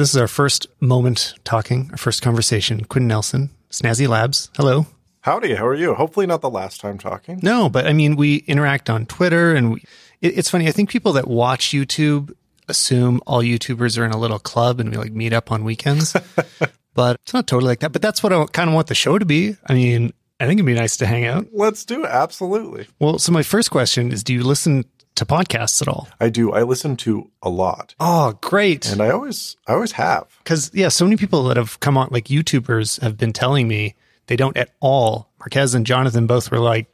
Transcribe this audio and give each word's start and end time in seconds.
this 0.00 0.14
is 0.14 0.16
our 0.16 0.28
first 0.28 0.66
moment 0.80 1.34
talking, 1.44 1.88
our 1.90 1.98
first 1.98 2.22
conversation. 2.22 2.84
Quinn 2.84 3.06
Nelson, 3.06 3.50
Snazzy 3.70 4.08
Labs. 4.08 4.50
Hello. 4.56 4.86
Howdy, 5.20 5.54
how 5.54 5.66
are 5.66 5.74
you? 5.74 5.92
Hopefully 5.92 6.26
not 6.26 6.40
the 6.40 6.48
last 6.48 6.80
time 6.80 6.96
talking. 6.96 7.38
No, 7.42 7.68
but 7.68 7.86
I 7.86 7.92
mean, 7.92 8.16
we 8.16 8.36
interact 8.36 8.88
on 8.88 9.04
Twitter 9.04 9.54
and 9.54 9.74
we, 9.74 9.84
it, 10.22 10.38
it's 10.38 10.48
funny. 10.48 10.66
I 10.68 10.72
think 10.72 10.88
people 10.88 11.12
that 11.12 11.28
watch 11.28 11.68
YouTube 11.68 12.32
assume 12.66 13.20
all 13.26 13.42
YouTubers 13.42 13.98
are 13.98 14.04
in 14.06 14.12
a 14.12 14.16
little 14.16 14.38
club 14.38 14.80
and 14.80 14.90
we 14.90 14.96
like 14.96 15.12
meet 15.12 15.34
up 15.34 15.52
on 15.52 15.64
weekends, 15.64 16.16
but 16.94 17.16
it's 17.22 17.34
not 17.34 17.46
totally 17.46 17.68
like 17.68 17.80
that. 17.80 17.92
But 17.92 18.00
that's 18.00 18.22
what 18.22 18.32
I 18.32 18.46
kind 18.46 18.70
of 18.70 18.74
want 18.74 18.86
the 18.86 18.94
show 18.94 19.18
to 19.18 19.26
be. 19.26 19.54
I 19.66 19.74
mean, 19.74 20.14
I 20.40 20.46
think 20.46 20.58
it'd 20.58 20.66
be 20.66 20.72
nice 20.72 20.96
to 20.96 21.06
hang 21.06 21.26
out. 21.26 21.48
Let's 21.52 21.84
do 21.84 22.04
it. 22.04 22.08
Absolutely. 22.10 22.86
Well, 22.98 23.18
so 23.18 23.32
my 23.32 23.42
first 23.42 23.70
question 23.70 24.12
is, 24.12 24.24
do 24.24 24.32
you 24.32 24.44
listen 24.44 24.86
to 25.20 25.24
podcasts 25.24 25.80
at 25.80 25.88
all? 25.88 26.08
I 26.20 26.28
do. 26.28 26.52
I 26.52 26.62
listen 26.64 26.96
to 26.98 27.30
a 27.42 27.48
lot. 27.48 27.94
Oh, 28.00 28.36
great. 28.40 28.90
And 28.90 29.00
I 29.00 29.10
always 29.10 29.56
I 29.66 29.74
always 29.74 29.92
have. 29.92 30.26
Cuz 30.44 30.70
yeah, 30.74 30.88
so 30.88 31.04
many 31.04 31.16
people 31.16 31.44
that 31.44 31.56
have 31.56 31.80
come 31.80 31.96
on 31.96 32.08
like 32.10 32.26
YouTubers 32.26 33.00
have 33.00 33.16
been 33.16 33.32
telling 33.32 33.68
me 33.68 33.94
they 34.26 34.36
don't 34.36 34.56
at 34.56 34.70
all. 34.80 35.30
Marques 35.38 35.74
and 35.74 35.86
Jonathan 35.86 36.26
both 36.26 36.50
were 36.50 36.58
like, 36.58 36.86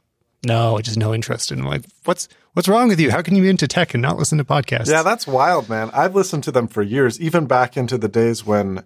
"No, 0.43 0.79
just 0.79 0.97
no 0.97 1.13
interest." 1.13 1.51
And 1.51 1.61
I'm 1.61 1.67
like, 1.67 1.85
"What's 2.05 2.27
what's 2.53 2.67
wrong 2.67 2.87
with 2.87 2.99
you? 2.99 3.11
How 3.11 3.21
can 3.21 3.35
you 3.35 3.41
be 3.41 3.49
into 3.49 3.67
tech 3.67 3.93
and 3.93 4.01
not 4.01 4.17
listen 4.17 4.37
to 4.37 4.45
podcasts?" 4.45 4.87
Yeah, 4.87 5.03
that's 5.03 5.27
wild, 5.27 5.69
man. 5.69 5.89
I've 5.93 6.15
listened 6.15 6.43
to 6.45 6.51
them 6.51 6.67
for 6.67 6.81
years, 6.81 7.19
even 7.19 7.45
back 7.45 7.77
into 7.77 7.97
the 7.97 8.07
days 8.07 8.45
when 8.45 8.83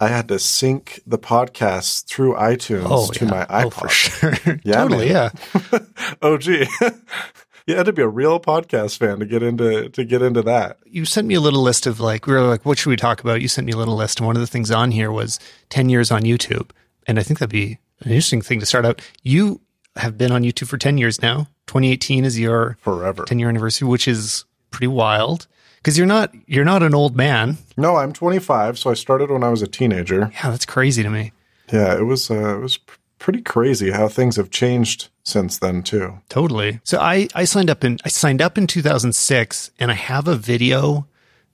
I 0.00 0.08
had 0.08 0.28
to 0.28 0.38
sync 0.38 1.00
the 1.06 1.18
podcasts 1.18 2.04
through 2.04 2.34
iTunes 2.34 2.86
oh, 2.90 3.10
to 3.12 3.24
yeah. 3.24 3.30
my 3.30 3.44
iPod. 3.46 3.64
Oh, 3.64 3.70
for 3.70 3.88
sure. 3.88 4.34
Yeah, 4.64 4.74
totally, 4.74 5.08
yeah. 5.10 5.30
oh 6.22 6.36
gee. 6.36 6.66
you 7.66 7.76
had 7.76 7.86
to 7.86 7.92
be 7.92 8.02
a 8.02 8.08
real 8.08 8.38
podcast 8.40 8.98
fan 8.98 9.18
to 9.20 9.26
get 9.26 9.42
into 9.42 9.88
to 9.90 10.04
get 10.04 10.22
into 10.22 10.42
that. 10.42 10.78
you 10.84 11.04
sent 11.04 11.26
me 11.26 11.34
a 11.34 11.40
little 11.40 11.62
list 11.62 11.86
of 11.86 12.00
like 12.00 12.26
we 12.26 12.32
were 12.34 12.42
like 12.42 12.64
what 12.64 12.78
should 12.78 12.90
we 12.90 12.96
talk 12.96 13.20
about? 13.20 13.40
You 13.42 13.48
sent 13.48 13.66
me 13.66 13.72
a 13.72 13.76
little 13.76 13.96
list. 13.96 14.18
And 14.20 14.26
one 14.26 14.36
of 14.36 14.40
the 14.40 14.46
things 14.46 14.70
on 14.70 14.90
here 14.90 15.10
was 15.10 15.38
10 15.70 15.88
years 15.88 16.10
on 16.10 16.22
youtube. 16.22 16.70
And 17.06 17.18
i 17.18 17.22
think 17.22 17.38
that'd 17.38 17.50
be 17.50 17.78
an 18.00 18.10
interesting 18.10 18.42
thing 18.42 18.60
to 18.60 18.66
start 18.66 18.84
out. 18.84 19.00
You 19.22 19.60
have 19.96 20.18
been 20.18 20.32
on 20.32 20.42
youtube 20.42 20.68
for 20.68 20.78
10 20.78 20.98
years 20.98 21.22
now. 21.22 21.48
2018 21.66 22.24
is 22.24 22.38
your 22.38 22.76
Forever. 22.80 23.24
10 23.24 23.38
year 23.38 23.48
anniversary 23.48 23.88
which 23.88 24.06
is 24.08 24.44
pretty 24.70 24.88
wild. 24.88 25.46
Because 25.76 25.98
you're 25.98 26.06
not 26.06 26.34
you're 26.46 26.64
not 26.64 26.82
an 26.82 26.94
old 26.94 27.14
man. 27.16 27.58
No, 27.76 27.96
I'm 27.96 28.12
25, 28.12 28.78
so 28.78 28.90
I 28.90 28.94
started 28.94 29.30
when 29.30 29.44
I 29.44 29.50
was 29.50 29.60
a 29.62 29.66
teenager. 29.66 30.30
yeah 30.32 30.50
that's 30.50 30.64
crazy 30.66 31.02
to 31.02 31.10
me. 31.10 31.32
Yeah, 31.72 31.96
it 31.96 32.04
was 32.04 32.30
uh, 32.30 32.56
it 32.56 32.60
was 32.60 32.78
pretty 33.24 33.40
crazy 33.42 33.90
how 33.90 34.06
things 34.06 34.36
have 34.36 34.50
changed 34.50 35.08
since 35.22 35.58
then 35.58 35.82
too. 35.82 36.18
Totally. 36.28 36.80
So 36.84 36.98
I, 37.00 37.26
I 37.34 37.44
signed 37.46 37.70
up 37.70 37.82
in 37.82 37.98
I 38.04 38.08
signed 38.10 38.42
up 38.42 38.58
in 38.58 38.66
2006 38.66 39.70
and 39.80 39.90
I 39.90 39.94
have 39.94 40.28
a 40.28 40.36
video 40.36 41.06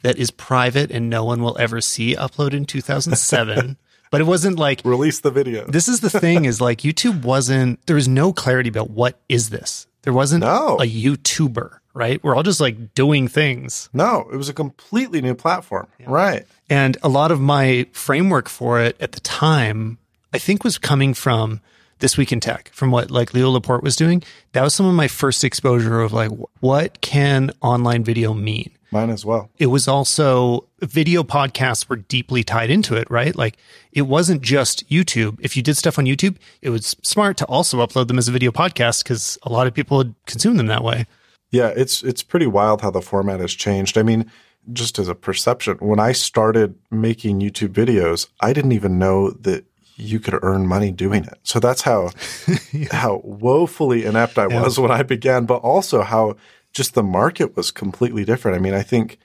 that 0.02 0.16
is 0.18 0.30
private 0.32 0.91
and 0.91 1.08
no 1.08 1.24
one 1.24 1.41
will 1.42 1.56
ever 1.60 1.80
see 1.80 2.16
uploaded 2.16 2.54
in 2.54 2.64
2007. 2.64 3.76
but 4.10 4.20
it 4.20 4.24
wasn't 4.24 4.58
like 4.58 4.80
Release 4.84 5.20
the 5.20 5.30
video. 5.30 5.64
this 5.66 5.86
is 5.86 6.00
the 6.00 6.10
thing 6.10 6.44
is 6.44 6.60
like 6.60 6.78
YouTube 6.80 7.22
wasn't 7.22 7.78
there 7.86 7.94
was 7.96 8.08
no 8.08 8.32
clarity 8.32 8.68
about 8.68 8.91
what 8.91 9.20
is 9.28 9.50
this. 9.50 9.86
There 10.02 10.12
wasn't 10.12 10.41
No. 10.42 10.78
a 10.80 10.86
YouTuber, 10.86 11.78
right? 11.94 12.24
We're 12.24 12.34
all 12.34 12.42
just 12.42 12.60
like 12.60 12.94
doing 12.94 13.28
things. 13.28 13.88
No, 13.92 14.28
it 14.32 14.36
was 14.36 14.48
a 14.48 14.54
completely 14.54 15.20
new 15.20 15.34
platform. 15.36 15.86
Right. 16.04 16.46
And 16.68 16.96
a 17.02 17.08
lot 17.08 17.30
of 17.30 17.41
my 17.41 17.86
framework 17.92 18.48
for 18.48 18.80
it 18.80 18.96
at 18.98 19.12
the 19.12 19.20
time, 19.20 19.98
I 20.33 20.39
think 20.39 20.64
was 20.64 20.78
coming 20.78 21.14
from 21.14 21.61
this 21.98 22.17
week 22.17 22.33
in 22.33 22.41
tech, 22.41 22.70
from 22.73 22.91
what 22.91 23.11
like 23.11 23.34
Leo 23.34 23.50
Laporte 23.50 23.83
was 23.83 23.97
doing. 23.97 24.23
That 24.53 24.62
was 24.62 24.75
some 24.75 24.87
of 24.87 24.95
my 24.95 25.09
first 25.09 25.45
exposure 25.45 26.00
of 26.00 26.12
like, 26.12 26.31
what 26.61 27.00
can 27.00 27.50
online 27.61 28.05
video 28.05 28.34
mean? 28.34 28.70
Mine 28.92 29.11
as 29.11 29.25
well. 29.25 29.50
It 29.59 29.67
was 29.67 29.87
also 29.87 30.67
video 30.81 31.22
podcasts 31.22 31.89
were 31.89 31.97
deeply 31.97 32.42
tied 32.42 32.70
into 32.70 32.97
it, 32.97 33.09
right? 33.09 33.37
Like 33.37 33.56
it 33.92 34.03
wasn't 34.03 34.42
just 34.42 34.89
YouTube. 34.89 35.39
If 35.41 35.56
you 35.56 35.62
did 35.62 35.77
stuff 35.77 35.98
on 35.98 36.06
YouTube, 36.06 36.37
it 36.61 36.70
was 36.70 36.97
smart 37.03 37.37
to 37.39 37.44
also 37.44 37.87
upload 37.87 38.09
them 38.09 38.19
as 38.19 38.27
a 38.27 38.33
video 38.33 38.50
podcast 38.50 39.04
because 39.04 39.38
a 39.44 39.53
lot 39.53 39.69
of 39.69 39.75
people 39.75 39.97
would 39.99 40.15
consume 40.27 40.56
them 40.56 40.66
that 40.66 40.83
way. 40.83 41.06
Yeah, 41.50 41.69
it's 41.69 42.03
it's 42.03 42.22
pretty 42.22 42.47
wild 42.47 42.81
how 42.81 42.91
the 42.91 43.03
format 43.03 43.41
has 43.41 43.54
changed. 43.54 43.97
I 43.97 44.03
mean, 44.03 44.31
just 44.72 44.99
as 44.99 45.09
a 45.09 45.15
perception, 45.15 45.77
when 45.78 46.00
I 46.00 46.12
started 46.12 46.77
making 46.91 47.41
YouTube 47.41 47.71
videos, 47.71 48.28
I 48.41 48.53
didn't 48.53 48.72
even 48.72 48.99
know 48.99 49.31
that 49.31 49.65
you 50.00 50.21
could 50.21 50.38
earn 50.43 50.66
money 50.66 50.91
doing 50.91 51.25
it. 51.25 51.38
So 51.43 51.61
that's 51.61 51.83
how 51.83 52.11
how 52.91 53.21
woefully 53.25 54.05
inept 54.05 54.38
I 54.38 54.47
was 54.47 54.78
when 54.78 54.91
I 54.91 55.03
began, 55.03 55.47
but 55.47 55.56
also 55.56 56.03
how 56.03 56.37
just 56.72 56.94
the 56.94 57.03
market 57.03 57.56
was 57.56 57.71
completely 57.71 58.25
different. 58.25 58.56
I 58.56 58.60
mean, 58.60 58.75
I 58.75 58.83
think 58.83 59.19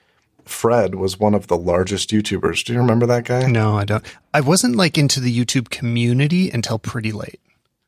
Fred 0.43 0.95
was 0.95 1.19
one 1.19 1.33
of 1.33 1.47
the 1.47 1.57
largest 1.57 2.09
YouTubers. 2.09 2.63
Do 2.63 2.73
you 2.73 2.79
remember 2.79 3.05
that 3.07 3.25
guy? 3.25 3.47
No, 3.47 3.77
I 3.77 3.85
don't. 3.85 4.05
I 4.33 4.41
wasn't 4.41 4.75
like 4.75 4.97
into 4.97 5.19
the 5.19 5.35
YouTube 5.35 5.69
community 5.69 6.49
until 6.49 6.79
pretty 6.79 7.11
late. 7.11 7.39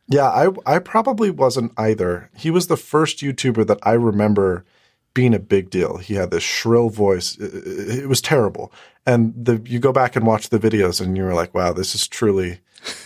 Yeah, 0.07 0.27
I 0.27 0.49
I 0.65 0.79
probably 0.79 1.29
wasn't 1.29 1.73
either. 1.77 2.29
He 2.35 2.49
was 2.49 2.67
the 2.67 2.77
first 2.77 3.19
YouTuber 3.19 3.67
that 3.67 3.79
I 3.83 3.93
remember 3.93 4.65
being 5.13 5.33
a 5.33 5.39
big 5.39 5.69
deal. 5.69 5.97
He 5.97 6.13
had 6.13 6.31
this 6.31 6.43
shrill 6.43 6.89
voice. 6.89 7.37
It, 7.37 8.03
it 8.03 8.07
was 8.07 8.21
terrible. 8.21 8.71
And 9.05 9.33
the 9.35 9.61
you 9.65 9.79
go 9.79 9.91
back 9.91 10.15
and 10.15 10.25
watch 10.25 10.49
the 10.49 10.59
videos 10.59 11.01
and 11.01 11.17
you're 11.17 11.33
like, 11.33 11.53
wow, 11.53 11.73
this 11.73 11.93
is 11.93 12.07
truly 12.07 12.59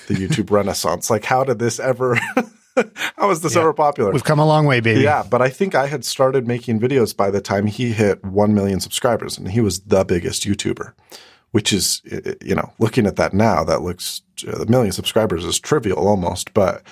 the 0.08 0.16
YouTube 0.16 0.52
renaissance. 0.52 1.10
Like 1.10 1.26
how 1.26 1.44
did 1.44 1.60
this 1.60 1.80
ever 1.80 2.20
how 3.18 3.28
was 3.28 3.42
this 3.42 3.56
ever 3.56 3.74
popular? 3.74 4.12
We've 4.12 4.24
come 4.24 4.40
a 4.40 4.46
long 4.46 4.66
way, 4.66 4.80
baby. 4.80 5.02
Yeah, 5.02 5.24
but 5.30 5.42
I 5.42 5.50
think 5.50 5.76
I 5.76 5.88
had 5.88 6.06
started 6.06 6.48
making 6.48 6.80
videos 6.80 7.16
by 7.16 7.32
the 7.32 7.42
time 7.42 7.68
he 7.68 7.92
hit 7.92 8.24
1 8.24 8.54
million 8.54 8.80
subscribers 8.80 9.38
and 9.38 9.52
he 9.52 9.62
was 9.62 9.82
the 9.82 10.04
biggest 10.06 10.44
YouTuber, 10.44 10.94
which 11.52 11.74
is, 11.74 12.02
you 12.42 12.56
know, 12.56 12.74
looking 12.80 13.06
at 13.06 13.18
that 13.18 13.34
now, 13.34 13.64
that 13.64 13.82
looks, 13.82 14.22
uh, 14.48 14.62
a 14.62 14.66
million 14.66 14.92
subscribers 14.92 15.44
is 15.46 15.60
trivial 15.60 16.08
almost, 16.08 16.54
but 16.54 16.84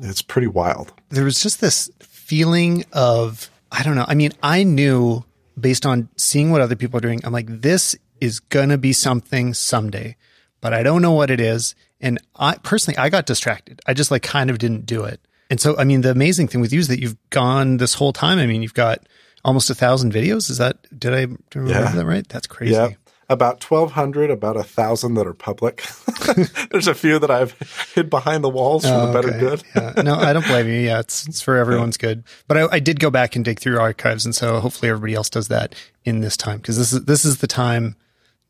it's 0.00 0.22
pretty 0.22 0.48
wild. 0.48 0.92
there 1.10 1.24
was 1.24 1.42
just 1.42 1.60
this 1.60 1.90
feeling 2.00 2.84
of 2.92 3.50
I 3.70 3.82
don't 3.82 3.96
know. 3.96 4.06
I 4.08 4.14
mean, 4.14 4.32
I 4.42 4.62
knew 4.62 5.24
based 5.58 5.84
on 5.84 6.08
seeing 6.16 6.50
what 6.50 6.60
other 6.60 6.76
people 6.76 6.98
are 6.98 7.02
doing, 7.02 7.20
I'm 7.24 7.32
like, 7.32 7.46
this 7.48 7.96
is 8.20 8.40
gonna 8.40 8.78
be 8.78 8.92
something 8.92 9.54
someday, 9.54 10.16
but 10.60 10.72
I 10.72 10.82
don't 10.82 11.02
know 11.02 11.12
what 11.12 11.30
it 11.30 11.40
is. 11.40 11.74
And 12.00 12.18
I 12.36 12.56
personally, 12.62 12.96
I 12.98 13.08
got 13.08 13.26
distracted. 13.26 13.80
I 13.86 13.94
just 13.94 14.10
like 14.10 14.22
kind 14.22 14.50
of 14.50 14.58
didn't 14.58 14.86
do 14.86 15.04
it. 15.04 15.20
And 15.50 15.60
so, 15.60 15.76
I 15.78 15.84
mean, 15.84 16.02
the 16.02 16.10
amazing 16.10 16.48
thing 16.48 16.60
with 16.60 16.72
you 16.72 16.78
is 16.80 16.88
that 16.88 17.00
you've 17.00 17.16
gone 17.30 17.78
this 17.78 17.94
whole 17.94 18.12
time. 18.12 18.38
I 18.38 18.46
mean, 18.46 18.62
you've 18.62 18.74
got 18.74 19.06
almost 19.44 19.70
a 19.70 19.74
thousand 19.74 20.12
videos. 20.12 20.50
Is 20.50 20.58
that 20.58 20.76
did 20.98 21.12
I 21.14 21.26
remember 21.54 21.80
Yeah. 21.80 21.92
that 21.92 22.04
right? 22.06 22.28
That's 22.28 22.46
crazy. 22.46 22.74
Yeah. 22.74 22.90
About 23.30 23.62
1,200, 23.62 24.30
about 24.30 24.56
a 24.56 24.62
thousand 24.62 25.12
that 25.14 25.26
are 25.26 25.34
public. 25.34 25.84
There's 26.70 26.86
a 26.88 26.94
few 26.94 27.18
that 27.18 27.30
I've 27.30 27.52
hid 27.94 28.08
behind 28.08 28.42
the 28.42 28.48
walls 28.48 28.84
for 28.84 28.88
the 28.90 29.08
oh, 29.08 29.12
better 29.12 29.28
Okay. 29.28 29.38
good. 29.40 29.62
yeah. 29.76 30.02
No, 30.02 30.14
I 30.14 30.32
don't 30.32 30.46
blame 30.46 30.66
you. 30.66 30.74
Yeah, 30.80 31.00
it's 31.00 31.28
it's 31.28 31.42
for 31.42 31.56
everyone's 31.56 31.98
good. 31.98 32.24
But 32.46 32.56
I, 32.56 32.66
I 32.76 32.78
did 32.78 33.00
go 33.00 33.10
back 33.10 33.36
and 33.36 33.44
dig 33.44 33.60
through 33.60 33.78
archives, 33.78 34.24
and 34.24 34.34
so 34.34 34.60
hopefully 34.60 34.88
everybody 34.88 35.14
else 35.14 35.28
does 35.28 35.48
that 35.48 35.74
in 36.06 36.20
this 36.20 36.38
time 36.38 36.56
because 36.58 36.78
this 36.78 36.90
is 36.94 37.04
this 37.04 37.26
is 37.26 37.38
the 37.38 37.46
time 37.46 37.96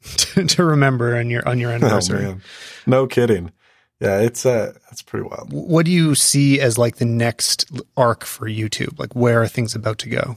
to, 0.35 0.45
to 0.45 0.65
remember 0.65 1.17
on 1.17 1.31
your 1.31 1.47
on 1.49 1.59
your 1.59 1.71
Oh, 1.71 1.75
anniversary. 1.75 2.23
man. 2.23 2.43
No 2.87 3.07
kidding. 3.07 3.53
Yeah, 4.01 4.21
it's 4.21 4.47
uh, 4.47 4.75
that's 4.85 5.03
pretty 5.03 5.27
wild. 5.29 5.53
what 5.53 5.85
do 5.85 5.91
you 5.91 6.15
see 6.15 6.61
as 6.61 6.79
like 6.79 6.97
the 6.97 7.05
next 7.05 7.71
arc 7.97 8.25
for 8.25 8.47
YouTube? 8.49 8.99
Like 8.99 9.15
where 9.15 9.43
are 9.43 9.49
things 9.49 9.75
about 9.75 9.99
to 9.99 10.09
go? 10.09 10.37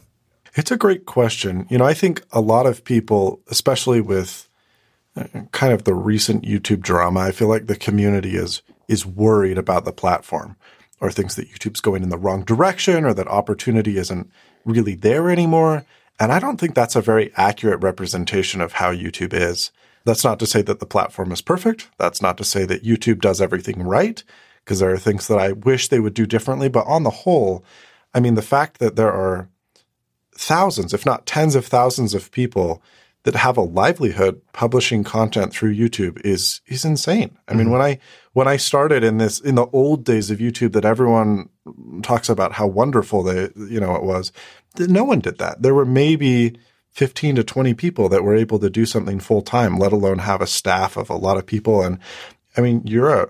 It's 0.56 0.72
a 0.72 0.78
great 0.78 1.06
question. 1.06 1.66
You 1.70 1.78
know, 1.78 1.86
I 1.86 1.94
think 1.94 2.24
a 2.32 2.42
lot 2.42 2.66
of 2.66 2.84
people, 2.84 3.40
especially 3.50 4.02
with 4.02 4.50
uh, 5.16 5.26
kind 5.52 5.72
of 5.74 5.84
the 5.84 5.94
recent 5.94 6.44
YouTube 6.44 6.82
drama, 6.82 7.20
I 7.22 7.32
feel 7.32 7.48
like 7.48 7.68
the 7.68 7.76
community 7.76 8.36
is 8.36 8.62
is 8.88 9.06
worried 9.06 9.58
about 9.58 9.86
the 9.86 9.94
platform 9.94 10.56
or 11.00 11.10
thinks 11.12 11.36
that 11.36 11.50
YouTube's 11.52 11.82
going 11.82 12.04
in 12.04 12.10
the 12.10 12.18
wrong 12.18 12.44
direction 12.44 13.06
or 13.06 13.14
that 13.14 13.28
opportunity 13.28 13.98
isn't 13.98 14.30
really 14.66 14.96
there 14.96 15.30
anymore. 15.30 15.86
And 16.20 16.32
I 16.32 16.40
don't 16.40 16.60
think 16.60 16.76
that's 16.76 16.96
a 16.96 17.02
very 17.02 17.32
accurate 17.36 17.82
representation 17.82 18.62
of 18.62 18.74
how 18.74 18.94
YouTube 18.94 19.34
is. 19.34 19.72
That's 20.06 20.24
not 20.24 20.40
to 20.40 20.48
say 20.48 20.62
that 20.64 20.80
the 20.80 20.86
platform 20.86 21.32
is 21.32 21.42
perfect. 21.42 21.90
That's 21.98 22.22
not 22.22 22.38
to 22.38 22.44
say 22.44 22.66
that 22.66 22.84
YouTube 22.84 23.22
does 23.22 23.42
everything 23.42 23.84
right, 23.84 24.24
because 24.64 24.80
there 24.80 24.92
are 24.92 24.98
things 24.98 25.28
that 25.28 25.40
I 25.40 25.52
wish 25.52 25.88
they 25.88 26.00
would 26.00 26.14
do 26.14 26.26
differently. 26.26 26.70
But 26.70 26.88
on 26.88 27.04
the 27.04 27.10
whole, 27.10 27.64
I 28.14 28.20
mean, 28.20 28.36
the 28.36 28.42
fact 28.42 28.80
that 28.80 28.96
there 28.96 29.12
are 29.12 29.50
thousands, 30.36 30.94
if 30.94 31.06
not 31.06 31.26
tens 31.26 31.56
of 31.56 31.66
thousands 31.66 32.14
of 32.14 32.32
people 32.32 32.82
that 33.24 33.36
have 33.36 33.58
a 33.58 33.62
livelihood 33.62 34.42
publishing 34.52 35.04
content 35.04 35.54
through 35.54 35.76
YouTube 35.76 36.20
is 36.26 36.62
is 36.68 36.86
insane. 36.86 37.38
I 37.48 37.54
mean, 37.54 37.64
mm-hmm. 37.64 37.74
when 37.74 37.82
I 37.82 38.00
when 38.34 38.48
I 38.48 38.58
started 38.58 39.04
in 39.04 39.18
this 39.18 39.40
in 39.40 39.56
the 39.56 39.68
old 39.68 40.04
days 40.04 40.32
of 40.32 40.40
YouTube 40.40 40.74
that 40.74 40.86
everyone 40.86 41.50
talks 42.02 42.30
about 42.30 42.54
how 42.54 42.68
wonderful 42.68 43.24
they 43.24 43.50
you 43.56 43.80
know 43.80 43.96
it 43.96 44.04
was, 44.04 44.32
no 44.78 45.04
one 45.04 45.20
did 45.20 45.38
that. 45.38 45.62
There 45.62 45.76
were 45.76 45.86
maybe 45.86 46.58
15 46.90 47.36
to 47.36 47.44
20 47.44 47.74
people 47.74 48.10
that 48.10 48.24
were 48.24 48.36
able 48.36 48.60
to 48.60 48.70
do 48.70 48.86
something 48.86 49.20
full 49.20 49.42
time, 49.42 49.78
let 49.78 49.94
alone 49.94 50.20
have 50.20 50.42
a 50.42 50.48
staff 50.48 50.98
of 50.98 51.10
a 51.10 51.16
lot 51.16 51.38
of 51.38 51.46
people 51.46 51.82
and 51.82 52.00
I 52.58 52.62
mean, 52.62 52.82
you're 52.86 53.10
a 53.10 53.30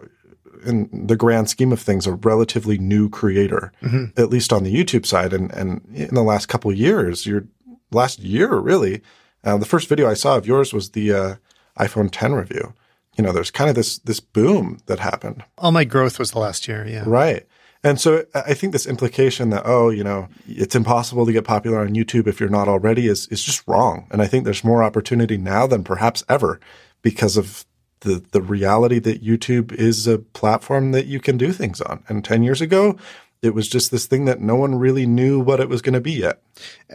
in 0.66 1.08
the 1.08 1.16
grand 1.16 1.50
scheme 1.50 1.72
of 1.72 1.80
things, 1.80 2.06
a 2.06 2.14
relatively 2.14 2.78
new 2.78 3.10
creator, 3.10 3.72
mm-hmm. 3.82 4.06
at 4.20 4.30
least 4.30 4.54
on 4.54 4.64
the 4.64 4.74
YouTube 4.74 5.06
side. 5.06 5.34
And, 5.34 5.52
and 5.54 5.82
in 5.94 6.14
the 6.14 6.22
last 6.22 6.48
couple 6.48 6.70
of 6.70 6.78
years, 6.78 7.26
your 7.26 7.48
last 7.92 8.20
year, 8.20 8.56
really, 8.58 9.02
uh, 9.44 9.58
the 9.58 9.66
first 9.66 9.88
video 9.88 10.10
I 10.10 10.14
saw 10.14 10.38
of 10.38 10.46
yours 10.48 10.74
was 10.74 10.92
the, 10.92 11.14
uh, 11.14 11.36
iPhone 11.78 12.10
10 12.12 12.34
review. 12.34 12.74
You 13.18 13.24
know, 13.24 13.32
there's 13.32 13.52
kind 13.52 13.70
of 13.70 13.76
this 13.76 13.98
this 14.00 14.20
boom 14.20 14.80
that 14.86 15.00
happened. 15.00 15.44
All 15.58 15.72
my 15.72 15.84
growth 15.84 16.18
was 16.18 16.32
the 16.32 16.40
last 16.40 16.68
year. 16.68 16.88
Yeah. 16.88 17.04
Right. 17.06 17.46
And 17.84 18.00
so 18.00 18.26
I 18.36 18.54
think 18.54 18.74
this 18.74 18.86
implication 18.86 19.50
that, 19.50 19.64
oh, 19.66 19.90
you 19.90 20.04
know, 20.04 20.28
it's 20.48 20.76
impossible 20.76 21.26
to 21.26 21.34
get 21.34 21.44
popular 21.44 21.80
on 21.80 21.96
YouTube 21.96 22.28
if 22.28 22.40
you're 22.40 22.48
not 22.48 22.68
already 22.68 23.08
is, 23.08 23.28
is 23.30 23.44
just 23.44 23.68
wrong. 23.68 24.08
And 24.12 24.22
I 24.22 24.28
think 24.28 24.46
there's 24.46 24.64
more 24.64 24.84
opportunity 24.84 25.36
now 25.36 25.66
than 25.66 25.84
perhaps 25.84 26.24
ever 26.30 26.60
because 27.02 27.38
of 27.38 27.66
the, 28.02 28.24
the 28.32 28.42
reality 28.42 29.00
that 29.00 29.24
YouTube 29.24 29.72
is 29.72 30.06
a 30.06 30.20
platform 30.20 30.92
that 30.92 31.08
you 31.08 31.20
can 31.20 31.40
do 31.40 31.52
things 31.52 31.82
on. 31.82 32.04
And 32.08 32.24
10 32.24 32.44
years 32.44 32.62
ago, 32.62 32.98
it 33.42 33.56
was 33.56 33.68
just 33.68 33.90
this 33.90 34.06
thing 34.06 34.26
that 34.26 34.40
no 34.40 34.56
one 34.56 34.76
really 34.76 35.08
knew 35.08 35.40
what 35.40 35.60
it 35.60 35.68
was 35.68 35.82
going 35.82 35.94
to 35.94 36.02
be 36.02 36.12
yet. 36.12 36.40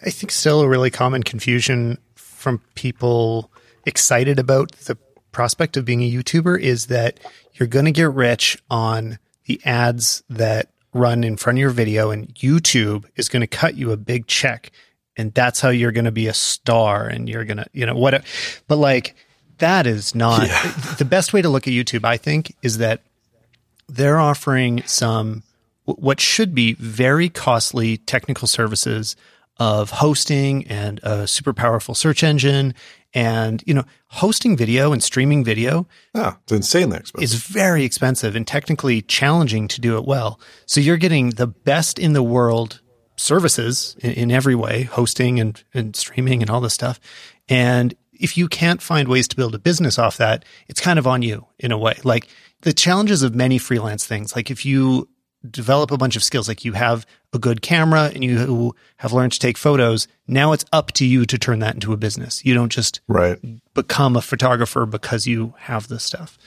I 0.04 0.10
think 0.10 0.31
still 0.31 0.60
a 0.60 0.69
really 0.69 0.90
common 0.90 1.25
confusion 1.25 1.98
from 2.46 2.60
people 2.76 3.50
excited 3.87 4.38
about 4.38 4.70
the 4.84 4.96
prospect 5.32 5.76
of 5.76 5.84
being 5.84 6.00
a 6.04 6.08
YouTuber 6.08 6.60
is 6.60 6.87
that 6.87 7.19
you're 7.54 7.66
going 7.66 7.87
to 7.87 7.90
get 7.90 8.08
rich 8.12 8.56
on 8.70 9.19
the 9.46 9.60
ads 9.64 10.22
that 10.28 10.69
run 10.93 11.25
in 11.25 11.37
front 11.37 11.58
of 11.58 11.60
your 11.60 11.70
video 11.70 12.12
and 12.12 12.32
YouTube 12.37 13.04
is 13.16 13.28
going 13.28 13.40
to 13.40 13.48
cut 13.48 13.75
you 13.75 13.90
a 13.90 13.96
big 13.96 14.28
check 14.28 14.70
and 15.16 15.34
that's 15.34 15.60
how 15.60 15.70
you're 15.70 15.90
going 15.90 16.04
to 16.04 16.12
be 16.12 16.28
a 16.28 16.32
star 16.32 17.08
and 17.08 17.28
you're 17.28 17.44
going 17.44 17.56
to, 17.56 17.66
you 17.72 17.84
know, 17.84 17.96
what, 17.96 18.22
but 18.69 18.76
like 18.76 19.16
that 19.58 19.84
is 19.88 20.14
not 20.14 20.46
yeah. 20.46 20.70
the 20.98 21.04
best 21.04 21.32
way 21.32 21.43
to 21.43 21.48
look 21.48 21.66
at 21.66 21.72
YouTube, 21.72 22.04
I 22.04 22.16
think, 22.16 22.54
is 22.62 22.78
that 22.78 23.00
they're 23.88 24.20
offering 24.20 24.84
some 24.87 25.43
what 25.84 26.20
should 26.20 26.54
be 26.54 26.75
very 26.75 27.28
costly 27.28 27.96
technical 27.96 28.46
services 28.46 29.16
of 29.58 29.91
hosting 29.91 30.67
and 30.69 31.00
a 31.03 31.26
super 31.26 31.53
powerful 31.53 31.94
search 31.94 32.23
engine. 32.23 32.75
And 33.14 33.62
you 33.67 33.73
know 33.73 33.85
hosting 34.08 34.56
video 34.58 34.93
and 34.93 35.03
streaming 35.03 35.43
video 35.43 35.87
yeah 36.14 36.35
it's 36.43 36.53
insanely 36.53 36.99
expensive 36.99 37.25
is 37.25 37.35
very 37.35 37.82
expensive 37.82 38.37
and 38.37 38.47
technically 38.47 39.00
challenging 39.00 39.69
to 39.69 39.81
do 39.81 39.97
it 39.97 40.05
well. 40.05 40.38
So 40.67 40.81
you're 40.81 40.99
getting 40.99 41.31
the 41.31 41.47
best 41.47 41.99
in 41.99 42.12
the 42.12 42.23
world 42.23 42.82
services 43.17 43.97
in, 44.00 44.12
in 44.12 44.31
every 44.31 44.55
way 44.55 44.82
hosting 44.82 45.41
and, 45.41 45.62
and 45.73 45.97
streaming 45.97 46.43
and 46.43 46.50
all 46.50 46.61
this 46.61 46.75
stuff. 46.75 47.00
And 47.49 47.94
if 48.12 48.37
you 48.37 48.49
can't 48.49 48.82
find 48.82 49.08
ways 49.08 49.29
to 49.29 49.37
build 49.37 49.55
a 49.55 49.58
business 49.58 49.99
off 49.99 50.19
that 50.19 50.44
it's 50.69 50.81
kind 50.81 50.99
of 50.99 51.06
on 51.06 51.23
you 51.23 51.47
in 51.58 51.73
a 51.73 51.79
way. 51.79 51.99
Like 52.05 52.29
the 52.62 52.73
challenges 52.73 53.23
of 53.23 53.35
many 53.35 53.58
freelance 53.58 54.06
things 54.06 54.35
like 54.37 54.50
if 54.50 54.67
you 54.67 55.08
develop 55.50 55.90
a 55.90 55.96
bunch 55.96 56.16
of 56.16 56.25
skills. 56.25 56.48
Like 56.48 56.64
you 56.64 56.72
have 56.72 57.06
a 57.32 57.38
good 57.38 57.62
camera 57.62 58.10
and 58.14 58.25
you 58.25 58.75
have 58.98 59.12
learned 59.12 59.32
to 59.32 59.38
take 59.38 59.56
photos. 59.56 60.08
Now 60.26 60.52
it's 60.52 60.64
up 60.72 60.93
to 60.93 61.06
you 61.06 61.25
to 61.26 61.38
turn 61.38 61.58
that 61.60 61.75
into 61.75 61.93
a 61.93 61.96
business. 61.96 62.44
You 62.44 62.54
don't 62.54 62.72
just 62.72 63.00
right. 63.08 63.38
become 63.75 64.16
a 64.16 64.22
photographer 64.22 64.87
because 64.87 65.26
you 65.26 65.54
have 65.58 65.88
this 65.88 66.04
stuff. 66.04 66.38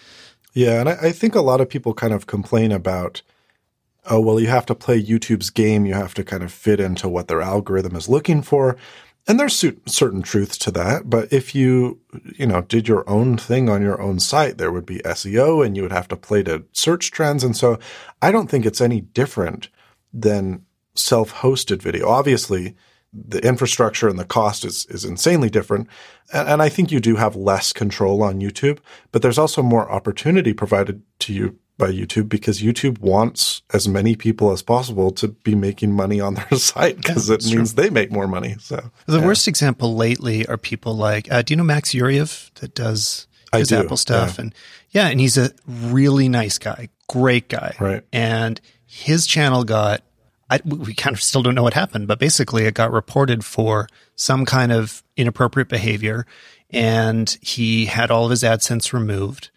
Yeah. 0.53 0.79
And 0.79 0.89
I, 0.89 0.97
I 1.03 1.11
think 1.11 1.35
a 1.35 1.41
lot 1.41 1.61
of 1.61 1.69
people 1.69 1.93
kind 1.93 2.13
of 2.13 2.27
complain 2.27 2.71
about, 2.71 3.21
oh, 4.09 4.19
well, 4.19 4.39
you 4.39 4.47
have 4.47 4.65
to 4.67 4.75
play 4.75 5.01
YouTube's 5.01 5.49
game. 5.49 5.85
You 5.85 5.93
have 5.93 6.13
to 6.15 6.23
kind 6.23 6.43
of 6.43 6.51
fit 6.51 6.79
into 6.79 7.07
what 7.07 7.27
their 7.27 7.41
algorithm 7.41 7.95
is 7.95 8.09
looking 8.09 8.41
for. 8.41 8.77
And 9.27 9.39
there's 9.39 9.63
certain 9.85 10.21
truths 10.23 10.57
to 10.59 10.71
that, 10.71 11.09
but 11.09 11.31
if 11.31 11.53
you, 11.53 11.99
you 12.35 12.47
know, 12.47 12.61
did 12.61 12.87
your 12.87 13.07
own 13.07 13.37
thing 13.37 13.69
on 13.69 13.81
your 13.81 14.01
own 14.01 14.19
site, 14.19 14.57
there 14.57 14.71
would 14.71 14.87
be 14.87 14.99
SEO 14.99 15.63
and 15.63 15.75
you 15.75 15.83
would 15.83 15.91
have 15.91 16.07
to 16.07 16.15
play 16.15 16.41
to 16.43 16.63
search 16.71 17.11
trends. 17.11 17.43
And 17.43 17.55
so 17.55 17.77
I 18.21 18.31
don't 18.31 18.49
think 18.49 18.65
it's 18.65 18.81
any 18.81 19.01
different 19.01 19.69
than 20.11 20.65
self-hosted 20.95 21.81
video. 21.81 22.09
Obviously, 22.09 22.75
the 23.13 23.45
infrastructure 23.45 24.07
and 24.07 24.19
the 24.19 24.25
cost 24.25 24.65
is, 24.65 24.85
is 24.87 25.05
insanely 25.05 25.49
different. 25.49 25.87
And, 26.33 26.47
and 26.47 26.61
I 26.61 26.69
think 26.69 26.91
you 26.91 26.99
do 26.99 27.15
have 27.15 27.35
less 27.35 27.71
control 27.71 28.23
on 28.23 28.41
YouTube, 28.41 28.79
but 29.11 29.21
there's 29.21 29.37
also 29.37 29.61
more 29.61 29.91
opportunity 29.91 30.53
provided 30.53 31.03
to 31.19 31.33
you 31.33 31.59
by 31.79 31.91
YouTube 31.91 32.29
because 32.29 32.61
YouTube 32.61 32.99
wants 32.99 33.63
as 33.73 33.87
many 33.87 34.15
people 34.15 34.51
as 34.51 34.61
possible 34.61 35.09
to 35.11 35.29
be 35.29 35.55
making 35.55 35.93
money 35.93 36.21
on 36.21 36.35
their 36.35 36.51
site 36.59 36.97
because 36.97 37.29
yeah, 37.29 37.35
it 37.35 37.45
means 37.45 37.73
true. 37.73 37.83
they 37.83 37.89
make 37.89 38.11
more 38.11 38.27
money. 38.27 38.57
So 38.59 38.91
the 39.07 39.17
yeah. 39.17 39.25
worst 39.25 39.47
example 39.47 39.95
lately 39.95 40.45
are 40.45 40.57
people 40.57 40.95
like, 40.95 41.31
uh, 41.31 41.41
do 41.41 41.53
you 41.53 41.57
know 41.57 41.63
Max 41.63 41.91
Yuriev 41.91 42.53
that 42.55 42.75
does 42.75 43.25
his 43.51 43.71
Apple 43.71 43.97
stuff? 43.97 44.37
Yeah. 44.37 44.41
And 44.43 44.55
yeah, 44.91 45.07
and 45.07 45.19
he's 45.19 45.37
a 45.37 45.51
really 45.65 46.29
nice 46.29 46.59
guy, 46.59 46.89
great 47.07 47.49
guy. 47.49 47.75
Right. 47.79 48.03
And 48.13 48.61
his 48.85 49.25
channel 49.25 49.63
got, 49.63 50.03
I, 50.51 50.59
we 50.65 50.93
kind 50.93 51.15
of 51.15 51.23
still 51.23 51.41
don't 51.41 51.55
know 51.55 51.63
what 51.63 51.73
happened, 51.73 52.07
but 52.07 52.19
basically 52.19 52.65
it 52.65 52.75
got 52.75 52.91
reported 52.91 53.43
for 53.43 53.87
some 54.15 54.45
kind 54.45 54.71
of 54.71 55.03
inappropriate 55.15 55.69
behavior 55.69 56.27
and 56.71 57.37
he 57.41 57.85
had 57.85 58.11
all 58.11 58.25
of 58.25 58.31
his 58.31 58.43
AdSense 58.43 58.93
removed 58.93 59.49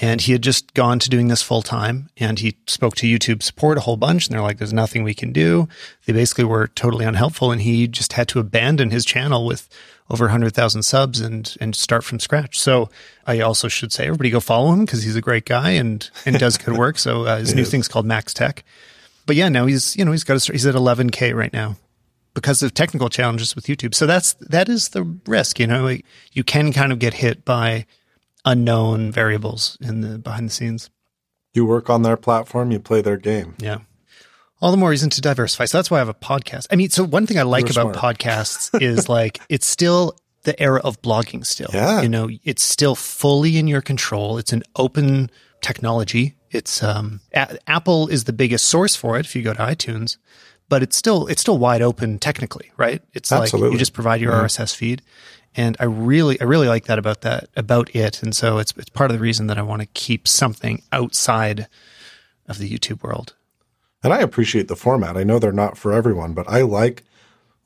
and 0.00 0.20
he 0.20 0.32
had 0.32 0.42
just 0.42 0.74
gone 0.74 0.98
to 1.00 1.10
doing 1.10 1.28
this 1.28 1.42
full 1.42 1.62
time 1.62 2.08
and 2.16 2.38
he 2.38 2.56
spoke 2.66 2.94
to 2.96 3.06
YouTube 3.06 3.42
support 3.42 3.78
a 3.78 3.80
whole 3.80 3.96
bunch 3.96 4.26
and 4.26 4.34
they're 4.34 4.42
like, 4.42 4.58
there's 4.58 4.72
nothing 4.72 5.02
we 5.02 5.14
can 5.14 5.32
do. 5.32 5.68
They 6.06 6.12
basically 6.12 6.44
were 6.44 6.68
totally 6.68 7.04
unhelpful 7.04 7.50
and 7.50 7.60
he 7.60 7.88
just 7.88 8.12
had 8.12 8.28
to 8.28 8.38
abandon 8.38 8.90
his 8.90 9.04
channel 9.04 9.44
with 9.44 9.68
over 10.08 10.26
100,000 10.26 10.82
subs 10.82 11.20
and, 11.20 11.54
and 11.60 11.74
start 11.74 12.04
from 12.04 12.20
scratch. 12.20 12.58
So 12.58 12.88
I 13.26 13.40
also 13.40 13.68
should 13.68 13.92
say 13.92 14.06
everybody 14.06 14.30
go 14.30 14.40
follow 14.40 14.72
him 14.72 14.84
because 14.84 15.02
he's 15.02 15.16
a 15.16 15.20
great 15.20 15.44
guy 15.44 15.70
and, 15.70 16.08
and 16.24 16.38
does 16.38 16.56
good 16.56 16.78
work. 16.78 16.98
So 16.98 17.24
uh, 17.24 17.38
his 17.38 17.54
new 17.56 17.62
is. 17.62 17.70
thing's 17.70 17.88
called 17.88 18.06
Max 18.06 18.32
Tech. 18.32 18.64
But 19.26 19.36
yeah, 19.36 19.48
now 19.48 19.66
he's, 19.66 19.96
you 19.96 20.04
know, 20.04 20.12
he's 20.12 20.24
got 20.24 20.34
to 20.34 20.40
start, 20.40 20.54
he's 20.54 20.64
at 20.64 20.74
11K 20.74 21.34
right 21.34 21.52
now 21.52 21.76
because 22.34 22.62
of 22.62 22.72
technical 22.72 23.10
challenges 23.10 23.56
with 23.56 23.66
YouTube. 23.66 23.94
So 23.94 24.06
that's, 24.06 24.34
that 24.34 24.68
is 24.68 24.90
the 24.90 25.02
risk, 25.26 25.58
you 25.58 25.66
know, 25.66 25.94
you 26.32 26.44
can 26.44 26.72
kind 26.72 26.92
of 26.92 27.00
get 27.00 27.14
hit 27.14 27.44
by 27.44 27.84
unknown 28.44 29.10
variables 29.12 29.76
in 29.80 30.00
the 30.00 30.18
behind 30.18 30.48
the 30.48 30.52
scenes. 30.52 30.90
You 31.54 31.64
work 31.66 31.90
on 31.90 32.02
their 32.02 32.16
platform, 32.16 32.70
you 32.70 32.78
play 32.78 33.00
their 33.00 33.16
game. 33.16 33.54
Yeah. 33.58 33.78
All 34.60 34.70
the 34.70 34.76
more 34.76 34.90
reason 34.90 35.10
to 35.10 35.20
diversify. 35.20 35.66
So 35.66 35.78
that's 35.78 35.90
why 35.90 35.98
I 35.98 36.00
have 36.00 36.08
a 36.08 36.14
podcast. 36.14 36.66
I 36.70 36.76
mean, 36.76 36.90
so 36.90 37.04
one 37.04 37.26
thing 37.26 37.38
I 37.38 37.42
like 37.42 37.68
You're 37.72 37.80
about 37.82 37.94
smart. 37.96 38.18
podcasts 38.18 38.80
is 38.82 39.08
like 39.08 39.40
it's 39.48 39.66
still 39.66 40.16
the 40.42 40.60
era 40.60 40.80
of 40.82 41.00
blogging 41.02 41.44
still. 41.44 41.70
Yeah. 41.72 42.02
You 42.02 42.08
know, 42.08 42.28
it's 42.44 42.62
still 42.62 42.94
fully 42.94 43.56
in 43.56 43.66
your 43.68 43.80
control. 43.82 44.38
It's 44.38 44.52
an 44.52 44.62
open 44.76 45.30
technology. 45.60 46.34
It's 46.50 46.82
um 46.82 47.20
a- 47.34 47.58
Apple 47.68 48.08
is 48.08 48.24
the 48.24 48.32
biggest 48.32 48.66
source 48.66 48.96
for 48.96 49.16
it 49.18 49.26
if 49.26 49.36
you 49.36 49.42
go 49.42 49.52
to 49.52 49.60
iTunes, 49.60 50.16
but 50.68 50.82
it's 50.82 50.96
still 50.96 51.26
it's 51.26 51.40
still 51.40 51.58
wide 51.58 51.82
open 51.82 52.18
technically, 52.18 52.70
right? 52.76 53.02
It's 53.14 53.30
Absolutely. 53.30 53.68
like 53.68 53.72
you 53.74 53.78
just 53.78 53.92
provide 53.92 54.20
your 54.20 54.32
yeah. 54.32 54.42
RSS 54.42 54.74
feed 54.74 55.02
and 55.54 55.76
I 55.80 55.84
really, 55.84 56.40
I 56.40 56.44
really 56.44 56.68
like 56.68 56.84
that 56.86 56.98
about 56.98 57.22
that, 57.22 57.48
about 57.56 57.94
it. 57.94 58.22
And 58.22 58.34
so 58.34 58.58
it's, 58.58 58.72
it's 58.76 58.90
part 58.90 59.10
of 59.10 59.16
the 59.16 59.22
reason 59.22 59.46
that 59.48 59.58
I 59.58 59.62
want 59.62 59.82
to 59.82 59.86
keep 59.86 60.28
something 60.28 60.82
outside 60.92 61.66
of 62.46 62.58
the 62.58 62.70
YouTube 62.70 63.02
world. 63.02 63.34
And 64.02 64.12
I 64.12 64.20
appreciate 64.20 64.68
the 64.68 64.76
format. 64.76 65.16
I 65.16 65.24
know 65.24 65.38
they're 65.38 65.52
not 65.52 65.76
for 65.76 65.92
everyone, 65.92 66.32
but 66.32 66.48
I 66.48 66.62
like 66.62 67.04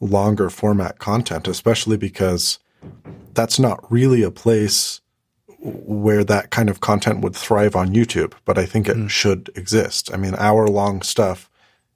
longer 0.00 0.50
format 0.50 0.98
content, 0.98 1.46
especially 1.46 1.96
because 1.96 2.58
that's 3.34 3.58
not 3.58 3.90
really 3.90 4.22
a 4.22 4.30
place 4.30 5.00
where 5.58 6.24
that 6.24 6.50
kind 6.50 6.68
of 6.68 6.80
content 6.80 7.20
would 7.20 7.36
thrive 7.36 7.76
on 7.76 7.94
YouTube, 7.94 8.32
but 8.44 8.58
I 8.58 8.66
think 8.66 8.88
it 8.88 8.96
mm. 8.96 9.08
should 9.08 9.50
exist. 9.54 10.12
I 10.12 10.16
mean, 10.16 10.34
hour 10.34 10.66
long 10.66 11.02
stuff 11.02 11.48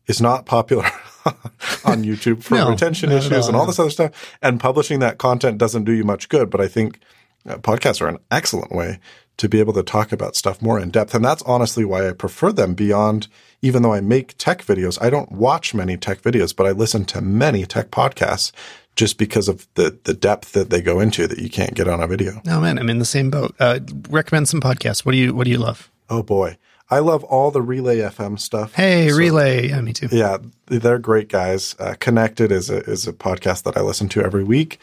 is 0.07 0.21
not 0.21 0.47
popular 0.47 0.85
on 1.85 2.05
YouTube 2.05 2.43
for 2.43 2.55
no, 2.55 2.71
retention 2.71 3.11
issues 3.11 3.33
all, 3.33 3.49
and 3.49 3.57
all 3.57 3.67
this 3.67 3.79
other 3.79 3.91
stuff. 3.91 4.37
And 4.43 4.61
publishing 4.61 5.01
that 5.01 5.19
content 5.19 5.59
doesn't 5.59 5.85
do 5.85 5.93
you 5.93 6.05
much 6.05 6.29
good. 6.29 6.51
But 6.51 6.61
I 6.61 6.69
think 6.69 7.01
uh, 7.49 7.57
podcasts 7.57 8.01
are 8.01 8.09
an 8.09 8.19
excellent 8.31 8.73
way 8.73 8.99
to 9.39 9.49
be 9.49 9.61
able 9.61 9.75
to 9.75 9.83
talk 9.83 10.13
about 10.13 10.37
stuff 10.37 10.63
more 10.63 10.81
in 10.81 10.91
depth. 10.91 11.15
And 11.15 11.25
that's 11.25 11.43
honestly 11.43 11.85
why 11.85 12.09
I 12.09 12.13
prefer 12.13 12.53
them 12.53 12.75
beyond, 12.75 13.29
even 13.61 13.83
though 13.83 13.93
I 13.93 14.01
make 14.01 14.37
tech 14.39 14.65
videos, 14.65 15.01
I 15.01 15.11
don't 15.11 15.31
watch 15.33 15.75
many 15.75 15.97
tech 15.97 16.23
videos, 16.23 16.55
but 16.57 16.67
I 16.67 16.71
listen 16.71 17.05
to 17.07 17.21
many 17.21 17.67
tech 17.67 17.91
podcasts 17.91 18.53
just 18.95 19.19
because 19.19 19.47
of 19.47 19.67
the, 19.75 19.99
the 20.05 20.15
depth 20.15 20.53
that 20.53 20.71
they 20.71 20.81
go 20.81 21.01
into 21.01 21.27
that 21.27 21.39
you 21.39 21.51
can't 21.51 21.75
get 21.75 21.87
on 21.87 22.01
a 22.01 22.07
video. 22.07 22.41
No, 22.47 22.61
man, 22.61 22.79
I'm 22.79 22.89
in 22.89 22.99
the 22.99 23.05
same 23.05 23.31
boat. 23.31 23.55
Uh, 23.61 23.81
recommend 24.09 24.49
some 24.49 24.61
podcasts. 24.61 25.05
What 25.05 25.13
do 25.13 25.19
you, 25.19 25.35
what 25.35 25.45
do 25.45 25.51
you 25.51 25.59
love? 25.59 25.91
Oh 26.09 26.23
boy. 26.23 26.57
I 26.89 27.01
love 27.01 27.25
all 27.25 27.51
the 27.51 27.63
Relay 27.63 27.99
FM 27.99 28.39
stuff. 28.39 28.75
Hey, 28.75 29.09
so, 29.09 29.17
Relay, 29.17 29.69
yeah, 29.69 29.81
me 29.81 29.93
too. 29.93 30.09
Yeah, 30.11 30.39
they're 30.67 30.99
great 30.99 31.29
guys. 31.29 31.75
Uh, 31.79 31.95
Connected 31.99 32.53
is 32.53 32.71
a 32.71 32.79
is 32.91 33.07
a 33.07 33.13
podcast 33.13 33.65
that 33.65 33.77
I 33.77 33.81
listen 33.81 34.09
to 34.11 34.23
every 34.23 34.45
week. 34.45 34.79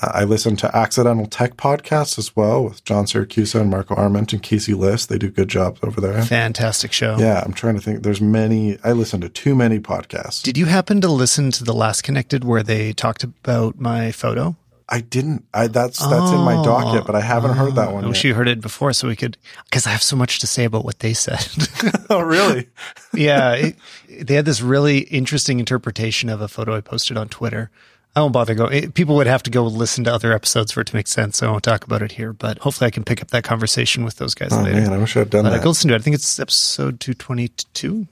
Uh, 0.00 0.10
I 0.12 0.24
listen 0.24 0.56
to 0.56 0.76
Accidental 0.76 1.26
Tech 1.26 1.56
podcasts 1.56 2.18
as 2.18 2.34
well 2.34 2.64
with 2.64 2.82
John 2.84 3.04
Siracusa 3.04 3.60
and 3.60 3.70
Marco 3.70 3.94
Arment 3.94 4.32
and 4.32 4.42
Casey 4.42 4.74
Liss. 4.74 5.06
They 5.06 5.18
do 5.18 5.30
good 5.30 5.48
jobs 5.48 5.80
over 5.82 6.00
there. 6.00 6.22
Fantastic 6.22 6.92
show. 6.92 7.16
Yeah, 7.18 7.42
I'm 7.44 7.52
trying 7.52 7.74
to 7.74 7.80
think. 7.80 8.02
There's 8.02 8.20
many. 8.22 8.78
I 8.82 8.92
listen 8.92 9.20
to 9.20 9.28
too 9.28 9.54
many 9.54 9.78
podcasts. 9.78 10.42
Did 10.42 10.56
you 10.56 10.66
happen 10.66 11.00
to 11.02 11.08
listen 11.08 11.50
to 11.52 11.64
the 11.64 11.74
last 11.74 12.02
Connected 12.02 12.42
where 12.42 12.62
they 12.62 12.92
talked 12.92 13.22
about 13.22 13.78
my 13.78 14.12
photo? 14.12 14.56
I 14.88 15.00
didn't. 15.00 15.46
I 15.54 15.66
that's 15.68 15.98
that's 15.98 16.12
oh, 16.12 16.38
in 16.38 16.44
my 16.44 16.62
docket, 16.62 17.06
but 17.06 17.14
I 17.14 17.20
haven't 17.20 17.52
oh, 17.52 17.54
heard 17.54 17.74
that 17.76 17.88
oh. 17.88 17.94
one. 17.94 18.04
I 18.04 18.08
wish 18.08 18.22
yet. 18.22 18.28
you 18.28 18.34
heard 18.34 18.48
it 18.48 18.60
before, 18.60 18.92
so 18.92 19.08
we 19.08 19.16
could. 19.16 19.38
Because 19.64 19.86
I 19.86 19.90
have 19.90 20.02
so 20.02 20.14
much 20.14 20.40
to 20.40 20.46
say 20.46 20.64
about 20.64 20.84
what 20.84 20.98
they 20.98 21.14
said. 21.14 21.46
oh, 22.10 22.20
really? 22.20 22.68
yeah, 23.14 23.52
it, 23.52 23.76
they 24.08 24.34
had 24.34 24.44
this 24.44 24.60
really 24.60 24.98
interesting 24.98 25.58
interpretation 25.58 26.28
of 26.28 26.40
a 26.42 26.48
photo 26.48 26.76
I 26.76 26.80
posted 26.82 27.16
on 27.16 27.28
Twitter. 27.28 27.70
I 28.14 28.20
won't 28.20 28.34
bother 28.34 28.54
go. 28.54 28.66
It, 28.66 28.94
people 28.94 29.16
would 29.16 29.26
have 29.26 29.42
to 29.44 29.50
go 29.50 29.64
listen 29.64 30.04
to 30.04 30.12
other 30.12 30.32
episodes 30.32 30.70
for 30.70 30.82
it 30.82 30.86
to 30.88 30.94
make 30.94 31.08
sense. 31.08 31.38
So 31.38 31.48
I 31.48 31.50
won't 31.50 31.64
talk 31.64 31.84
about 31.84 32.02
it 32.02 32.12
here. 32.12 32.32
But 32.32 32.58
hopefully, 32.58 32.86
I 32.88 32.90
can 32.90 33.04
pick 33.04 33.22
up 33.22 33.28
that 33.28 33.42
conversation 33.42 34.04
with 34.04 34.16
those 34.16 34.34
guys 34.34 34.52
Oh 34.52 34.62
later. 34.62 34.82
man, 34.82 34.92
I 34.92 34.98
wish 34.98 35.16
I'd 35.16 35.30
done 35.30 35.44
But 35.44 35.52
I 35.54 35.56
that. 35.56 35.64
go 35.64 35.70
listen 35.70 35.88
to 35.88 35.94
it. 35.94 35.98
I 35.98 36.02
think 36.02 36.14
it's 36.14 36.38
episode 36.38 37.00
two 37.00 37.14
twenty 37.14 37.48
two. 37.48 38.06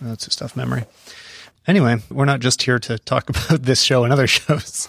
That's 0.00 0.24
just 0.24 0.42
off 0.42 0.56
memory. 0.56 0.84
Anyway, 1.66 1.96
we're 2.10 2.24
not 2.24 2.40
just 2.40 2.62
here 2.62 2.78
to 2.78 2.98
talk 2.98 3.28
about 3.30 3.62
this 3.62 3.82
show 3.82 4.04
and 4.04 4.12
other 4.12 4.26
shows. 4.26 4.88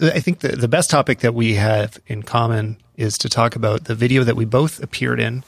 I 0.00 0.20
think 0.20 0.40
the, 0.40 0.48
the 0.48 0.68
best 0.68 0.90
topic 0.90 1.20
that 1.20 1.34
we 1.34 1.54
have 1.54 1.98
in 2.06 2.22
common 2.22 2.78
is 2.96 3.16
to 3.18 3.28
talk 3.28 3.56
about 3.56 3.84
the 3.84 3.94
video 3.94 4.24
that 4.24 4.36
we 4.36 4.44
both 4.44 4.82
appeared 4.82 5.20
in, 5.20 5.44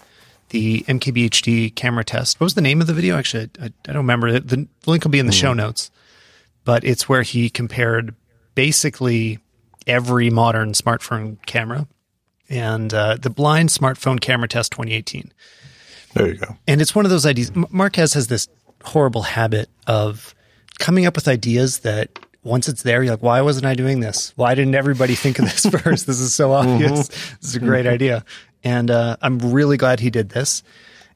the 0.51 0.81
MKBHD 0.83 1.75
camera 1.75 2.05
test. 2.05 2.39
What 2.39 2.45
was 2.45 2.55
the 2.55 2.61
name 2.61 2.81
of 2.81 2.87
the 2.87 2.95
video? 2.95 3.17
Actually, 3.17 3.51
I, 3.61 3.67
I 3.67 3.93
don't 3.93 3.97
remember. 3.97 4.33
The, 4.33 4.41
the 4.41 4.69
link 4.87 5.05
will 5.05 5.11
be 5.11 5.19
in 5.19 5.27
the 5.27 5.33
show 5.33 5.53
notes, 5.53 5.91
but 6.65 6.85
it's 6.85 7.09
where 7.09 7.23
he 7.23 7.51
compared 7.51 8.15
basically 8.55 9.41
every 9.87 10.31
modern 10.31 10.73
smartphone 10.73 11.45
camera 11.47 11.87
and 12.49 12.93
uh, 12.95 13.17
the 13.17 13.31
blind 13.31 13.71
smartphone 13.71 14.21
camera 14.21 14.49
test 14.49 14.73
2018. 14.73 15.33
There 16.15 16.29
you 16.29 16.35
go. 16.35 16.57
And 16.69 16.81
it's 16.81 16.95
one 16.95 17.05
of 17.05 17.11
those 17.11 17.27
ideas. 17.27 17.51
Marques 17.71 18.15
has 18.15 18.29
this 18.29 18.49
horrible 18.85 19.23
habit 19.23 19.69
of 19.87 20.35
coming 20.79 21.07
up 21.07 21.17
with 21.17 21.29
ideas 21.29 21.81
that 21.81 22.19
once 22.43 22.69
it's 22.69 22.83
there, 22.83 23.03
you're 23.03 23.13
like, 23.13 23.23
why 23.23 23.41
wasn't 23.41 23.67
I 23.67 23.75
doing 23.75 24.01
this? 24.01 24.33
Why 24.37 24.55
didn't 24.55 24.75
everybody 24.75 25.15
think 25.15 25.39
of 25.39 25.47
this 25.47 25.67
first? 25.83 26.07
This 26.07 26.21
is 26.21 26.35
so 26.35 26.51
mm-hmm. 26.51 26.71
obvious. 26.71 27.09
This 27.09 27.51
is 27.51 27.57
a 27.57 27.61
great 27.61 27.87
mm-hmm. 27.87 27.95
idea. 27.95 28.25
And 28.63 28.91
uh, 28.91 29.17
I'm 29.23 29.39
really 29.39 29.77
glad 29.77 30.01
he 30.01 30.11
did 30.11 30.31
this. 30.31 30.63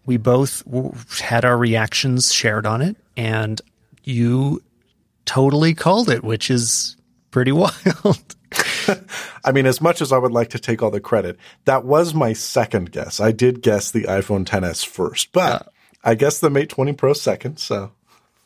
We 0.06 0.16
both 0.16 0.64
w- 0.64 0.94
had 1.20 1.44
our 1.44 1.56
reactions 1.56 2.32
shared 2.32 2.66
on 2.66 2.80
it, 2.80 2.96
and 3.16 3.60
you 4.04 4.62
totally 5.26 5.74
called 5.74 6.08
it, 6.08 6.24
which 6.24 6.50
is 6.50 6.96
pretty 7.30 7.52
wild. 7.52 8.36
I 9.44 9.52
mean, 9.52 9.66
as 9.66 9.80
much 9.80 10.00
as 10.00 10.12
I 10.12 10.18
would 10.18 10.32
like 10.32 10.50
to 10.50 10.58
take 10.58 10.82
all 10.82 10.90
the 10.90 11.00
credit, 11.00 11.36
that 11.66 11.84
was 11.84 12.14
my 12.14 12.32
second 12.32 12.90
guess. 12.90 13.20
I 13.20 13.32
did 13.32 13.60
guess 13.60 13.90
the 13.90 14.04
iPhone 14.04 14.44
10s 14.46 14.86
first, 14.86 15.32
but 15.32 15.62
uh, 15.62 15.70
I 16.04 16.14
guess 16.14 16.40
the 16.40 16.50
Mate 16.50 16.68
20 16.68 16.92
Pro 16.92 17.12
second. 17.12 17.58
So 17.58 17.92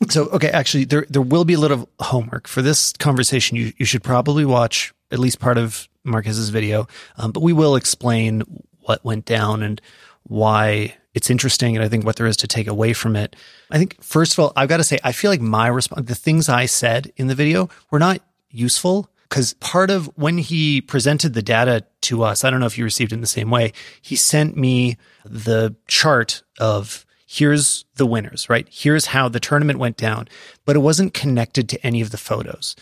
So, 0.08 0.26
okay, 0.28 0.48
actually, 0.50 0.84
there 0.84 1.06
there 1.08 1.22
will 1.22 1.44
be 1.44 1.54
a 1.54 1.58
little 1.58 1.88
homework 2.00 2.48
for 2.48 2.62
this 2.62 2.92
conversation. 2.94 3.56
You 3.56 3.72
you 3.76 3.86
should 3.86 4.02
probably 4.02 4.44
watch 4.44 4.92
at 5.10 5.18
least 5.18 5.38
part 5.38 5.58
of 5.58 5.88
Marques's 6.04 6.48
video, 6.48 6.88
um, 7.16 7.32
but 7.32 7.42
we 7.42 7.52
will 7.52 7.76
explain 7.76 8.42
what 8.80 9.04
went 9.04 9.24
down 9.24 9.62
and 9.62 9.80
why 10.24 10.96
it's 11.14 11.30
interesting, 11.30 11.76
and 11.76 11.84
I 11.84 11.88
think 11.88 12.04
what 12.04 12.16
there 12.16 12.26
is 12.26 12.36
to 12.38 12.48
take 12.48 12.66
away 12.66 12.94
from 12.94 13.16
it. 13.16 13.36
I 13.70 13.78
think 13.78 14.02
first 14.02 14.32
of 14.32 14.38
all, 14.38 14.52
I've 14.56 14.68
got 14.68 14.78
to 14.78 14.84
say, 14.84 14.98
I 15.04 15.12
feel 15.12 15.30
like 15.30 15.40
my 15.40 15.68
response, 15.68 16.08
the 16.08 16.14
things 16.14 16.48
I 16.48 16.66
said 16.66 17.12
in 17.16 17.26
the 17.26 17.34
video, 17.34 17.68
were 17.90 17.98
not 17.98 18.20
useful 18.50 19.10
because 19.28 19.54
part 19.54 19.90
of 19.90 20.06
when 20.16 20.38
he 20.38 20.80
presented 20.80 21.34
the 21.34 21.42
data 21.42 21.84
to 22.02 22.22
us, 22.22 22.44
I 22.44 22.50
don't 22.50 22.60
know 22.60 22.66
if 22.66 22.76
you 22.76 22.84
received 22.84 23.12
it 23.12 23.16
in 23.16 23.20
the 23.20 23.26
same 23.26 23.50
way. 23.50 23.72
He 24.00 24.16
sent 24.16 24.56
me 24.56 24.96
the 25.24 25.76
chart 25.86 26.42
of 26.58 27.06
here's 27.32 27.86
the 27.96 28.04
winners, 28.04 28.50
right? 28.50 28.68
Here's 28.70 29.06
how 29.06 29.26
the 29.26 29.40
tournament 29.40 29.78
went 29.78 29.96
down, 29.96 30.28
but 30.66 30.76
it 30.76 30.80
wasn't 30.80 31.14
connected 31.14 31.66
to 31.70 31.86
any 31.86 32.02
of 32.02 32.10
the 32.10 32.18
photos. 32.18 32.76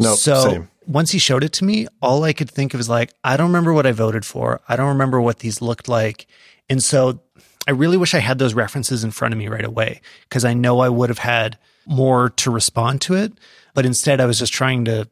no, 0.00 0.16
so 0.16 0.42
same. 0.42 0.70
once 0.88 1.12
he 1.12 1.20
showed 1.20 1.44
it 1.44 1.52
to 1.54 1.64
me, 1.64 1.86
all 2.00 2.24
I 2.24 2.32
could 2.32 2.50
think 2.50 2.74
of 2.74 2.80
is 2.80 2.88
like, 2.88 3.12
I 3.22 3.36
don't 3.36 3.46
remember 3.46 3.72
what 3.72 3.86
I 3.86 3.92
voted 3.92 4.24
for. 4.24 4.60
I 4.68 4.74
don't 4.74 4.88
remember 4.88 5.20
what 5.20 5.38
these 5.38 5.62
looked 5.62 5.88
like. 5.88 6.26
And 6.68 6.82
so 6.82 7.20
I 7.68 7.70
really 7.70 7.96
wish 7.96 8.12
I 8.12 8.18
had 8.18 8.40
those 8.40 8.54
references 8.54 9.04
in 9.04 9.12
front 9.12 9.34
of 9.34 9.38
me 9.38 9.46
right 9.46 9.64
away 9.64 10.00
because 10.28 10.44
I 10.44 10.52
know 10.52 10.80
I 10.80 10.88
would 10.88 11.08
have 11.08 11.18
had 11.18 11.56
more 11.86 12.30
to 12.30 12.50
respond 12.50 13.02
to 13.02 13.14
it. 13.14 13.32
But 13.72 13.86
instead, 13.86 14.20
I 14.20 14.26
was 14.26 14.40
just 14.40 14.52
trying 14.52 14.84
to 14.86 15.08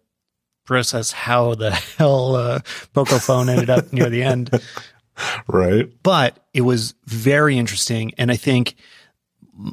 process 0.67 1.13
how 1.13 1.55
the 1.55 1.71
hell 1.99 2.35
uh, 2.35 2.59
Pocophone 2.93 3.49
ended 3.51 3.71
up 3.71 3.93
near 3.93 4.11
the 4.11 4.25
end 4.25 4.51
Right. 5.47 5.91
but 6.03 6.45
it 6.55 6.63
was 6.63 6.95
very 7.07 7.59
interesting. 7.59 8.13
And 8.19 8.31
I 8.31 8.37
think 8.37 8.77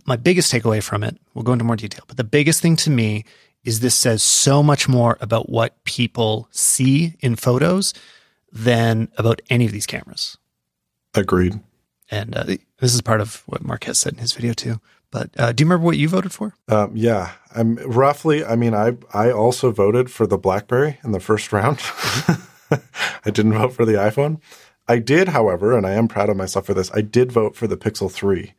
my 0.05 0.15
biggest 0.15 0.51
takeaway 0.51 0.83
from 0.83 1.03
it, 1.03 1.17
we'll 1.33 1.43
go 1.43 1.53
into 1.53 1.65
more 1.65 1.75
detail, 1.75 2.03
but 2.07 2.17
the 2.17 2.23
biggest 2.23 2.61
thing 2.61 2.75
to 2.77 2.89
me 2.89 3.25
is 3.63 3.79
this 3.79 3.95
says 3.95 4.23
so 4.23 4.63
much 4.63 4.87
more 4.87 5.17
about 5.21 5.49
what 5.49 5.83
people 5.83 6.47
see 6.51 7.15
in 7.19 7.35
photos 7.35 7.93
than 8.51 9.09
about 9.17 9.41
any 9.49 9.65
of 9.65 9.71
these 9.71 9.85
cameras. 9.85 10.37
Agreed. 11.13 11.59
And 12.09 12.35
uh, 12.35 12.43
this 12.43 12.93
is 12.93 13.01
part 13.01 13.19
of 13.19 13.43
what 13.47 13.63
Marques 13.63 13.99
said 13.99 14.13
in 14.13 14.19
his 14.19 14.33
video 14.33 14.53
too. 14.53 14.79
But 15.11 15.29
uh, 15.37 15.51
do 15.51 15.63
you 15.63 15.65
remember 15.65 15.85
what 15.85 15.97
you 15.97 16.09
voted 16.09 16.31
for? 16.33 16.53
Um, 16.67 16.91
yeah, 16.95 17.31
I'm 17.55 17.75
roughly. 17.75 18.43
I 18.43 18.55
mean, 18.55 18.73
I 18.73 18.97
I 19.13 19.31
also 19.31 19.71
voted 19.71 20.11
for 20.11 20.27
the 20.27 20.37
BlackBerry 20.37 20.99
in 21.03 21.11
the 21.11 21.19
first 21.19 21.53
round. 21.53 21.79
I 22.71 23.31
didn't 23.31 23.53
vote 23.53 23.73
for 23.73 23.85
the 23.85 23.93
iPhone. 23.93 24.41
I 24.87 24.99
did, 24.99 25.29
however, 25.29 25.77
and 25.77 25.85
I 25.85 25.91
am 25.93 26.07
proud 26.07 26.29
of 26.29 26.37
myself 26.37 26.65
for 26.65 26.73
this. 26.73 26.91
I 26.93 27.01
did 27.01 27.31
vote 27.31 27.55
for 27.55 27.67
the 27.67 27.77
Pixel 27.77 28.11
Three 28.11 28.53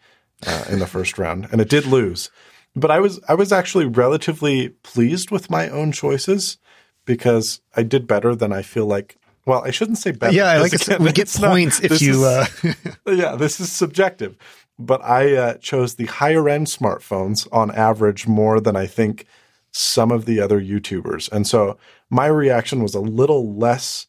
uh, 0.47 0.65
in 0.71 0.79
the 0.79 0.87
first 0.87 1.19
round, 1.19 1.49
and 1.51 1.61
it 1.61 1.69
did 1.69 1.87
lose. 1.87 2.31
But 2.77 2.91
I 2.91 3.01
was 3.01 3.19
I 3.29 3.35
was 3.35 3.53
actually 3.53 3.87
relatively 3.87 4.69
pleased 4.83 5.31
with 5.31 5.51
my 5.51 5.69
own 5.69 5.91
choices 5.93 6.59
because 7.05 7.61
I 7.77 7.83
did 7.83 8.07
better 8.07 8.35
than 8.35 8.53
I 8.53 8.63
feel 8.63 8.87
like. 8.87 9.17
Well, 9.47 9.65
I 9.65 9.71
shouldn't 9.71 9.97
say 9.97 10.11
better. 10.11 10.35
Yeah, 10.35 10.59
like 10.61 10.75
it. 10.75 11.01
We 11.01 11.07
get 11.13 11.19
it's 11.21 11.39
not- 11.39 11.51
points 11.53 11.81
if 11.81 12.03
you. 12.03 12.25
is- 12.27 12.65
Uh, 12.65 12.75
yeah, 13.07 13.35
this 13.37 13.59
is 13.61 13.73
subjective. 13.73 14.37
But 14.79 15.03
I 15.03 15.35
uh, 15.35 15.55
chose 15.55 15.95
the 15.97 16.07
higher 16.07 16.49
end 16.49 16.67
smartphones 16.69 17.49
on 17.51 17.71
average 17.73 18.29
more 18.29 18.61
than 18.61 18.77
I 18.77 18.87
think 18.87 19.25
some 19.73 20.13
of 20.13 20.25
the 20.25 20.39
other 20.41 20.61
YouTubers. 20.61 21.33
And 21.33 21.47
so 21.47 21.79
my 22.11 22.27
reaction 22.27 22.83
was 22.83 22.95
a 22.95 23.01
little 23.01 23.55
less 23.57 24.07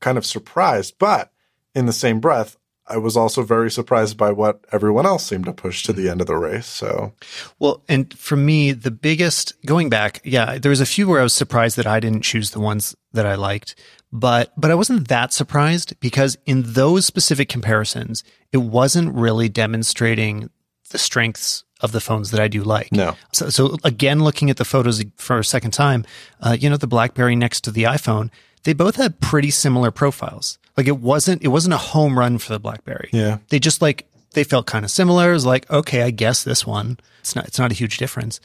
kind 0.00 0.16
of 0.16 0.24
surprised, 0.24 0.94
but 0.98 1.31
in 1.74 1.86
the 1.86 1.92
same 1.92 2.20
breath, 2.20 2.56
I 2.86 2.96
was 2.96 3.16
also 3.16 3.42
very 3.42 3.70
surprised 3.70 4.16
by 4.16 4.32
what 4.32 4.64
everyone 4.72 5.06
else 5.06 5.24
seemed 5.24 5.44
to 5.46 5.52
push 5.52 5.82
to 5.84 5.92
the 5.92 6.08
end 6.08 6.20
of 6.20 6.26
the 6.26 6.36
race. 6.36 6.66
So 6.66 7.12
Well, 7.58 7.82
and 7.88 8.12
for 8.18 8.36
me, 8.36 8.72
the 8.72 8.90
biggest 8.90 9.54
going 9.64 9.88
back, 9.88 10.20
yeah, 10.24 10.58
there 10.58 10.70
was 10.70 10.80
a 10.80 10.86
few 10.86 11.08
where 11.08 11.20
I 11.20 11.22
was 11.22 11.34
surprised 11.34 11.76
that 11.76 11.86
I 11.86 12.00
didn't 12.00 12.22
choose 12.22 12.50
the 12.50 12.60
ones 12.60 12.96
that 13.12 13.24
I 13.24 13.36
liked, 13.36 13.76
but 14.12 14.52
but 14.56 14.70
I 14.70 14.74
wasn't 14.74 15.08
that 15.08 15.32
surprised 15.32 15.98
because 16.00 16.36
in 16.44 16.62
those 16.64 17.06
specific 17.06 17.48
comparisons, 17.48 18.24
it 18.50 18.58
wasn't 18.58 19.14
really 19.14 19.48
demonstrating 19.48 20.50
the 20.90 20.98
strengths 20.98 21.64
of 21.80 21.92
the 21.92 22.00
phones 22.00 22.30
that 22.30 22.40
I 22.40 22.48
do 22.48 22.62
like. 22.62 22.92
No. 22.92 23.16
So, 23.32 23.48
so 23.48 23.76
again, 23.84 24.22
looking 24.22 24.50
at 24.50 24.56
the 24.56 24.64
photos 24.64 25.02
for 25.16 25.38
a 25.38 25.44
second 25.44 25.72
time, 25.72 26.04
uh, 26.40 26.56
you 26.58 26.68
know, 26.70 26.76
the 26.76 26.86
BlackBerry 26.86 27.36
next 27.36 27.62
to 27.62 27.70
the 27.70 27.84
iPhone, 27.84 28.30
they 28.64 28.72
both 28.72 28.96
had 28.96 29.20
pretty 29.20 29.50
similar 29.50 29.90
profiles. 29.90 30.58
Like 30.76 30.86
it 30.86 30.98
wasn't 30.98 31.42
it 31.42 31.48
wasn't 31.48 31.74
a 31.74 31.78
home 31.78 32.18
run 32.18 32.38
for 32.38 32.52
the 32.52 32.60
BlackBerry 32.60 33.10
yeah, 33.12 33.38
they 33.48 33.58
just 33.58 33.82
like 33.82 34.06
they 34.32 34.44
felt 34.44 34.66
kind 34.66 34.84
of 34.84 34.90
similar. 34.90 35.30
It 35.30 35.34
was 35.34 35.46
like, 35.46 35.70
okay, 35.70 36.02
I 36.02 36.10
guess 36.10 36.42
this 36.42 36.66
one. 36.66 36.98
It's 37.20 37.36
not 37.36 37.46
it's 37.46 37.58
not 37.58 37.70
a 37.70 37.74
huge 37.74 37.98
difference. 37.98 38.40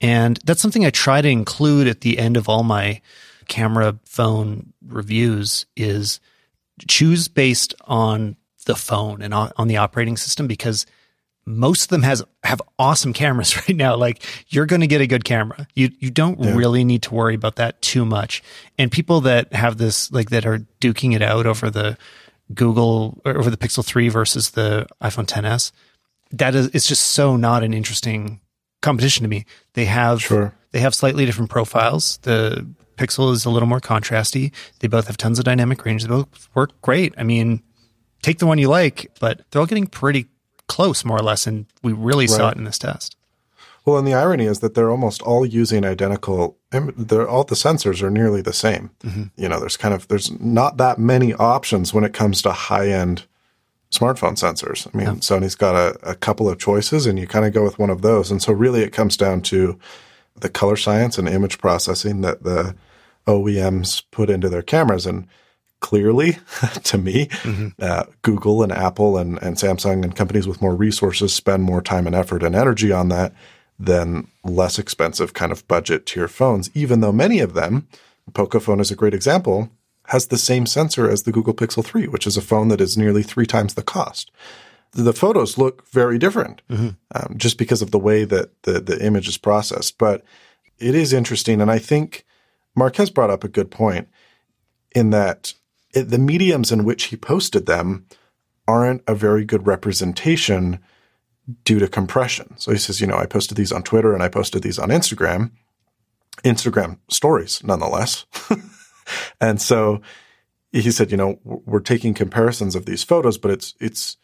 And 0.00 0.38
that's 0.44 0.60
something 0.60 0.84
I 0.84 0.90
try 0.90 1.22
to 1.22 1.28
include 1.28 1.86
at 1.86 2.02
the 2.02 2.18
end 2.18 2.36
of 2.36 2.48
all 2.48 2.62
my 2.62 3.00
camera 3.48 3.98
phone 4.04 4.72
reviews 4.86 5.66
is 5.76 6.20
choose 6.88 7.28
based 7.28 7.74
on 7.82 8.36
the 8.66 8.74
phone 8.74 9.22
and 9.22 9.32
on 9.32 9.52
on 9.56 9.68
the 9.68 9.76
operating 9.76 10.16
system 10.16 10.46
because 10.46 10.86
most 11.46 11.84
of 11.84 11.88
them 11.88 12.02
has 12.02 12.22
have 12.42 12.60
awesome 12.78 13.12
cameras 13.12 13.56
right 13.68 13.76
now. 13.76 13.96
Like 13.96 14.22
you're 14.48 14.66
going 14.66 14.80
to 14.80 14.86
get 14.86 15.00
a 15.00 15.06
good 15.06 15.24
camera. 15.24 15.66
You 15.74 15.90
you 16.00 16.10
don't 16.10 16.38
really 16.40 16.84
need 16.84 17.02
to 17.04 17.14
worry 17.14 17.34
about 17.34 17.56
that 17.56 17.80
too 17.82 18.04
much. 18.04 18.42
And 18.78 18.90
people 18.90 19.20
that 19.22 19.52
have 19.52 19.78
this 19.78 20.10
like 20.10 20.30
that 20.30 20.44
are 20.44 20.58
duking 20.80 21.14
it 21.14 21.22
out 21.22 21.46
over 21.46 21.70
the 21.70 21.96
Google 22.52 23.20
or 23.24 23.36
over 23.38 23.50
the 23.50 23.56
Pixel 23.56 23.84
3 23.84 24.08
versus 24.08 24.50
the 24.50 24.86
iPhone 25.02 25.26
10s, 25.26 25.72
that 26.32 26.54
is 26.54 26.68
it's 26.74 26.86
just 26.86 27.02
so 27.08 27.36
not 27.36 27.62
an 27.62 27.72
interesting 27.74 28.40
competition 28.82 29.22
to 29.22 29.28
me. 29.28 29.46
They 29.74 29.84
have 29.86 30.20
Sure. 30.22 30.54
they 30.72 30.80
have 30.80 30.94
slightly 30.94 31.26
different 31.26 31.50
profiles. 31.50 32.18
The 32.22 32.66
Pixel 32.96 33.32
is 33.32 33.44
a 33.44 33.50
little 33.50 33.68
more 33.68 33.80
contrasty. 33.80 34.52
They 34.80 34.88
both 34.88 35.06
have 35.06 35.16
tons 35.16 35.38
of 35.38 35.44
dynamic 35.44 35.84
range. 35.84 36.02
They 36.02 36.08
both 36.08 36.48
work 36.54 36.80
great. 36.82 37.14
I 37.18 37.24
mean, 37.24 37.62
take 38.22 38.38
the 38.38 38.46
one 38.46 38.58
you 38.58 38.68
like, 38.68 39.10
but 39.20 39.42
they're 39.50 39.60
all 39.60 39.66
getting 39.66 39.86
pretty 39.86 40.26
close, 40.68 41.04
more 41.04 41.18
or 41.18 41.22
less, 41.22 41.46
and 41.46 41.66
we 41.82 41.92
really 41.92 42.26
saw 42.26 42.50
it 42.50 42.56
in 42.56 42.64
this 42.64 42.78
test. 42.78 43.16
Well, 43.84 43.98
and 43.98 44.06
the 44.06 44.14
irony 44.14 44.46
is 44.46 44.58
that 44.60 44.74
they're 44.74 44.90
almost 44.90 45.22
all 45.22 45.46
using 45.46 45.84
identical. 45.84 46.58
They're 46.70 47.28
all 47.28 47.44
the 47.44 47.54
sensors 47.54 48.02
are 48.02 48.10
nearly 48.10 48.42
the 48.42 48.52
same. 48.52 48.90
Mm-hmm. 49.04 49.24
You 49.36 49.48
know, 49.48 49.60
there's 49.60 49.76
kind 49.76 49.94
of 49.94 50.08
there's 50.08 50.32
not 50.40 50.76
that 50.78 50.98
many 50.98 51.32
options 51.34 51.94
when 51.94 52.02
it 52.02 52.12
comes 52.12 52.42
to 52.42 52.52
high 52.52 52.88
end 52.88 53.26
smartphone 53.92 54.32
sensors. 54.32 54.88
I 54.92 54.98
mean, 54.98 55.20
Sony's 55.20 55.54
got 55.54 55.76
a, 55.76 56.10
a 56.10 56.14
couple 56.16 56.48
of 56.48 56.58
choices, 56.58 57.06
and 57.06 57.16
you 57.16 57.28
kind 57.28 57.46
of 57.46 57.52
go 57.52 57.62
with 57.62 57.78
one 57.78 57.90
of 57.90 58.02
those. 58.02 58.30
And 58.30 58.42
so, 58.42 58.52
really, 58.52 58.82
it 58.82 58.92
comes 58.92 59.16
down 59.16 59.40
to 59.42 59.78
the 60.40 60.48
color 60.48 60.76
science 60.76 61.16
and 61.16 61.28
image 61.28 61.58
processing 61.58 62.22
that 62.22 62.42
the 62.42 62.74
OEMs 63.28 64.02
put 64.10 64.30
into 64.30 64.48
their 64.48 64.62
cameras. 64.62 65.06
And 65.06 65.28
clearly, 65.80 66.38
to 66.84 66.98
me, 66.98 67.28
uh, 67.80 68.04
Google 68.22 68.62
and 68.62 68.72
Apple 68.72 69.18
and, 69.18 69.40
and 69.42 69.56
Samsung 69.56 70.02
and 70.02 70.16
companies 70.16 70.46
with 70.46 70.62
more 70.62 70.74
resources 70.74 71.32
spend 71.34 71.62
more 71.62 71.82
time 71.82 72.06
and 72.06 72.16
effort 72.16 72.42
and 72.42 72.54
energy 72.54 72.92
on 72.92 73.08
that 73.08 73.32
than 73.78 74.28
less 74.42 74.78
expensive 74.78 75.34
kind 75.34 75.52
of 75.52 75.66
budget 75.68 76.06
tier 76.06 76.28
phones, 76.28 76.70
even 76.74 77.00
though 77.00 77.12
many 77.12 77.40
of 77.40 77.54
them, 77.54 77.86
the 78.24 78.32
Pocophone 78.32 78.80
is 78.80 78.90
a 78.90 78.96
great 78.96 79.14
example, 79.14 79.70
has 80.06 80.28
the 80.28 80.38
same 80.38 80.66
sensor 80.66 81.10
as 81.10 81.24
the 81.24 81.32
Google 81.32 81.54
Pixel 81.54 81.84
3, 81.84 82.06
which 82.08 82.26
is 82.26 82.36
a 82.36 82.42
phone 82.42 82.68
that 82.68 82.80
is 82.80 82.96
nearly 82.96 83.22
three 83.22 83.46
times 83.46 83.74
the 83.74 83.82
cost. 83.82 84.30
The 84.92 85.12
photos 85.12 85.58
look 85.58 85.86
very 85.90 86.16
different 86.18 86.62
mm-hmm. 86.70 86.90
um, 87.14 87.34
just 87.36 87.58
because 87.58 87.82
of 87.82 87.90
the 87.90 87.98
way 87.98 88.24
that 88.24 88.62
the, 88.62 88.80
the 88.80 89.04
image 89.04 89.28
is 89.28 89.36
processed. 89.36 89.98
But 89.98 90.24
it 90.78 90.94
is 90.94 91.12
interesting. 91.12 91.60
And 91.60 91.70
I 91.70 91.78
think 91.78 92.24
Marques 92.74 93.10
brought 93.10 93.30
up 93.30 93.44
a 93.44 93.48
good 93.48 93.70
point 93.70 94.08
in 94.94 95.10
that 95.10 95.54
it, 95.96 96.10
the 96.10 96.18
mediums 96.18 96.70
in 96.70 96.84
which 96.84 97.04
he 97.04 97.16
posted 97.16 97.66
them 97.66 98.06
aren't 98.68 99.02
a 99.06 99.14
very 99.14 99.44
good 99.44 99.66
representation 99.66 100.78
due 101.64 101.78
to 101.78 101.88
compression. 101.88 102.54
So 102.58 102.72
he 102.72 102.78
says, 102.78 103.00
you 103.00 103.06
know, 103.06 103.16
I 103.16 103.26
posted 103.26 103.56
these 103.56 103.72
on 103.72 103.82
Twitter 103.82 104.12
and 104.12 104.22
I 104.22 104.28
posted 104.28 104.62
these 104.62 104.78
on 104.78 104.90
Instagram, 104.90 105.52
Instagram 106.44 106.98
stories 107.08 107.62
nonetheless. 107.64 108.26
and 109.40 109.60
so 109.60 110.02
he 110.72 110.90
said, 110.90 111.10
you 111.10 111.16
know, 111.16 111.38
we're 111.44 111.80
taking 111.80 112.12
comparisons 112.12 112.74
of 112.74 112.84
these 112.84 113.02
photos, 113.02 113.38
but 113.38 113.50
it's, 113.50 113.74
it's 113.80 114.18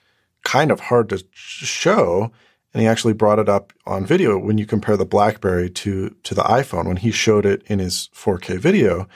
kind 0.45 0.71
of 0.71 0.81
hard 0.81 1.09
to 1.09 1.25
show. 1.33 2.33
And 2.75 2.83
he 2.83 2.89
actually 2.89 3.15
brought 3.15 3.39
it 3.39 3.49
up 3.49 3.73
on 3.87 4.05
video 4.05 4.37
when 4.37 4.59
you 4.59 4.67
compare 4.67 4.97
the 4.97 5.07
BlackBerry 5.07 5.71
to, 5.71 6.17
to 6.23 6.35
the 6.35 6.43
iPhone. 6.43 6.87
When 6.87 6.97
he 6.97 7.13
showed 7.13 7.47
it 7.47 7.63
in 7.67 7.79
his 7.79 8.11
4K 8.15 8.59
video, 8.59 9.07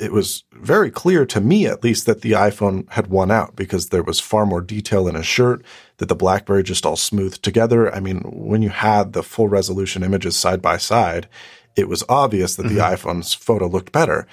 it 0.00 0.12
was 0.12 0.44
very 0.52 0.90
clear 0.90 1.26
to 1.26 1.40
me, 1.40 1.66
at 1.66 1.84
least, 1.84 2.06
that 2.06 2.22
the 2.22 2.32
iPhone 2.32 2.90
had 2.90 3.08
won 3.08 3.30
out 3.30 3.56
because 3.56 3.88
there 3.88 4.02
was 4.02 4.18
far 4.18 4.46
more 4.46 4.60
detail 4.60 5.06
in 5.06 5.14
his 5.14 5.26
shirt, 5.26 5.62
that 5.98 6.08
the 6.08 6.14
BlackBerry 6.14 6.62
just 6.62 6.86
all 6.86 6.96
smoothed 6.96 7.42
together. 7.42 7.94
I 7.94 8.00
mean, 8.00 8.20
when 8.22 8.62
you 8.62 8.70
had 8.70 9.12
the 9.12 9.22
full 9.22 9.48
resolution 9.48 10.02
images 10.02 10.36
side 10.36 10.62
by 10.62 10.78
side, 10.78 11.28
it 11.76 11.88
was 11.88 12.04
obvious 12.08 12.56
that 12.56 12.66
mm-hmm. 12.66 12.76
the 12.76 12.80
iPhone's 12.80 13.34
photo 13.34 13.66
looked 13.66 13.92
better. 13.92 14.26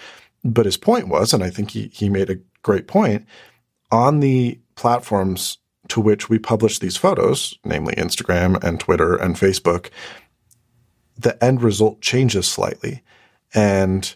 But 0.43 0.65
his 0.65 0.77
point 0.77 1.07
was, 1.07 1.33
and 1.33 1.43
I 1.43 1.49
think 1.49 1.71
he, 1.71 1.89
he 1.93 2.09
made 2.09 2.29
a 2.29 2.39
great 2.63 2.87
point, 2.87 3.25
on 3.91 4.19
the 4.19 4.59
platforms 4.75 5.57
to 5.89 6.01
which 6.01 6.29
we 6.29 6.39
publish 6.39 6.79
these 6.79 6.97
photos, 6.97 7.57
namely 7.63 7.95
Instagram 7.95 8.61
and 8.63 8.79
Twitter 8.79 9.15
and 9.15 9.35
Facebook, 9.35 9.89
the 11.17 11.41
end 11.43 11.61
result 11.61 12.01
changes 12.01 12.47
slightly. 12.47 13.03
And 13.53 14.15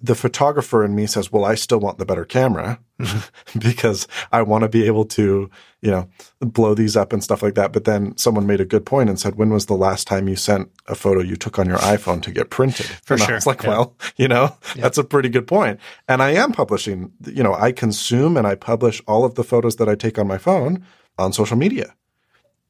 the 0.00 0.14
photographer 0.14 0.84
in 0.84 0.94
me 0.94 1.06
says, 1.06 1.32
well, 1.32 1.44
I 1.44 1.56
still 1.56 1.80
want 1.80 1.98
the 1.98 2.06
better 2.06 2.24
camera 2.24 2.78
because 3.58 4.06
I 4.30 4.42
want 4.42 4.62
to 4.62 4.68
be 4.68 4.86
able 4.86 5.04
to, 5.06 5.50
you 5.82 5.90
know, 5.90 6.08
blow 6.40 6.74
these 6.74 6.96
up 6.96 7.12
and 7.12 7.22
stuff 7.22 7.42
like 7.42 7.54
that. 7.54 7.72
But 7.72 7.84
then 7.84 8.16
someone 8.16 8.46
made 8.46 8.60
a 8.60 8.64
good 8.64 8.86
point 8.86 9.08
and 9.08 9.18
said, 9.18 9.34
when 9.34 9.50
was 9.50 9.66
the 9.66 9.74
last 9.74 10.06
time 10.06 10.28
you 10.28 10.36
sent 10.36 10.70
a 10.86 10.94
photo 10.94 11.20
you 11.20 11.34
took 11.34 11.58
on 11.58 11.66
your 11.66 11.78
iPhone 11.78 12.22
to 12.22 12.30
get 12.30 12.50
printed? 12.50 12.86
For 12.86 13.14
and 13.14 13.22
sure. 13.22 13.32
I 13.32 13.34
was 13.36 13.46
like, 13.46 13.64
yeah. 13.64 13.70
well, 13.70 13.96
you 14.16 14.28
know, 14.28 14.56
yeah. 14.76 14.82
that's 14.82 14.98
a 14.98 15.04
pretty 15.04 15.28
good 15.28 15.48
point. 15.48 15.80
And 16.06 16.22
I 16.22 16.30
am 16.30 16.52
publishing, 16.52 17.12
you 17.26 17.42
know, 17.42 17.54
I 17.54 17.72
consume 17.72 18.36
and 18.36 18.46
I 18.46 18.54
publish 18.54 19.02
all 19.08 19.24
of 19.24 19.34
the 19.34 19.44
photos 19.44 19.76
that 19.76 19.88
I 19.88 19.96
take 19.96 20.18
on 20.18 20.28
my 20.28 20.38
phone 20.38 20.84
on 21.18 21.32
social 21.32 21.56
media. 21.56 21.94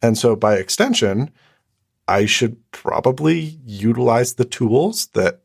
And 0.01 0.17
so 0.17 0.35
by 0.35 0.55
extension, 0.55 1.31
I 2.07 2.25
should 2.25 2.57
probably 2.71 3.59
utilize 3.67 4.35
the 4.35 4.47
tools 4.47 5.09
that 5.09 5.43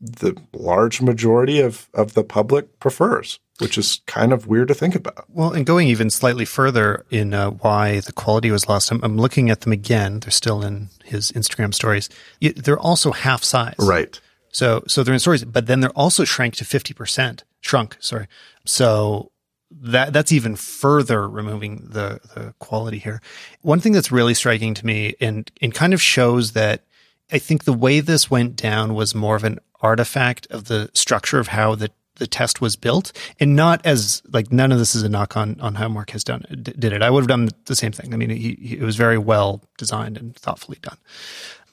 the 0.00 0.36
large 0.52 1.00
majority 1.00 1.60
of, 1.60 1.88
of 1.94 2.14
the 2.14 2.24
public 2.24 2.78
prefers, 2.80 3.38
which 3.58 3.78
is 3.78 4.02
kind 4.06 4.32
of 4.32 4.46
weird 4.46 4.68
to 4.68 4.74
think 4.74 4.94
about. 4.94 5.24
Well, 5.28 5.52
and 5.52 5.64
going 5.64 5.88
even 5.88 6.10
slightly 6.10 6.44
further 6.44 7.06
in 7.10 7.32
uh, 7.32 7.50
why 7.50 8.00
the 8.00 8.12
quality 8.12 8.50
was 8.50 8.68
lost, 8.68 8.90
I'm, 8.90 9.02
I'm, 9.02 9.16
looking 9.16 9.50
at 9.50 9.62
them 9.62 9.72
again. 9.72 10.20
They're 10.20 10.30
still 10.30 10.62
in 10.62 10.88
his 11.04 11.32
Instagram 11.32 11.74
stories. 11.74 12.08
They're 12.40 12.78
also 12.78 13.12
half 13.12 13.42
size. 13.42 13.76
Right. 13.78 14.20
So, 14.52 14.82
so 14.86 15.02
they're 15.02 15.14
in 15.14 15.20
stories, 15.20 15.44
but 15.44 15.66
then 15.66 15.80
they're 15.80 15.90
also 15.90 16.24
shrank 16.24 16.56
to 16.56 16.64
50%, 16.64 17.42
shrunk, 17.60 17.96
sorry. 18.00 18.26
So 18.64 19.30
that 19.70 20.12
that's 20.12 20.32
even 20.32 20.56
further 20.56 21.28
removing 21.28 21.88
the 21.90 22.20
the 22.34 22.54
quality 22.58 22.98
here. 22.98 23.20
One 23.62 23.80
thing 23.80 23.92
that's 23.92 24.12
really 24.12 24.34
striking 24.34 24.74
to 24.74 24.86
me 24.86 25.14
and 25.20 25.50
and 25.60 25.74
kind 25.74 25.92
of 25.92 26.00
shows 26.00 26.52
that 26.52 26.84
I 27.30 27.38
think 27.38 27.64
the 27.64 27.72
way 27.72 28.00
this 28.00 28.30
went 28.30 28.56
down 28.56 28.94
was 28.94 29.14
more 29.14 29.36
of 29.36 29.44
an 29.44 29.58
artifact 29.80 30.46
of 30.50 30.64
the 30.64 30.90
structure 30.94 31.38
of 31.38 31.48
how 31.48 31.74
the 31.74 31.90
the 32.16 32.26
test 32.26 32.62
was 32.62 32.76
built 32.76 33.12
and 33.38 33.54
not 33.54 33.84
as 33.84 34.22
like 34.32 34.50
none 34.50 34.72
of 34.72 34.78
this 34.78 34.94
is 34.94 35.02
a 35.02 35.08
knock 35.08 35.36
on 35.36 35.60
on 35.60 35.74
how 35.74 35.88
Marques 35.88 36.24
done 36.24 36.44
did 36.50 36.92
it. 36.92 37.02
I 37.02 37.10
would 37.10 37.20
have 37.20 37.28
done 37.28 37.48
the 37.66 37.76
same 37.76 37.92
thing. 37.92 38.12
I 38.12 38.16
mean, 38.16 38.30
he, 38.30 38.56
he, 38.60 38.76
it 38.78 38.82
was 38.82 38.96
very 38.96 39.18
well 39.18 39.62
designed 39.76 40.16
and 40.16 40.34
thoughtfully 40.34 40.78
done. 40.80 40.96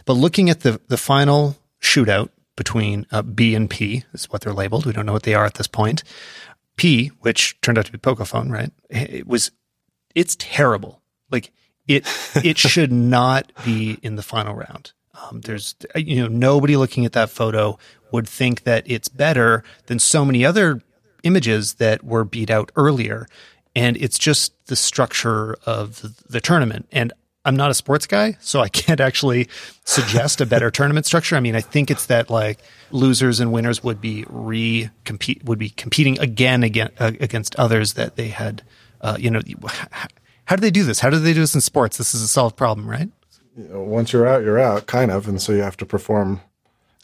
But 0.06 0.14
looking 0.14 0.50
at 0.50 0.62
the 0.62 0.80
the 0.88 0.98
final 0.98 1.56
shootout 1.82 2.30
between 2.56 3.08
uh, 3.12 3.22
B 3.22 3.56
and 3.56 3.70
P 3.70 4.04
is 4.14 4.26
what 4.26 4.42
they're 4.42 4.54
labeled. 4.54 4.86
We 4.86 4.94
don't 4.94 5.06
know 5.06 5.14
what 5.14 5.24
they 5.24 5.34
are 5.34 5.46
at 5.46 5.56
this 5.56 5.68
point. 5.68 6.04
P, 6.76 7.08
which 7.20 7.60
turned 7.62 7.78
out 7.78 7.86
to 7.86 7.92
be 7.92 7.98
Pocophone, 7.98 8.52
right? 8.52 8.72
It 8.90 9.28
was 9.28 9.52
it's 10.16 10.36
terrible. 10.40 11.02
Like 11.32 11.52
it 11.88 12.06
it 12.44 12.58
should 12.58 12.92
not 12.92 13.52
be 13.64 13.98
in 14.02 14.16
the 14.16 14.24
final 14.24 14.56
round. 14.56 14.92
Um, 15.14 15.42
there's, 15.42 15.76
you 15.96 16.22
know, 16.22 16.28
nobody 16.28 16.76
looking 16.76 17.06
at 17.06 17.14
that 17.14 17.30
photo 17.30 17.78
would 18.12 18.28
think 18.28 18.64
that 18.64 18.84
it's 18.86 19.08
better 19.08 19.64
than 19.86 20.00
so 20.00 20.26
many 20.26 20.46
other 20.46 20.82
images 21.24 21.76
that 21.76 22.04
were 22.04 22.24
beat 22.24 22.50
out 22.50 22.72
earlier. 22.76 23.28
And 23.76 23.98
it's 23.98 24.20
just 24.20 24.54
the 24.68 24.76
structure 24.76 25.56
of 25.66 26.02
the, 26.02 26.14
the 26.30 26.42
tournament. 26.42 26.88
And 26.92 27.14
I'm 27.46 27.56
not 27.56 27.72
a 27.72 27.74
sports 27.74 28.08
guy, 28.08 28.38
so 28.40 28.62
I 28.62 28.70
can't 28.70 29.00
actually 29.00 29.50
suggest 29.84 30.42
a 30.42 30.46
better 30.46 30.72
tournament 30.72 31.06
structure. 31.06 31.36
I 31.36 31.40
mean, 31.40 31.56
I 31.56 31.62
think 31.62 31.92
it's 31.92 32.06
that 32.08 32.30
like 32.30 32.60
losers 32.92 33.40
and 33.40 33.52
winners 33.52 33.84
would 33.84 34.00
be 34.00 34.26
re 34.30 34.90
compete 35.04 35.44
would 35.44 35.60
be 35.60 35.70
competing 35.70 36.20
again 36.20 36.64
again 36.64 36.92
uh, 37.00 37.12
against 37.20 37.56
others 37.58 37.94
that 37.94 38.16
they 38.16 38.30
had. 38.30 38.64
Uh, 39.02 39.18
you 39.20 39.30
know, 39.30 39.42
how 40.46 40.56
do 40.56 40.62
they 40.62 40.72
do 40.72 40.84
this? 40.84 41.02
How 41.02 41.10
do 41.10 41.20
they 41.20 41.34
do 41.34 41.42
this 41.42 41.56
in 41.56 41.62
sports? 41.62 41.98
This 41.98 42.16
is 42.16 42.22
a 42.22 42.28
solved 42.28 42.56
problem, 42.56 42.90
right? 42.90 43.10
You 43.58 43.68
know, 43.70 43.82
once 43.82 44.14
you're 44.14 44.28
out, 44.28 44.44
you're 44.44 44.60
out, 44.60 44.86
kind 44.88 45.12
of, 45.12 45.28
and 45.28 45.42
so 45.42 45.52
you 45.52 45.62
have 45.62 45.78
to 45.78 45.86
perform 45.86 46.42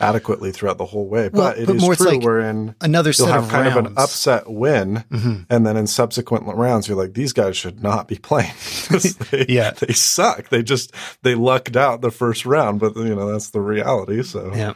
adequately 0.02 0.52
throughout 0.52 0.78
the 0.78 0.86
whole 0.86 1.08
way. 1.08 1.30
Well, 1.32 1.52
but 1.52 1.58
it 1.58 1.68
but 1.68 1.76
is 1.76 1.82
more 1.82 1.96
true 1.96 2.06
like 2.08 2.24
wherein 2.24 2.76
another 2.82 3.14
set 3.14 3.26
you'll 3.26 3.34
have 3.34 3.44
of 3.46 3.50
kind 3.50 3.66
rounds. 3.68 3.78
of 3.78 3.86
an 3.86 3.94
upset 3.98 4.50
win, 4.50 5.04
mm-hmm. 5.12 5.42
and 5.50 5.66
then 5.66 5.78
in 5.78 5.88
subsequent 5.88 6.46
rounds, 6.48 6.88
you're 6.88 6.98
like, 6.98 7.14
these 7.14 7.34
guys 7.34 7.58
should 7.58 7.84
not 7.84 8.08
be 8.08 8.16
playing. 8.16 8.54
they, 9.32 9.46
yeah, 9.50 9.72
they 9.72 9.94
suck. 9.94 10.50
They 10.50 10.64
just 10.64 10.94
they 11.24 11.36
lucked 11.36 11.76
out 11.76 12.02
the 12.02 12.12
first 12.12 12.46
round, 12.46 12.80
but 12.80 12.96
you 12.96 13.16
know 13.16 13.32
that's 13.32 13.50
the 13.50 13.62
reality. 13.62 14.24
So 14.24 14.54
yeah, 14.56 14.74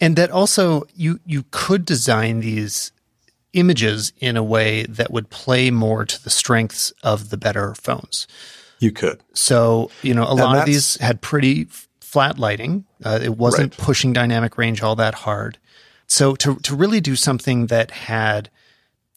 and 0.00 0.16
that 0.16 0.30
also 0.30 0.84
you 0.94 1.20
you 1.24 1.44
could 1.50 1.84
design 1.84 2.40
these 2.40 2.92
images 3.54 4.12
in 4.20 4.36
a 4.36 4.42
way 4.42 4.84
that 4.84 5.10
would 5.10 5.30
play 5.30 5.70
more 5.70 6.04
to 6.04 6.22
the 6.22 6.30
strengths 6.30 6.92
of 7.02 7.30
the 7.30 7.36
better 7.36 7.74
phones. 7.74 8.26
You 8.80 8.92
could. 8.92 9.20
So, 9.34 9.90
you 10.02 10.14
know, 10.14 10.24
a 10.24 10.30
and 10.30 10.40
lot 10.40 10.58
of 10.58 10.66
these 10.66 10.96
had 10.96 11.20
pretty 11.20 11.66
flat 12.00 12.38
lighting. 12.38 12.84
Uh, 13.04 13.18
it 13.22 13.36
wasn't 13.36 13.76
right. 13.76 13.84
pushing 13.84 14.12
dynamic 14.12 14.56
range 14.56 14.82
all 14.82 14.96
that 14.96 15.14
hard. 15.14 15.58
So 16.06 16.34
to, 16.36 16.56
to 16.56 16.74
really 16.74 17.00
do 17.00 17.16
something 17.16 17.66
that 17.66 17.90
had 17.90 18.50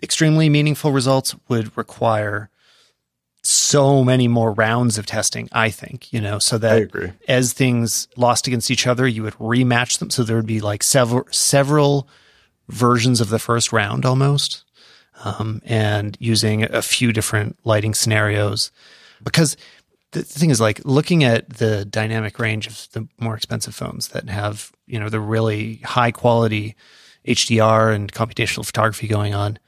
extremely 0.04 0.50
meaningful 0.50 0.92
results 0.92 1.36
would 1.48 1.76
require 1.78 2.50
so 3.44 4.04
many 4.04 4.28
more 4.28 4.52
rounds 4.52 4.98
of 4.98 5.06
testing, 5.06 5.48
I 5.52 5.70
think, 5.70 6.12
you 6.12 6.22
know, 6.22 6.38
so 6.38 6.58
that 6.60 7.16
as 7.28 7.54
things 7.54 8.08
lost 8.18 8.46
against 8.46 8.70
each 8.70 8.86
other, 8.86 9.08
you 9.08 9.24
would 9.24 9.36
rematch 9.36 10.00
them. 10.00 10.10
So 10.10 10.24
there 10.24 10.36
would 10.36 10.46
be 10.46 10.60
like 10.60 10.84
several, 10.84 11.28
several 11.32 12.08
versions 12.68 13.22
of 13.22 13.30
the 13.30 13.40
first 13.40 13.72
round 13.72 14.06
almost. 14.06 14.64
Um, 15.24 15.62
and 15.66 16.18
using 16.20 16.64
a 16.64 16.82
few 16.82 17.14
different 17.14 17.58
lighting 17.64 17.94
scenarios 17.94 18.72
because 19.24 19.58
the 20.12 20.24
thing 20.24 20.50
is 20.50 20.60
like 20.60 20.82
looking 20.84 21.24
at 21.24 21.50
the 21.50 21.86
dynamic 21.86 22.38
range 22.40 22.68
of 22.68 22.88
the 22.92 23.08
more 23.20 23.36
expensive 23.36 23.74
phones 23.74 24.10
that 24.10 24.30
have 24.30 24.72
you 24.86 25.00
know 25.00 25.10
the 25.10 25.20
really 25.20 25.76
high 25.78 26.12
quality 26.12 26.76
HDR 27.28 27.94
and 27.94 28.12
computational 28.12 28.66
photography 28.66 29.08
going 29.08 29.34
on. 29.34 29.60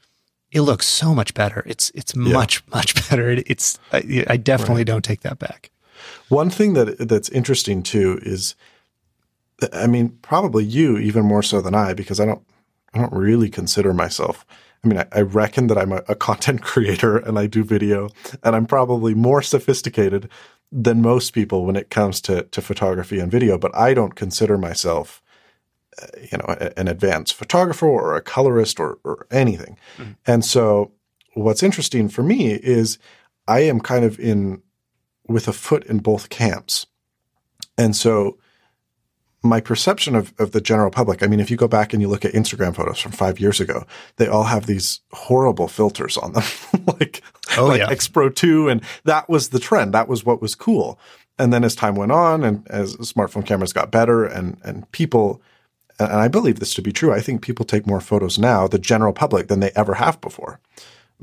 It 0.52 0.62
looks 0.62 0.86
so 0.86 1.16
much 1.16 1.34
better. 1.34 1.64
It's 1.66 1.92
it's 1.96 2.16
yeah. 2.16 2.34
much 2.34 2.66
much 2.68 3.10
better. 3.10 3.30
It, 3.30 3.44
it's 3.50 3.80
I, 3.92 4.26
I 4.28 4.38
definitely 4.38 4.82
right. 4.82 4.88
don't 4.88 5.06
take 5.06 5.22
that 5.22 5.40
back. 5.40 5.72
One 6.30 6.50
thing 6.50 6.74
that 6.74 7.08
that's 7.08 7.30
interesting 7.30 7.82
too 7.82 8.20
is, 8.24 8.56
I 9.72 9.88
mean, 9.88 10.18
probably 10.22 10.66
you 10.66 10.98
even 10.98 11.24
more 11.26 11.44
so 11.44 11.62
than 11.62 11.74
I 11.74 11.94
because 11.94 12.20
I 12.20 12.26
don't 12.26 12.42
I 12.94 13.00
don't 13.00 13.14
really 13.14 13.50
consider 13.50 13.94
myself 13.94 14.46
I 14.84 14.88
mean, 14.88 15.00
I, 15.00 15.06
I 15.12 15.22
reckon 15.22 15.68
that 15.68 15.78
I'm 15.78 15.92
a, 15.92 16.04
a 16.08 16.16
content 16.16 16.62
creator 16.64 17.18
and 17.18 17.40
I 17.40 17.48
do 17.48 17.64
video, 17.64 18.10
and 18.44 18.56
I'm 18.56 18.66
probably 18.66 19.14
more 19.14 19.42
sophisticated 19.42 20.30
than 20.72 21.02
most 21.02 21.32
people 21.32 21.66
when 21.66 21.76
it 21.76 21.90
comes 21.90 22.20
to 22.22 22.44
to 22.44 22.62
photography 22.62 23.20
and 23.20 23.32
video. 23.32 23.58
But 23.58 23.76
I 23.76 23.94
don't 23.94 24.16
consider 24.16 24.58
myself, 24.58 25.22
uh, 26.02 26.08
you 26.32 26.38
know, 26.38 26.72
an 26.78 26.88
advanced 26.88 27.36
photographer 27.36 27.88
or 27.88 28.16
a 28.16 28.22
colorist 28.22 28.80
or 28.80 29.00
or 29.04 29.28
anything. 29.32 29.78
Mm-hmm. 29.98 30.12
And 30.26 30.44
so, 30.44 30.92
what's 31.34 31.64
interesting 31.64 32.10
for 32.10 32.24
me 32.24 32.54
is 32.54 32.98
I 33.48 33.62
am 33.62 33.80
kind 33.80 34.04
of 34.04 34.20
in 34.20 34.62
with 35.28 35.48
a 35.48 35.54
foot 35.54 35.86
in 35.86 36.00
both 36.00 36.30
camps, 36.30 36.88
and 37.78 37.96
so 37.96 38.38
my 39.44 39.60
perception 39.60 40.16
of, 40.16 40.34
of 40.40 40.52
the 40.52 40.62
general 40.62 40.90
public, 40.90 41.22
I 41.22 41.28
mean, 41.28 41.42
if 41.42 41.52
you 41.52 41.58
go 41.58 41.68
back 41.68 41.92
and 41.92 42.02
you 42.02 42.08
look 42.08 42.24
at 42.24 42.32
Instagram 42.34 42.74
photos 42.74 43.00
from 43.00 43.12
five 43.12 43.40
years 43.40 43.60
ago, 43.60 43.86
they 44.16 44.28
all 44.28 44.46
have 44.46 44.66
these 44.66 45.02
horrible 45.12 45.68
filters 45.68 46.18
on 46.18 46.32
them, 46.32 46.44
like, 47.00 47.22
Oh, 47.58 47.68
like 47.68 47.80
yeah. 47.80 47.90
X 47.90 48.08
Pro 48.08 48.30
2. 48.30 48.70
And 48.70 48.82
that 49.04 49.30
was 49.30 49.50
the 49.50 49.60
trend. 49.60 49.94
That 49.94 50.08
was 50.08 50.26
what 50.26 50.42
was 50.42 50.56
cool. 50.56 50.98
And 51.38 51.52
then 51.52 51.64
as 51.64 51.76
time 51.76 51.96
went 51.96 52.12
on 52.12 52.44
and 52.44 52.66
as 52.70 52.96
smartphone 52.98 53.46
cameras 53.46 53.74
got 53.74 53.92
better 53.92 54.24
and, 54.24 54.58
and 54.64 54.90
people, 54.92 55.42
and 56.00 56.12
I 56.12 56.28
believe 56.28 56.60
this 56.60 56.74
to 56.76 56.82
be 56.82 56.94
true, 56.94 57.12
I 57.12 57.20
think 57.20 57.42
people 57.42 57.66
take 57.66 57.86
more 57.86 58.00
photos 58.00 58.40
now, 58.40 58.68
the 58.68 58.80
general 58.80 59.14
public, 59.14 59.48
than 59.48 59.60
they 59.60 59.72
ever 59.76 59.96
have 59.96 60.22
before 60.22 60.60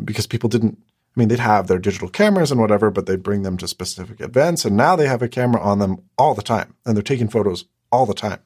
because 0.04 0.26
people 0.26 0.48
didn't, 0.48 0.78
I 1.16 1.20
mean, 1.20 1.28
they'd 1.28 1.38
have 1.38 1.68
their 1.68 1.78
digital 1.78 2.08
cameras 2.08 2.50
and 2.50 2.60
whatever, 2.60 2.90
but 2.90 3.06
they'd 3.06 3.22
bring 3.22 3.42
them 3.42 3.56
to 3.58 3.68
specific 3.68 4.20
events. 4.20 4.64
And 4.64 4.76
now 4.76 4.94
they 4.94 5.06
have 5.06 5.22
a 5.22 5.28
camera 5.28 5.60
on 5.60 5.78
them 5.78 6.02
all 6.18 6.34
the 6.34 6.42
time 6.42 6.74
and 6.84 6.96
they're 6.96 7.02
taking 7.02 7.28
photos 7.28 7.64
all 7.90 8.06
the 8.06 8.14
time. 8.14 8.40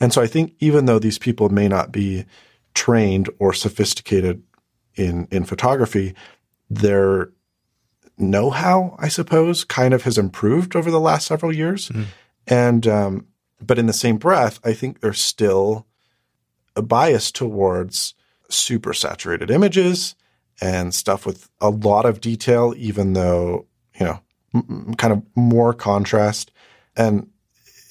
And 0.00 0.12
so 0.12 0.22
I 0.22 0.26
think 0.26 0.54
even 0.60 0.86
though 0.86 0.98
these 0.98 1.18
people 1.18 1.48
may 1.48 1.68
not 1.68 1.92
be 1.92 2.24
trained 2.74 3.28
or 3.38 3.52
sophisticated 3.52 4.42
in, 4.94 5.28
in 5.30 5.44
photography, 5.44 6.14
their 6.68 7.30
know-how, 8.16 8.96
I 8.98 9.08
suppose, 9.08 9.64
kind 9.64 9.94
of 9.94 10.02
has 10.02 10.18
improved 10.18 10.76
over 10.76 10.90
the 10.90 11.00
last 11.00 11.26
several 11.26 11.54
years. 11.54 11.90
And, 12.46 12.86
um, 12.86 13.26
but 13.60 13.78
in 13.78 13.86
the 13.86 13.92
same 13.92 14.16
breath, 14.16 14.58
I 14.64 14.72
think 14.72 15.00
there's 15.00 15.20
still 15.20 15.86
a 16.76 16.82
bias 16.82 17.30
towards 17.30 18.14
super 18.48 18.92
saturated 18.92 19.50
images 19.50 20.14
and 20.60 20.94
stuff 20.94 21.26
with 21.26 21.48
a 21.60 21.70
lot 21.70 22.04
of 22.06 22.20
detail, 22.20 22.74
even 22.76 23.12
though, 23.14 23.66
you 23.98 24.06
know, 24.06 24.20
m- 24.54 24.94
kind 24.96 25.12
of 25.12 25.22
more 25.34 25.72
contrast. 25.72 26.50
And 26.96 27.28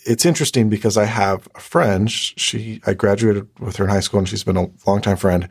it's 0.09 0.25
interesting 0.25 0.69
because 0.69 0.97
I 0.97 1.05
have 1.05 1.47
a 1.53 1.59
friend. 1.59 2.11
She, 2.11 2.81
I 2.87 2.95
graduated 2.95 3.47
with 3.59 3.75
her 3.75 3.85
in 3.85 3.91
high 3.91 3.99
school 3.99 4.17
and 4.17 4.27
she's 4.27 4.43
been 4.43 4.57
a 4.57 4.67
longtime 4.87 5.17
friend. 5.17 5.47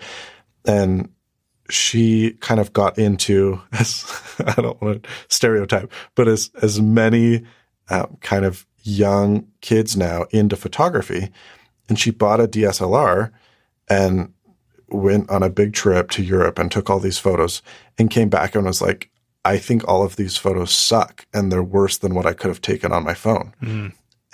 And 0.64 1.10
she 1.70 2.32
kind 2.40 2.58
of 2.58 2.72
got 2.72 2.98
into, 2.98 3.62
as 3.72 4.04
I 4.44 4.60
don't 4.60 4.82
want 4.82 5.04
to 5.04 5.10
stereotype, 5.28 5.92
but 6.16 6.26
as, 6.26 6.50
as 6.60 6.80
many 6.80 7.44
uh, 7.88 8.06
kind 8.20 8.44
of 8.44 8.66
young 8.82 9.46
kids 9.60 9.96
now 9.96 10.24
into 10.32 10.56
photography. 10.56 11.30
And 11.88 11.96
she 11.96 12.10
bought 12.10 12.40
a 12.40 12.48
DSLR 12.48 13.30
and 13.88 14.32
went 14.88 15.30
on 15.30 15.44
a 15.44 15.50
big 15.50 15.72
trip 15.72 16.10
to 16.10 16.24
Europe 16.24 16.58
and 16.58 16.68
took 16.68 16.90
all 16.90 16.98
these 16.98 17.18
photos 17.18 17.62
and 17.96 18.10
came 18.10 18.28
back 18.28 18.56
and 18.56 18.66
was 18.66 18.82
like, 18.82 19.08
I 19.44 19.58
think 19.58 19.86
all 19.86 20.02
of 20.02 20.16
these 20.16 20.36
photos 20.36 20.72
suck 20.72 21.26
and 21.32 21.52
they're 21.52 21.62
worse 21.62 21.98
than 21.98 22.16
what 22.16 22.26
I 22.26 22.32
could 22.32 22.48
have 22.48 22.60
taken 22.60 22.90
on 22.90 23.04
my 23.04 23.14
phone. 23.14 23.54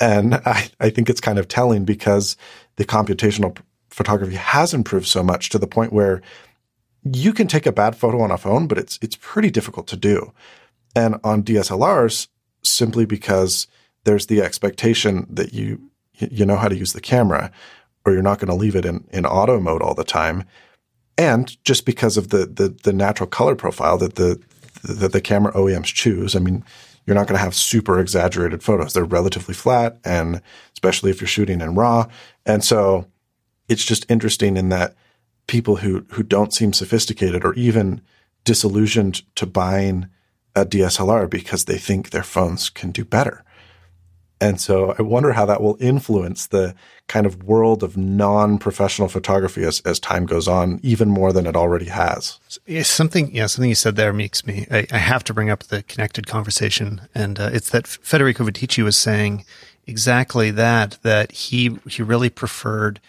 And 0.01 0.35
I, 0.35 0.69
I 0.81 0.91
think 0.91 1.09
it's 1.09 1.21
kind 1.21 1.39
of 1.39 1.49
telling 1.49 1.85
because 1.85 2.37
the 2.77 2.85
computational 2.85 3.57
photography 3.91 4.35
has 4.35 4.75
improved 4.75 5.07
so 5.07 5.23
much 5.23 5.51
to 5.51 5.59
the 5.59 5.67
point 5.67 5.93
where 5.93 6.21
you 7.05 7.33
can 7.33 7.47
take 7.47 7.67
a 7.67 7.73
bad 7.73 7.95
photo 7.97 8.21
on 8.21 8.31
a 8.31 8.39
phone, 8.39 8.67
but 8.67 8.79
it's 8.79 8.99
it's 9.03 9.17
pretty 9.21 9.51
difficult 9.51 9.87
to 9.89 9.97
do. 9.97 10.33
And 10.97 11.17
on 11.23 11.43
DSLRs, 11.43 12.29
simply 12.63 13.05
because 13.05 13.67
there's 14.05 14.27
the 14.27 14.43
expectation 14.43 15.27
that 15.31 15.53
you 15.53 15.91
you 16.15 16.47
know 16.47 16.57
how 16.57 16.69
to 16.69 16.77
use 16.77 16.93
the 16.93 17.01
camera, 17.01 17.51
or 18.05 18.13
you're 18.13 18.23
not 18.23 18.39
going 18.39 18.49
to 18.49 18.55
leave 18.55 18.77
it 18.77 18.85
in, 18.85 19.07
in 19.13 19.27
auto 19.27 19.61
mode 19.61 19.83
all 19.83 19.95
the 19.95 20.05
time, 20.05 20.45
and 21.19 21.63
just 21.65 21.85
because 21.85 22.17
of 22.17 22.29
the 22.29 22.47
the, 22.47 22.69
the 22.83 22.93
natural 22.93 23.29
color 23.29 23.55
profile 23.55 23.99
that 23.99 24.15
the 24.15 24.41
that 24.83 25.13
the 25.13 25.21
camera 25.21 25.53
OEMs 25.53 25.87
choose. 25.87 26.35
I 26.35 26.39
mean, 26.39 26.65
you're 27.07 27.15
not 27.15 27.27
going 27.27 27.37
to 27.37 27.45
have 27.45 27.55
super 27.55 27.99
exaggerated 27.99 28.63
photos. 28.63 28.93
They're 28.93 29.05
relatively 29.05 29.55
flat, 29.55 29.99
and 30.05 30.41
especially 30.73 31.11
if 31.11 31.21
you're 31.21 31.29
shooting 31.29 31.61
in 31.61 31.75
RAW. 31.75 32.09
And 32.47 32.65
so, 32.65 33.07
it's 33.69 33.85
just 33.85 34.11
interesting 34.11 34.57
in 34.57 34.69
that 34.71 34.95
people 35.47 35.77
who 35.77 36.07
who 36.11 36.23
don't 36.23 36.53
seem 36.53 36.73
sophisticated 36.73 37.45
or 37.45 37.55
even 37.55 38.01
disillusioned 38.45 39.23
to 39.37 39.47
buying 39.47 40.09
a 40.55 40.65
DSLR 40.65 41.29
because 41.29 41.65
they 41.65 41.79
think 41.79 42.11
their 42.11 42.23
phones 42.23 42.71
can 42.71 42.91
do 42.91 43.05
better. 43.05 43.45
And 44.45 44.61
so 44.61 44.95
I 44.99 45.03
wonder 45.03 45.33
how 45.33 45.47
that 45.47 45.63
will 45.63 45.79
influence 45.81 46.49
the 46.49 46.75
kind 47.07 47.25
of 47.25 47.45
world 47.45 47.83
of 47.83 47.97
non-professional 47.97 49.09
photography 49.09 49.65
as, 49.65 49.81
as 49.87 49.99
time 49.99 50.27
goes 50.27 50.47
on, 50.47 50.81
even 50.83 51.09
more 51.09 51.33
than 51.33 51.47
it 51.47 51.57
already 51.57 51.87
has. 51.87 52.39
Something, 52.83 53.35
yeah, 53.35 53.47
something 53.47 53.71
you 53.71 53.75
said 53.75 53.97
there 53.97 54.13
makes 54.13 54.47
me. 54.47 54.67
I, 54.71 54.87
I 54.93 54.99
have 54.99 55.25
to 55.25 55.35
bring 55.35 55.49
up 55.49 55.65
the 55.65 55.83
connected 55.85 56.27
conversation, 56.27 57.01
and 57.15 57.41
uh, 57.41 57.49
it's 57.55 57.71
that 57.71 57.87
Federico 57.87 58.45
Viticci 58.45 58.85
was 58.85 58.99
saying 58.99 59.47
exactly 59.87 60.51
that. 60.51 60.99
That 61.01 61.33
he 61.33 61.79
he 61.89 62.03
really 62.03 62.29
preferred 62.29 63.01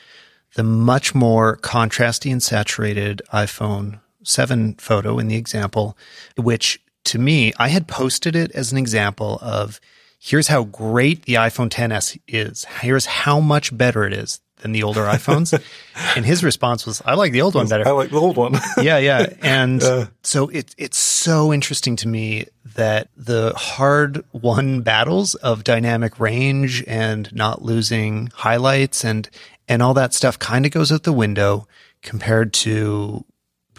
the 0.53 0.63
much 0.63 1.13
more 1.13 1.57
contrasty 1.57 2.31
and 2.31 2.41
saturated 2.41 3.21
iPhone 3.33 3.99
seven 4.23 4.75
photo 4.75 5.19
in 5.19 5.27
the 5.27 5.35
example, 5.35 5.97
which 6.37 6.79
to 7.03 7.19
me 7.19 7.51
I 7.59 7.67
had 7.67 7.89
posted 7.89 8.37
it 8.37 8.51
as 8.51 8.71
an 8.71 8.77
example 8.77 9.37
of 9.41 9.81
here's 10.25 10.47
how 10.47 10.63
great 10.63 11.25
the 11.25 11.35
iPhone 11.35 11.69
10s 11.69 12.19
is. 12.27 12.65
Here's 12.81 13.05
how 13.05 13.39
much 13.39 13.75
better 13.77 14.05
it 14.05 14.13
is 14.13 14.41
than 14.57 14.71
the 14.71 14.81
older 14.81 15.01
iPhones. 15.01 15.53
and 16.15 16.25
his 16.25 16.43
response 16.43 16.83
was, 16.83 16.99
I 17.05 17.13
like 17.13 17.31
the 17.31 17.43
old 17.43 17.53
one 17.53 17.67
better 17.67 17.87
I 17.87 17.91
like 17.91 18.09
the 18.09 18.19
old 18.19 18.35
one. 18.35 18.53
yeah, 18.81 18.97
yeah. 18.97 19.27
And 19.43 19.83
so 20.23 20.49
it, 20.49 20.73
it's 20.79 20.97
so 20.97 21.53
interesting 21.53 21.95
to 21.97 22.07
me 22.07 22.47
that 22.73 23.09
the 23.15 23.53
hard 23.55 24.25
won 24.31 24.81
battles 24.81 25.35
of 25.35 25.63
dynamic 25.63 26.19
range 26.19 26.83
and 26.87 27.31
not 27.31 27.61
losing 27.61 28.31
highlights 28.33 29.05
and, 29.05 29.29
and 29.67 29.83
all 29.83 29.93
that 29.93 30.15
stuff 30.15 30.39
kind 30.39 30.65
of 30.65 30.71
goes 30.71 30.91
out 30.91 31.03
the 31.03 31.13
window 31.13 31.67
compared 32.01 32.51
to 32.53 33.23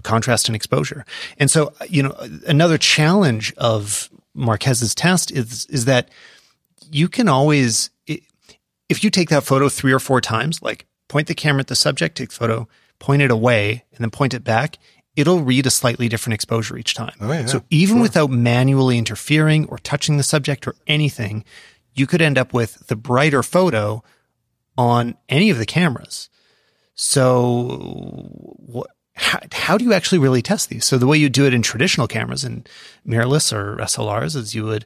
contrast 0.04 0.48
and 0.48 0.54
exposure. 0.54 1.04
And 1.38 1.50
so, 1.50 1.72
you 1.88 2.04
know, 2.04 2.14
another 2.46 2.78
challenge 2.78 3.52
of 3.56 4.08
Marques's 4.34 4.94
test 4.94 5.32
is, 5.32 5.66
is 5.66 5.86
that 5.86 6.08
you 6.90 7.08
can 7.08 7.28
always, 7.28 7.90
if 8.06 9.04
you 9.04 9.10
take 9.10 9.28
that 9.30 9.44
photo 9.44 9.68
three 9.68 9.92
or 9.92 9.98
four 9.98 10.20
times, 10.20 10.62
like 10.62 10.86
point 11.08 11.26
the 11.28 11.34
camera 11.34 11.60
at 11.60 11.66
the 11.68 11.76
subject, 11.76 12.16
take 12.16 12.30
the 12.30 12.34
photo, 12.34 12.68
point 12.98 13.22
it 13.22 13.30
away, 13.30 13.84
and 13.92 14.00
then 14.00 14.10
point 14.10 14.34
it 14.34 14.44
back, 14.44 14.78
it'll 15.16 15.40
read 15.40 15.66
a 15.66 15.70
slightly 15.70 16.08
different 16.08 16.34
exposure 16.34 16.76
each 16.76 16.94
time. 16.94 17.14
Oh, 17.20 17.32
yeah, 17.32 17.46
so 17.46 17.62
even 17.70 18.00
without 18.00 18.30
manually 18.30 18.98
interfering 18.98 19.66
or 19.66 19.78
touching 19.78 20.16
the 20.16 20.22
subject 20.22 20.66
or 20.66 20.74
anything, 20.86 21.44
you 21.94 22.06
could 22.06 22.22
end 22.22 22.38
up 22.38 22.52
with 22.52 22.86
the 22.88 22.96
brighter 22.96 23.42
photo 23.42 24.02
on 24.76 25.16
any 25.28 25.50
of 25.50 25.58
the 25.58 25.66
cameras. 25.66 26.28
So 26.94 28.28
what? 28.56 28.90
How, 29.18 29.38
how 29.50 29.78
do 29.78 29.84
you 29.86 29.94
actually 29.94 30.18
really 30.18 30.42
test 30.42 30.68
these? 30.68 30.84
So 30.84 30.98
the 30.98 31.06
way 31.06 31.16
you 31.16 31.30
do 31.30 31.46
it 31.46 31.54
in 31.54 31.62
traditional 31.62 32.06
cameras 32.06 32.44
and 32.44 32.68
mirrorless 33.08 33.50
or 33.50 33.76
SLRs 33.76 34.36
is 34.36 34.54
you 34.54 34.64
would 34.64 34.84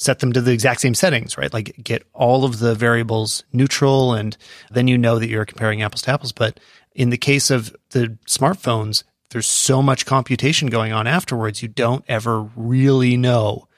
set 0.00 0.20
them 0.20 0.32
to 0.32 0.40
the 0.40 0.50
exact 0.50 0.80
same 0.80 0.94
settings, 0.94 1.36
right? 1.36 1.52
Like 1.52 1.76
get 1.84 2.02
all 2.14 2.46
of 2.46 2.58
the 2.58 2.74
variables 2.74 3.44
neutral 3.52 4.14
and 4.14 4.34
then 4.70 4.88
you 4.88 4.96
know 4.96 5.18
that 5.18 5.28
you're 5.28 5.44
comparing 5.44 5.82
apples 5.82 6.00
to 6.02 6.10
apples. 6.10 6.32
But 6.32 6.58
in 6.94 7.10
the 7.10 7.18
case 7.18 7.50
of 7.50 7.76
the 7.90 8.16
smartphones, 8.26 9.04
there's 9.28 9.46
so 9.46 9.82
much 9.82 10.06
computation 10.06 10.68
going 10.68 10.92
on 10.92 11.06
afterwards. 11.06 11.62
You 11.62 11.68
don't 11.68 12.02
ever 12.08 12.40
really 12.56 13.18
know 13.18 13.68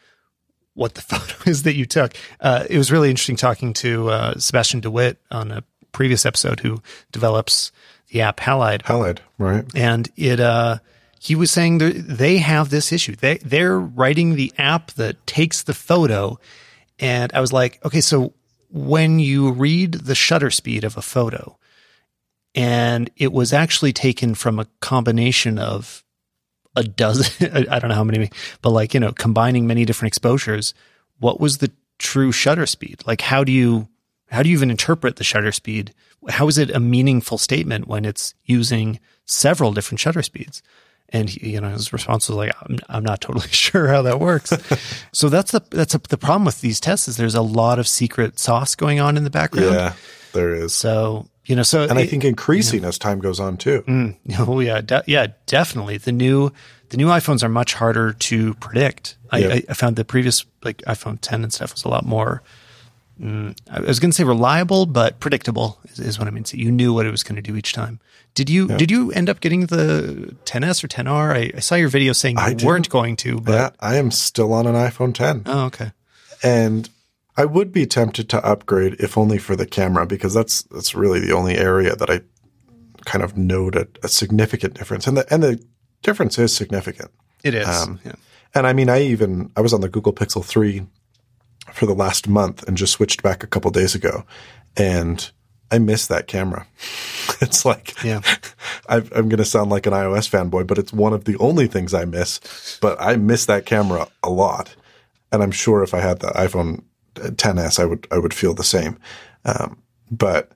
what 0.74 0.94
the 0.94 1.00
photo 1.02 1.50
is 1.50 1.64
that 1.64 1.74
you 1.74 1.86
took. 1.86 2.14
Uh, 2.40 2.66
it 2.70 2.78
was 2.78 2.92
really 2.92 3.10
interesting 3.10 3.36
talking 3.36 3.72
to 3.74 4.08
uh, 4.08 4.34
Sebastiaan 4.34 4.80
de 4.80 4.92
With 4.92 5.16
on 5.32 5.50
a 5.50 5.64
previous 5.90 6.24
episode 6.24 6.60
who 6.60 6.80
develops 7.10 7.72
the 8.10 8.20
app 8.20 8.38
Halide 8.38 8.82
Halide, 8.82 9.18
right? 9.38 9.64
and 9.74 10.08
it 10.16 10.38
uh 10.38 10.78
he 11.22 11.36
was 11.36 11.52
saying 11.52 11.78
they 11.78 12.38
have 12.38 12.70
this 12.70 12.92
issue 12.92 13.14
they 13.16 13.36
they're 13.38 13.78
writing 13.78 14.34
the 14.34 14.52
app 14.58 14.90
that 14.92 15.24
takes 15.26 15.62
the 15.62 15.74
photo 15.74 16.38
and 16.98 17.32
i 17.32 17.40
was 17.40 17.52
like 17.52 17.78
okay 17.84 18.00
so 18.00 18.32
when 18.70 19.18
you 19.20 19.52
read 19.52 19.92
the 19.92 20.14
shutter 20.14 20.50
speed 20.50 20.82
of 20.82 20.96
a 20.96 21.02
photo 21.02 21.56
and 22.54 23.08
it 23.16 23.32
was 23.32 23.52
actually 23.52 23.92
taken 23.92 24.34
from 24.34 24.58
a 24.58 24.66
combination 24.80 25.58
of 25.58 26.04
a 26.74 26.82
dozen 26.82 27.52
i 27.70 27.78
don't 27.78 27.88
know 27.88 27.94
how 27.94 28.04
many 28.04 28.30
but 28.60 28.70
like 28.70 28.92
you 28.92 29.00
know 29.00 29.12
combining 29.12 29.66
many 29.66 29.84
different 29.84 30.08
exposures 30.08 30.74
what 31.18 31.38
was 31.38 31.58
the 31.58 31.70
true 31.98 32.32
shutter 32.32 32.66
speed 32.66 33.00
like 33.06 33.20
how 33.20 33.44
do 33.44 33.52
you 33.52 33.88
how 34.32 34.42
do 34.42 34.48
you 34.48 34.56
even 34.56 34.70
interpret 34.70 35.16
the 35.16 35.24
shutter 35.24 35.52
speed? 35.52 35.92
How 36.30 36.48
is 36.48 36.56
it 36.56 36.70
a 36.70 36.80
meaningful 36.80 37.36
statement 37.36 37.86
when 37.86 38.06
it's 38.06 38.34
using 38.46 38.98
several 39.26 39.74
different 39.74 40.00
shutter 40.00 40.22
speeds? 40.22 40.62
And 41.12 41.28
he, 41.28 41.50
you 41.50 41.60
know, 41.60 41.68
his 41.68 41.92
response 41.92 42.28
was 42.28 42.36
like, 42.36 42.52
"I'm, 42.62 42.78
I'm 42.88 43.02
not 43.04 43.20
totally 43.20 43.48
sure 43.50 43.88
how 43.88 44.02
that 44.02 44.18
works." 44.20 44.52
so 45.12 45.28
that's 45.28 45.52
the 45.52 45.60
that's 45.70 45.94
a, 45.94 45.98
the 45.98 46.16
problem 46.18 46.44
with 46.44 46.60
these 46.60 46.80
tests 46.80 47.06
is 47.08 47.16
there's 47.16 47.34
a 47.34 47.42
lot 47.42 47.78
of 47.78 47.86
secret 47.86 48.38
sauce 48.38 48.74
going 48.74 48.98
on 49.00 49.16
in 49.16 49.24
the 49.24 49.30
background. 49.30 49.74
Yeah, 49.74 49.92
there 50.32 50.54
is. 50.54 50.74
So 50.74 51.26
you 51.44 51.56
know, 51.56 51.62
so 51.64 51.82
and 51.82 51.98
I 51.98 52.06
think 52.06 52.24
increasing 52.24 52.84
as 52.84 52.98
time 52.98 53.18
goes 53.18 53.40
on 53.40 53.56
too. 53.56 53.82
Mm, 53.86 54.16
oh 54.48 54.60
yeah, 54.60 54.80
de- 54.80 55.04
yeah, 55.06 55.26
definitely. 55.46 55.98
The 55.98 56.12
new 56.12 56.50
the 56.88 56.96
new 56.96 57.06
iPhones 57.08 57.42
are 57.42 57.48
much 57.48 57.74
harder 57.74 58.12
to 58.12 58.54
predict. 58.54 59.16
I, 59.30 59.38
Yeah. 59.38 59.48
I, 59.48 59.62
I 59.70 59.74
found 59.74 59.96
the 59.96 60.04
previous 60.04 60.44
like 60.62 60.78
iPhone 60.86 61.18
10 61.20 61.42
and 61.42 61.52
stuff 61.52 61.72
was 61.72 61.84
a 61.84 61.88
lot 61.88 62.04
more 62.04 62.42
I 63.22 63.80
was 63.80 64.00
going 64.00 64.10
to 64.10 64.16
say 64.16 64.24
reliable, 64.24 64.86
but 64.86 65.20
predictable 65.20 65.78
is, 65.84 66.00
is 66.00 66.18
what 66.18 66.26
I 66.26 66.30
mean. 66.30 66.44
So 66.44 66.56
you 66.56 66.72
knew 66.72 66.92
what 66.92 67.06
it 67.06 67.10
was 67.10 67.22
going 67.22 67.36
to 67.36 67.42
do 67.42 67.56
each 67.56 67.72
time. 67.72 68.00
Did 68.34 68.50
you 68.50 68.66
did 68.66 68.90
you 68.90 69.12
end 69.12 69.28
up 69.28 69.40
getting 69.40 69.66
the 69.66 70.34
10s 70.44 70.82
or 70.82 70.88
10r? 70.88 71.32
I, 71.34 71.52
I 71.56 71.60
saw 71.60 71.74
your 71.76 71.88
video 71.88 72.12
saying 72.12 72.38
you 72.38 72.46
didn't. 72.48 72.64
weren't 72.64 72.88
going 72.88 73.16
to, 73.16 73.40
but 73.40 73.52
Yeah, 73.52 73.70
I 73.78 73.96
am 73.96 74.10
still 74.10 74.52
on 74.52 74.66
an 74.66 74.74
iPhone 74.74 75.14
10. 75.14 75.42
oh, 75.46 75.66
okay. 75.66 75.92
and 76.42 76.88
I 77.36 77.44
would 77.44 77.72
be 77.72 77.86
tempted 77.86 78.28
to 78.30 78.44
upgrade 78.44 78.96
if 78.98 79.16
only 79.16 79.38
for 79.38 79.54
the 79.54 79.66
camera 79.66 80.06
because 80.06 80.34
that's 80.34 80.62
that's 80.62 80.94
really 80.94 81.20
the 81.20 81.32
only 81.32 81.56
area 81.56 81.94
that 81.94 82.10
I 82.10 82.20
kind 83.04 83.22
of 83.24 83.36
note 83.36 83.76
a, 83.76 83.88
a 84.02 84.08
significant 84.08 84.74
difference, 84.74 85.06
and 85.06 85.16
the 85.16 85.32
and 85.32 85.42
the 85.42 85.62
difference 86.02 86.38
is 86.38 86.54
significant. 86.54 87.10
It 87.44 87.54
is. 87.54 87.68
Um, 87.68 88.00
yeah. 88.04 88.14
And 88.54 88.66
I 88.66 88.72
mean, 88.72 88.88
I 88.88 89.02
even 89.02 89.50
I 89.56 89.60
was 89.60 89.72
on 89.72 89.80
the 89.80 89.88
Google 89.88 90.12
Pixel 90.12 90.44
three 90.44 90.86
for 91.72 91.86
the 91.86 91.94
last 91.94 92.28
month 92.28 92.62
and 92.68 92.76
just 92.76 92.92
switched 92.92 93.22
back 93.22 93.42
a 93.42 93.46
couple 93.46 93.70
days 93.70 93.94
ago, 93.94 94.24
and 94.76 95.30
I 95.70 95.78
miss 95.78 96.06
that 96.06 96.26
camera. 96.26 96.66
it's 97.40 97.64
like 97.64 97.94
Yeah. 98.04 98.20
i 98.88 98.96
I'm 98.96 99.28
going 99.28 99.38
to 99.38 99.44
sound 99.44 99.70
like 99.70 99.86
an 99.86 99.92
iOS 99.92 100.28
fanboy, 100.28 100.66
but 100.66 100.78
it's 100.78 100.92
one 100.92 101.12
of 101.12 101.24
the 101.24 101.36
only 101.38 101.66
things 101.66 101.94
I 101.94 102.04
miss. 102.04 102.78
But 102.80 103.00
I 103.00 103.16
miss 103.16 103.46
that 103.46 103.66
camera 103.66 104.08
a 104.22 104.30
lot, 104.30 104.74
and 105.30 105.42
I'm 105.42 105.50
sure 105.50 105.82
if 105.82 105.94
I 105.94 106.00
had 106.00 106.20
the 106.20 106.28
iPhone 106.28 106.82
10s, 107.14 107.80
I 107.80 107.84
would 107.86 108.06
I 108.10 108.18
would 108.18 108.34
feel 108.34 108.54
the 108.54 108.64
same. 108.64 108.98
Um, 109.44 109.82
but 110.10 110.52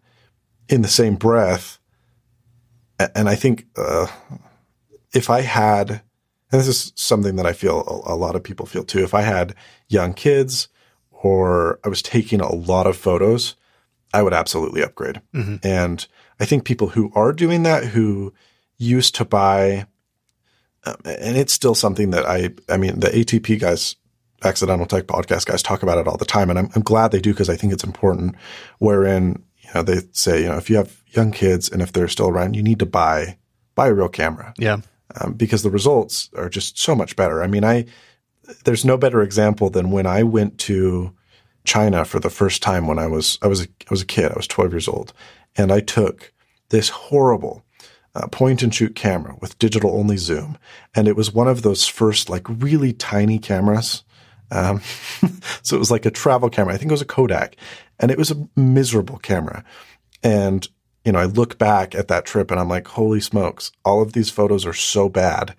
in 0.68 0.82
the 0.82 0.88
same 0.88 1.16
breath, 1.16 1.78
and 3.14 3.28
I 3.28 3.34
think 3.34 3.66
uh, 3.76 4.06
if 5.14 5.30
I 5.30 5.40
had, 5.40 5.90
and 5.90 6.60
this 6.60 6.68
is 6.68 6.92
something 6.94 7.36
that 7.36 7.46
I 7.46 7.52
feel 7.52 8.04
a, 8.06 8.14
a 8.14 8.16
lot 8.16 8.36
of 8.36 8.42
people 8.42 8.66
feel 8.66 8.84
too, 8.84 9.02
if 9.02 9.14
I 9.14 9.22
had 9.22 9.54
young 9.88 10.12
kids 10.12 10.68
or 11.22 11.78
I 11.84 11.88
was 11.88 12.02
taking 12.02 12.40
a 12.40 12.54
lot 12.54 12.86
of 12.86 12.96
photos, 12.96 13.56
I 14.12 14.22
would 14.22 14.32
absolutely 14.34 14.82
upgrade. 14.82 15.20
And 15.62 16.06
I 16.40 16.44
think 16.44 16.64
people 16.64 16.88
who 16.88 17.10
are 17.14 17.32
doing 17.32 17.62
that, 17.64 17.84
who 17.84 18.32
used 18.78 19.14
to 19.16 19.24
buy, 19.24 19.86
um, 20.84 20.96
and 21.04 21.36
it's 21.36 21.52
still 21.52 21.74
something 21.74 22.10
that 22.10 22.26
I, 22.26 22.50
I 22.68 22.76
mean, 22.76 23.00
the 23.00 23.08
ATP 23.08 23.58
guys, 23.60 23.96
Accidental 24.44 24.86
Tech 24.86 25.04
Podcast 25.06 25.46
guys 25.46 25.62
talk 25.62 25.82
about 25.82 25.98
it 25.98 26.06
all 26.06 26.16
the 26.18 26.24
time. 26.24 26.50
And 26.50 26.58
I'm, 26.58 26.68
I'm 26.74 26.82
glad 26.82 27.10
they 27.10 27.20
do 27.20 27.32
because 27.32 27.48
I 27.50 27.56
think 27.56 27.72
it's 27.72 27.84
important. 27.84 28.36
Wherein, 28.78 29.42
you 29.62 29.70
know, 29.74 29.82
they 29.82 30.00
say, 30.12 30.42
you 30.42 30.48
know, 30.48 30.56
if 30.58 30.68
you 30.70 30.76
have 30.76 31.02
young 31.08 31.32
kids 31.32 31.68
and 31.70 31.80
if 31.82 31.92
they're 31.92 32.08
still 32.08 32.28
around, 32.28 32.54
you 32.54 32.62
need 32.62 32.78
to 32.80 32.86
buy, 32.86 33.38
buy 33.74 33.88
a 33.88 33.94
real 33.94 34.08
camera 34.08 34.52
Yeah. 34.58 34.78
um, 35.20 35.32
because 35.32 35.62
the 35.62 35.70
results 35.70 36.30
are 36.36 36.48
just 36.50 36.78
so 36.78 36.94
much 36.94 37.16
better. 37.16 37.42
I 37.42 37.46
mean, 37.46 37.64
I 37.64 37.86
there's 38.64 38.84
no 38.84 38.96
better 38.96 39.22
example 39.22 39.70
than 39.70 39.90
when 39.90 40.06
I 40.06 40.22
went 40.22 40.58
to 40.60 41.14
China 41.64 42.04
for 42.04 42.20
the 42.20 42.30
first 42.30 42.62
time 42.62 42.86
when 42.86 42.98
I 42.98 43.06
was 43.06 43.38
I 43.42 43.48
was 43.48 43.62
a, 43.62 43.64
I 43.64 43.90
was 43.90 44.02
a 44.02 44.06
kid. 44.06 44.32
I 44.32 44.36
was 44.36 44.46
12 44.46 44.72
years 44.72 44.88
old, 44.88 45.12
and 45.56 45.72
I 45.72 45.80
took 45.80 46.32
this 46.68 46.88
horrible 46.88 47.64
uh, 48.14 48.28
point 48.28 48.62
and 48.62 48.74
shoot 48.74 48.94
camera 48.94 49.36
with 49.40 49.58
digital 49.58 49.98
only 49.98 50.16
zoom, 50.16 50.58
and 50.94 51.08
it 51.08 51.16
was 51.16 51.34
one 51.34 51.48
of 51.48 51.62
those 51.62 51.86
first 51.86 52.30
like 52.30 52.48
really 52.48 52.92
tiny 52.92 53.38
cameras. 53.38 54.04
Um, 54.50 54.80
so 55.62 55.76
it 55.76 55.80
was 55.80 55.90
like 55.90 56.06
a 56.06 56.10
travel 56.10 56.48
camera. 56.48 56.74
I 56.74 56.76
think 56.76 56.90
it 56.90 56.94
was 56.94 57.02
a 57.02 57.06
Kodak, 57.06 57.56
and 57.98 58.10
it 58.10 58.18
was 58.18 58.30
a 58.30 58.48
miserable 58.56 59.18
camera. 59.18 59.64
And 60.22 60.66
you 61.04 61.12
know, 61.12 61.20
I 61.20 61.26
look 61.26 61.56
back 61.56 61.94
at 61.94 62.08
that 62.08 62.26
trip 62.26 62.50
and 62.50 62.58
I'm 62.58 62.68
like, 62.68 62.88
holy 62.88 63.20
smokes, 63.20 63.70
all 63.84 64.02
of 64.02 64.12
these 64.12 64.28
photos 64.28 64.66
are 64.66 64.72
so 64.72 65.08
bad 65.08 65.54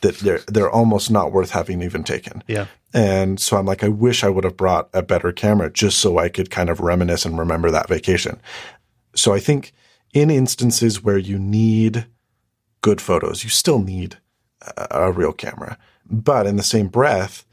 that 0.00 0.18
they're 0.18 0.40
they're 0.46 0.70
almost 0.70 1.10
not 1.10 1.32
worth 1.32 1.50
having 1.50 1.82
even 1.82 2.04
taken. 2.04 2.42
Yeah. 2.46 2.66
And 2.94 3.38
so 3.38 3.56
I'm 3.56 3.66
like, 3.66 3.84
I 3.84 3.88
wish 3.88 4.24
I 4.24 4.28
would 4.28 4.44
have 4.44 4.56
brought 4.56 4.88
a 4.92 5.02
better 5.02 5.32
camera 5.32 5.70
just 5.70 5.98
so 5.98 6.18
I 6.18 6.28
could 6.28 6.50
kind 6.50 6.70
of 6.70 6.80
reminisce 6.80 7.24
and 7.24 7.38
remember 7.38 7.70
that 7.70 7.88
vacation. 7.88 8.40
So 9.14 9.34
I 9.34 9.40
think 9.40 9.72
in 10.14 10.30
instances 10.30 11.02
where 11.02 11.18
you 11.18 11.38
need 11.38 12.06
good 12.80 13.00
photos, 13.00 13.44
you 13.44 13.50
still 13.50 13.80
need 13.80 14.18
a, 14.76 14.86
a 14.90 15.12
real 15.12 15.32
camera. 15.32 15.76
But 16.06 16.46
in 16.46 16.56
the 16.56 16.62
same 16.62 16.88
breath, 16.88 17.44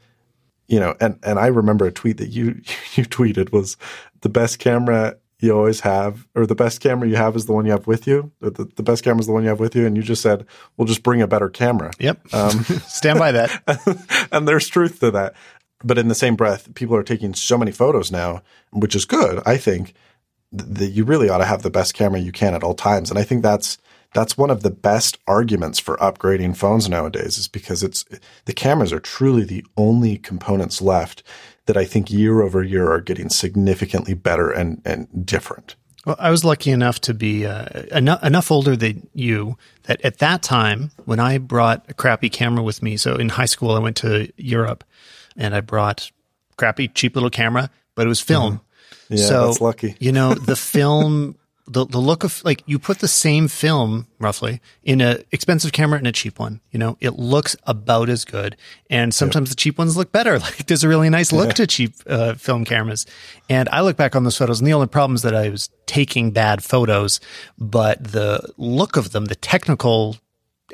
you 0.68 0.80
know, 0.80 0.94
and, 1.00 1.18
and 1.22 1.38
I 1.38 1.46
remember 1.46 1.86
a 1.86 1.92
tweet 1.92 2.16
that 2.18 2.28
you 2.28 2.46
you 2.94 3.04
tweeted 3.04 3.52
was 3.52 3.76
the 4.22 4.28
best 4.28 4.58
camera 4.58 5.16
you 5.38 5.54
always 5.54 5.80
have, 5.80 6.26
or 6.34 6.46
the 6.46 6.54
best 6.54 6.80
camera 6.80 7.08
you 7.08 7.16
have 7.16 7.36
is 7.36 7.46
the 7.46 7.52
one 7.52 7.66
you 7.66 7.72
have 7.72 7.86
with 7.86 8.06
you. 8.06 8.32
The, 8.40 8.50
the, 8.74 8.82
best 8.82 9.04
camera 9.04 9.20
is 9.20 9.26
the 9.26 9.32
one 9.32 9.42
you 9.42 9.50
have 9.50 9.60
with 9.60 9.76
you, 9.76 9.86
and 9.86 9.96
you 9.96 10.02
just 10.02 10.22
said, 10.22 10.46
"We'll 10.76 10.88
just 10.88 11.02
bring 11.02 11.20
a 11.20 11.26
better 11.26 11.50
camera." 11.50 11.92
Yep. 11.98 12.34
Um, 12.34 12.64
Stand 12.86 13.18
by 13.18 13.32
that. 13.32 14.28
and 14.32 14.48
there's 14.48 14.68
truth 14.68 15.00
to 15.00 15.10
that. 15.10 15.34
But 15.84 15.98
in 15.98 16.08
the 16.08 16.14
same 16.14 16.36
breath, 16.36 16.74
people 16.74 16.96
are 16.96 17.02
taking 17.02 17.34
so 17.34 17.58
many 17.58 17.70
photos 17.70 18.10
now, 18.10 18.42
which 18.72 18.96
is 18.96 19.04
good. 19.04 19.42
I 19.44 19.58
think 19.58 19.92
that 20.52 20.88
you 20.88 21.04
really 21.04 21.28
ought 21.28 21.38
to 21.38 21.44
have 21.44 21.62
the 21.62 21.70
best 21.70 21.92
camera 21.92 22.20
you 22.20 22.32
can 22.32 22.54
at 22.54 22.64
all 22.64 22.74
times. 22.74 23.10
And 23.10 23.18
I 23.18 23.22
think 23.22 23.42
that's 23.42 23.76
that's 24.14 24.38
one 24.38 24.50
of 24.50 24.62
the 24.62 24.70
best 24.70 25.18
arguments 25.26 25.78
for 25.78 25.98
upgrading 25.98 26.56
phones 26.56 26.88
nowadays 26.88 27.36
is 27.36 27.48
because 27.48 27.82
it's 27.82 28.04
the 28.46 28.54
cameras 28.54 28.92
are 28.92 29.00
truly 29.00 29.44
the 29.44 29.64
only 29.76 30.16
components 30.16 30.80
left 30.80 31.22
that 31.66 31.76
I 31.76 31.84
think 31.84 32.10
year 32.10 32.42
over 32.42 32.62
year 32.62 32.90
are 32.90 33.00
getting 33.00 33.28
significantly 33.28 34.14
better 34.14 34.50
and, 34.50 34.80
and 34.84 35.26
different. 35.26 35.76
Well, 36.06 36.16
I 36.20 36.30
was 36.30 36.44
lucky 36.44 36.70
enough 36.70 37.00
to 37.02 37.14
be 37.14 37.46
uh, 37.46 37.82
enough, 37.90 38.22
enough 38.22 38.50
older 38.52 38.76
than 38.76 39.08
you 39.12 39.58
that 39.84 40.00
at 40.04 40.18
that 40.18 40.40
time, 40.42 40.92
when 41.04 41.18
I 41.18 41.38
brought 41.38 41.84
a 41.88 41.94
crappy 41.94 42.30
camera 42.30 42.62
with 42.62 42.80
me, 42.80 42.96
so 42.96 43.16
in 43.16 43.28
high 43.28 43.46
school, 43.46 43.72
I 43.72 43.80
went 43.80 43.96
to 43.98 44.32
Europe 44.36 44.84
and 45.36 45.54
I 45.54 45.60
brought 45.60 46.12
crappy, 46.56 46.86
cheap 46.88 47.16
little 47.16 47.30
camera, 47.30 47.70
but 47.96 48.06
it 48.06 48.08
was 48.08 48.20
film. 48.20 48.60
Yeah, 49.08 49.26
so, 49.26 49.46
that's 49.46 49.60
lucky. 49.60 49.96
you 49.98 50.12
know, 50.12 50.34
the 50.34 50.56
film, 50.56 51.36
the, 51.68 51.84
the 51.84 51.98
look 51.98 52.22
of 52.22 52.42
like 52.44 52.62
you 52.66 52.78
put 52.78 53.00
the 53.00 53.08
same 53.08 53.48
film 53.48 54.06
roughly 54.18 54.60
in 54.84 55.00
a 55.00 55.18
expensive 55.32 55.72
camera 55.72 55.98
and 55.98 56.06
a 56.06 56.12
cheap 56.12 56.38
one. 56.38 56.60
You 56.70 56.78
know, 56.78 56.96
it 57.00 57.18
looks 57.18 57.56
about 57.64 58.08
as 58.08 58.24
good, 58.24 58.56
and 58.88 59.12
sometimes 59.12 59.50
the 59.50 59.56
cheap 59.56 59.78
ones 59.78 59.96
look 59.96 60.12
better. 60.12 60.38
Like 60.46 60.66
there's 60.66 60.84
a 60.84 60.88
really 60.88 61.10
nice 61.10 61.32
look 61.32 61.54
to 61.54 61.66
cheap 61.66 61.94
uh, 62.06 62.34
film 62.34 62.64
cameras. 62.64 63.04
And 63.48 63.68
I 63.70 63.80
look 63.80 63.96
back 63.96 64.14
on 64.14 64.22
those 64.22 64.36
photos, 64.36 64.60
and 64.60 64.66
the 64.66 64.72
only 64.72 64.86
problem 64.86 65.16
is 65.16 65.22
that 65.22 65.34
I 65.34 65.48
was 65.48 65.70
taking 65.86 66.30
bad 66.30 66.62
photos, 66.62 67.18
but 67.58 68.02
the 68.12 68.52
look 68.56 68.96
of 68.96 69.10
them, 69.10 69.24
the 69.24 69.34
technical 69.34 70.16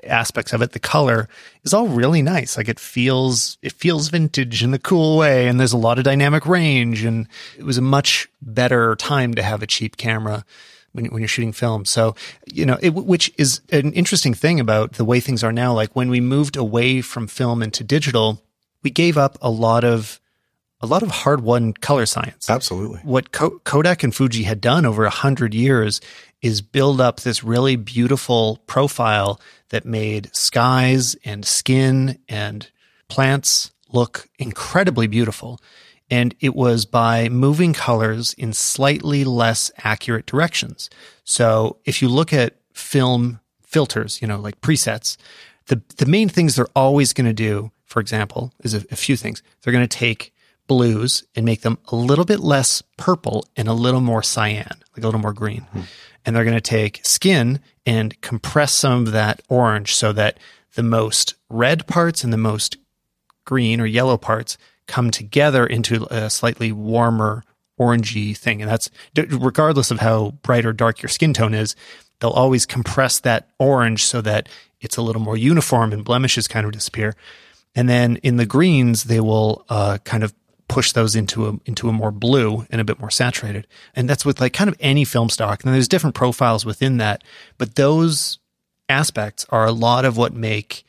aspects 0.05 0.53
of 0.53 0.63
it 0.63 0.73
the 0.73 0.79
color 0.81 1.29
is 1.65 1.75
all 1.75 1.87
really 1.87 2.23
nice 2.23 2.57
like 2.57 2.69
it 2.69 2.81
feels 2.81 3.59
it 3.61 3.73
feels 3.73 4.09
vintage 4.09 4.63
in 4.63 4.73
a 4.73 4.79
cool 4.79 5.19
way 5.19 5.47
and 5.47 5.61
there's 5.61 5.75
a 5.75 5.77
lot 5.77 5.99
of 5.99 6.05
dynamic 6.05 6.47
range 6.47 7.05
and 7.05 7.29
it 7.59 7.65
was 7.65 7.77
a 7.77 7.83
much 7.83 8.27
better 8.41 8.97
time 8.97 9.35
to 9.35 9.43
have 9.43 9.63
a 9.63 9.67
cheap 9.67 9.99
camera 9.99 10.45
when, 10.93 11.07
when 11.07 11.21
you're 11.21 11.29
shooting 11.29 11.53
film 11.53 11.85
so 11.85 12.15
you 12.47 12.65
know 12.65 12.79
it, 12.83 12.91
which 12.91 13.33
is 13.39 13.61
an 13.71 13.93
interesting 13.93 14.35
thing 14.35 14.61
about 14.61 14.95
the 14.95 15.05
way 15.05 15.21
things 15.21 15.43
are 15.45 15.53
now 15.53 15.73
like 15.73 15.95
when 15.95 16.09
we 16.09 16.21
moved 16.21 16.57
away 16.57 17.01
from 17.01 17.27
film 17.27 17.63
into 17.63 17.85
digital 17.85 18.43
we 18.83 18.91
gave 18.91 19.17
up 19.19 19.37
a 19.41 19.51
lot 19.51 19.85
of 19.85 20.21
a 20.81 20.87
lot 20.87 21.03
of 21.03 21.11
hard 21.11 21.43
won 21.43 21.73
color 21.73 22.07
science 22.07 22.51
Absolutely. 22.51 23.01
what 23.01 23.33
Ko- 23.33 23.61
Kodak 23.65 24.03
and 24.03 24.15
Fuji 24.15 24.43
had 24.43 24.61
done 24.61 24.85
over 24.85 25.05
a 25.05 25.11
hundred 25.11 25.55
years 25.55 26.01
is 26.43 26.61
build 26.61 27.01
up 27.01 27.21
this 27.21 27.45
really 27.45 27.77
beautiful 27.77 28.59
profile 28.67 29.41
that 29.69 29.85
made 29.85 30.29
skies 30.35 31.15
and 31.25 31.45
skin 31.45 32.19
and 32.29 32.69
plants 33.09 33.71
look 33.91 34.29
incredibly 34.39 35.07
beautiful. 35.07 35.61
And 36.13 36.35
it 36.41 36.55
was 36.55 36.85
by 36.85 37.31
moving 37.31 37.73
colors 37.73 38.35
in 38.35 38.53
slightly 38.53 39.25
less 39.25 39.71
accurate 39.79 40.27
directions. 40.27 40.91
So 41.25 41.79
if 41.87 42.03
you 42.03 42.09
look 42.09 42.35
at 42.35 42.57
film 42.75 43.41
filters, 43.63 44.21
you 44.21 44.29
know, 44.29 44.39
like 44.39 44.61
presets, 44.61 45.17
the, 45.69 45.81
the 45.97 46.05
main 46.05 46.29
things 46.29 46.55
they're 46.55 46.67
always 46.77 47.15
going 47.15 47.29
to 47.29 47.33
do, 47.33 47.71
for 47.87 47.99
example, 47.99 48.53
is 48.63 48.75
a, 48.75 48.85
a 48.91 48.97
few 48.97 49.17
things. 49.17 49.43
They're 49.63 49.73
going 49.73 49.89
to 49.89 49.99
take 49.99 50.35
blues 50.67 51.25
and 51.35 51.47
make 51.47 51.63
them 51.63 51.79
a 51.89 51.97
little 51.97 52.27
bit 52.27 52.41
less 52.41 52.83
purple 52.99 53.47
and 53.57 53.67
a 53.67 53.73
little 53.73 54.03
more 54.03 54.23
cyan, 54.23 54.69
like 54.95 55.03
a 55.05 55.07
little 55.07 55.19
more 55.19 55.33
green. 55.33 55.63
Hmm. 55.73 55.81
And 56.27 56.37
they're 56.37 56.45
going 56.45 56.55
to 56.55 56.61
take 56.61 57.01
skin 57.05 57.59
and 57.87 58.21
compress 58.21 58.75
some 58.75 59.07
of 59.07 59.13
that 59.13 59.41
orange 59.49 59.95
so 59.95 60.13
that 60.13 60.39
the 60.75 60.83
most 60.83 61.37
red 61.49 61.87
parts 61.87 62.23
and 62.23 62.35
the 62.35 62.37
most 62.37 62.77
green 63.47 63.81
or 63.81 63.87
yellow 63.87 64.19
parts 64.19 64.59
come 64.87 65.11
together 65.11 65.67
into 65.67 66.07
a 66.11 66.31
slightly 66.31 66.73
warmer 66.73 67.45
orangey 67.79 68.37
thing. 68.37 68.63
And 68.63 68.71
that's 68.71 68.91
regardless 69.17 69.91
of 69.91 70.01
how 70.01 70.33
bright 70.43 70.67
or 70.67 70.73
dark 70.73 71.03
your 71.03 71.09
skin 71.09 71.33
tone 71.33 71.55
is, 71.55 71.75
they'll 72.21 72.31
always 72.31 72.67
compress 72.67 73.21
that 73.21 73.49
orange 73.59 74.05
so 74.05 74.21
that 74.21 74.49
it's 74.81 74.97
a 74.97 75.03
little 75.03 75.23
more 75.23 75.37
uniform 75.37 75.93
and 75.93 76.05
blemishes 76.05 76.49
kind 76.49 76.67
of 76.67 76.73
disappear. 76.73 77.15
And 77.75 77.89
then 77.89 78.17
in 78.17 78.37
the 78.37 78.47
greens, 78.47 79.05
they 79.05 79.21
will 79.21 79.65
uh, 79.69 79.99
kind 80.05 80.23
of 80.23 80.35
push 80.69 80.93
those 80.93 81.15
into 81.15 81.49
a 81.49 81.53
into 81.67 81.89
a 81.89 81.93
more 81.93 82.11
blue 82.11 82.67
and 82.71 82.81
a 82.81 82.85
bit 82.85 82.99
more 82.99 83.11
saturated. 83.11 83.67
And 83.95 84.09
that's 84.09 84.25
with 84.25 84.41
like 84.41 84.53
kind 84.53 84.69
of 84.69 84.77
any 84.81 85.05
film 85.05 85.29
stock. 85.29 85.65
And 85.65 85.75
there's 85.75 85.89
different 85.89 86.17
profiles 86.17 86.65
within 86.65 86.97
that, 86.99 87.23
but 87.59 87.75
those 87.75 88.39
aspects 88.89 89.47
are 89.51 89.67
a 89.67 89.73
lot 89.73 90.05
of 90.05 90.17
what 90.17 90.33
make 90.33 90.85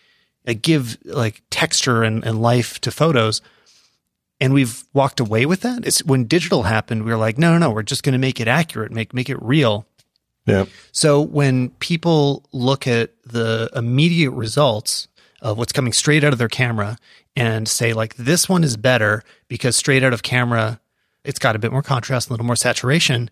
uh, 0.48 0.54
give 0.62 0.98
like 1.06 1.42
texture 1.50 2.04
and, 2.04 2.24
and 2.24 2.42
life 2.42 2.80
to 2.82 2.92
photos. 2.92 3.42
And 4.44 4.54
we've 4.54 4.84
walked 4.92 5.22
away 5.22 5.46
with 5.46 5.62
that. 5.62 5.88
It's 5.88 6.04
when 6.04 6.26
digital 6.26 6.64
happened, 6.64 7.06
we 7.06 7.12
were 7.12 7.18
like, 7.18 7.38
no, 7.38 7.54
no, 7.54 7.60
no, 7.60 7.72
we're 7.72 7.82
just 7.82 8.04
going 8.04 8.12
to 8.12 8.20
make 8.20 8.42
it 8.42 8.48
accurate, 8.50 8.92
make, 8.92 9.14
make 9.14 9.30
it 9.30 9.42
real. 9.42 9.88
Yeah. 10.46 10.66
So 10.92 11.22
when 11.22 11.70
people 11.70 12.44
look 12.52 12.86
at 12.86 13.12
the 13.24 13.70
immediate 13.74 14.32
results 14.32 15.08
of 15.42 15.58
what's 15.58 15.72
coming 15.72 15.94
straight 15.94 16.26
out 16.26 16.34
of 16.34 16.40
their 16.40 16.50
camera 16.50 16.98
and 17.38 17.70
say 17.70 17.94
like 17.94 18.16
this 18.18 18.50
one 18.50 18.66
is 18.66 18.76
better 18.76 19.24
because 19.48 19.78
straight 19.78 20.04
out 20.04 20.12
of 20.12 20.24
camera 20.24 20.82
it's 21.24 21.40
got 21.40 21.56
a 21.56 21.60
bit 21.60 21.72
more 21.72 21.82
contrast, 21.82 22.28
a 22.28 22.34
little 22.34 22.46
more 22.46 22.58
saturation. 22.58 23.30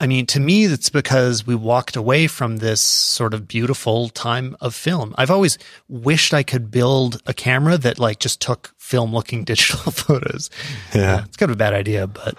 I 0.00 0.06
mean, 0.06 0.26
to 0.26 0.40
me, 0.40 0.64
it's 0.64 0.90
because 0.90 1.46
we 1.46 1.54
walked 1.54 1.94
away 1.94 2.26
from 2.26 2.56
this 2.56 2.80
sort 2.80 3.32
of 3.32 3.46
beautiful 3.46 4.08
time 4.08 4.56
of 4.60 4.74
film. 4.74 5.14
I've 5.16 5.30
always 5.30 5.56
wished 5.88 6.34
I 6.34 6.42
could 6.42 6.70
build 6.70 7.22
a 7.26 7.32
camera 7.32 7.78
that 7.78 7.98
like 7.98 8.18
just 8.18 8.40
took 8.40 8.74
film 8.76 9.14
looking 9.14 9.44
digital 9.44 9.92
photos. 9.92 10.50
Yeah. 10.94 11.16
Uh, 11.16 11.24
it's 11.24 11.36
kind 11.36 11.50
of 11.50 11.56
a 11.56 11.58
bad 11.58 11.74
idea, 11.74 12.06
but 12.06 12.36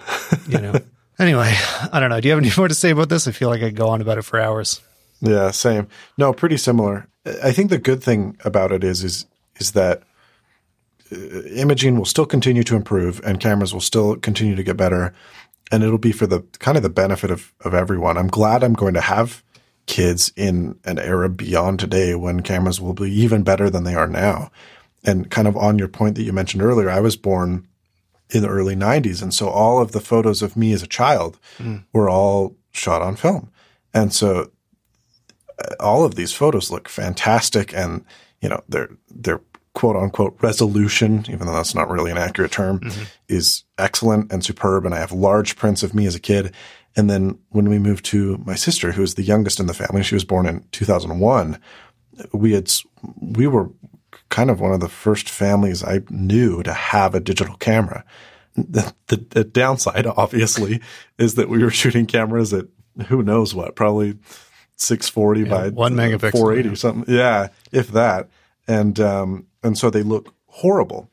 you 0.48 0.58
know. 0.58 0.74
anyway, 1.18 1.54
I 1.92 1.98
don't 1.98 2.10
know. 2.10 2.20
Do 2.20 2.28
you 2.28 2.34
have 2.34 2.42
any 2.42 2.52
more 2.56 2.68
to 2.68 2.74
say 2.74 2.90
about 2.90 3.08
this? 3.08 3.26
I 3.26 3.32
feel 3.32 3.48
like 3.48 3.62
I 3.62 3.68
could 3.68 3.76
go 3.76 3.88
on 3.88 4.00
about 4.00 4.18
it 4.18 4.22
for 4.22 4.38
hours. 4.38 4.80
Yeah, 5.20 5.50
same. 5.50 5.88
No, 6.18 6.34
pretty 6.34 6.58
similar. 6.58 7.08
I 7.42 7.52
think 7.52 7.70
the 7.70 7.78
good 7.78 8.02
thing 8.02 8.36
about 8.44 8.70
it 8.70 8.84
is 8.84 9.02
is 9.02 9.26
is 9.58 9.72
that 9.72 10.02
uh, 11.10 11.42
imaging 11.54 11.96
will 11.96 12.04
still 12.04 12.26
continue 12.26 12.62
to 12.64 12.76
improve 12.76 13.20
and 13.24 13.40
cameras 13.40 13.72
will 13.72 13.80
still 13.80 14.16
continue 14.16 14.54
to 14.54 14.62
get 14.62 14.76
better 14.76 15.14
and 15.70 15.82
it'll 15.82 15.98
be 15.98 16.12
for 16.12 16.26
the 16.26 16.42
kind 16.58 16.76
of 16.76 16.82
the 16.82 16.90
benefit 16.90 17.30
of 17.30 17.52
of 17.62 17.74
everyone. 17.74 18.16
I'm 18.16 18.28
glad 18.28 18.62
I'm 18.62 18.74
going 18.74 18.94
to 18.94 19.00
have 19.00 19.42
kids 19.86 20.32
in 20.36 20.78
an 20.84 20.98
era 20.98 21.28
beyond 21.28 21.78
today 21.78 22.14
when 22.14 22.40
cameras 22.42 22.80
will 22.80 22.92
be 22.92 23.10
even 23.10 23.42
better 23.42 23.70
than 23.70 23.84
they 23.84 23.94
are 23.94 24.08
now. 24.08 24.50
And 25.04 25.30
kind 25.30 25.46
of 25.46 25.56
on 25.56 25.78
your 25.78 25.88
point 25.88 26.16
that 26.16 26.24
you 26.24 26.32
mentioned 26.32 26.62
earlier, 26.62 26.90
I 26.90 27.00
was 27.00 27.16
born 27.16 27.68
in 28.30 28.42
the 28.42 28.48
early 28.48 28.74
90s 28.74 29.22
and 29.22 29.32
so 29.32 29.48
all 29.48 29.80
of 29.80 29.92
the 29.92 30.00
photos 30.00 30.42
of 30.42 30.56
me 30.56 30.72
as 30.72 30.82
a 30.82 30.88
child 30.88 31.38
mm. 31.58 31.84
were 31.92 32.10
all 32.10 32.56
shot 32.72 33.00
on 33.00 33.14
film. 33.14 33.52
And 33.94 34.12
so 34.12 34.50
all 35.80 36.04
of 36.04 36.14
these 36.16 36.32
photos 36.32 36.70
look 36.70 36.88
fantastic 36.88 37.74
and 37.74 38.04
you 38.40 38.48
know 38.48 38.62
their 38.68 38.90
their 39.08 39.40
quote 39.76 39.94
unquote 39.94 40.34
resolution 40.40 41.22
even 41.28 41.46
though 41.46 41.52
that's 41.52 41.74
not 41.74 41.90
really 41.90 42.10
an 42.10 42.16
accurate 42.16 42.50
term 42.50 42.80
mm-hmm. 42.80 43.04
is 43.28 43.64
excellent 43.76 44.32
and 44.32 44.42
superb 44.42 44.86
and 44.86 44.94
i 44.94 44.98
have 44.98 45.12
large 45.12 45.54
prints 45.54 45.82
of 45.82 45.94
me 45.94 46.06
as 46.06 46.14
a 46.14 46.20
kid 46.20 46.52
and 46.96 47.10
then 47.10 47.38
when 47.50 47.68
we 47.68 47.78
moved 47.78 48.02
to 48.02 48.38
my 48.46 48.54
sister 48.54 48.92
who 48.92 49.02
is 49.02 49.16
the 49.16 49.22
youngest 49.22 49.60
in 49.60 49.66
the 49.66 49.74
family 49.74 50.02
she 50.02 50.14
was 50.14 50.24
born 50.24 50.46
in 50.46 50.64
2001 50.72 51.60
we 52.32 52.52
had 52.52 52.72
we 53.20 53.46
were 53.46 53.70
kind 54.30 54.50
of 54.50 54.60
one 54.60 54.72
of 54.72 54.80
the 54.80 54.88
first 54.88 55.28
families 55.28 55.84
i 55.84 56.00
knew 56.08 56.62
to 56.62 56.72
have 56.72 57.14
a 57.14 57.20
digital 57.20 57.54
camera 57.56 58.02
the, 58.56 58.94
the, 59.08 59.16
the 59.28 59.44
downside 59.44 60.06
obviously 60.06 60.80
is 61.18 61.34
that 61.34 61.50
we 61.50 61.62
were 61.62 61.70
shooting 61.70 62.06
cameras 62.06 62.54
at 62.54 62.64
who 63.08 63.22
knows 63.22 63.54
what 63.54 63.76
probably 63.76 64.16
640 64.76 65.40
yeah, 65.40 65.48
by 65.48 65.68
one 65.68 65.94
megapixel, 65.94 66.32
480 66.32 66.68
yeah. 66.68 66.74
something. 66.74 67.14
Yeah, 67.14 67.48
if 67.72 67.88
that. 67.88 68.28
And 68.68 68.98
um, 69.00 69.46
and 69.62 69.76
so 69.78 69.90
they 69.90 70.02
look 70.02 70.34
horrible. 70.46 71.10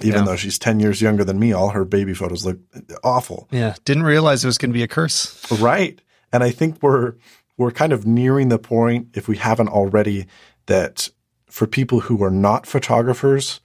Even 0.00 0.20
yeah. 0.20 0.24
though 0.24 0.36
she's 0.36 0.58
10 0.58 0.80
years 0.80 1.00
younger 1.00 1.22
than 1.22 1.38
me, 1.38 1.52
all 1.52 1.70
her 1.70 1.84
baby 1.84 2.14
photos 2.14 2.44
look 2.44 2.58
awful. 3.04 3.46
Yeah, 3.52 3.76
didn't 3.84 4.02
realize 4.02 4.42
it 4.42 4.48
was 4.48 4.58
going 4.58 4.70
to 4.70 4.74
be 4.74 4.82
a 4.82 4.88
curse. 4.88 5.50
Right. 5.52 6.00
And 6.32 6.42
I 6.42 6.50
think 6.50 6.82
we're 6.82 7.14
we're 7.56 7.70
kind 7.70 7.92
of 7.92 8.04
nearing 8.04 8.48
the 8.48 8.58
point 8.58 9.08
if 9.14 9.28
we 9.28 9.36
haven't 9.36 9.68
already 9.68 10.26
that 10.66 11.10
for 11.46 11.66
people 11.66 12.00
who 12.00 12.22
are 12.24 12.30
not 12.30 12.66
photographers, 12.66 13.60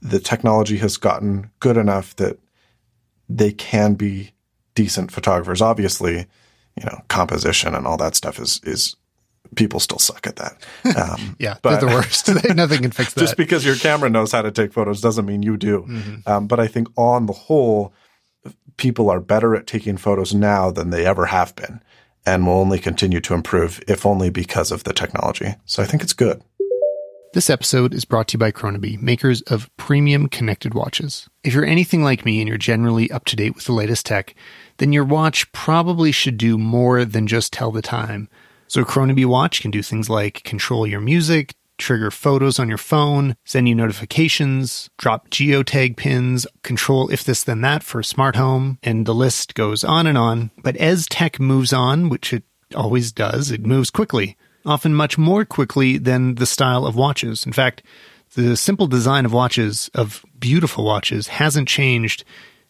the 0.00 0.18
technology 0.18 0.78
has 0.78 0.96
gotten 0.96 1.50
good 1.60 1.76
enough 1.76 2.16
that 2.16 2.38
they 3.28 3.52
can 3.52 3.94
be 3.94 4.32
decent 4.74 5.12
photographers. 5.12 5.60
Obviously, 5.60 6.26
you 6.76 6.84
know, 6.86 7.02
composition 7.08 7.74
and 7.74 7.86
all 7.86 7.98
that 7.98 8.16
stuff 8.16 8.38
is 8.38 8.60
is 8.64 8.96
people 9.56 9.80
still 9.80 9.98
suck 9.98 10.26
at 10.26 10.36
that. 10.36 10.56
Um, 11.00 11.36
yeah, 11.38 11.56
but, 11.62 11.80
they're 11.80 11.88
the 11.88 11.94
worst. 11.94 12.28
Nothing 12.54 12.82
can 12.82 12.90
fix 12.90 13.14
that. 13.14 13.20
Just 13.20 13.36
because 13.36 13.64
your 13.64 13.76
camera 13.76 14.10
knows 14.10 14.32
how 14.32 14.42
to 14.42 14.50
take 14.50 14.72
photos 14.72 15.00
doesn't 15.00 15.24
mean 15.24 15.42
you 15.42 15.56
do. 15.56 15.82
Mm-hmm. 15.88 16.28
Um, 16.28 16.46
but 16.46 16.60
I 16.60 16.66
think 16.66 16.88
on 16.96 17.26
the 17.26 17.32
whole, 17.32 17.94
people 18.76 19.08
are 19.08 19.20
better 19.20 19.54
at 19.54 19.66
taking 19.66 19.96
photos 19.96 20.34
now 20.34 20.70
than 20.70 20.90
they 20.90 21.06
ever 21.06 21.26
have 21.26 21.54
been, 21.56 21.80
and 22.26 22.46
will 22.46 22.54
only 22.54 22.78
continue 22.78 23.20
to 23.20 23.34
improve, 23.34 23.80
if 23.88 24.04
only 24.04 24.30
because 24.30 24.72
of 24.72 24.84
the 24.84 24.92
technology. 24.92 25.54
So 25.64 25.82
I 25.82 25.86
think 25.86 26.02
it's 26.02 26.12
good. 26.12 26.42
This 27.32 27.48
episode 27.48 27.94
is 27.94 28.04
brought 28.04 28.26
to 28.28 28.34
you 28.34 28.38
by 28.40 28.50
Kronaby, 28.50 29.00
makers 29.00 29.40
of 29.42 29.70
premium 29.76 30.28
connected 30.28 30.74
watches. 30.74 31.28
If 31.44 31.54
you're 31.54 31.64
anything 31.64 32.02
like 32.02 32.24
me 32.24 32.40
and 32.40 32.48
you're 32.48 32.58
generally 32.58 33.08
up 33.12 33.24
to 33.26 33.36
date 33.36 33.54
with 33.54 33.66
the 33.66 33.72
latest 33.72 34.04
tech, 34.04 34.34
then 34.78 34.92
your 34.92 35.04
watch 35.04 35.50
probably 35.52 36.10
should 36.10 36.36
do 36.36 36.58
more 36.58 37.04
than 37.04 37.28
just 37.28 37.52
tell 37.52 37.70
the 37.70 37.82
time. 37.82 38.28
So, 38.70 38.84
Kronaby 38.84 39.26
Watch 39.26 39.62
can 39.62 39.72
do 39.72 39.82
things 39.82 40.08
like 40.08 40.44
control 40.44 40.86
your 40.86 41.00
music, 41.00 41.56
trigger 41.76 42.12
photos 42.12 42.60
on 42.60 42.68
your 42.68 42.78
phone, 42.78 43.34
send 43.44 43.68
you 43.68 43.74
notifications, 43.74 44.88
drop 44.96 45.28
geotag 45.28 45.96
pins, 45.96 46.46
control 46.62 47.08
if 47.10 47.24
this 47.24 47.42
then 47.42 47.62
that 47.62 47.82
for 47.82 48.00
smart 48.04 48.36
home, 48.36 48.78
and 48.84 49.06
the 49.06 49.12
list 49.12 49.56
goes 49.56 49.82
on 49.82 50.06
and 50.06 50.16
on. 50.16 50.52
But 50.62 50.76
as 50.76 51.06
tech 51.06 51.40
moves 51.40 51.72
on, 51.72 52.10
which 52.10 52.32
it 52.32 52.44
always 52.72 53.10
does, 53.10 53.50
it 53.50 53.66
moves 53.66 53.90
quickly, 53.90 54.36
often 54.64 54.94
much 54.94 55.18
more 55.18 55.44
quickly 55.44 55.98
than 55.98 56.36
the 56.36 56.46
style 56.46 56.86
of 56.86 56.94
watches. 56.94 57.44
In 57.44 57.52
fact, 57.52 57.82
the 58.36 58.56
simple 58.56 58.86
design 58.86 59.26
of 59.26 59.32
watches, 59.32 59.90
of 59.94 60.24
beautiful 60.38 60.84
watches, 60.84 61.26
hasn't 61.26 61.66
changed 61.66 62.22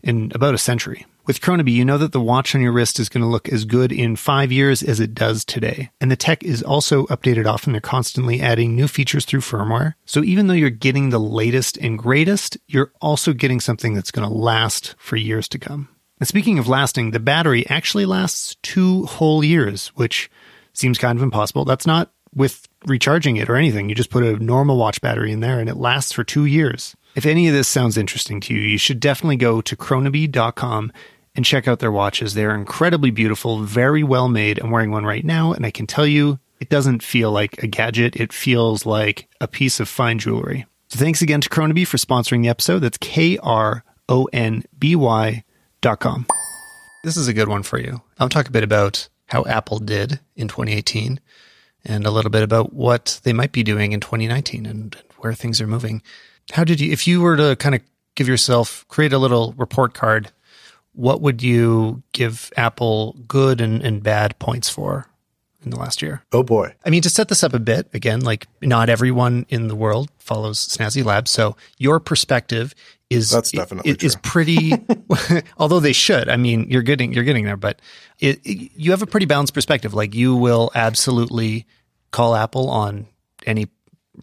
in 0.02 0.32
about 0.34 0.54
a 0.54 0.58
century. 0.58 1.04
With 1.30 1.40
Kronaby, 1.40 1.70
you 1.70 1.84
know 1.84 1.96
that 1.96 2.10
the 2.10 2.20
watch 2.20 2.56
on 2.56 2.60
your 2.60 2.72
wrist 2.72 2.98
is 2.98 3.08
going 3.08 3.20
to 3.20 3.28
look 3.28 3.48
as 3.50 3.64
good 3.64 3.92
in 3.92 4.16
five 4.16 4.50
years 4.50 4.82
as 4.82 4.98
it 4.98 5.14
does 5.14 5.44
today. 5.44 5.92
And 6.00 6.10
the 6.10 6.16
tech 6.16 6.42
is 6.42 6.60
also 6.60 7.06
updated 7.06 7.46
often. 7.46 7.70
They're 7.70 7.80
constantly 7.80 8.40
adding 8.40 8.74
new 8.74 8.88
features 8.88 9.24
through 9.24 9.42
firmware. 9.42 9.94
So 10.04 10.24
even 10.24 10.48
though 10.48 10.54
you're 10.54 10.70
getting 10.70 11.10
the 11.10 11.20
latest 11.20 11.76
and 11.76 11.96
greatest, 11.96 12.58
you're 12.66 12.90
also 13.00 13.32
getting 13.32 13.60
something 13.60 13.94
that's 13.94 14.10
going 14.10 14.28
to 14.28 14.34
last 14.34 14.96
for 14.98 15.14
years 15.14 15.46
to 15.50 15.58
come. 15.60 15.88
And 16.18 16.26
speaking 16.26 16.58
of 16.58 16.66
lasting, 16.66 17.12
the 17.12 17.20
battery 17.20 17.64
actually 17.68 18.06
lasts 18.06 18.56
two 18.64 19.06
whole 19.06 19.44
years, 19.44 19.92
which 19.94 20.32
seems 20.72 20.98
kind 20.98 21.16
of 21.16 21.22
impossible. 21.22 21.64
That's 21.64 21.86
not 21.86 22.10
with 22.34 22.66
recharging 22.86 23.36
it 23.36 23.48
or 23.48 23.54
anything. 23.54 23.88
You 23.88 23.94
just 23.94 24.10
put 24.10 24.24
a 24.24 24.36
normal 24.42 24.78
watch 24.78 25.00
battery 25.00 25.30
in 25.30 25.38
there 25.38 25.60
and 25.60 25.68
it 25.68 25.76
lasts 25.76 26.10
for 26.10 26.24
two 26.24 26.46
years. 26.46 26.96
If 27.14 27.24
any 27.24 27.46
of 27.46 27.54
this 27.54 27.68
sounds 27.68 27.96
interesting 27.96 28.40
to 28.40 28.54
you, 28.54 28.60
you 28.60 28.78
should 28.78 28.98
definitely 28.98 29.36
go 29.36 29.60
to 29.60 29.76
kronaby.com 29.76 30.92
and 31.34 31.44
check 31.44 31.68
out 31.68 31.78
their 31.78 31.92
watches. 31.92 32.34
They're 32.34 32.54
incredibly 32.54 33.10
beautiful, 33.10 33.60
very 33.60 34.02
well 34.02 34.28
made. 34.28 34.58
I'm 34.58 34.70
wearing 34.70 34.90
one 34.90 35.04
right 35.04 35.24
now, 35.24 35.52
and 35.52 35.64
I 35.64 35.70
can 35.70 35.86
tell 35.86 36.06
you 36.06 36.38
it 36.60 36.68
doesn't 36.68 37.02
feel 37.02 37.30
like 37.30 37.62
a 37.62 37.66
gadget. 37.66 38.16
It 38.16 38.32
feels 38.32 38.84
like 38.84 39.28
a 39.40 39.48
piece 39.48 39.80
of 39.80 39.88
fine 39.88 40.18
jewelry. 40.18 40.66
So 40.88 40.98
thanks 40.98 41.22
again 41.22 41.40
to 41.40 41.48
Kronaby 41.48 41.86
for 41.86 41.96
sponsoring 41.96 42.42
the 42.42 42.48
episode. 42.48 42.80
That's 42.80 42.98
K 42.98 43.38
R 43.38 43.84
O 44.08 44.28
N 44.32 44.64
B 44.78 44.96
Y 44.96 45.44
dot 45.80 46.00
com. 46.00 46.26
This 47.04 47.16
is 47.16 47.28
a 47.28 47.32
good 47.32 47.48
one 47.48 47.62
for 47.62 47.78
you. 47.78 48.02
I'll 48.18 48.28
talk 48.28 48.48
a 48.48 48.52
bit 48.52 48.64
about 48.64 49.08
how 49.26 49.44
Apple 49.46 49.78
did 49.78 50.20
in 50.36 50.48
2018 50.48 51.20
and 51.84 52.04
a 52.04 52.10
little 52.10 52.30
bit 52.30 52.42
about 52.42 52.74
what 52.74 53.20
they 53.22 53.32
might 53.32 53.52
be 53.52 53.62
doing 53.62 53.92
in 53.92 54.00
2019 54.00 54.66
and 54.66 54.96
where 55.18 55.32
things 55.32 55.60
are 55.60 55.66
moving. 55.66 56.02
How 56.52 56.64
did 56.64 56.80
you, 56.80 56.92
if 56.92 57.06
you 57.06 57.20
were 57.20 57.36
to 57.36 57.56
kind 57.56 57.74
of 57.74 57.80
give 58.16 58.28
yourself, 58.28 58.84
create 58.88 59.12
a 59.12 59.18
little 59.18 59.54
report 59.56 59.94
card, 59.94 60.32
what 60.92 61.20
would 61.20 61.42
you 61.42 62.02
give 62.12 62.52
Apple 62.56 63.16
good 63.26 63.60
and, 63.60 63.82
and 63.82 64.02
bad 64.02 64.38
points 64.38 64.68
for 64.68 65.06
in 65.62 65.70
the 65.70 65.78
last 65.78 66.02
year? 66.02 66.22
Oh 66.32 66.42
boy. 66.42 66.74
I 66.84 66.90
mean, 66.90 67.02
to 67.02 67.10
set 67.10 67.28
this 67.28 67.44
up 67.44 67.54
a 67.54 67.58
bit, 67.58 67.88
again, 67.92 68.20
like 68.20 68.46
not 68.60 68.88
everyone 68.88 69.46
in 69.48 69.68
the 69.68 69.76
world 69.76 70.10
follows 70.18 70.58
Snazzy 70.58 71.04
Labs. 71.04 71.30
So 71.30 71.56
your 71.78 72.00
perspective 72.00 72.74
is 73.08 73.30
that's 73.30 73.50
definitely 73.50 73.90
is, 73.90 73.96
is 74.02 74.16
pretty 74.22 74.72
although 75.58 75.80
they 75.80 75.92
should 75.92 76.28
i 76.28 76.36
mean 76.36 76.70
you're 76.70 76.80
getting 76.80 77.12
you're 77.12 77.24
getting 77.24 77.44
there 77.44 77.56
but 77.56 77.82
it, 78.20 78.38
it, 78.44 78.70
you 78.76 78.92
have 78.92 79.02
a 79.02 79.06
pretty 79.06 79.26
balanced 79.26 79.52
perspective 79.52 79.94
like 79.94 80.14
you 80.14 80.36
will 80.36 80.70
absolutely 80.76 81.66
call 82.12 82.36
apple 82.36 82.70
on 82.70 83.08
any 83.46 83.66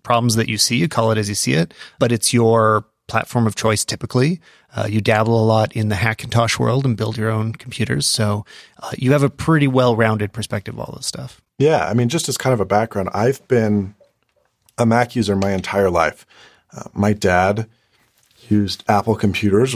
problems 0.03 0.36
that 0.36 0.47
you 0.47 0.57
see, 0.57 0.78
you 0.78 0.88
call 0.88 1.11
it 1.11 1.18
as 1.18 1.30
you 1.30 1.36
see 1.36 1.53
it, 1.53 1.74
but 1.99 2.11
it's 2.11 2.34
your 2.34 2.86
platform 3.08 3.47
of 3.47 3.55
choice 3.55 3.86
typically. 3.86 4.39
Uh, 4.76 4.88
you 4.89 5.01
dabble 5.01 5.41
a 5.41 5.45
lot 5.45 5.74
in 5.74 5.89
the 5.89 5.95
Hackintosh 5.95 6.60
world 6.60 6.86
and 6.86 6.97
build 6.97 7.18
your 7.18 7.30
own 7.32 7.53
computers. 7.53 8.05
So 8.05 8.45
uh, 8.82 8.91
you 8.97 9.12
have 9.12 9.24
a 9.24 9.30
pretty 9.30 9.68
well 9.68 9.95
rounded 9.95 10.34
perspective 10.34 10.76
of 10.76 10.80
all 10.82 10.93
this 10.95 11.08
stuff. 11.08 11.41
Yeah. 11.58 11.88
I 11.88 11.93
mean, 11.93 12.10
just 12.10 12.30
as 12.30 12.38
kind 12.38 12.53
of 12.53 12.60
a 12.60 12.66
background, 12.66 13.10
I've 13.14 13.45
been 13.47 13.95
a 14.78 14.86
Mac 14.86 15.16
user 15.16 15.36
my 15.36 15.51
entire 15.51 15.89
life. 15.89 16.26
Uh, 16.76 16.84
my 16.93 17.14
dad 17.14 17.68
used 18.49 18.84
Apple 18.88 19.16
computers 19.16 19.76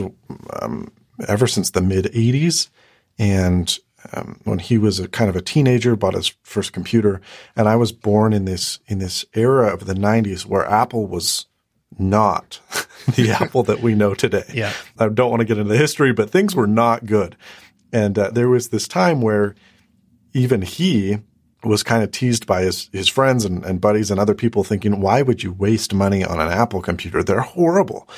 um, 0.62 0.92
ever 1.28 1.48
since 1.48 1.72
the 1.72 1.82
mid 1.82 2.06
80s. 2.06 2.70
And 3.18 3.78
um, 4.14 4.40
when 4.44 4.60
he 4.60 4.78
was 4.78 5.00
a 5.00 5.08
kind 5.08 5.30
of 5.30 5.36
a 5.36 5.42
teenager, 5.42 5.96
bought 5.96 6.14
his 6.14 6.34
first 6.44 6.74
computer, 6.74 7.22
and 7.56 7.68
I 7.68 7.76
was 7.76 7.92
born 7.92 8.34
in 8.34 8.46
this 8.46 8.80
in 8.88 9.00
this 9.00 9.26
era 9.34 9.72
of 9.74 9.86
the 9.86 9.94
'90s 9.94 10.46
where 10.46 10.66
Apple 10.66 11.08
was 11.08 11.46
not 11.98 12.60
the 13.16 13.32
Apple 13.32 13.64
that 13.64 13.82
we 13.82 13.96
know 13.96 14.14
today. 14.14 14.46
Yeah. 14.54 14.74
I 14.98 15.10
don't 15.10 15.30
want 15.30 15.42
to 15.42 15.46
get 15.46 15.58
into 15.58 15.72
the 15.72 15.78
history, 15.78 16.14
but 16.14 16.30
things 16.30 16.56
were 16.56 16.68
not 16.68 17.06
good. 17.06 17.36
And 17.94 18.18
uh, 18.18 18.32
there 18.32 18.50
was 18.50 18.70
this 18.70 18.88
time 18.88 19.22
where 19.22 19.56
even 20.34 20.62
he 20.62 21.20
was 21.64 21.84
kind 21.84 22.04
of 22.04 22.12
teased 22.12 22.48
by 22.48 22.64
his, 22.64 22.90
his 22.92 23.08
friends 23.08 23.46
and, 23.46 23.64
and 23.64 23.82
buddies 23.82 24.10
and 24.10 24.20
other 24.20 24.34
people 24.34 24.64
thinking, 24.64 25.00
why 25.00 25.22
would 25.22 25.44
you 25.44 25.52
waste 25.52 25.94
money 25.94 26.24
on 26.24 26.40
an 26.40 26.50
Apple 26.50 26.82
computer? 26.82 27.22
They're 27.22 27.42
horrible. 27.42 28.10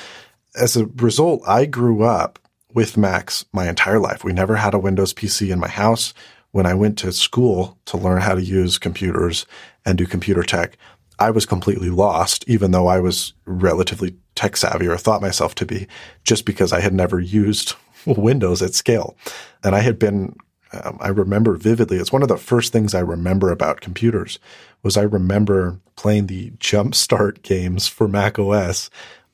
As 0.56 0.76
a 0.76 0.86
result, 0.86 1.42
I 1.46 1.66
grew 1.66 2.02
up 2.04 2.38
with 2.72 2.96
Macs 2.96 3.44
my 3.52 3.68
entire 3.68 3.98
life. 3.98 4.24
We 4.24 4.32
never 4.32 4.56
had 4.56 4.74
a 4.74 4.78
Windows 4.78 5.12
PC 5.12 5.50
in 5.50 5.60
my 5.60 5.68
house. 5.68 6.14
When 6.52 6.66
I 6.66 6.74
went 6.74 6.98
to 6.98 7.12
school 7.12 7.78
to 7.86 7.96
learn 7.96 8.20
how 8.20 8.34
to 8.34 8.42
use 8.42 8.78
computers 8.78 9.44
and 9.84 9.98
do 9.98 10.06
computer 10.06 10.42
tech, 10.42 10.76
I 11.18 11.30
was 11.30 11.46
completely 11.46 11.90
lost, 11.90 12.44
even 12.48 12.70
though 12.70 12.86
I 12.86 13.00
was 13.00 13.34
relatively 13.44 14.16
tech 14.34 14.56
savvy 14.56 14.86
or 14.86 14.96
thought 14.96 15.22
myself 15.22 15.54
to 15.56 15.66
be, 15.66 15.86
just 16.24 16.44
because 16.44 16.72
I 16.72 16.80
had 16.80 16.92
never 16.92 17.20
used 17.20 17.74
Windows 18.06 18.62
at 18.62 18.74
scale. 18.74 19.16
And 19.62 19.74
I 19.74 19.80
had 19.80 19.98
been 19.98 20.36
um, 20.82 20.98
I 21.00 21.08
remember 21.08 21.56
vividly. 21.56 21.98
It's 21.98 22.12
one 22.12 22.22
of 22.22 22.28
the 22.28 22.36
first 22.36 22.72
things 22.72 22.94
I 22.94 23.00
remember 23.00 23.50
about 23.50 23.80
computers 23.80 24.38
was 24.82 24.96
I 24.96 25.02
remember 25.02 25.78
playing 25.96 26.26
the 26.26 26.50
Jumpstart 26.52 27.42
games 27.42 27.86
for 27.86 28.08
Mac 28.08 28.38
OS 28.38 28.90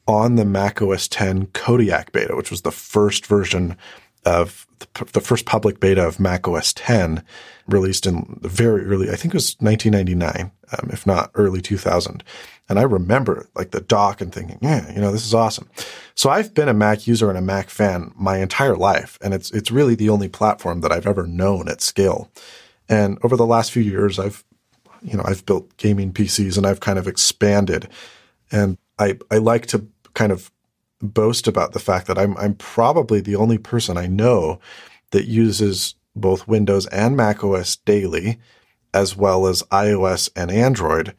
on 0.07 0.36
the 0.36 0.44
Mac 0.44 0.82
OS 0.82 1.09
10 1.09 1.46
Kodiak 1.46 2.12
beta, 2.12 2.36
which 2.36 2.51
was 2.51 2.62
the 2.62 2.72
first 2.72 3.26
version 3.26 3.76
of 4.25 4.66
the, 5.12 5.21
first 5.21 5.47
public 5.47 5.81
beta 5.81 6.07
of 6.07 6.21
Mac 6.21 6.47
OS 6.47 6.73
10 6.73 7.23
released 7.66 8.07
in 8.07 8.39
very 8.43 8.85
early, 8.85 9.11
I 9.11 9.16
think 9.16 9.35
it 9.35 9.37
was 9.37 9.57
1999, 9.61 10.53
um, 10.73 10.91
if 10.93 11.07
not 11.07 11.31
early 11.35 11.61
2000. 11.61 12.23
And 12.68 12.79
I 12.79 12.83
remember 12.83 13.49
like 13.55 13.71
the 13.71 13.81
dock 13.81 14.21
and 14.21 14.33
thinking, 14.33 14.59
yeah, 14.61 14.93
you 14.93 15.01
know, 15.01 15.11
this 15.11 15.27
is 15.27 15.35
awesome. 15.35 15.68
So 16.14 16.31
I've 16.31 16.55
been 16.55 16.68
a 16.68 16.75
Mac 16.75 17.07
user 17.07 17.29
and 17.29 17.39
a 17.39 17.43
Mac 17.43 17.71
fan 17.71 18.12
my 18.14 18.39
entire 18.39 18.77
life. 18.77 19.18
And 19.21 19.35
it's, 19.35 19.51
it's 19.51 19.71
really 19.71 19.95
the 19.95 20.11
only 20.11 20.29
platform 20.29 20.81
that 20.83 20.93
I've 20.93 21.07
ever 21.07 21.27
known 21.27 21.68
at 21.68 21.81
scale. 21.81 22.31
And 22.89 23.18
over 23.23 23.37
the 23.37 23.47
last 23.47 23.73
few 23.73 23.83
years, 23.83 24.18
I've, 24.18 24.45
you 25.03 25.16
know, 25.16 25.25
I've 25.25 25.47
built 25.47 25.77
gaming 25.79 26.12
PCs 26.12 26.57
and 26.57 26.66
I've 26.66 26.81
kind 26.81 26.99
of 26.99 27.09
expanded. 27.09 27.89
And 28.53 28.79
I, 28.99 29.18
I 29.31 29.39
like 29.39 29.66
to 29.68 29.87
kind 30.14 30.31
of 30.31 30.51
boast 31.01 31.48
about 31.48 31.72
the 31.72 31.78
fact 31.78 32.07
that 32.07 32.18
I'm, 32.18 32.36
I'm 32.36 32.55
probably 32.55 33.20
the 33.20 33.36
only 33.36 33.59
person 33.59 33.96
I 33.96 34.07
know 34.07 34.61
that 35.11 35.26
uses 35.26 35.94
both 36.14 36.48
Windows 36.48 36.86
and 36.88 37.16
Mac 37.16 37.42
OS 37.42 37.76
daily, 37.76 38.38
as 38.92 39.16
well 39.16 39.46
as 39.46 39.62
iOS 39.64 40.30
and 40.36 40.51
Android 40.51 41.14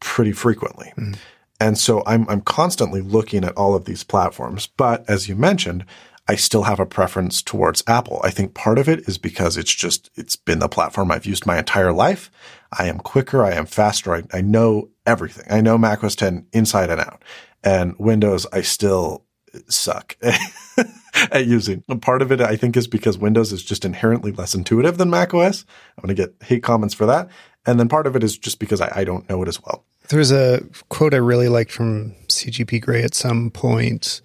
pretty 0.00 0.32
frequently. 0.32 0.92
Mm. 0.96 1.16
And 1.60 1.78
so 1.78 2.02
I'm, 2.06 2.28
I'm 2.28 2.40
constantly 2.40 3.02
looking 3.02 3.44
at 3.44 3.56
all 3.56 3.74
of 3.74 3.84
these 3.84 4.02
platforms. 4.02 4.66
But 4.66 5.08
as 5.08 5.28
you 5.28 5.36
mentioned, 5.36 5.84
I 6.26 6.36
still 6.36 6.62
have 6.62 6.80
a 6.80 6.86
preference 6.86 7.42
towards 7.42 7.82
Apple. 7.86 8.20
I 8.22 8.30
think 8.30 8.54
part 8.54 8.78
of 8.78 8.88
it 8.88 9.00
is 9.08 9.18
because 9.18 9.56
it's 9.56 9.74
just, 9.74 10.10
it's 10.14 10.36
been 10.36 10.60
the 10.60 10.68
platform 10.68 11.10
I've 11.10 11.26
used 11.26 11.44
my 11.44 11.58
entire 11.58 11.92
life. 11.92 12.30
I 12.78 12.86
am 12.86 12.98
quicker. 12.98 13.44
I 13.44 13.52
am 13.52 13.66
faster. 13.66 14.14
I, 14.14 14.22
I 14.32 14.40
know 14.40 14.90
everything. 15.06 15.44
I 15.50 15.60
know 15.60 15.76
Mac 15.76 16.02
OS 16.02 16.14
10 16.14 16.46
inside 16.52 16.88
and 16.88 17.00
out. 17.00 17.22
And 17.62 17.94
Windows, 17.98 18.46
I 18.52 18.62
still 18.62 19.24
suck 19.68 20.16
at 21.32 21.46
using. 21.46 21.82
And 21.88 22.00
part 22.00 22.22
of 22.22 22.32
it, 22.32 22.40
I 22.40 22.56
think, 22.56 22.76
is 22.76 22.86
because 22.86 23.18
Windows 23.18 23.52
is 23.52 23.62
just 23.62 23.84
inherently 23.84 24.32
less 24.32 24.54
intuitive 24.54 24.98
than 24.98 25.10
Mac 25.10 25.34
OS. 25.34 25.64
I'm 25.96 26.02
going 26.02 26.14
to 26.14 26.22
get 26.22 26.34
hate 26.42 26.62
comments 26.62 26.94
for 26.94 27.06
that. 27.06 27.28
And 27.66 27.78
then 27.78 27.88
part 27.88 28.06
of 28.06 28.16
it 28.16 28.24
is 28.24 28.38
just 28.38 28.58
because 28.58 28.80
I, 28.80 28.90
I 28.96 29.04
don't 29.04 29.28
know 29.28 29.42
it 29.42 29.48
as 29.48 29.62
well. 29.62 29.84
There's 30.08 30.32
a 30.32 30.64
quote 30.88 31.14
I 31.14 31.18
really 31.18 31.48
liked 31.48 31.70
from 31.70 32.14
CGP 32.28 32.80
Grey 32.80 33.02
at 33.02 33.14
some 33.14 33.50
point 33.50 34.22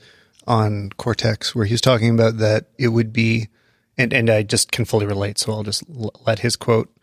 on 0.48 0.90
Cortex 0.98 1.54
where 1.54 1.66
he's 1.66 1.82
talking 1.82 2.10
about 2.10 2.38
that 2.38 2.68
it 2.78 2.90
would 2.90 3.12
be, 3.12 3.50
and, 3.98 4.14
and 4.14 4.30
I 4.30 4.44
just 4.44 4.72
can 4.72 4.86
fully 4.86 5.06
relate, 5.06 5.38
so 5.38 5.52
I'll 5.52 5.64
just 5.64 5.84
l- 5.90 6.14
let 6.26 6.40
his 6.40 6.56
quote 6.56 6.96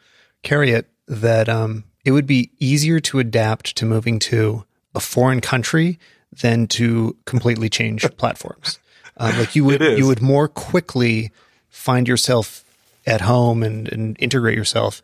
carry 0.42 0.72
it, 0.72 0.88
that 1.06 1.48
um, 1.48 1.84
it 2.04 2.12
would 2.12 2.26
be 2.26 2.50
easier 2.58 2.98
to 3.00 3.18
adapt 3.18 3.76
to 3.76 3.86
moving 3.86 4.18
to 4.20 4.64
a 4.94 5.00
foreign 5.00 5.40
country 5.40 5.98
than 6.40 6.66
to 6.66 7.16
completely 7.24 7.68
change 7.68 8.02
platforms. 8.16 8.78
Um, 9.16 9.38
like 9.38 9.54
you 9.54 9.64
would, 9.64 9.80
you 9.80 10.06
would 10.06 10.22
more 10.22 10.48
quickly 10.48 11.30
find 11.68 12.08
yourself 12.08 12.64
at 13.06 13.20
home 13.20 13.62
and, 13.62 13.90
and 13.92 14.16
integrate 14.18 14.56
yourself 14.56 15.02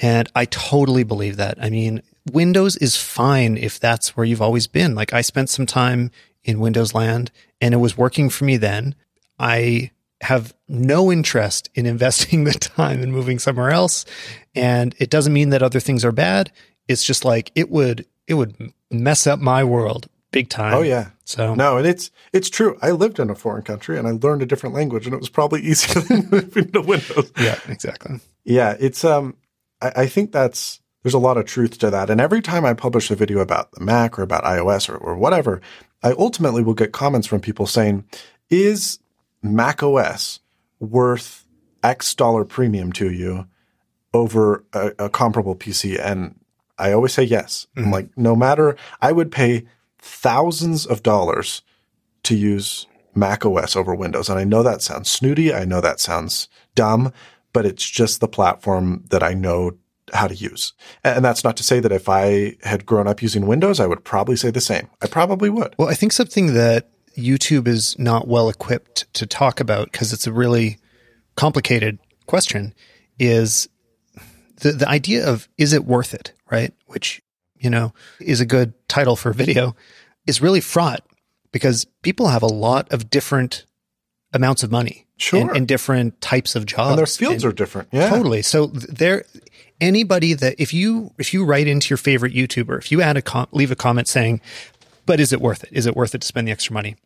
and 0.00 0.28
I 0.34 0.44
totally 0.46 1.04
believe 1.04 1.36
that. 1.36 1.58
I 1.60 1.70
mean, 1.70 2.02
Windows 2.32 2.76
is 2.76 2.96
fine 2.96 3.56
if 3.56 3.78
that's 3.78 4.16
where 4.16 4.26
you've 4.26 4.42
always 4.42 4.66
been. 4.66 4.94
Like 4.94 5.12
I 5.12 5.20
spent 5.20 5.50
some 5.50 5.66
time 5.66 6.10
in 6.42 6.60
Windows 6.60 6.94
land 6.94 7.30
and 7.60 7.74
it 7.74 7.78
was 7.78 7.96
working 7.96 8.28
for 8.28 8.44
me 8.44 8.56
then. 8.56 8.94
I 9.38 9.90
have 10.20 10.54
no 10.68 11.12
interest 11.12 11.70
in 11.74 11.86
investing 11.94 12.44
the 12.44 12.52
time 12.52 13.02
and 13.02 13.12
moving 13.12 13.38
somewhere 13.38 13.70
else. 13.70 14.04
And 14.54 14.94
it 14.98 15.10
doesn't 15.10 15.32
mean 15.32 15.50
that 15.50 15.62
other 15.62 15.80
things 15.80 16.04
are 16.04 16.12
bad. 16.12 16.50
It's 16.88 17.04
just 17.04 17.24
like 17.24 17.50
it 17.54 17.70
would 17.70 18.06
it 18.26 18.34
would 18.34 18.72
mess 18.90 19.26
up 19.26 19.38
my 19.38 19.64
world 19.64 20.08
big 20.34 20.48
time. 20.48 20.74
Oh 20.74 20.82
yeah. 20.82 21.10
So 21.24 21.54
no, 21.54 21.78
and 21.78 21.86
it's 21.86 22.10
it's 22.32 22.50
true. 22.50 22.76
I 22.82 22.90
lived 22.90 23.18
in 23.18 23.30
a 23.30 23.34
foreign 23.34 23.62
country 23.62 23.98
and 23.98 24.06
I 24.06 24.10
learned 24.10 24.42
a 24.42 24.46
different 24.46 24.74
language, 24.74 25.06
and 25.06 25.14
it 25.14 25.20
was 25.20 25.30
probably 25.30 25.60
easier 25.70 26.02
than 26.02 26.28
moving 26.30 26.70
to 26.72 26.80
Windows. 26.80 27.32
Yeah, 27.38 27.58
exactly. 27.68 28.20
Yeah, 28.44 28.76
it's 28.78 29.04
um 29.04 29.36
I, 29.80 29.92
I 29.96 30.06
think 30.06 30.32
that's 30.32 30.80
there's 31.02 31.14
a 31.14 31.18
lot 31.18 31.36
of 31.36 31.44
truth 31.44 31.78
to 31.78 31.90
that. 31.90 32.10
And 32.10 32.20
every 32.20 32.40
time 32.40 32.64
I 32.64 32.74
publish 32.74 33.10
a 33.10 33.14
video 33.14 33.38
about 33.38 33.70
the 33.72 33.84
Mac 33.84 34.18
or 34.18 34.22
about 34.22 34.42
iOS 34.44 34.88
or, 34.88 34.96
or 34.96 35.16
whatever, 35.16 35.60
I 36.02 36.12
ultimately 36.12 36.62
will 36.62 36.74
get 36.74 36.92
comments 36.92 37.26
from 37.26 37.40
people 37.40 37.66
saying, 37.66 38.04
is 38.48 38.98
Mac 39.42 39.82
OS 39.82 40.40
worth 40.80 41.44
X 41.82 42.14
dollar 42.14 42.44
premium 42.46 42.90
to 42.92 43.12
you 43.12 43.46
over 44.14 44.64
a, 44.72 44.92
a 44.98 45.08
comparable 45.10 45.54
PC? 45.54 46.00
And 46.02 46.40
I 46.78 46.92
always 46.92 47.12
say 47.12 47.22
yes. 47.22 47.66
Mm-hmm. 47.76 47.84
I'm 47.84 47.92
like, 47.92 48.08
no 48.16 48.34
matter, 48.34 48.74
I 49.02 49.12
would 49.12 49.30
pay 49.30 49.66
thousands 50.04 50.84
of 50.86 51.02
dollars 51.02 51.62
to 52.24 52.36
use 52.36 52.86
Mac 53.14 53.46
OS 53.46 53.74
over 53.74 53.94
Windows. 53.94 54.28
And 54.28 54.38
I 54.38 54.44
know 54.44 54.62
that 54.62 54.82
sounds 54.82 55.10
snooty. 55.10 55.52
I 55.52 55.64
know 55.64 55.80
that 55.80 55.98
sounds 55.98 56.48
dumb, 56.74 57.12
but 57.52 57.64
it's 57.64 57.88
just 57.88 58.20
the 58.20 58.28
platform 58.28 59.04
that 59.10 59.22
I 59.22 59.32
know 59.32 59.72
how 60.12 60.26
to 60.26 60.34
use. 60.34 60.74
And 61.02 61.24
that's 61.24 61.42
not 61.42 61.56
to 61.56 61.62
say 61.62 61.80
that 61.80 61.92
if 61.92 62.08
I 62.08 62.56
had 62.62 62.84
grown 62.84 63.08
up 63.08 63.22
using 63.22 63.46
Windows, 63.46 63.80
I 63.80 63.86
would 63.86 64.04
probably 64.04 64.36
say 64.36 64.50
the 64.50 64.60
same. 64.60 64.88
I 65.00 65.06
probably 65.06 65.48
would. 65.48 65.74
Well, 65.78 65.88
I 65.88 65.94
think 65.94 66.12
something 66.12 66.52
that 66.54 66.90
YouTube 67.16 67.66
is 67.66 67.98
not 67.98 68.28
well 68.28 68.48
equipped 68.50 69.12
to 69.14 69.26
talk 69.26 69.58
about 69.58 69.90
because 69.90 70.12
it's 70.12 70.26
a 70.26 70.32
really 70.32 70.78
complicated 71.36 71.98
question 72.26 72.74
is 73.18 73.68
the, 74.60 74.72
the 74.72 74.88
idea 74.88 75.26
of 75.26 75.48
is 75.56 75.72
it 75.72 75.84
worth 75.84 76.12
it, 76.12 76.32
right? 76.50 76.74
Which, 76.86 77.22
you 77.64 77.70
know, 77.70 77.92
is 78.20 78.40
a 78.40 78.46
good 78.46 78.74
title 78.88 79.16
for 79.16 79.30
a 79.30 79.34
video 79.34 79.74
is 80.26 80.40
really 80.40 80.60
fraught 80.60 81.04
because 81.50 81.86
people 82.02 82.28
have 82.28 82.42
a 82.42 82.46
lot 82.46 82.92
of 82.92 83.10
different 83.10 83.64
amounts 84.32 84.62
of 84.62 84.70
money 84.70 85.06
sure. 85.16 85.40
and, 85.40 85.50
and 85.50 85.68
different 85.68 86.20
types 86.20 86.54
of 86.56 86.66
jobs. 86.66 86.90
And 86.90 86.98
their 86.98 87.06
fields 87.06 87.44
and, 87.44 87.52
are 87.52 87.54
different. 87.54 87.88
Yeah. 87.92 88.10
Totally. 88.10 88.42
So 88.42 88.66
there, 88.66 89.24
anybody 89.80 90.34
that 90.34 90.56
if 90.58 90.74
you 90.74 91.12
if 91.18 91.32
you 91.32 91.44
write 91.44 91.66
into 91.66 91.88
your 91.88 91.96
favorite 91.96 92.34
YouTuber, 92.34 92.78
if 92.78 92.92
you 92.92 93.00
add 93.00 93.16
a 93.16 93.22
com- 93.22 93.48
leave 93.52 93.70
a 93.70 93.76
comment 93.76 94.08
saying, 94.08 94.40
"But 95.06 95.20
is 95.20 95.32
it 95.32 95.40
worth 95.40 95.64
it? 95.64 95.70
Is 95.72 95.86
it 95.86 95.96
worth 95.96 96.14
it 96.14 96.20
to 96.20 96.26
spend 96.26 96.48
the 96.48 96.52
extra 96.52 96.74
money?" 96.74 96.96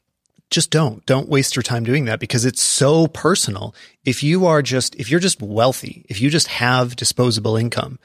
Just 0.50 0.70
don't. 0.70 1.04
Don't 1.04 1.28
waste 1.28 1.56
your 1.56 1.62
time 1.62 1.84
doing 1.84 2.06
that 2.06 2.20
because 2.20 2.46
it's 2.46 2.62
so 2.62 3.06
personal. 3.06 3.74
If 4.06 4.22
you 4.22 4.46
are 4.46 4.62
just 4.62 4.94
if 4.96 5.10
you're 5.10 5.20
just 5.20 5.42
wealthy, 5.42 6.06
if 6.08 6.20
you 6.20 6.30
just 6.30 6.48
have 6.48 6.96
disposable 6.96 7.56
income, 7.56 7.98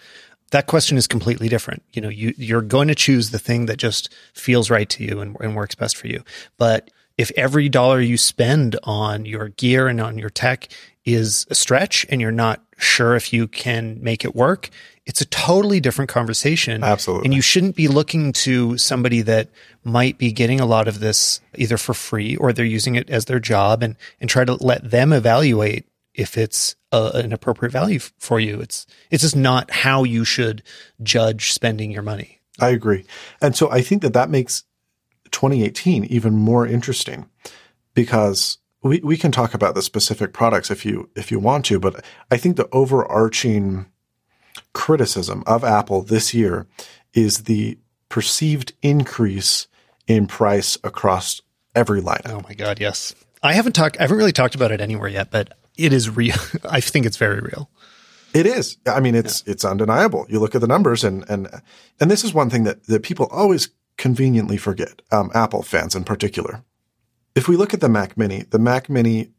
that 0.54 0.68
question 0.68 0.98
is 0.98 1.08
completely 1.08 1.50
different. 1.50 1.82
You 1.94 2.02
know, 2.02 2.10
you 2.10 2.34
you're 2.38 2.62
going 2.62 2.88
to 2.88 2.96
choose 2.96 3.32
the 3.32 3.40
thing 3.40 3.66
that 3.66 3.78
just 3.78 4.14
feels 4.34 4.70
right 4.70 4.88
to 4.90 5.04
you 5.04 5.20
and, 5.20 5.36
and 5.40 5.56
works 5.56 5.74
best 5.74 5.98
for 5.98 6.08
you. 6.08 6.24
But 6.58 6.92
if 7.18 7.32
every 7.36 7.70
dollar 7.70 8.00
you 8.00 8.18
spend 8.18 8.78
on 8.84 9.26
your 9.26 9.50
gear 9.50 9.88
and 9.88 10.00
on 10.00 10.18
your 10.20 10.30
tech 10.30 10.70
is 11.06 11.48
a 11.50 11.56
stretch 11.56 12.06
and 12.10 12.22
you're 12.22 12.32
not 12.32 12.64
sure 12.78 13.16
if 13.16 13.34
you 13.34 13.48
can 13.48 13.98
make 14.04 14.24
it 14.24 14.36
work, 14.36 14.70
it's 15.08 15.22
a 15.22 15.26
totally 15.26 15.80
different 15.80 16.10
conversation. 16.10 16.84
Absolutely. 16.84 17.26
And 17.26 17.34
you 17.34 17.42
shouldn't 17.42 17.76
be 17.76 17.88
looking 17.88 18.32
to 18.34 18.78
somebody 18.78 19.22
that 19.24 19.50
might 19.84 20.20
be 20.20 20.32
getting 20.32 20.60
a 20.60 20.68
lot 20.68 20.88
of 20.88 21.00
this 21.00 21.42
either 21.56 21.78
for 21.78 21.96
free 21.96 22.36
or 22.36 22.54
they're 22.54 22.64
using 22.64 22.94
it 22.94 23.10
as 23.10 23.26
their 23.26 23.40
job 23.40 23.82
and, 23.82 23.96
and 24.22 24.30
try 24.30 24.46
to 24.46 24.54
let 24.64 24.90
them 24.90 25.14
evaluate 25.14 25.88
if 26.14 26.38
it's 26.38 26.76
a, 26.92 27.12
an 27.16 27.34
appropriate 27.34 27.72
value 27.72 28.00
for 28.18 28.40
you. 28.40 28.60
It's, 28.62 28.86
it's 29.10 29.24
just 29.24 29.36
not 29.36 29.72
how 29.72 30.04
you 30.04 30.26
should 30.26 30.64
judge 31.02 31.52
spending 31.52 31.92
your 31.92 32.04
money. 32.04 32.40
I 32.60 32.70
agree. 32.70 33.06
And 33.42 33.56
so 33.56 33.72
I 33.72 33.82
think 33.82 34.02
that 34.04 34.14
that 34.14 34.30
makes 34.30 34.64
2018 35.32 36.06
even 36.06 36.34
more 36.34 36.68
interesting 36.68 37.28
because 37.94 38.60
we, 38.84 39.00
we 39.00 39.18
can 39.18 39.32
talk 39.32 39.54
about 39.54 39.76
the 39.76 39.82
specific 39.82 40.34
products 40.34 40.70
if 40.70 40.86
you 40.86 41.10
if 41.16 41.32
you 41.32 41.40
want 41.40 41.66
to, 41.66 41.80
but 41.80 42.04
I 42.30 42.38
think 42.38 42.58
the 42.58 42.70
overarching 42.72 43.88
criticism 44.74 45.44
of 45.48 45.64
Apple 45.64 46.02
this 46.02 46.34
year 46.34 46.68
is 47.14 47.44
the 47.44 47.78
perceived 48.10 48.74
increase 48.82 49.68
in 50.08 50.28
price 50.28 50.78
across 50.84 51.42
every 51.76 52.02
line. 52.02 52.22
Oh 52.26 52.42
my 52.48 52.54
god, 52.54 52.80
yes. 52.80 53.16
I 53.42 53.54
haven't 53.54 53.74
talked. 53.74 53.98
I 53.98 54.04
haven't 54.04 54.18
really 54.18 54.32
talked 54.32 54.56
about 54.56 54.72
it 54.72 54.82
anywhere 54.82 55.10
yet, 55.10 55.32
but 55.32 55.58
it 55.78 55.94
is 55.94 56.10
real. 56.10 56.36
I 56.70 56.80
think 56.80 57.06
it's 57.06 57.18
very 57.18 57.40
real. 57.40 57.70
It 58.34 58.46
is. 58.46 58.78
I 58.88 59.00
mean, 59.00 59.16
it's 59.16 59.44
yeah. 59.46 59.52
it's 59.52 59.66
undeniable. 59.66 60.26
You 60.28 60.40
look 60.40 60.56
at 60.56 60.62
the 60.62 60.68
numbers, 60.68 61.04
and 61.04 61.24
and 61.30 61.48
and 62.00 62.10
this 62.10 62.24
is 62.24 62.34
one 62.34 62.50
thing 62.50 62.64
that 62.64 62.86
that 62.86 63.04
people 63.04 63.28
always 63.32 63.70
conveniently 63.98 64.58
forget. 64.58 65.02
Um, 65.12 65.30
Apple 65.34 65.62
fans 65.62 65.96
in 65.96 66.04
particular. 66.04 66.64
If 67.36 67.48
we 67.48 67.56
look 67.56 67.74
at 67.74 67.82
the 67.82 67.90
Mac 67.90 68.18
Mini, 68.18 68.44
the 68.50 68.60
Mac 68.60 68.90
Mini, 68.90 69.32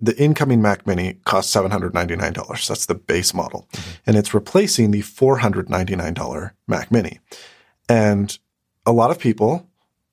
the 0.00 0.16
incoming 0.16 0.62
Mac 0.62 0.86
Mini 0.86 1.14
costs 1.24 1.52
seven 1.52 1.72
hundred 1.72 1.92
ninety 1.92 2.14
nine 2.14 2.32
dollars. 2.32 2.68
That's 2.68 2.86
the 2.86 2.94
base 2.94 3.34
model, 3.34 3.68
mm-hmm. 3.72 3.90
and 4.06 4.16
it's 4.16 4.32
replacing 4.32 4.92
the 4.92 5.02
four 5.02 5.38
hundred 5.38 5.68
ninety 5.68 5.96
nine 5.96 6.14
dollar 6.14 6.54
Mac 6.68 6.92
Mini. 6.92 7.18
And 7.88 8.38
a 8.86 8.92
lot 8.92 9.10
of 9.10 9.18
people, 9.18 9.68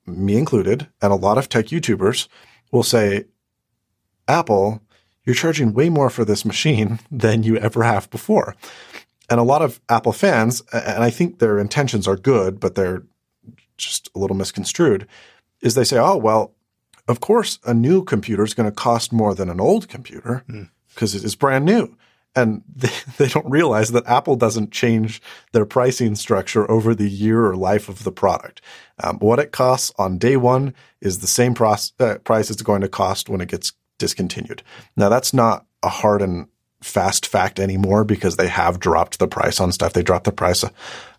me 0.08 0.38
included, 0.38 0.88
and 1.02 1.14
a 1.14 1.16
lot 1.16 1.38
of 1.38 1.50
tech 1.50 1.68
YouTubers 1.68 2.28
will 2.72 2.84
say, 2.84 3.26
Apple 4.28 4.82
you're 5.28 5.36
charging 5.36 5.74
way 5.74 5.90
more 5.90 6.10
for 6.10 6.24
this 6.24 6.46
machine 6.46 7.00
than 7.12 7.44
you 7.44 7.58
ever 7.58 7.84
have 7.84 8.10
before. 8.10 8.56
And 9.30 9.42
a 9.42 9.44
lot 9.44 9.62
of 9.62 9.82
Apple 9.90 10.14
fans, 10.14 10.64
and 10.72 11.04
I 11.04 11.10
think 11.10 11.38
their 11.38 11.60
intentions 11.60 12.08
are 12.08 12.16
good, 12.16 12.62
but 12.62 12.76
they're 12.76 13.04
just 13.78 14.10
a 14.16 14.20
little 14.20 14.38
misconstrued, 14.38 15.06
is 15.62 15.76
they 15.76 15.84
say, 15.84 16.00
oh, 16.00 16.16
well, 16.16 16.54
of 17.10 17.20
course, 17.20 17.60
a 17.66 17.74
new 17.74 18.04
computer 18.06 18.44
is 18.44 18.54
going 18.54 18.70
to 18.70 18.76
cost 18.76 19.12
more 19.12 19.36
than 19.36 19.50
an 19.50 19.60
old 19.60 19.90
computer 19.90 20.46
because 20.94 21.14
mm. 21.14 21.18
it 21.18 21.26
is 21.26 21.36
brand 21.36 21.66
new. 21.66 21.98
And 22.34 22.64
they, 22.76 22.92
they, 23.18 23.28
don't 23.28 23.50
realize 23.50 23.92
that 23.92 24.08
Apple 24.08 24.38
doesn't 24.38 24.72
change 24.72 25.22
their 25.52 25.66
pricing 25.66 26.16
structure 26.16 26.70
over 26.72 26.96
the 26.96 27.10
year 27.10 27.46
or 27.46 27.58
life 27.58 27.90
of 27.90 28.06
the 28.06 28.12
product. 28.14 28.62
Um, 29.04 29.20
what 29.20 29.40
it 29.40 29.52
costs 29.52 29.92
on 29.98 30.20
day 30.20 30.38
one 30.38 30.74
is 31.02 31.20
the 31.20 31.28
same 31.28 31.54
price, 31.54 31.92
uh, 32.00 32.20
price 32.20 32.50
it's 32.50 32.62
going 32.62 32.82
to 32.82 32.90
cost 32.90 33.28
when 33.28 33.42
it 33.42 33.50
gets 33.50 33.74
discontinued. 33.98 34.64
Now 34.96 35.10
that's 35.10 35.34
not 35.34 35.66
a 35.84 35.90
hard 35.90 36.22
and 36.22 36.48
fast 36.82 37.26
fact 37.26 37.60
anymore 37.60 38.04
because 38.04 38.36
they 38.36 38.48
have 38.48 38.80
dropped 38.80 39.20
the 39.20 39.28
price 39.28 39.60
on 39.60 39.72
stuff. 39.72 39.94
They 39.94 40.04
dropped 40.04 40.26
the 40.26 40.32
price 40.32 40.64
uh, 40.64 40.70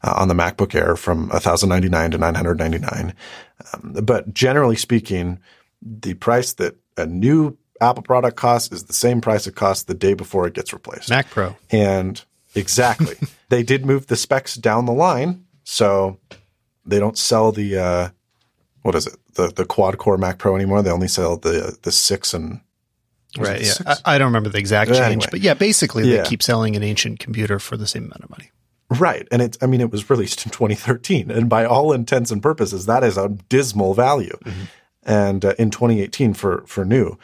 on 0.02 0.28
the 0.28 0.34
MacBook 0.34 0.74
Air 0.74 0.96
from 0.96 1.28
1099 1.28 2.12
to 2.12 2.18
999. 2.18 3.14
Um, 3.74 3.96
but 4.04 4.32
generally 4.32 4.76
speaking, 4.76 5.40
the 5.82 6.14
price 6.14 6.54
that 6.54 6.76
a 6.96 7.06
new 7.06 7.56
Apple 7.80 8.02
product 8.02 8.36
costs 8.36 8.72
is 8.72 8.84
the 8.84 8.92
same 8.92 9.20
price 9.20 9.46
it 9.46 9.54
costs 9.54 9.84
the 9.84 9.94
day 9.94 10.14
before 10.14 10.46
it 10.46 10.54
gets 10.54 10.72
replaced. 10.72 11.10
Mac 11.10 11.28
Pro. 11.30 11.56
And 11.70 12.22
exactly. 12.54 13.16
they 13.48 13.62
did 13.62 13.86
move 13.86 14.06
the 14.06 14.16
specs 14.16 14.54
down 14.54 14.86
the 14.86 14.92
line. 14.92 15.44
So 15.64 16.18
they 16.86 16.98
don't 16.98 17.18
sell 17.18 17.52
the, 17.52 17.78
uh, 17.78 18.08
what 18.82 18.94
is 18.94 19.06
it? 19.06 19.16
The, 19.34 19.48
the 19.48 19.64
quad 19.64 19.98
core 19.98 20.18
Mac 20.18 20.38
Pro 20.38 20.56
anymore. 20.56 20.82
They 20.82 20.90
only 20.90 21.08
sell 21.08 21.36
the, 21.36 21.76
the 21.82 21.92
six 21.92 22.32
and 22.32 22.60
right. 23.36 23.60
Yeah. 23.60 23.72
I, 23.86 24.14
I, 24.14 24.18
don't 24.18 24.28
remember 24.28 24.48
the 24.48 24.58
exact 24.58 24.90
change, 24.90 25.02
anyway. 25.02 25.26
but 25.30 25.40
yeah, 25.40 25.54
basically 25.54 26.08
yeah. 26.08 26.22
they 26.22 26.28
keep 26.28 26.42
selling 26.42 26.76
an 26.76 26.82
ancient 26.82 27.18
computer 27.18 27.58
for 27.58 27.76
the 27.76 27.86
same 27.86 28.04
amount 28.04 28.24
of 28.24 28.30
money. 28.30 28.50
Right. 28.90 29.28
And 29.30 29.42
it's, 29.42 29.58
I 29.60 29.66
mean, 29.66 29.80
it 29.80 29.90
was 29.90 30.08
released 30.08 30.46
in 30.46 30.52
2013. 30.52 31.30
And 31.30 31.48
by 31.48 31.64
all 31.64 31.92
intents 31.92 32.30
and 32.30 32.42
purposes, 32.42 32.86
that 32.86 33.04
is 33.04 33.18
a 33.18 33.28
dismal 33.28 33.94
value. 33.94 34.38
Mm-hmm. 34.44 34.64
And 35.02 35.44
uh, 35.44 35.54
in 35.58 35.70
2018 35.70 36.34
for, 36.34 36.64
for 36.66 36.84
new. 36.84 37.18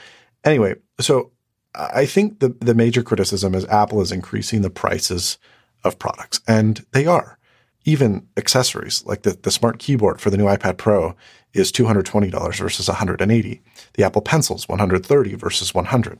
Anyway, 0.44 0.74
so 1.00 1.32
I 1.74 2.06
think 2.06 2.40
the, 2.40 2.50
the 2.60 2.74
major 2.74 3.02
criticism 3.02 3.54
is 3.54 3.64
Apple 3.66 4.00
is 4.00 4.12
increasing 4.12 4.62
the 4.62 4.70
prices 4.70 5.38
of 5.82 5.98
products. 5.98 6.40
And 6.46 6.84
they 6.92 7.06
are. 7.06 7.38
Even 7.86 8.26
accessories 8.36 9.04
like 9.04 9.22
the, 9.22 9.32
the 9.42 9.50
smart 9.50 9.78
keyboard 9.78 10.20
for 10.20 10.30
the 10.30 10.36
new 10.36 10.44
iPad 10.44 10.78
Pro 10.78 11.14
is 11.54 11.72
$220 11.72 12.58
versus 12.58 12.88
180. 12.88 13.62
The 13.94 14.04
Apple 14.04 14.22
Pencil's 14.22 14.68
130 14.68 15.34
versus 15.34 15.74
100. 15.74 16.18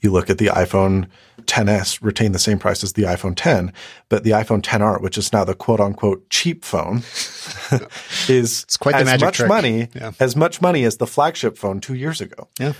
You 0.00 0.10
look 0.10 0.28
at 0.28 0.38
the 0.38 0.46
iPhone 0.46 1.06
10s 1.42 2.02
retain 2.02 2.32
the 2.32 2.38
same 2.38 2.58
price 2.58 2.82
as 2.82 2.94
the 2.94 3.02
iPhone 3.02 3.34
10, 3.36 3.72
but 4.08 4.24
the 4.24 4.30
iPhone 4.30 4.60
10R, 4.60 5.00
which 5.00 5.16
is 5.16 5.32
now 5.32 5.44
the 5.44 5.54
quote 5.54 5.80
unquote 5.80 6.28
cheap 6.28 6.64
phone, 6.64 6.98
is 8.28 8.64
it's 8.64 8.76
quite 8.76 8.96
as 8.96 9.20
much 9.20 9.36
trick. 9.36 9.48
money 9.48 9.88
yeah. 9.94 10.12
as 10.18 10.34
much 10.34 10.60
money 10.60 10.84
as 10.84 10.96
the 10.96 11.06
flagship 11.06 11.56
phone 11.56 11.80
two 11.80 11.94
years 11.94 12.20
ago. 12.20 12.48
Yeah. 12.58 12.72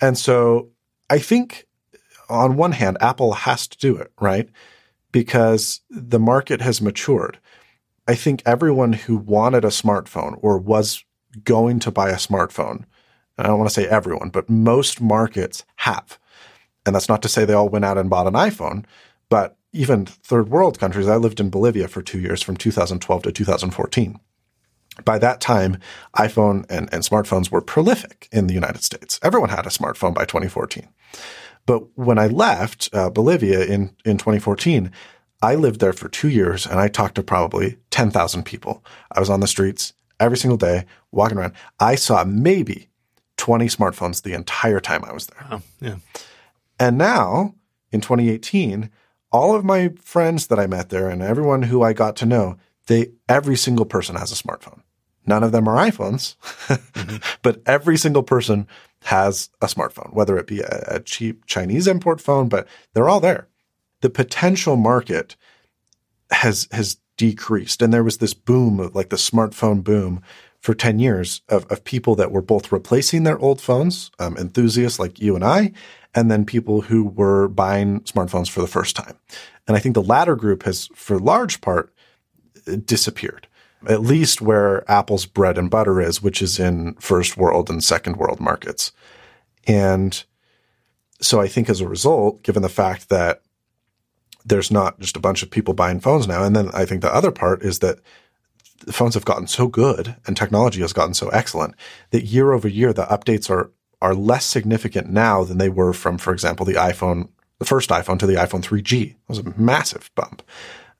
And 0.00 0.16
so 0.16 0.70
I 1.10 1.18
think 1.18 1.66
on 2.28 2.56
one 2.56 2.72
hand, 2.72 2.96
Apple 3.00 3.32
has 3.32 3.66
to 3.68 3.78
do 3.78 3.96
it, 3.96 4.12
right? 4.20 4.48
Because 5.10 5.80
the 5.90 6.18
market 6.20 6.60
has 6.60 6.80
matured. 6.80 7.38
I 8.12 8.14
think 8.14 8.42
everyone 8.44 8.92
who 8.92 9.16
wanted 9.16 9.64
a 9.64 9.68
smartphone 9.68 10.38
or 10.42 10.58
was 10.58 11.02
going 11.44 11.78
to 11.78 11.90
buy 11.90 12.10
a 12.10 12.16
smartphone, 12.16 12.84
I 13.38 13.44
don't 13.44 13.58
want 13.58 13.70
to 13.70 13.74
say 13.74 13.88
everyone, 13.88 14.28
but 14.28 14.50
most 14.50 15.00
markets 15.00 15.64
have. 15.76 16.18
And 16.84 16.94
that's 16.94 17.08
not 17.08 17.22
to 17.22 17.30
say 17.30 17.46
they 17.46 17.54
all 17.54 17.70
went 17.70 17.86
out 17.86 17.96
and 17.96 18.10
bought 18.10 18.26
an 18.26 18.34
iPhone, 18.34 18.84
but 19.30 19.56
even 19.72 20.04
third 20.04 20.50
world 20.50 20.78
countries, 20.78 21.08
I 21.08 21.16
lived 21.16 21.40
in 21.40 21.48
Bolivia 21.48 21.88
for 21.88 22.02
two 22.02 22.20
years 22.20 22.42
from 22.42 22.54
2012 22.54 23.22
to 23.22 23.32
2014. 23.32 24.20
By 25.06 25.18
that 25.18 25.40
time, 25.40 25.78
iPhone 26.14 26.66
and, 26.68 26.92
and 26.92 27.02
smartphones 27.02 27.50
were 27.50 27.62
prolific 27.62 28.28
in 28.30 28.46
the 28.46 28.52
United 28.52 28.84
States. 28.84 29.18
Everyone 29.22 29.48
had 29.48 29.64
a 29.64 29.70
smartphone 29.70 30.12
by 30.12 30.26
2014. 30.26 30.86
But 31.64 31.96
when 31.96 32.18
I 32.18 32.26
left 32.26 32.90
uh, 32.92 33.08
Bolivia 33.08 33.64
in, 33.64 33.96
in 34.04 34.18
2014, 34.18 34.92
I 35.42 35.56
lived 35.56 35.80
there 35.80 35.92
for 35.92 36.08
two 36.08 36.28
years 36.28 36.66
and 36.66 36.78
I 36.78 36.86
talked 36.86 37.16
to 37.16 37.22
probably 37.22 37.76
10,000 37.90 38.44
people. 38.44 38.84
I 39.10 39.18
was 39.18 39.28
on 39.28 39.40
the 39.40 39.48
streets 39.48 39.92
every 40.20 40.38
single 40.38 40.56
day, 40.56 40.86
walking 41.10 41.36
around. 41.36 41.54
I 41.80 41.96
saw 41.96 42.24
maybe 42.24 42.88
20 43.38 43.66
smartphones 43.66 44.22
the 44.22 44.34
entire 44.34 44.78
time 44.78 45.04
I 45.04 45.12
was 45.12 45.26
there. 45.26 45.60
Yeah. 45.80 45.96
And 46.78 46.96
now 46.96 47.56
in 47.90 48.00
2018, 48.00 48.88
all 49.32 49.56
of 49.56 49.64
my 49.64 49.88
friends 50.00 50.46
that 50.46 50.60
I 50.60 50.68
met 50.68 50.90
there 50.90 51.08
and 51.08 51.22
everyone 51.22 51.62
who 51.62 51.82
I 51.82 51.92
got 51.92 52.14
to 52.16 52.26
know, 52.26 52.56
they, 52.86 53.08
every 53.28 53.56
single 53.56 53.84
person 53.84 54.14
has 54.14 54.30
a 54.30 54.40
smartphone. 54.40 54.82
None 55.26 55.42
of 55.42 55.52
them 55.52 55.68
are 55.68 55.76
iPhones, 55.76 56.36
mm-hmm. 56.66 57.16
but 57.42 57.62
every 57.66 57.96
single 57.96 58.22
person 58.22 58.66
has 59.04 59.50
a 59.60 59.66
smartphone, 59.66 60.12
whether 60.12 60.36
it 60.36 60.46
be 60.46 60.60
a, 60.60 60.84
a 60.86 61.00
cheap 61.00 61.46
Chinese 61.46 61.86
import 61.86 62.20
phone, 62.20 62.48
but 62.48 62.68
they're 62.92 63.08
all 63.08 63.20
there 63.20 63.48
the 64.02 64.10
potential 64.10 64.76
market 64.76 65.34
has 66.30 66.68
has 66.72 66.98
decreased. 67.16 67.82
And 67.82 67.92
there 67.92 68.04
was 68.04 68.18
this 68.18 68.34
boom 68.34 68.80
of 68.80 68.94
like 68.94 69.08
the 69.08 69.16
smartphone 69.16 69.82
boom 69.82 70.22
for 70.60 70.74
10 70.74 70.98
years 70.98 71.40
of, 71.48 71.70
of 71.70 71.84
people 71.84 72.14
that 72.14 72.30
were 72.30 72.42
both 72.42 72.70
replacing 72.70 73.24
their 73.24 73.38
old 73.38 73.60
phones, 73.60 74.10
um, 74.18 74.36
enthusiasts 74.36 74.98
like 74.98 75.20
you 75.20 75.34
and 75.34 75.44
I, 75.44 75.72
and 76.14 76.30
then 76.30 76.44
people 76.44 76.82
who 76.82 77.04
were 77.04 77.48
buying 77.48 78.00
smartphones 78.02 78.48
for 78.48 78.60
the 78.60 78.68
first 78.68 78.94
time. 78.94 79.18
And 79.66 79.76
I 79.76 79.80
think 79.80 79.94
the 79.94 80.02
latter 80.02 80.36
group 80.36 80.62
has, 80.62 80.88
for 80.94 81.18
large 81.18 81.60
part, 81.60 81.92
disappeared, 82.84 83.48
at 83.88 84.02
least 84.02 84.40
where 84.40 84.88
Apple's 84.90 85.26
bread 85.26 85.58
and 85.58 85.70
butter 85.70 86.00
is, 86.00 86.22
which 86.22 86.40
is 86.40 86.60
in 86.60 86.94
first 86.94 87.36
world 87.36 87.68
and 87.68 87.82
second 87.82 88.16
world 88.16 88.38
markets. 88.38 88.92
And 89.66 90.22
so 91.20 91.40
I 91.40 91.48
think 91.48 91.68
as 91.68 91.80
a 91.80 91.88
result, 91.88 92.42
given 92.42 92.62
the 92.62 92.68
fact 92.68 93.08
that 93.08 93.42
there's 94.44 94.70
not 94.70 94.98
just 95.00 95.16
a 95.16 95.20
bunch 95.20 95.42
of 95.42 95.50
people 95.50 95.74
buying 95.74 96.00
phones 96.00 96.26
now. 96.26 96.42
And 96.42 96.54
then 96.54 96.70
I 96.72 96.84
think 96.84 97.02
the 97.02 97.14
other 97.14 97.30
part 97.30 97.62
is 97.62 97.80
that 97.80 97.98
the 98.84 98.92
phones 98.92 99.14
have 99.14 99.24
gotten 99.24 99.46
so 99.46 99.68
good 99.68 100.16
and 100.26 100.36
technology 100.36 100.80
has 100.80 100.92
gotten 100.92 101.14
so 101.14 101.28
excellent 101.28 101.74
that 102.10 102.24
year 102.24 102.52
over 102.52 102.68
year 102.68 102.92
the 102.92 103.04
updates 103.06 103.48
are 103.48 103.70
are 104.00 104.14
less 104.16 104.44
significant 104.44 105.08
now 105.08 105.44
than 105.44 105.58
they 105.58 105.68
were 105.68 105.92
from, 105.92 106.18
for 106.18 106.32
example, 106.32 106.66
the 106.66 106.74
iPhone, 106.74 107.28
the 107.60 107.64
first 107.64 107.88
iPhone 107.90 108.18
to 108.18 108.26
the 108.26 108.34
iPhone 108.34 108.60
3G. 108.60 109.10
It 109.10 109.16
was 109.28 109.38
a 109.38 109.54
massive 109.56 110.10
bump. 110.16 110.42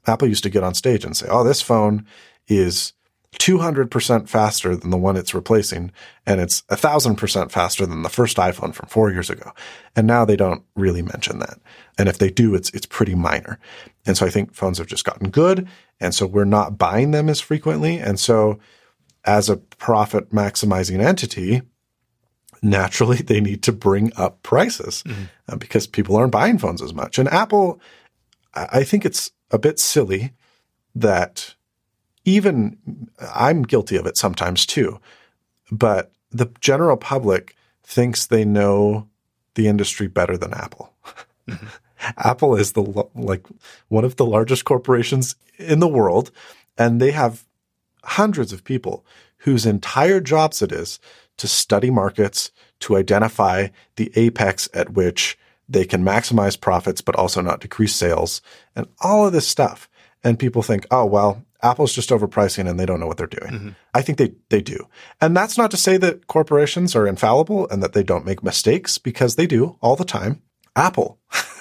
Apple 0.07 0.28
used 0.28 0.45
to 0.45 0.51
get 0.51 0.62
on 0.62 0.74
stage 0.74 1.05
and 1.05 1.16
say, 1.16 1.26
"Oh, 1.28 1.43
this 1.43 1.61
phone 1.61 2.07
is 2.47 2.93
200% 3.39 4.28
faster 4.28 4.76
than 4.76 4.91
the 4.91 4.97
one 4.97 5.16
it's 5.16 5.35
replacing. 5.35 5.91
And 6.26 6.41
it's 6.41 6.62
1000% 6.62 7.51
faster 7.51 7.87
than 7.87 8.03
the 8.03 8.09
first 8.09 8.37
iPhone 8.37 8.74
from 8.74 8.89
four 8.89 9.11
years 9.11 9.30
ago. 9.30 9.53
And 9.97 10.07
now 10.07 10.24
they 10.24 10.37
don't 10.37 10.62
really 10.76 11.03
mention 11.03 11.39
that. 11.39 11.59
And 11.99 12.09
if 12.09 12.18
they 12.18 12.30
do, 12.30 12.55
it's, 12.55 12.70
it's 12.70 12.87
pretty 12.87 13.14
minor. 13.14 13.59
And 14.07 14.16
so 14.16 14.26
I 14.26 14.30
think 14.30 14.55
phones 14.55 14.78
have 14.78 14.87
just 14.87 15.05
gotten 15.05 15.30
good. 15.30 15.68
And 16.01 16.14
so 16.14 16.26
we're 16.26 16.45
not 16.45 16.78
buying 16.78 17.11
them 17.11 17.28
as 17.28 17.41
frequently. 17.41 17.99
And 17.99 18.20
so 18.20 18.59
as 19.24 19.49
a 19.49 19.57
profit 19.57 20.30
maximizing 20.30 21.03
entity, 21.03 21.62
naturally 22.62 23.18
they 23.18 23.41
need 23.41 23.62
to 23.64 23.72
bring 23.72 24.12
up 24.16 24.43
prices 24.43 25.03
mm-hmm. 25.07 25.24
uh, 25.49 25.57
because 25.57 25.87
people 25.87 26.16
aren't 26.16 26.33
buying 26.33 26.59
phones 26.59 26.83
as 26.83 26.95
much. 26.95 27.18
And 27.18 27.28
Apple, 27.28 27.80
I 28.55 28.85
think 28.85 29.05
it's 29.05 29.33
a 29.51 29.59
bit 29.59 29.78
silly 29.78 30.33
that 30.95 31.55
even 32.25 33.09
I'm 33.35 33.62
guilty 33.62 33.97
of 33.97 34.07
it 34.07 34.16
sometimes 34.16 34.66
too, 34.66 35.01
but 35.70 36.12
the 36.31 36.51
general 36.61 36.97
public 36.97 37.57
thinks 37.83 38.27
they 38.27 38.45
know 38.45 39.09
the 39.55 39.68
industry 39.68 40.07
better 40.07 40.37
than 40.37 40.55
Apple. 40.55 40.93
Mm-hmm. 41.49 41.66
Apple 42.16 42.57
is 42.57 42.73
the 42.73 43.05
like 43.14 43.47
one 43.89 44.05
of 44.05 44.16
the 44.16 44.25
largest 44.25 44.64
corporations 44.64 45.37
in 45.57 45.79
the 45.79 45.89
world 45.89 46.33
and 46.77 47.01
they 47.01 47.12
have 47.12 47.45
hundreds 48.05 48.53
of 48.53 48.64
people 48.64 49.05
whose 49.39 49.66
entire 49.66 50.20
jobs 50.20 50.62
it 50.62 50.73
is 50.73 50.99
to 51.37 51.49
study 51.49 51.91
markets, 51.91 52.51
to 52.81 52.97
identify 52.97 53.68
the 53.97 54.12
apex 54.16 54.68
at 54.75 54.93
which 54.93 55.39
they 55.68 55.85
can 55.85 56.05
maximize 56.05 56.61
profits, 56.61 57.01
but 57.01 57.16
also 57.16 57.41
not 57.41 57.61
decrease 57.61 57.95
sales 57.95 58.43
and 58.77 58.87
all 59.01 59.27
of 59.27 59.33
this 59.33 59.47
stuff. 59.47 59.89
And 60.25 60.39
people 60.39 60.62
think, 60.62 60.87
oh, 60.91 61.07
well, 61.07 61.45
Apple's 61.62 61.92
just 61.92 62.10
overpricing 62.10 62.68
and 62.68 62.78
they 62.78 62.86
don't 62.86 63.00
know 63.00 63.06
what 63.06 63.16
they're 63.16 63.26
doing. 63.26 63.52
Mm-hmm. 63.52 63.68
I 63.94 64.02
think 64.02 64.18
they, 64.18 64.32
they 64.48 64.60
do. 64.60 64.88
And 65.20 65.36
that's 65.36 65.56
not 65.56 65.70
to 65.70 65.76
say 65.76 65.96
that 65.98 66.26
corporations 66.26 66.96
are 66.96 67.06
infallible 67.06 67.68
and 67.68 67.82
that 67.82 67.92
they 67.92 68.02
don't 68.02 68.26
make 68.26 68.42
mistakes 68.42 68.98
because 68.98 69.36
they 69.36 69.46
do 69.46 69.76
all 69.80 69.96
the 69.96 70.04
time. 70.04 70.42
Apple 70.74 71.18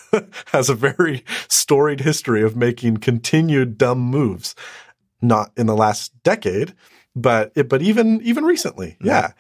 has 0.48 0.70
a 0.70 0.76
very 0.76 1.24
storied 1.48 2.02
history 2.02 2.42
of 2.42 2.56
making 2.56 2.98
continued 2.98 3.78
dumb 3.78 4.00
moves. 4.00 4.56
Not 5.22 5.52
in 5.56 5.68
the 5.68 5.76
last 5.76 6.12
decade, 6.24 6.74
but 7.16 7.54
but 7.70 7.84
even 7.84 8.22
even 8.24 8.44
recently, 8.44 8.92
mm-hmm. 8.92 9.08
yeah. 9.08 9.34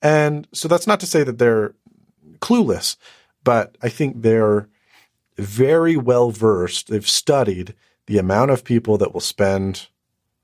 And 0.00 0.48
so 0.52 0.66
that's 0.66 0.86
not 0.86 1.00
to 1.00 1.06
say 1.06 1.24
that 1.24 1.38
they're 1.38 1.74
clueless, 2.38 2.96
but 3.44 3.76
I 3.82 3.90
think 3.90 4.22
they're 4.22 4.68
very 5.36 5.96
well 5.96 6.30
versed. 6.30 6.88
They've 6.88 7.06
studied 7.06 7.74
the 8.06 8.18
amount 8.18 8.50
of 8.50 8.64
people 8.64 8.96
that 8.98 9.12
will 9.12 9.20
spend 9.20 9.88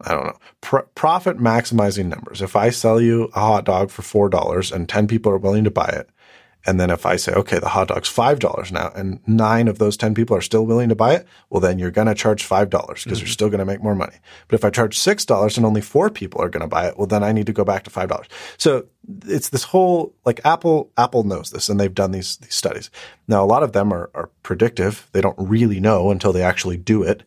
I 0.04 0.14
don't 0.14 0.26
know, 0.26 0.38
Pro- 0.60 0.82
profit 0.94 1.38
maximizing 1.38 2.06
numbers. 2.06 2.42
If 2.42 2.56
I 2.56 2.70
sell 2.70 3.00
you 3.00 3.24
a 3.34 3.40
hot 3.40 3.64
dog 3.64 3.90
for 3.90 4.30
$4 4.30 4.72
and 4.72 4.88
10 4.88 5.06
people 5.06 5.32
are 5.32 5.38
willing 5.38 5.64
to 5.64 5.70
buy 5.70 5.88
it, 5.88 6.10
and 6.64 6.78
then 6.78 6.90
if 6.90 7.04
I 7.06 7.16
say, 7.16 7.32
okay, 7.32 7.58
the 7.58 7.68
hot 7.68 7.88
dog's 7.88 8.08
$5 8.08 8.72
now 8.72 8.92
and 8.94 9.20
nine 9.26 9.66
of 9.66 9.78
those 9.78 9.96
10 9.96 10.14
people 10.14 10.36
are 10.36 10.42
still 10.42 10.64
willing 10.64 10.88
to 10.90 10.94
buy 10.94 11.14
it, 11.14 11.26
well, 11.50 11.60
then 11.60 11.78
you're 11.78 11.90
going 11.90 12.06
to 12.06 12.14
charge 12.14 12.48
$5 12.48 12.70
because 12.70 12.96
mm-hmm. 13.00 13.16
you're 13.18 13.26
still 13.26 13.48
going 13.48 13.58
to 13.58 13.64
make 13.64 13.82
more 13.82 13.94
money. 13.94 14.16
But 14.46 14.54
if 14.54 14.64
I 14.64 14.70
charge 14.70 14.98
$6 14.98 15.56
and 15.56 15.66
only 15.66 15.80
four 15.80 16.08
people 16.08 16.40
are 16.40 16.48
going 16.48 16.62
to 16.62 16.68
buy 16.68 16.86
it, 16.86 16.96
well, 16.96 17.08
then 17.08 17.24
I 17.24 17.32
need 17.32 17.46
to 17.46 17.52
go 17.52 17.64
back 17.64 17.82
to 17.84 17.90
$5. 17.90 18.26
So 18.58 18.86
it's 19.26 19.48
this 19.48 19.64
whole, 19.64 20.14
like 20.24 20.40
Apple, 20.44 20.92
Apple 20.96 21.24
knows 21.24 21.50
this 21.50 21.68
and 21.68 21.80
they've 21.80 21.92
done 21.92 22.12
these, 22.12 22.36
these 22.36 22.54
studies. 22.54 22.90
Now, 23.26 23.42
a 23.42 23.46
lot 23.46 23.64
of 23.64 23.72
them 23.72 23.92
are, 23.92 24.10
are 24.14 24.30
predictive. 24.44 25.08
They 25.12 25.20
don't 25.20 25.38
really 25.38 25.80
know 25.80 26.10
until 26.10 26.32
they 26.32 26.42
actually 26.42 26.76
do 26.76 27.02
it. 27.02 27.24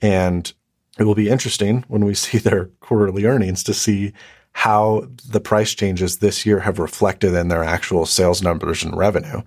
And 0.00 0.50
it 0.98 1.04
will 1.04 1.14
be 1.14 1.28
interesting 1.28 1.84
when 1.88 2.04
we 2.04 2.14
see 2.26 2.38
their 2.38 2.66
quarterly 2.80 3.24
earnings 3.24 3.62
to 3.64 3.74
see 3.74 4.12
how 4.52 5.06
the 5.28 5.40
price 5.40 5.74
changes 5.74 6.18
this 6.18 6.44
year 6.44 6.60
have 6.60 6.78
reflected 6.78 7.34
in 7.34 7.48
their 7.48 7.62
actual 7.62 8.06
sales 8.06 8.42
numbers 8.42 8.82
and 8.82 8.96
revenue. 8.96 9.42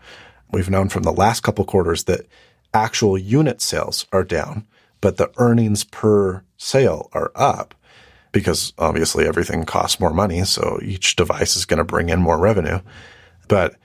We've 0.51 0.69
known 0.69 0.89
from 0.89 1.03
the 1.03 1.11
last 1.11 1.41
couple 1.41 1.65
quarters 1.65 2.05
that 2.05 2.27
actual 2.73 3.17
unit 3.17 3.61
sales 3.61 4.05
are 4.13 4.23
down, 4.23 4.65
but 5.01 5.17
the 5.17 5.31
earnings 5.37 5.83
per 5.83 6.43
sale 6.57 7.09
are 7.13 7.31
up 7.35 7.73
because 8.31 8.71
obviously 8.77 9.27
everything 9.27 9.65
costs 9.65 9.99
more 9.99 10.13
money. 10.13 10.43
So 10.45 10.79
each 10.81 11.15
device 11.17 11.57
is 11.57 11.65
going 11.65 11.79
to 11.79 11.83
bring 11.83 12.09
in 12.09 12.21
more 12.21 12.37
revenue. 12.37 12.79
But 13.49 13.75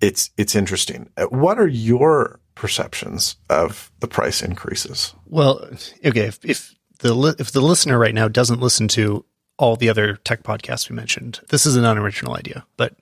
it's, 0.00 0.30
it's 0.36 0.54
interesting. 0.54 1.10
What 1.30 1.58
are 1.58 1.66
your 1.66 2.38
perceptions 2.56 3.36
of 3.48 3.92
the 4.00 4.08
price 4.08 4.42
increases? 4.42 5.14
Well, 5.26 5.68
okay. 6.04 6.26
If, 6.26 6.44
if 6.44 6.74
the 6.98 7.36
if 7.38 7.52
the 7.52 7.60
listener 7.60 7.98
right 7.98 8.14
now 8.14 8.26
doesn't 8.26 8.60
listen 8.60 8.88
to 8.88 9.24
all 9.58 9.76
the 9.76 9.88
other 9.88 10.16
tech 10.16 10.42
podcasts 10.42 10.90
we 10.90 10.96
mentioned, 10.96 11.40
this 11.50 11.64
is 11.64 11.76
an 11.76 11.84
unoriginal 11.84 12.34
idea. 12.34 12.66
But 12.76 12.96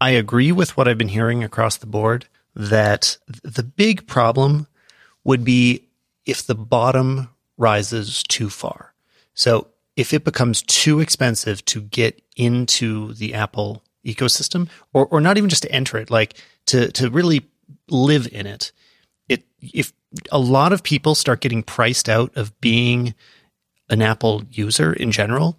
I 0.00 0.10
agree 0.10 0.52
with 0.52 0.76
what 0.76 0.86
I've 0.86 0.98
been 0.98 1.08
hearing 1.08 1.42
across 1.42 1.78
the 1.78 1.86
board 1.86 2.28
that 2.54 3.16
the 3.42 3.64
big 3.64 4.06
problem 4.06 4.68
would 5.24 5.44
be 5.44 5.84
if 6.24 6.46
the 6.46 6.54
bottom 6.54 7.30
rises 7.56 8.22
too 8.22 8.48
far. 8.48 8.94
So 9.34 9.68
if 9.96 10.12
it 10.12 10.24
becomes 10.24 10.62
too 10.62 11.00
expensive 11.00 11.64
to 11.66 11.80
get 11.80 12.22
into 12.36 13.14
the 13.14 13.34
Apple 13.34 13.82
ecosystem, 14.04 14.68
or 14.92 15.06
or 15.06 15.20
not 15.20 15.38
even 15.38 15.50
just 15.50 15.62
to 15.62 15.72
enter 15.72 15.96
it, 15.96 16.10
like 16.10 16.34
to 16.66 16.92
to 16.92 17.10
really 17.10 17.46
live 17.88 18.28
in 18.30 18.46
it 18.46 18.72
if 19.60 19.92
a 20.32 20.38
lot 20.38 20.72
of 20.72 20.82
people 20.82 21.14
start 21.14 21.40
getting 21.40 21.62
priced 21.62 22.08
out 22.08 22.36
of 22.36 22.58
being 22.60 23.14
an 23.90 24.02
Apple 24.02 24.44
user 24.50 24.92
in 24.92 25.12
general, 25.12 25.58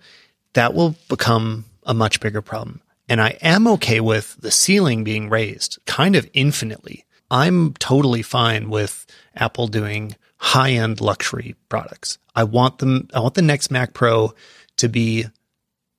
that 0.54 0.74
will 0.74 0.96
become 1.08 1.66
a 1.84 1.94
much 1.94 2.20
bigger 2.20 2.42
problem. 2.42 2.82
And 3.08 3.22
I 3.22 3.38
am 3.42 3.68
okay 3.68 4.00
with 4.00 4.38
the 4.40 4.52
ceiling 4.52 5.04
being 5.04 5.30
raised 5.30 5.80
kind 5.86 6.16
of 6.16 6.30
infinitely. 6.34 7.06
I'm 7.32 7.74
totally 7.74 8.22
fine 8.22 8.70
with 8.70 9.06
Apple 9.36 9.68
doing 9.68 10.16
high 10.38 10.72
end 10.72 11.02
luxury 11.02 11.56
products. 11.70 12.18
I 12.36 12.44
want 12.44 12.78
them, 12.80 13.08
I 13.14 13.20
want 13.20 13.34
the 13.34 13.42
next 13.42 13.72
Mac 13.72 13.94
Pro 13.94 14.34
to 14.78 14.88
be 14.88 15.26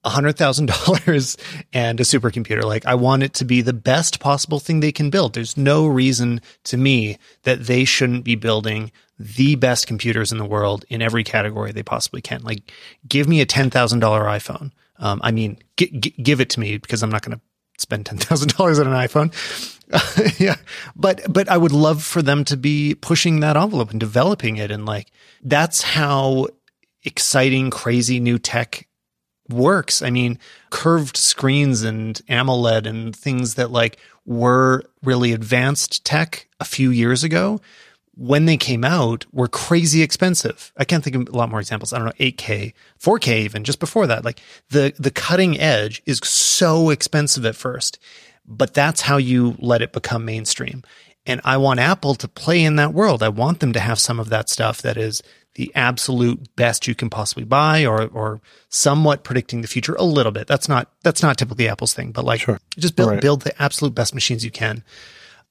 $100,000 0.05 1.65
and 1.73 2.01
a 2.01 2.05
supercomputer. 2.05 2.65
Like 2.65 2.87
I 2.87 2.95
want 2.95 3.23
it 3.23 3.35
to 3.35 3.45
be 3.45 3.61
the 3.61 3.73
best 3.73 4.21
possible 4.21 4.59
thing 4.59 4.81
they 4.81 4.93
can 4.93 5.11
build. 5.11 5.35
There's 5.35 5.57
no 5.57 5.87
reason 5.87 6.41
to 6.65 6.77
me 6.77 7.19
that 7.43 7.67
they 7.67 7.85
shouldn't 7.85 8.25
be 8.25 8.35
building 8.35 8.93
the 9.19 9.55
best 9.57 9.87
computers 9.87 10.33
in 10.33 10.39
the 10.39 10.45
world 10.45 10.85
in 10.89 11.03
every 11.03 11.23
category 11.23 11.73
they 11.73 11.83
possibly 11.83 12.23
can. 12.23 12.43
Like 12.43 12.73
give 13.07 13.29
me 13.29 13.41
a 13.41 13.47
$10,000 13.47 13.71
iPhone. 13.71 14.73
Um, 14.99 15.21
I 15.23 15.31
mean, 15.31 15.59
g- 15.77 15.99
g- 15.99 16.15
give 16.23 16.41
it 16.41 16.51
to 16.51 16.61
me 16.61 16.79
because 16.79 17.03
I'm 17.03 17.11
not 17.11 17.23
going 17.23 17.37
to 17.37 17.43
spend 17.79 18.07
$10,000 18.07 18.81
on 18.81 18.87
an 18.87 19.09
iPhone. 19.09 19.31
yeah. 20.41 20.57
But, 20.97 21.31
but 21.31 21.49
I 21.49 21.57
would 21.57 21.73
love 21.73 22.03
for 22.03 22.23
them 22.23 22.45
to 22.45 22.57
be 22.57 22.95
pushing 22.95 23.41
that 23.41 23.57
envelope 23.57 23.91
and 23.91 24.01
developing 24.01 24.57
it. 24.57 24.71
And 24.71 24.87
like, 24.87 25.11
that's 25.43 25.83
how 25.83 26.49
exciting, 27.03 27.71
crazy 27.71 28.21
new 28.21 28.39
tech 28.39 28.87
works. 29.53 30.03
I 30.03 30.11
mean, 30.11 30.39
curved 30.71 31.17
screens 31.17 31.83
and 31.83 32.21
AMOLED 32.29 32.87
and 32.87 33.15
things 33.15 33.55
that 33.55 33.71
like 33.71 33.99
were 34.27 34.85
really 35.03 35.33
advanced 35.33 36.05
tech 36.05 36.47
a 36.61 36.65
few 36.65 36.91
years 36.91 37.25
ago 37.25 37.61
when 38.17 38.45
they 38.45 38.57
came 38.57 38.85
out 38.85 39.25
were 39.33 39.49
crazy 39.49 40.03
expensive. 40.03 40.73
I 40.77 40.85
can't 40.85 41.03
think 41.03 41.17
of 41.17 41.29
a 41.29 41.37
lot 41.37 41.49
more 41.49 41.61
examples. 41.61 41.93
I 41.93 41.99
don't 41.99 42.07
know, 42.07 42.13
8K, 42.25 42.75
4K 43.01 43.41
even 43.41 43.65
just 43.65 43.81
before 43.81 44.07
that. 44.07 44.25
Like 44.25 44.41
the 44.69 44.93
the 44.99 45.11
cutting 45.11 45.59
edge 45.59 46.03
is 46.05 46.19
so 46.19 46.91
expensive 46.91 47.47
at 47.47 47.57
first, 47.57 47.99
but 48.47 48.75
that's 48.75 49.01
how 49.03 49.17
you 49.17 49.57
let 49.59 49.81
it 49.81 49.93
become 49.93 50.25
mainstream. 50.25 50.83
And 51.25 51.41
I 51.45 51.57
want 51.57 51.81
Apple 51.81 52.15
to 52.17 52.29
play 52.29 52.63
in 52.63 52.77
that 52.77 52.93
world. 52.93 53.23
I 53.23 53.29
want 53.29 53.61
them 53.61 53.73
to 53.73 53.81
have 53.81 53.99
some 53.99 54.21
of 54.21 54.31
that 54.31 54.49
stuff 54.49 54.83
that 54.83 54.97
is 54.97 55.23
the 55.61 55.71
absolute 55.75 56.57
best 56.57 56.89
you 56.89 56.95
can 56.95 57.11
possibly 57.11 57.45
buy 57.45 57.85
or 57.85 58.07
or 58.07 58.41
somewhat 58.71 59.25
predicting 59.25 59.61
the 59.61 59.69
future 59.69 59.95
a 59.97 60.03
little 60.03 60.33
bit. 60.33 60.47
That's 60.47 60.71
not 60.71 60.91
that's 61.03 61.23
not 61.23 61.37
typically 61.37 61.69
Apple's 61.69 61.93
thing, 61.93 62.13
but 62.13 62.25
like 62.25 62.41
sure. 62.41 62.59
just 62.79 62.97
build 62.97 63.11
right. 63.11 63.21
build 63.21 63.43
the 63.43 63.61
absolute 63.61 63.95
best 63.95 64.15
machines 64.15 64.43
you 64.43 64.51
can. 64.51 64.83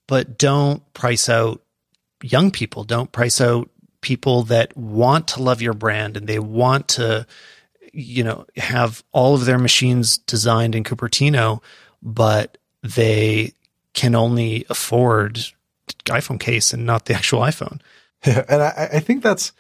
But 0.08 0.40
don't 0.40 0.82
price 0.96 1.30
out 1.30 1.62
young 2.24 2.50
people, 2.50 2.84
don't 2.86 3.12
price 3.12 3.40
out 3.40 3.70
people 4.02 4.42
that 4.46 4.76
want 4.76 5.28
to 5.28 5.44
love 5.44 5.62
your 5.62 5.76
brand 5.76 6.18
and 6.18 6.26
they 6.26 6.40
want 6.40 6.88
to 6.88 7.28
you 7.94 8.24
know 8.24 8.48
have 8.58 9.04
all 9.12 9.36
of 9.36 9.46
their 9.46 9.60
machines 9.60 10.18
designed 10.18 10.74
in 10.74 10.84
Cupertino, 10.84 11.62
but 12.02 12.58
they 12.82 13.54
can 13.94 14.16
only 14.16 14.66
afford 14.72 15.38
iPhone 16.06 16.40
case 16.40 16.74
and 16.74 16.84
not 16.84 17.06
the 17.06 17.14
actual 17.20 17.42
iPhone. 17.42 17.80
Yeah, 18.26 18.44
and 18.50 18.64
I, 18.64 18.90
I 18.94 19.00
think 19.02 19.22
that's 19.22 19.52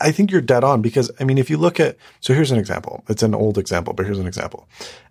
I 0.00 0.12
think 0.12 0.30
you're 0.30 0.40
dead 0.40 0.64
on 0.64 0.82
because 0.82 1.10
I 1.18 1.24
mean, 1.24 1.38
if 1.38 1.50
you 1.50 1.56
look 1.56 1.80
at, 1.80 1.96
so 2.20 2.34
here's 2.34 2.50
an 2.50 2.58
example. 2.58 3.04
It's 3.08 3.22
an 3.22 3.34
old 3.34 3.58
example, 3.58 3.94
but 3.94 4.06
here's 4.06 4.18
an 4.18 4.26
example. 4.26 4.68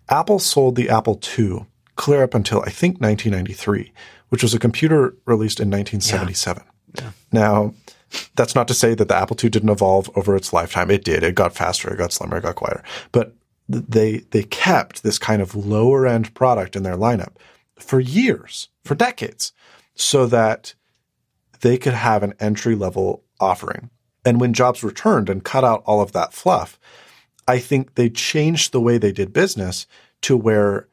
Apple 0.08 0.38
sold 0.38 0.76
the 0.76 0.88
Apple 0.88 1.20
II 1.38 1.66
clear 1.96 2.22
up 2.22 2.34
until 2.34 2.60
I 2.60 2.70
think 2.70 3.00
1993, 3.00 3.92
which 4.30 4.42
was 4.42 4.54
a 4.54 4.58
computer 4.58 5.14
released 5.26 5.60
in 5.60 5.70
1977. 5.70 6.62
Yeah. 6.64 7.02
Yeah. 7.02 7.10
Now, 7.32 7.74
that's 8.34 8.54
not 8.54 8.68
to 8.68 8.74
say 8.74 8.94
that 8.94 9.08
the 9.08 9.16
Apple 9.16 9.36
II 9.42 9.50
didn't 9.50 9.70
evolve 9.70 10.10
over 10.16 10.36
its 10.36 10.52
lifetime. 10.52 10.90
It 10.90 11.04
did. 11.04 11.22
It 11.22 11.34
got 11.34 11.54
faster. 11.54 11.92
It 11.92 11.98
got 11.98 12.12
slimmer. 12.12 12.38
It 12.38 12.42
got 12.42 12.56
quieter. 12.56 12.82
But 13.10 13.34
they 13.68 14.18
they 14.30 14.42
kept 14.42 15.02
this 15.02 15.18
kind 15.18 15.40
of 15.40 15.54
lower 15.54 16.06
end 16.06 16.34
product 16.34 16.76
in 16.76 16.82
their 16.82 16.96
lineup 16.96 17.34
for 17.76 18.00
years, 18.00 18.68
for 18.84 18.94
decades, 18.94 19.52
so 19.94 20.26
that 20.26 20.74
they 21.60 21.78
could 21.78 21.94
have 21.94 22.22
an 22.22 22.34
entry 22.40 22.74
level 22.74 23.22
offering 23.40 23.90
and 24.24 24.40
when 24.40 24.52
Jobs 24.52 24.84
returned 24.84 25.28
and 25.28 25.44
cut 25.44 25.64
out 25.64 25.82
all 25.84 26.00
of 26.00 26.12
that 26.12 26.32
fluff, 26.32 26.78
I 27.48 27.58
think 27.58 27.94
they 27.94 28.08
changed 28.08 28.72
the 28.72 28.80
way 28.80 28.98
they 28.98 29.12
did 29.12 29.32
business 29.32 29.86
to 30.22 30.36
where 30.36 30.88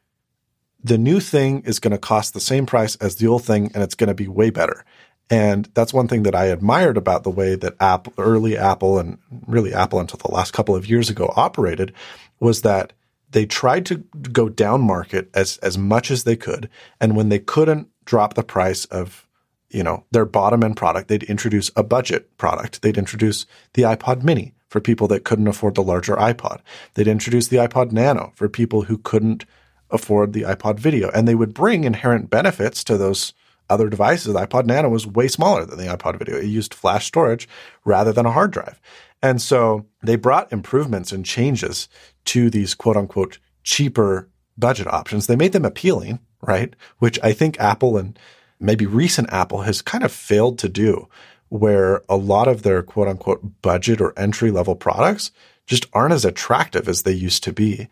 the 0.84 0.98
new 0.98 1.20
thing 1.20 1.62
is 1.62 1.80
going 1.80 1.92
to 1.92 1.98
cost 1.98 2.34
the 2.34 2.40
same 2.40 2.66
price 2.66 2.96
as 2.98 3.18
the 3.18 3.28
old 3.28 3.44
thing 3.44 3.72
and 3.74 3.84
it's 3.84 3.96
going 3.96 4.08
to 4.08 4.14
be 4.14 4.28
way 4.28 4.50
better. 4.50 4.86
And 5.30 5.70
that's 5.76 5.94
one 5.94 6.08
thing 6.08 6.24
that 6.24 6.34
I 6.34 6.46
admired 6.46 6.98
about 6.98 7.24
the 7.24 7.30
way 7.30 7.54
that 7.56 7.76
Apple, 7.80 8.14
early 8.18 8.58
Apple 8.58 8.98
and 8.98 9.20
really 9.46 9.74
Apple 9.74 10.00
until 10.00 10.18
the 10.18 10.34
last 10.34 10.54
couple 10.54 10.76
of 10.76 10.90
years 10.90 11.10
ago 11.10 11.32
operated 11.36 11.94
was 12.40 12.64
that 12.64 12.94
they 13.32 13.46
tried 13.46 13.86
to 13.88 13.98
go 14.32 14.50
down 14.50 14.82
market 14.82 15.30
as, 15.36 15.58
as 15.58 15.78
much 15.78 16.10
as 16.10 16.24
they 16.24 16.36
could. 16.36 16.68
And 17.00 17.16
when 17.16 17.30
they 17.30 17.38
couldn't 17.38 17.90
drop 18.06 18.34
the 18.34 18.44
price 18.44 18.86
of 18.86 19.28
you 19.70 19.84
know, 19.84 20.06
their 20.12 20.26
bottom 20.26 20.64
end 20.64 20.78
product, 20.78 21.08
they'd 21.08 21.24
introduce 21.24 21.72
a 21.76 21.84
budget 21.84 22.38
product. 22.38 22.82
They'd 22.82 22.98
introduce 22.98 23.46
the 23.74 23.84
iPod 23.84 24.24
mini 24.24 24.54
for 24.68 24.80
people 24.80 25.08
that 25.08 25.24
couldn't 25.24 25.48
afford 25.48 25.76
the 25.76 25.84
larger 25.84 26.16
iPod. 26.16 26.62
They'd 26.94 27.08
introduce 27.08 27.48
the 27.48 27.58
iPod 27.58 27.92
Nano 27.92 28.32
for 28.36 28.50
people 28.50 28.84
who 28.84 28.98
couldn't 28.98 29.46
afford 29.90 30.34
the 30.34 30.44
iPod 30.44 30.80
Video. 30.80 31.10
And 31.10 31.28
they 31.28 31.36
would 31.36 31.54
bring 31.54 31.84
inherent 31.84 32.30
benefits 32.30 32.84
to 32.86 32.98
those 32.98 33.34
other 33.70 33.90
devices. 33.90 34.34
The 34.34 34.48
iPod 34.48 34.66
Nano 34.66 34.90
was 34.90 35.08
way 35.08 35.28
smaller 35.28 35.66
than 35.66 35.78
the 35.78 35.86
iPod 35.86 36.18
Video. 36.18 36.38
It 36.38 36.46
used 36.46 36.74
flash 36.74 37.06
storage 37.06 37.48
rather 37.86 38.12
than 38.12 38.26
a 38.26 38.32
hard 38.32 38.52
drive. 38.52 38.80
And 39.22 39.42
so 39.42 39.86
they 40.02 40.16
brought 40.16 40.52
improvements 40.52 41.12
and 41.12 41.26
changes 41.26 41.90
to 42.26 42.50
these 42.50 42.74
quote 42.74 42.98
unquote 42.98 43.40
cheaper 43.64 44.30
budget 44.58 44.88
options. 44.88 45.28
They 45.28 45.36
made 45.36 45.54
them 45.54 45.66
appealing, 45.66 46.20
right? 46.42 46.76
Which 47.00 47.20
I 47.24 47.34
think 47.34 47.60
Apple 47.60 47.98
and 47.98 48.18
maybe 48.60 48.86
recent 48.86 49.32
Apple 49.32 49.62
has 49.62 49.82
kind 49.82 50.03
of 50.03 50.12
failed 50.12 50.60
to 50.60 50.70
do, 50.70 51.07
where 51.49 52.03
a 52.10 52.16
lot 52.16 52.47
of 52.47 52.64
their 52.64 52.84
quote 52.84 53.07
unquote 53.07 53.62
budget 53.62 54.01
or 54.01 54.18
entry 54.18 54.51
level 54.51 54.76
products 54.76 55.32
just 55.66 55.86
aren't 55.93 56.14
as 56.14 56.26
attractive 56.26 56.88
as 56.88 57.03
they 57.03 57.12
used 57.12 57.43
to 57.43 57.53
be. 57.53 57.88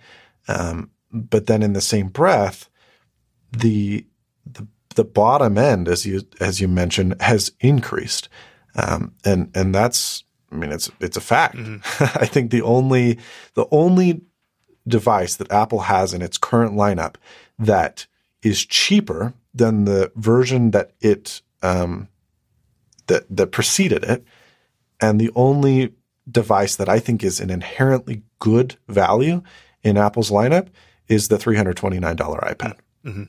Um, 0.48 0.92
but 1.12 1.48
then 1.48 1.64
in 1.64 1.74
the 1.74 1.82
same 1.82 2.08
breath, 2.08 2.70
the, 3.52 4.06
the 4.46 4.68
the 4.98 5.06
bottom 5.06 5.58
end, 5.58 5.88
as 5.88 6.06
you 6.06 6.24
as 6.42 6.60
you 6.60 6.68
mentioned, 6.68 7.16
has 7.22 7.52
increased, 7.62 8.28
um, 8.76 9.14
and 9.24 9.50
and 9.56 9.74
that's 9.74 10.24
I 10.52 10.56
mean 10.56 10.72
it's 10.72 10.92
it's 11.00 11.16
a 11.16 11.22
fact. 11.22 11.56
Mm-hmm. 11.56 12.04
I 12.20 12.26
think 12.26 12.52
the 12.52 12.64
only 12.64 13.20
the 13.54 13.68
only 13.72 14.22
device 14.88 15.36
that 15.36 15.52
Apple 15.52 15.82
has 15.82 16.14
in 16.14 16.22
its 16.22 16.38
current 16.38 16.74
lineup 16.74 17.16
that 17.60 18.08
is 18.48 18.66
cheaper 18.66 19.34
than 19.54 19.86
the 19.86 20.12
version 20.16 20.72
that 20.72 20.92
it 21.02 21.42
um, 21.62 22.08
that 23.08 23.26
that 23.30 23.48
preceded 23.48 24.04
it, 24.04 24.24
and 25.00 25.20
the 25.20 25.32
only 25.36 25.94
device 26.30 26.76
that 26.76 26.90
I 26.90 27.00
think 27.00 27.24
is 27.24 27.40
an 27.40 27.50
inherently 27.50 28.24
good 28.40 28.76
value 28.88 29.42
in 29.84 29.98
Apple's 29.98 30.30
lineup 30.30 30.68
is 31.08 31.30
the 31.30 31.38
$329 31.38 32.18
iPad. 32.18 32.78
Mm-hmm. 33.06 33.24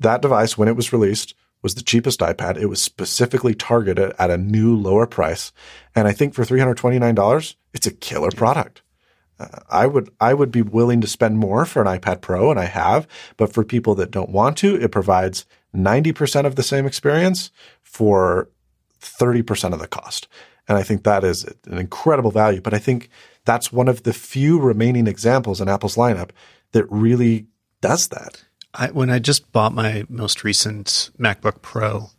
That 0.00 0.22
device, 0.22 0.56
when 0.56 0.68
it 0.68 0.76
was 0.76 0.92
released, 0.92 1.34
was 1.62 1.74
the 1.74 1.82
cheapest 1.82 2.20
iPad. 2.20 2.56
It 2.56 2.66
was 2.66 2.80
specifically 2.80 3.54
targeted 3.54 4.14
at 4.18 4.30
a 4.30 4.38
new 4.38 4.74
lower 4.76 5.06
price, 5.06 5.52
and 5.94 6.08
I 6.08 6.12
think 6.12 6.34
for 6.34 6.44
$329, 6.44 7.54
it's 7.72 7.86
a 7.86 7.92
killer 7.92 8.30
product. 8.30 8.82
I 9.68 9.86
would 9.86 10.10
I 10.20 10.34
would 10.34 10.50
be 10.50 10.62
willing 10.62 11.00
to 11.00 11.06
spend 11.06 11.38
more 11.38 11.64
for 11.64 11.82
an 11.82 11.98
iPad 11.98 12.20
Pro, 12.20 12.50
and 12.50 12.60
I 12.60 12.66
have. 12.66 13.06
But 13.36 13.52
for 13.52 13.64
people 13.64 13.94
that 13.96 14.10
don't 14.10 14.30
want 14.30 14.56
to, 14.58 14.76
it 14.76 14.92
provides 14.92 15.44
ninety 15.72 16.12
percent 16.12 16.46
of 16.46 16.56
the 16.56 16.62
same 16.62 16.86
experience 16.86 17.50
for 17.82 18.48
thirty 18.98 19.42
percent 19.42 19.74
of 19.74 19.80
the 19.80 19.88
cost. 19.88 20.28
And 20.68 20.78
I 20.78 20.82
think 20.82 21.02
that 21.02 21.24
is 21.24 21.44
an 21.66 21.78
incredible 21.78 22.30
value. 22.30 22.60
But 22.60 22.74
I 22.74 22.78
think 22.78 23.10
that's 23.44 23.72
one 23.72 23.88
of 23.88 24.04
the 24.04 24.12
few 24.12 24.58
remaining 24.58 25.06
examples 25.06 25.60
in 25.60 25.68
Apple's 25.68 25.96
lineup 25.96 26.30
that 26.72 26.90
really 26.90 27.46
does 27.80 28.08
that. 28.08 28.44
I, 28.72 28.90
when 28.90 29.10
I 29.10 29.18
just 29.18 29.52
bought 29.52 29.74
my 29.74 30.04
most 30.08 30.42
recent 30.42 31.10
MacBook 31.18 31.62
Pro, 31.62 32.10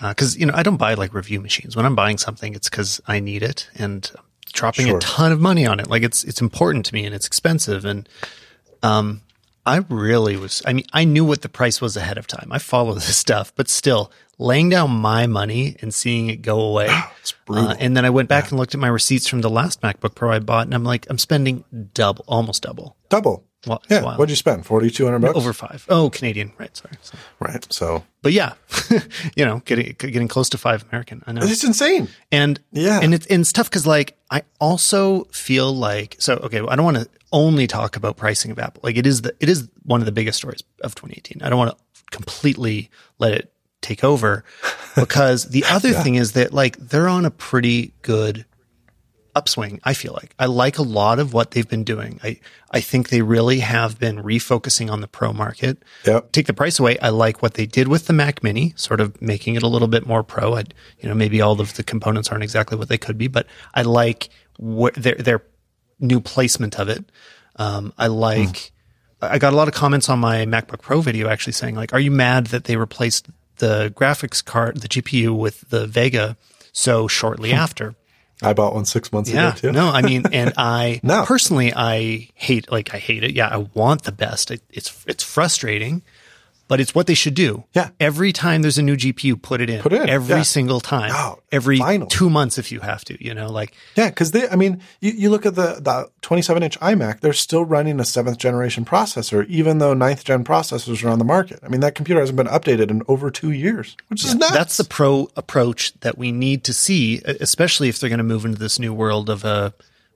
because 0.00 0.36
uh, 0.36 0.38
you 0.38 0.46
know 0.46 0.54
I 0.54 0.62
don't 0.62 0.76
buy 0.76 0.94
like 0.94 1.14
review 1.14 1.40
machines. 1.40 1.76
When 1.76 1.86
I'm 1.86 1.94
buying 1.94 2.18
something, 2.18 2.54
it's 2.54 2.68
because 2.68 3.00
I 3.06 3.20
need 3.20 3.42
it, 3.42 3.68
and 3.74 4.10
dropping 4.58 4.86
sure. 4.86 4.96
a 4.96 5.00
ton 5.00 5.30
of 5.32 5.40
money 5.40 5.66
on 5.66 5.78
it. 5.80 5.88
Like 5.88 6.02
it's 6.02 6.24
it's 6.24 6.40
important 6.40 6.84
to 6.86 6.94
me 6.94 7.06
and 7.06 7.14
it's 7.14 7.26
expensive. 7.26 7.84
And 7.84 8.08
um, 8.82 9.22
I 9.64 9.84
really 9.88 10.36
was. 10.36 10.62
I 10.66 10.72
mean, 10.72 10.84
I 10.92 11.04
knew 11.04 11.24
what 11.24 11.42
the 11.42 11.48
price 11.48 11.80
was 11.80 11.96
ahead 11.96 12.18
of 12.18 12.26
time. 12.26 12.48
I 12.50 12.58
follow 12.58 12.94
this 12.94 13.16
stuff, 13.16 13.52
but 13.54 13.68
still, 13.68 14.10
laying 14.38 14.68
down 14.68 14.90
my 14.90 15.26
money 15.26 15.76
and 15.80 15.94
seeing 15.94 16.28
it 16.28 16.42
go 16.42 16.60
away. 16.60 16.88
uh, 17.48 17.76
and 17.78 17.96
then 17.96 18.04
I 18.04 18.10
went 18.10 18.28
back 18.28 18.44
yeah. 18.44 18.50
and 18.50 18.58
looked 18.58 18.74
at 18.74 18.80
my 18.80 18.88
receipts 18.88 19.28
from 19.28 19.40
the 19.40 19.50
last 19.50 19.80
MacBook 19.80 20.14
Pro 20.14 20.32
I 20.32 20.40
bought, 20.40 20.66
and 20.66 20.74
I'm 20.74 20.84
like, 20.84 21.06
I'm 21.08 21.18
spending 21.18 21.64
double, 21.94 22.24
almost 22.26 22.62
double. 22.62 22.96
Double. 23.08 23.44
Well, 23.66 23.82
yeah. 23.90 24.02
What'd 24.02 24.30
you 24.30 24.36
spend? 24.36 24.66
Forty 24.66 24.90
two 24.90 25.04
hundred 25.04 25.20
bucks. 25.20 25.36
Over 25.36 25.52
five. 25.52 25.84
Oh, 25.88 26.10
Canadian. 26.10 26.52
Right. 26.58 26.76
Sorry. 26.76 26.94
So. 27.02 27.18
Right. 27.40 27.66
So. 27.72 28.04
But 28.22 28.32
yeah, 28.32 28.54
you 29.36 29.44
know, 29.44 29.62
getting 29.64 29.94
getting 29.98 30.28
close 30.28 30.48
to 30.50 30.58
five 30.58 30.84
American. 30.90 31.24
I 31.26 31.32
know 31.32 31.40
it's 31.42 31.64
insane. 31.64 32.08
And 32.30 32.60
yeah, 32.70 33.00
and 33.02 33.14
it's 33.14 33.26
and 33.26 33.40
it's 33.40 33.52
tough 33.52 33.68
because 33.68 33.86
like 33.86 34.16
I 34.30 34.42
also 34.60 35.24
feel 35.24 35.72
like 35.74 36.16
so 36.20 36.34
okay. 36.34 36.60
I 36.60 36.76
don't 36.76 36.84
want 36.84 36.98
to 36.98 37.08
only 37.32 37.66
talk 37.66 37.96
about 37.96 38.16
pricing 38.16 38.52
of 38.52 38.58
Apple. 38.58 38.80
Like 38.84 38.96
it 38.96 39.06
is 39.06 39.22
the 39.22 39.34
it 39.40 39.48
is 39.48 39.68
one 39.82 40.00
of 40.00 40.06
the 40.06 40.12
biggest 40.12 40.38
stories 40.38 40.62
of 40.82 40.94
2018. 40.94 41.42
I 41.42 41.48
don't 41.48 41.58
want 41.58 41.76
to 41.76 42.10
completely 42.10 42.90
let 43.18 43.32
it 43.32 43.52
take 43.80 44.04
over 44.04 44.44
because 44.96 45.48
the 45.50 45.64
other 45.64 45.88
yeah. 45.92 46.02
thing 46.02 46.14
is 46.14 46.32
that 46.32 46.52
like 46.52 46.76
they're 46.78 47.08
on 47.08 47.24
a 47.24 47.30
pretty 47.30 47.92
good 48.02 48.44
upswing. 49.38 49.80
I 49.84 49.94
feel 49.94 50.12
like 50.12 50.34
I 50.38 50.46
like 50.46 50.78
a 50.78 50.82
lot 50.82 51.18
of 51.18 51.32
what 51.32 51.52
they've 51.52 51.68
been 51.68 51.84
doing. 51.84 52.18
I 52.22 52.40
I 52.70 52.80
think 52.80 53.08
they 53.08 53.22
really 53.22 53.60
have 53.60 53.98
been 53.98 54.16
refocusing 54.22 54.90
on 54.90 55.00
the 55.00 55.08
pro 55.08 55.32
market. 55.32 55.82
Yep. 56.04 56.32
Take 56.32 56.46
the 56.46 56.54
price 56.54 56.78
away. 56.78 56.98
I 56.98 57.10
like 57.10 57.40
what 57.42 57.54
they 57.54 57.66
did 57.66 57.88
with 57.88 58.06
the 58.06 58.12
Mac 58.12 58.42
Mini, 58.42 58.72
sort 58.76 59.00
of 59.00 59.20
making 59.22 59.54
it 59.54 59.62
a 59.62 59.68
little 59.68 59.88
bit 59.88 60.06
more 60.06 60.22
pro. 60.22 60.56
I, 60.56 60.64
you 61.00 61.08
know, 61.08 61.14
maybe 61.14 61.40
all 61.40 61.60
of 61.60 61.74
the 61.74 61.82
components 61.82 62.30
aren't 62.30 62.44
exactly 62.44 62.76
what 62.76 62.88
they 62.88 62.98
could 62.98 63.16
be, 63.16 63.28
but 63.28 63.46
I 63.74 63.82
like 63.82 64.28
what 64.58 64.94
their 64.94 65.14
their 65.14 65.42
new 66.00 66.20
placement 66.20 66.78
of 66.78 66.88
it. 66.88 67.10
Um, 67.56 67.92
I 67.98 68.08
like. 68.08 68.48
Mm. 68.48 68.70
I 69.20 69.38
got 69.38 69.52
a 69.52 69.56
lot 69.56 69.66
of 69.66 69.74
comments 69.74 70.08
on 70.08 70.20
my 70.20 70.46
MacBook 70.46 70.80
Pro 70.80 71.00
video 71.00 71.28
actually 71.28 71.54
saying 71.54 71.74
like, 71.74 71.92
"Are 71.92 71.98
you 71.98 72.10
mad 72.12 72.48
that 72.48 72.64
they 72.64 72.76
replaced 72.76 73.28
the 73.56 73.92
graphics 73.96 74.44
card, 74.44 74.80
the 74.80 74.88
GPU, 74.88 75.36
with 75.36 75.68
the 75.70 75.88
Vega 75.88 76.36
so 76.72 77.08
shortly 77.08 77.52
after?" 77.64 77.96
I 78.42 78.52
bought 78.52 78.74
one 78.74 78.84
six 78.84 79.12
months 79.12 79.30
yeah, 79.30 79.50
ago 79.50 79.58
too. 79.58 79.72
no, 79.72 79.88
I 79.88 80.02
mean, 80.02 80.24
and 80.32 80.52
I 80.58 81.00
no. 81.02 81.24
personally, 81.24 81.72
I 81.74 82.28
hate, 82.34 82.70
like, 82.70 82.94
I 82.94 82.98
hate 82.98 83.24
it. 83.24 83.34
Yeah, 83.34 83.48
I 83.48 83.58
want 83.74 84.04
the 84.04 84.12
best. 84.12 84.50
It, 84.50 84.62
it's 84.70 85.04
it's 85.06 85.24
frustrating 85.24 86.02
but 86.68 86.80
it's 86.80 86.94
what 86.94 87.06
they 87.06 87.14
should 87.14 87.34
do. 87.34 87.64
Yeah. 87.72 87.90
Every 87.98 88.32
time 88.32 88.62
there's 88.62 88.78
a 88.78 88.82
new 88.82 88.96
GPU, 88.96 89.40
put 89.40 89.60
it 89.60 89.70
in. 89.70 89.80
Put 89.80 89.94
it 89.94 90.02
in. 90.02 90.08
Every 90.08 90.36
yeah. 90.36 90.42
single 90.42 90.80
time. 90.80 91.10
Oh, 91.12 91.40
every 91.50 91.78
finally. 91.78 92.08
two 92.10 92.28
months 92.28 92.58
if 92.58 92.70
you 92.70 92.80
have 92.80 93.04
to, 93.06 93.24
you 93.24 93.34
know, 93.34 93.50
like. 93.50 93.74
Yeah, 93.96 94.10
because 94.10 94.30
they, 94.32 94.48
I 94.48 94.56
mean, 94.56 94.82
you, 95.00 95.12
you 95.12 95.30
look 95.30 95.46
at 95.46 95.54
the, 95.54 95.80
the 95.80 96.10
27 96.20 96.62
inch 96.62 96.78
iMac, 96.80 97.20
they're 97.20 97.32
still 97.32 97.64
running 97.64 97.98
a 97.98 98.04
seventh 98.04 98.38
generation 98.38 98.84
processor, 98.84 99.46
even 99.48 99.78
though 99.78 99.94
ninth 99.94 100.24
gen 100.24 100.44
processors 100.44 101.02
are 101.04 101.08
on 101.08 101.18
the 101.18 101.24
market. 101.24 101.58
I 101.62 101.68
mean, 101.68 101.80
that 101.80 101.94
computer 101.94 102.20
hasn't 102.20 102.36
been 102.36 102.46
updated 102.46 102.90
in 102.90 103.02
over 103.08 103.30
two 103.30 103.50
years, 103.50 103.96
which 104.08 104.24
yeah. 104.24 104.30
is 104.30 104.36
nuts. 104.36 104.52
That's 104.52 104.76
the 104.76 104.84
pro 104.84 105.30
approach 105.36 105.98
that 106.00 106.18
we 106.18 106.30
need 106.30 106.64
to 106.64 106.74
see, 106.74 107.22
especially 107.24 107.88
if 107.88 107.98
they're 107.98 108.10
going 108.10 108.18
to 108.18 108.24
move 108.24 108.44
into 108.44 108.58
this 108.58 108.78
new 108.78 108.92
world 108.92 109.30
of 109.30 109.44
a, 109.44 109.48
uh, 109.48 109.70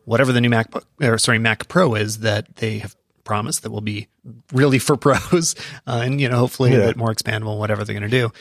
whatever 0.04 0.32
the 0.32 0.40
new 0.40 0.50
MacBook 0.50 0.84
or 1.00 1.16
sorry 1.16 1.38
Mac 1.38 1.68
Pro 1.68 1.94
is 1.94 2.18
that 2.18 2.56
they 2.56 2.78
have 2.78 2.96
promise 3.24 3.60
that 3.60 3.70
will 3.70 3.80
be 3.80 4.08
really 4.52 4.78
for 4.78 4.96
pros 4.96 5.54
uh, 5.86 6.00
and 6.04 6.20
you 6.20 6.28
know 6.28 6.38
hopefully 6.38 6.72
yeah. 6.72 6.78
a 6.78 6.86
bit 6.88 6.96
more 6.96 7.14
expandable 7.14 7.58
whatever 7.58 7.84
they're 7.84 7.98
going 7.98 8.08
to 8.08 8.16
do. 8.16 8.32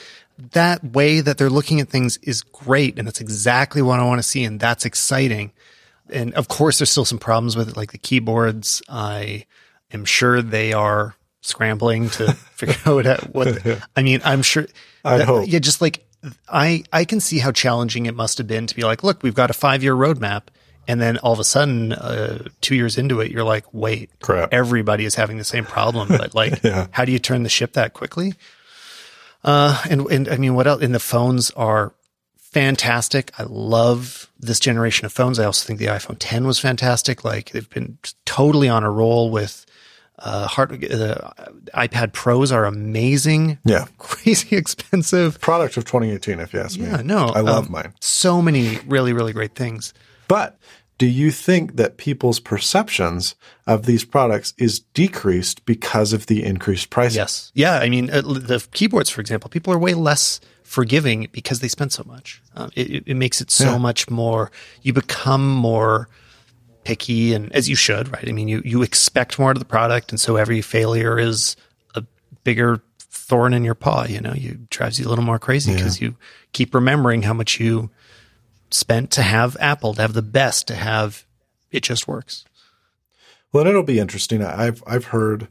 That 0.53 0.83
way 0.83 1.21
that 1.21 1.37
they're 1.37 1.49
looking 1.49 1.79
at 1.81 1.89
things 1.89 2.17
is 2.23 2.41
great 2.41 2.97
and 2.97 3.07
that's 3.07 3.21
exactly 3.21 3.81
what 3.81 3.99
i 3.99 4.03
want 4.03 4.19
to 4.19 4.23
see 4.23 4.43
and 4.43 4.59
that's 4.59 4.85
exciting. 4.85 5.51
And 6.09 6.33
of 6.33 6.47
course 6.47 6.79
there's 6.79 6.89
still 6.89 7.05
some 7.05 7.19
problems 7.19 7.55
with 7.55 7.69
it 7.69 7.77
like 7.77 7.91
the 7.91 7.97
keyboards. 7.97 8.81
I 8.89 9.45
am 9.91 10.05
sure 10.05 10.41
they 10.41 10.73
are 10.73 11.15
scrambling 11.41 12.09
to 12.11 12.33
figure 12.53 12.75
out 12.85 13.33
what 13.33 13.45
the, 13.45 13.83
i 13.95 14.03
mean 14.03 14.21
i'm 14.23 14.41
sure 14.41 14.67
i 15.03 15.21
hope. 15.23 15.45
yeah 15.47 15.59
just 15.59 15.81
like 15.81 16.05
i 16.47 16.83
i 16.93 17.03
can 17.03 17.19
see 17.19 17.39
how 17.39 17.51
challenging 17.51 18.05
it 18.05 18.15
must 18.15 18.37
have 18.37 18.47
been 18.47 18.67
to 18.67 18.75
be 18.75 18.83
like 18.83 19.03
look 19.03 19.23
we've 19.23 19.33
got 19.33 19.49
a 19.49 19.53
five 19.53 19.83
year 19.83 19.95
roadmap 19.95 20.43
and 20.87 20.99
then 20.99 21.17
all 21.19 21.33
of 21.33 21.39
a 21.39 21.43
sudden, 21.43 21.93
uh, 21.93 22.47
two 22.61 22.75
years 22.75 22.97
into 22.97 23.21
it, 23.21 23.31
you're 23.31 23.43
like, 23.43 23.65
wait, 23.73 24.09
crap, 24.21 24.53
everybody 24.53 25.05
is 25.05 25.15
having 25.15 25.37
the 25.37 25.43
same 25.43 25.65
problem. 25.65 26.07
But 26.21 26.35
like, 26.35 26.63
yeah. 26.63 26.87
how 26.91 27.05
do 27.05 27.11
you 27.11 27.19
turn 27.19 27.43
the 27.43 27.49
ship 27.49 27.73
that 27.73 27.93
quickly? 27.93 28.33
Uh, 29.43 29.81
and, 29.89 30.05
and 30.11 30.29
I 30.29 30.37
mean, 30.37 30.55
what 30.55 30.67
else? 30.67 30.81
And 30.81 30.93
the 30.93 30.99
phones 30.99 31.51
are 31.51 31.93
fantastic. 32.37 33.31
I 33.39 33.43
love 33.43 34.29
this 34.39 34.59
generation 34.59 35.05
of 35.05 35.13
phones. 35.13 35.39
I 35.39 35.45
also 35.45 35.65
think 35.65 35.79
the 35.79 35.85
iPhone 35.85 36.17
10 36.19 36.45
was 36.45 36.59
fantastic. 36.59 37.23
Like 37.23 37.51
they've 37.51 37.69
been 37.69 37.97
totally 38.25 38.67
on 38.67 38.83
a 38.83 38.91
roll 38.91 39.31
with, 39.31 39.65
uh, 40.19 40.47
hard, 40.47 40.83
uh, 40.83 41.31
iPad 41.73 42.13
Pros 42.13 42.51
are 42.51 42.65
amazing. 42.65 43.57
Yeah. 43.65 43.85
Crazy 43.97 44.55
expensive. 44.55 45.39
Product 45.39 45.77
of 45.77 45.85
2018, 45.85 46.39
if 46.39 46.53
you 46.53 46.59
ask 46.59 46.77
yeah, 46.77 46.83
me. 46.83 46.91
Yeah, 46.91 47.01
no. 47.03 47.27
I 47.27 47.39
love 47.39 47.67
um, 47.67 47.71
mine. 47.71 47.93
So 48.01 48.41
many 48.41 48.77
really, 48.85 49.13
really 49.13 49.33
great 49.33 49.55
things. 49.55 49.93
But 50.31 50.57
do 50.97 51.07
you 51.07 51.29
think 51.29 51.75
that 51.75 51.97
people's 51.97 52.39
perceptions 52.39 53.35
of 53.67 53.85
these 53.85 54.05
products 54.05 54.53
is 54.57 54.79
decreased 54.93 55.65
because 55.65 56.13
of 56.13 56.27
the 56.27 56.41
increased 56.41 56.89
price? 56.89 57.13
Yes. 57.13 57.51
Yeah. 57.53 57.79
I 57.79 57.89
mean, 57.89 58.09
uh, 58.09 58.21
the 58.21 58.65
keyboards, 58.71 59.09
for 59.09 59.19
example, 59.19 59.49
people 59.49 59.73
are 59.73 59.77
way 59.77 59.93
less 59.93 60.39
forgiving 60.63 61.27
because 61.33 61.59
they 61.59 61.67
spend 61.67 61.91
so 61.91 62.05
much. 62.05 62.41
Um, 62.55 62.71
it, 62.77 63.03
it, 63.05 63.15
makes 63.15 63.41
it 63.41 63.51
so 63.51 63.71
yeah. 63.71 63.77
much 63.77 64.09
more, 64.09 64.53
you 64.83 64.93
become 64.93 65.53
more 65.53 66.07
picky 66.85 67.33
and 67.33 67.51
as 67.51 67.67
you 67.67 67.75
should, 67.75 68.09
right? 68.13 68.29
I 68.29 68.31
mean, 68.31 68.47
you, 68.47 68.61
you 68.63 68.83
expect 68.83 69.37
more 69.37 69.51
of 69.51 69.59
the 69.59 69.65
product. 69.65 70.13
And 70.13 70.19
so 70.21 70.37
every 70.37 70.61
failure 70.61 71.19
is 71.19 71.57
a 71.93 72.05
bigger 72.45 72.81
thorn 72.99 73.53
in 73.53 73.65
your 73.65 73.75
paw, 73.75 74.05
you 74.05 74.21
know, 74.21 74.33
you 74.33 74.65
drives 74.69 74.97
you 74.97 75.07
a 75.07 75.09
little 75.09 75.25
more 75.25 75.39
crazy 75.39 75.73
because 75.73 75.99
yeah. 75.99 76.07
you 76.07 76.15
keep 76.53 76.73
remembering 76.73 77.23
how 77.23 77.33
much 77.33 77.59
you 77.59 77.89
spent 78.73 79.11
to 79.11 79.21
have 79.21 79.57
Apple, 79.59 79.93
to 79.95 80.01
have 80.01 80.13
the 80.13 80.21
best, 80.21 80.67
to 80.67 80.75
have 80.75 81.25
it 81.71 81.83
just 81.83 82.07
works. 82.07 82.45
Well, 83.51 83.61
and 83.61 83.69
it'll 83.69 83.83
be 83.83 83.99
interesting. 83.99 84.43
I've 84.43 84.83
I've 84.87 85.05
heard 85.05 85.47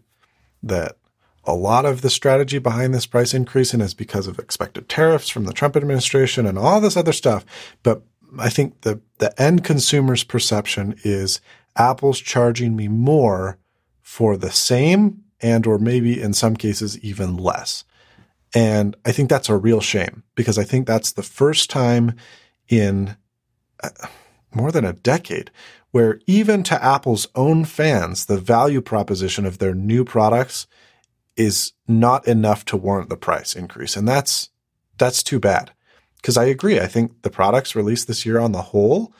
that 0.63 0.97
a 1.45 1.55
lot 1.55 1.87
of 1.87 2.03
the 2.03 2.11
strategy 2.11 2.59
behind 2.59 2.95
this 2.95 3.07
price 3.07 3.33
increasing 3.33 3.81
is 3.81 3.95
because 3.95 4.27
of 4.27 4.39
expected 4.39 4.89
tariffs 4.89 5.29
from 5.29 5.45
the 5.45 5.53
Trump 5.53 5.77
administration 5.77 6.47
and 6.47 6.59
all 6.59 6.81
this 6.81 6.97
other 6.97 7.13
stuff. 7.13 7.45
But 7.83 8.03
I 8.39 8.49
think 8.49 8.83
the 8.83 9.01
the 9.19 9.41
end 9.41 9.65
consumer's 9.65 10.25
perception 10.25 10.97
is 11.03 11.41
Apple's 11.77 12.21
charging 12.21 12.77
me 12.77 12.89
more 12.89 13.59
for 14.03 14.37
the 14.37 14.51
same 14.51 15.25
and 15.41 15.67
or 15.67 15.79
maybe 15.79 16.21
in 16.21 16.33
some 16.35 16.57
cases 16.57 16.99
even 16.99 17.37
less. 17.37 17.85
And 18.55 18.97
I 19.05 19.13
think 19.13 19.31
that's 19.31 19.49
a 19.49 19.57
real 19.57 19.81
shame 19.81 20.25
because 20.35 20.59
I 20.59 20.65
think 20.65 20.87
that's 20.87 21.13
the 21.13 21.23
first 21.23 21.71
time 21.71 22.17
in 22.71 23.17
uh, 23.83 23.91
more 24.55 24.73
than 24.73 24.87
a 24.87 24.95
decade 24.95 25.51
where 25.91 26.21
even 26.27 26.63
to 26.63 26.83
Apple's 26.83 27.27
own 27.35 27.65
fans, 27.65 28.27
the 28.27 28.39
value 28.39 28.81
proposition 28.81 29.45
of 29.45 29.59
their 29.59 29.75
new 29.75 30.05
products 30.05 30.67
is 31.37 31.73
not 31.89 32.27
enough 32.27 32.65
to 32.67 32.77
warrant 32.77 33.09
the 33.09 33.17
price 33.17 33.55
increase. 33.55 33.97
And 33.97 34.07
that's, 34.07 34.51
that's 34.99 35.23
too 35.23 35.41
bad. 35.41 35.73
Cause 36.23 36.37
I 36.37 36.45
agree. 36.45 36.79
I 36.79 36.87
think 36.87 37.23
the 37.23 37.31
products 37.31 37.75
released 37.75 38.07
this 38.07 38.25
year 38.25 38.39
on 38.39 38.53
the 38.53 38.63
whole 38.63 39.13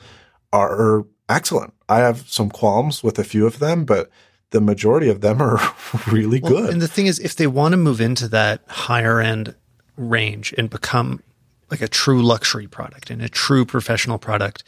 are 0.53 1.05
excellent. 1.27 1.73
I 1.89 1.99
have 1.99 2.29
some 2.29 2.49
qualms 2.49 3.03
with 3.03 3.17
a 3.17 3.23
few 3.23 3.47
of 3.47 3.59
them, 3.59 3.85
but 3.85 4.09
the 4.51 4.61
majority 4.61 5.09
of 5.09 5.21
them 5.21 5.41
are 5.41 5.59
really 6.07 6.39
well, 6.39 6.53
good. 6.53 6.69
And 6.69 6.81
the 6.81 6.87
thing 6.87 7.07
is, 7.07 7.19
if 7.19 7.35
they 7.35 7.47
want 7.47 7.73
to 7.73 7.77
move 7.77 7.99
into 7.99 8.27
that 8.29 8.61
higher 8.67 9.19
end 9.19 9.55
range 9.97 10.53
and 10.57 10.69
become 10.69 11.23
like 11.71 11.81
a 11.81 11.87
true 11.87 12.21
luxury 12.21 12.67
product 12.67 13.09
and 13.09 13.21
a 13.21 13.29
true 13.29 13.65
professional 13.65 14.17
product, 14.17 14.63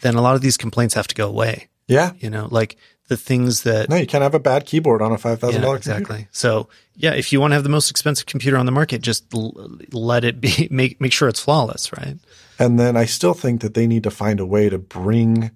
then 0.00 0.16
a 0.16 0.20
lot 0.20 0.34
of 0.34 0.42
these 0.42 0.56
complaints 0.56 0.94
have 0.94 1.06
to 1.08 1.14
go 1.14 1.28
away. 1.28 1.68
Yeah. 1.86 2.12
You 2.18 2.30
know, 2.30 2.48
like 2.50 2.76
the 3.08 3.16
things 3.16 3.62
that. 3.64 3.88
No, 3.88 3.96
you 3.96 4.06
can't 4.06 4.22
have 4.22 4.34
a 4.34 4.40
bad 4.40 4.66
keyboard 4.66 5.02
on 5.02 5.12
a 5.12 5.16
$5,000 5.16 5.62
yeah, 5.62 5.74
Exactly. 5.74 6.28
So, 6.30 6.68
yeah, 6.94 7.12
if 7.14 7.32
you 7.32 7.40
want 7.40 7.50
to 7.50 7.54
have 7.56 7.64
the 7.64 7.68
most 7.68 7.90
expensive 7.90 8.26
computer 8.26 8.56
on 8.56 8.66
the 8.66 8.72
market, 8.72 9.02
just 9.02 9.24
l- 9.34 9.78
let 9.92 10.24
it 10.24 10.40
be, 10.40 10.68
make, 10.70 11.00
make 11.00 11.12
sure 11.12 11.28
it's 11.28 11.40
flawless, 11.40 11.92
right? 11.92 12.16
And 12.58 12.78
then 12.78 12.96
I 12.96 13.06
still 13.06 13.34
think 13.34 13.62
that 13.62 13.74
they 13.74 13.86
need 13.86 14.04
to 14.04 14.10
find 14.10 14.38
a 14.38 14.46
way 14.46 14.68
to 14.68 14.78
bring 14.78 15.50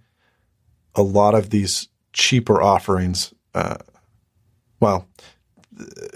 a 0.95 1.03
lot 1.03 1.35
of 1.35 1.51
these 1.51 1.89
cheaper 2.13 2.63
offerings, 2.63 3.35
uh, 3.55 3.77
well, 4.81 5.09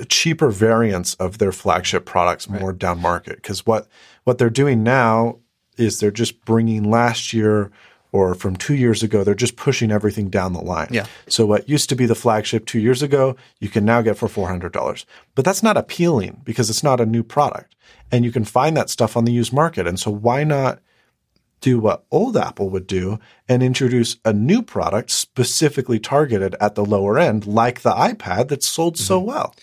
cheaper 0.08 0.50
variants 0.50 1.14
of 1.14 1.38
their 1.38 1.52
flagship 1.52 2.04
products 2.04 2.48
right. 2.48 2.60
more 2.60 2.72
down 2.72 3.00
market. 3.00 3.36
Because 3.36 3.66
what 3.66 3.88
what 4.28 4.36
they're 4.36 4.50
doing 4.50 4.82
now 4.82 5.38
is 5.78 6.00
they're 6.00 6.10
just 6.10 6.44
bringing 6.44 6.84
last 6.84 7.32
year 7.32 7.70
or 8.12 8.34
from 8.34 8.56
two 8.56 8.74
years 8.74 9.02
ago, 9.02 9.24
they're 9.24 9.34
just 9.34 9.56
pushing 9.56 9.90
everything 9.90 10.28
down 10.28 10.52
the 10.52 10.60
line. 10.60 10.88
Yeah. 10.90 11.06
So 11.28 11.46
what 11.46 11.66
used 11.66 11.88
to 11.88 11.96
be 11.96 12.04
the 12.04 12.14
flagship 12.14 12.66
two 12.66 12.78
years 12.78 13.02
ago, 13.02 13.36
you 13.58 13.70
can 13.70 13.86
now 13.86 14.02
get 14.02 14.18
for 14.18 14.28
four 14.28 14.46
hundred 14.46 14.72
dollars. 14.72 15.06
But 15.34 15.46
that's 15.46 15.62
not 15.62 15.78
appealing 15.78 16.42
because 16.44 16.68
it's 16.68 16.82
not 16.82 17.00
a 17.00 17.06
new 17.06 17.22
product, 17.22 17.74
and 18.12 18.22
you 18.22 18.30
can 18.30 18.44
find 18.44 18.76
that 18.76 18.90
stuff 18.90 19.16
on 19.16 19.24
the 19.24 19.32
used 19.32 19.52
market. 19.52 19.86
And 19.86 19.98
so 19.98 20.10
why 20.10 20.44
not 20.44 20.80
do 21.60 21.80
what 21.80 22.04
old 22.10 22.36
Apple 22.36 22.68
would 22.68 22.86
do 22.86 23.18
and 23.48 23.62
introduce 23.62 24.16
a 24.26 24.32
new 24.32 24.62
product 24.62 25.10
specifically 25.10 25.98
targeted 25.98 26.54
at 26.60 26.74
the 26.74 26.84
lower 26.84 27.18
end, 27.18 27.46
like 27.46 27.80
the 27.80 27.90
iPad 27.90 28.48
that's 28.48 28.68
sold 28.68 28.94
mm-hmm. 28.94 29.04
so 29.04 29.20
well. 29.20 29.54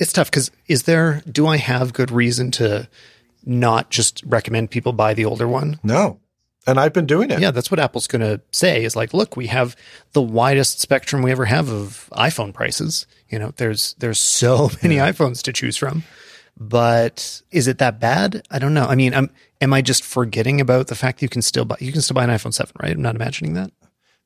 It's 0.00 0.12
tough 0.12 0.30
because 0.30 0.50
is 0.66 0.82
there, 0.82 1.22
do 1.30 1.46
I 1.46 1.56
have 1.56 1.92
good 1.92 2.10
reason 2.10 2.50
to 2.52 2.88
not 3.48 3.90
just 3.90 4.22
recommend 4.26 4.70
people 4.70 4.92
buy 4.92 5.14
the 5.14 5.24
older 5.24 5.48
one? 5.48 5.80
No. 5.82 6.20
And 6.66 6.78
I've 6.78 6.92
been 6.92 7.06
doing 7.06 7.30
it. 7.30 7.40
Yeah, 7.40 7.50
that's 7.50 7.70
what 7.70 7.80
Apple's 7.80 8.06
going 8.06 8.20
to 8.20 8.42
say 8.52 8.84
is 8.84 8.94
like, 8.94 9.14
look, 9.14 9.36
we 9.36 9.46
have 9.46 9.74
the 10.12 10.20
widest 10.20 10.80
spectrum 10.80 11.22
we 11.22 11.30
ever 11.30 11.46
have 11.46 11.70
of 11.70 12.10
iPhone 12.12 12.52
prices. 12.52 13.06
You 13.30 13.38
know, 13.38 13.52
there's 13.56 13.94
there's 13.94 14.18
so 14.18 14.70
many 14.82 14.96
yeah. 14.96 15.10
iPhones 15.10 15.42
to 15.42 15.52
choose 15.52 15.78
from. 15.78 16.04
But 16.60 17.40
is 17.50 17.68
it 17.68 17.78
that 17.78 18.00
bad? 18.00 18.42
I 18.50 18.58
don't 18.58 18.74
know. 18.74 18.84
I 18.84 18.96
mean, 18.96 19.14
I'm, 19.14 19.30
am 19.60 19.72
I 19.72 19.80
just 19.80 20.04
forgetting 20.04 20.60
about 20.60 20.88
the 20.88 20.96
fact 20.96 21.18
that 21.18 21.22
you 21.22 21.28
can 21.28 21.40
still 21.40 21.64
buy 21.64 21.76
you 21.80 21.92
can 21.92 22.02
still 22.02 22.14
buy 22.14 22.24
an 22.24 22.30
iPhone 22.30 22.52
7, 22.52 22.72
right? 22.82 22.92
I'm 22.92 23.00
not 23.00 23.14
imagining 23.14 23.54
that. 23.54 23.70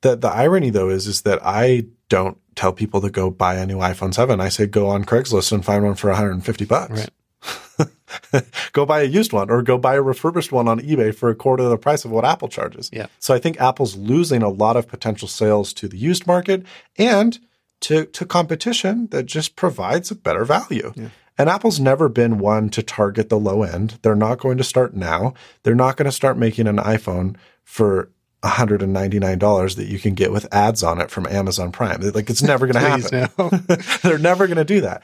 The 0.00 0.16
the 0.16 0.28
irony 0.28 0.70
though 0.70 0.88
is 0.88 1.06
is 1.06 1.22
that 1.22 1.38
I 1.44 1.84
don't 2.08 2.38
tell 2.56 2.72
people 2.72 3.00
to 3.02 3.10
go 3.10 3.30
buy 3.30 3.54
a 3.54 3.66
new 3.66 3.78
iPhone 3.78 4.12
7. 4.12 4.40
I 4.40 4.48
say 4.48 4.66
go 4.66 4.88
on 4.88 5.04
Craigslist 5.04 5.52
and 5.52 5.64
find 5.64 5.84
one 5.84 5.94
for 5.94 6.08
150 6.08 6.64
bucks. 6.64 6.90
Right. 6.90 7.10
go 8.72 8.86
buy 8.86 9.00
a 9.00 9.04
used 9.04 9.32
one 9.32 9.50
or 9.50 9.62
go 9.62 9.78
buy 9.78 9.94
a 9.94 10.02
refurbished 10.02 10.52
one 10.52 10.68
on 10.68 10.80
eBay 10.80 11.14
for 11.14 11.30
a 11.30 11.34
quarter 11.34 11.64
of 11.64 11.70
the 11.70 11.78
price 11.78 12.04
of 12.04 12.10
what 12.10 12.24
Apple 12.24 12.48
charges. 12.48 12.90
Yeah. 12.92 13.06
So 13.18 13.34
I 13.34 13.38
think 13.38 13.60
Apple's 13.60 13.96
losing 13.96 14.42
a 14.42 14.48
lot 14.48 14.76
of 14.76 14.88
potential 14.88 15.28
sales 15.28 15.72
to 15.74 15.88
the 15.88 15.96
used 15.96 16.26
market 16.26 16.64
and 16.98 17.38
to, 17.80 18.06
to 18.06 18.24
competition 18.24 19.08
that 19.08 19.26
just 19.26 19.56
provides 19.56 20.10
a 20.10 20.14
better 20.14 20.44
value. 20.44 20.92
Yeah. 20.94 21.08
And 21.38 21.48
Apple's 21.48 21.80
never 21.80 22.08
been 22.08 22.38
one 22.38 22.68
to 22.70 22.82
target 22.82 23.28
the 23.28 23.38
low 23.38 23.62
end. 23.62 23.98
They're 24.02 24.14
not 24.14 24.38
going 24.38 24.58
to 24.58 24.64
start 24.64 24.94
now. 24.94 25.34
They're 25.62 25.74
not 25.74 25.96
going 25.96 26.06
to 26.06 26.12
start 26.12 26.36
making 26.36 26.66
an 26.66 26.76
iPhone 26.76 27.36
for 27.64 28.10
$199 28.42 29.76
that 29.76 29.86
you 29.86 29.98
can 29.98 30.14
get 30.14 30.32
with 30.32 30.52
ads 30.52 30.82
on 30.82 31.00
it 31.00 31.10
from 31.10 31.26
Amazon 31.26 31.72
Prime. 31.72 32.00
Like 32.00 32.28
it's 32.28 32.42
never 32.42 32.66
going 32.66 32.74
to 33.02 33.28
happen. 33.28 33.66
They're 34.02 34.18
never 34.18 34.46
going 34.46 34.58
to 34.58 34.64
do 34.64 34.82
that. 34.82 35.02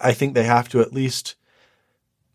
I 0.00 0.12
think 0.12 0.34
they 0.34 0.44
have 0.44 0.68
to 0.70 0.80
at 0.80 0.92
least 0.92 1.34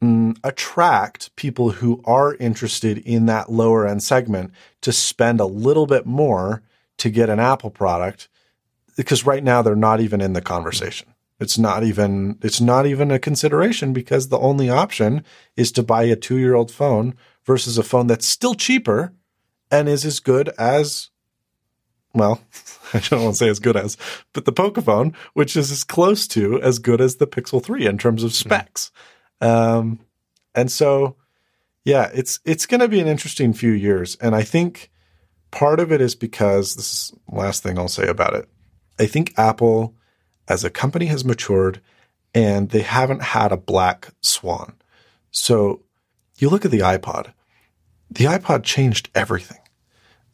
mm, 0.02 0.38
attract 0.44 1.36
people 1.36 1.72
who 1.72 2.02
are 2.06 2.36
interested 2.36 2.98
in 3.00 3.26
that 3.28 3.52
lower 3.52 3.88
end 3.88 4.04
segment 4.04 4.52
to 4.82 4.92
spend 4.92 5.40
a 5.40 5.46
little 5.46 5.86
bit 5.86 6.06
more 6.06 6.64
to 6.98 7.10
get 7.10 7.30
an 7.30 7.40
Apple 7.40 7.70
product 7.70 8.28
because 8.96 9.26
right 9.26 9.44
now 9.44 9.62
they're 9.62 9.76
not 9.76 10.02
even 10.02 10.22
in 10.22 10.34
the 10.34 10.42
conversation. 10.42 11.08
It's 11.40 11.58
not 11.58 11.84
even 11.84 12.38
it's 12.44 12.62
not 12.62 12.86
even 12.86 13.10
a 13.10 13.18
consideration 13.18 13.94
because 13.94 14.28
the 14.28 14.38
only 14.38 14.70
option 14.70 15.24
is 15.56 15.72
to 15.74 15.84
buy 15.84 16.04
a 16.04 16.16
2-year-old 16.16 16.72
phone 16.72 17.16
versus 17.44 17.78
a 17.78 17.84
phone 17.84 18.08
that's 18.08 18.28
still 18.28 18.54
cheaper 18.54 19.14
and 19.72 19.90
is 19.90 20.06
as 20.06 20.20
good 20.20 20.50
as 20.60 21.10
well, 22.14 22.42
I 22.94 23.00
don't 23.00 23.24
want 23.24 23.36
to 23.36 23.40
say 23.40 23.50
as 23.50 23.60
good 23.60 23.78
as, 23.78 23.98
but 24.34 24.46
the 24.46 24.54
Pocophone, 24.54 25.16
which 25.34 25.56
is 25.56 25.72
as 25.72 25.84
close 25.84 26.28
to 26.28 26.62
as 26.62 26.78
good 26.78 27.02
as 27.02 27.16
the 27.16 27.28
Pixel 27.28 27.64
3 27.64 27.88
in 27.88 27.98
terms 27.98 28.24
of 28.24 28.34
specs. 28.34 28.92
Um, 29.42 30.00
and 30.56 30.72
so, 30.72 31.18
yeah, 31.84 32.10
it's 32.14 32.40
it's 32.46 32.66
going 32.66 32.82
to 32.82 32.88
be 32.88 33.00
an 33.00 33.08
interesting 33.08 33.54
few 33.54 33.72
years, 33.72 34.16
and 34.22 34.36
I 34.36 34.44
think 34.44 34.92
part 35.50 35.80
of 35.80 35.92
it 35.92 36.00
is 36.02 36.16
because 36.16 36.76
this 36.76 36.94
is 36.94 37.14
last 37.28 37.64
thing 37.64 37.78
I'll 37.78 37.88
say 37.88 38.08
about 38.08 38.34
it. 38.34 38.48
I 39.00 39.06
think 39.06 39.34
Apple 39.38 39.96
as 40.48 40.64
a 40.64 40.70
company 40.70 41.08
has 41.08 41.26
matured 41.26 41.82
and 42.34 42.70
they 42.70 42.82
haven't 42.82 43.22
had 43.22 43.52
a 43.52 43.58
black 43.58 44.10
swan. 44.22 44.74
So 45.32 45.84
you 46.38 46.50
look 46.50 46.66
at 46.66 46.72
the 46.72 46.80
iPod, 46.80 47.34
the 48.10 48.26
iPod 48.26 48.64
changed 48.64 49.10
everything. 49.16 49.60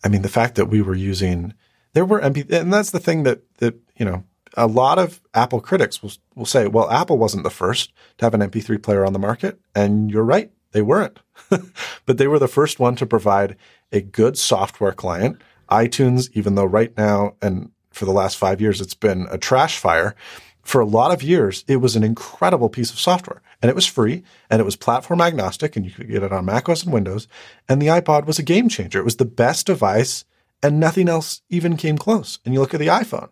I 0.04 0.10
mean, 0.10 0.22
the 0.22 0.30
fact 0.30 0.56
that 0.56 0.68
we 0.68 0.82
were 0.82 0.96
using, 0.96 1.54
there 1.94 2.06
were 2.06 2.22
MP, 2.22 2.50
and 2.52 2.72
that's 2.72 2.92
the 2.92 3.00
thing 3.00 3.24
that, 3.24 3.42
that, 3.58 3.76
you 3.96 4.06
know, 4.06 4.24
a 4.58 4.68
lot 4.68 4.98
of 4.98 5.22
Apple 5.36 5.62
critics 5.62 6.02
will, 6.02 6.12
will 6.36 6.46
say, 6.46 6.68
well, 6.68 6.90
Apple 6.90 7.20
wasn't 7.20 7.44
the 7.44 7.50
first 7.50 7.94
to 8.18 8.26
have 8.26 8.34
an 8.34 8.42
MP3 8.42 8.82
player 8.82 9.06
on 9.06 9.14
the 9.14 9.20
market. 9.20 9.60
And 9.76 10.12
you're 10.12 10.24
right. 10.24 10.52
They 10.72 10.82
weren't, 10.82 11.20
but 12.06 12.18
they 12.18 12.28
were 12.28 12.40
the 12.40 12.48
first 12.48 12.80
one 12.80 12.96
to 12.98 13.06
provide 13.06 13.56
a 13.92 14.02
good 14.02 14.38
software 14.38 14.92
client. 14.92 15.42
iTunes, 15.70 16.30
even 16.34 16.56
though 16.56 16.66
right 16.66 16.96
now, 16.98 17.36
and 17.42 17.72
for 17.92 18.06
the 18.06 18.12
last 18.12 18.38
five 18.38 18.60
years, 18.60 18.82
it's 18.82 18.94
been 18.94 19.28
a 19.32 19.38
trash 19.38 19.78
fire. 19.78 20.16
For 20.64 20.82
a 20.82 20.86
lot 20.86 21.14
of 21.14 21.24
years, 21.24 21.64
it 21.68 21.78
was 21.78 21.96
an 21.96 22.04
incredible 22.04 22.68
piece 22.68 22.92
of 22.92 23.00
software 23.00 23.42
and 23.62 23.70
it 23.70 23.76
was 23.76 23.86
free 23.86 24.24
and 24.50 24.60
it 24.60 24.66
was 24.66 24.76
platform 24.76 25.22
agnostic 25.22 25.78
and 25.78 25.86
you 25.86 25.92
could 25.92 26.10
get 26.10 26.24
it 26.24 26.34
on 26.34 26.44
macOS 26.44 26.84
and 26.84 26.92
Windows. 26.92 27.30
And 27.70 27.82
the 27.82 27.88
iPod 27.88 28.26
was 28.26 28.38
a 28.38 28.44
game 28.44 28.68
changer. 28.68 29.00
It 29.00 29.06
was 29.06 29.16
the 29.16 29.26
best 29.26 29.66
device 29.68 30.26
and 30.62 30.80
nothing 30.80 31.08
else 31.08 31.42
even 31.50 31.78
came 31.78 31.98
close. 31.98 32.40
And 32.44 32.54
you 32.54 32.60
look 32.60 32.74
at 32.74 32.82
the 32.82 32.88
iPhone 32.88 33.30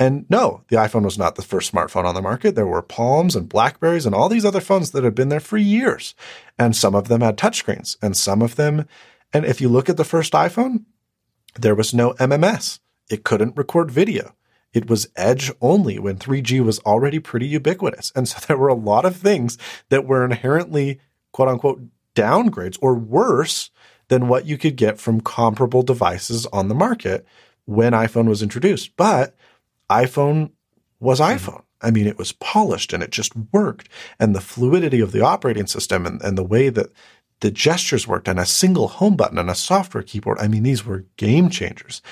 and 0.00 0.24
no, 0.30 0.62
the 0.68 0.76
iPhone 0.76 1.04
was 1.04 1.18
not 1.18 1.36
the 1.36 1.42
first 1.42 1.70
smartphone 1.70 2.06
on 2.06 2.14
the 2.14 2.22
market. 2.22 2.54
There 2.54 2.66
were 2.66 2.80
Palms 2.80 3.36
and 3.36 3.46
Blackberries 3.46 4.06
and 4.06 4.14
all 4.14 4.30
these 4.30 4.46
other 4.46 4.62
phones 4.62 4.92
that 4.92 5.04
had 5.04 5.14
been 5.14 5.28
there 5.28 5.40
for 5.40 5.58
years. 5.58 6.14
And 6.58 6.74
some 6.74 6.94
of 6.94 7.08
them 7.08 7.20
had 7.20 7.36
touchscreens 7.36 7.98
and 8.00 8.16
some 8.16 8.40
of 8.40 8.56
them, 8.56 8.86
and 9.34 9.44
if 9.44 9.60
you 9.60 9.68
look 9.68 9.90
at 9.90 9.98
the 9.98 10.04
first 10.04 10.32
iPhone, 10.32 10.86
there 11.54 11.74
was 11.74 11.92
no 11.92 12.14
MMS. 12.14 12.80
It 13.10 13.24
couldn't 13.24 13.58
record 13.58 13.90
video. 13.90 14.34
It 14.72 14.88
was 14.88 15.08
edge 15.16 15.52
only 15.60 15.98
when 15.98 16.16
3G 16.16 16.64
was 16.64 16.78
already 16.80 17.18
pretty 17.18 17.46
ubiquitous. 17.46 18.10
And 18.16 18.26
so 18.26 18.38
there 18.46 18.56
were 18.56 18.68
a 18.68 18.74
lot 18.74 19.04
of 19.04 19.16
things 19.16 19.58
that 19.90 20.06
were 20.06 20.24
inherently 20.24 20.98
quote 21.32 21.48
unquote 21.48 21.82
downgrades 22.14 22.78
or 22.80 22.94
worse 22.94 23.70
than 24.08 24.28
what 24.28 24.46
you 24.46 24.56
could 24.56 24.76
get 24.76 24.98
from 24.98 25.20
comparable 25.20 25.82
devices 25.82 26.46
on 26.46 26.68
the 26.68 26.74
market 26.74 27.26
when 27.66 27.92
iPhone 27.92 28.28
was 28.28 28.42
introduced. 28.42 28.96
But 28.96 29.36
iPhone 29.90 30.52
was 31.00 31.20
mm-hmm. 31.20 31.36
iPhone. 31.36 31.62
I 31.82 31.90
mean, 31.90 32.06
it 32.06 32.18
was 32.18 32.32
polished 32.32 32.92
and 32.92 33.02
it 33.02 33.10
just 33.10 33.32
worked. 33.52 33.88
And 34.18 34.34
the 34.34 34.40
fluidity 34.40 35.00
of 35.00 35.12
the 35.12 35.22
operating 35.22 35.66
system 35.66 36.06
and, 36.06 36.20
and 36.22 36.36
the 36.36 36.44
way 36.44 36.68
that 36.68 36.90
the 37.40 37.50
gestures 37.50 38.06
worked 38.06 38.28
and 38.28 38.38
a 38.38 38.46
single 38.46 38.88
home 38.88 39.16
button 39.16 39.38
and 39.38 39.50
a 39.50 39.54
software 39.54 40.02
keyboard. 40.02 40.38
I 40.38 40.48
mean, 40.48 40.62
these 40.62 40.84
were 40.84 41.06
game 41.16 41.48
changers. 41.48 42.02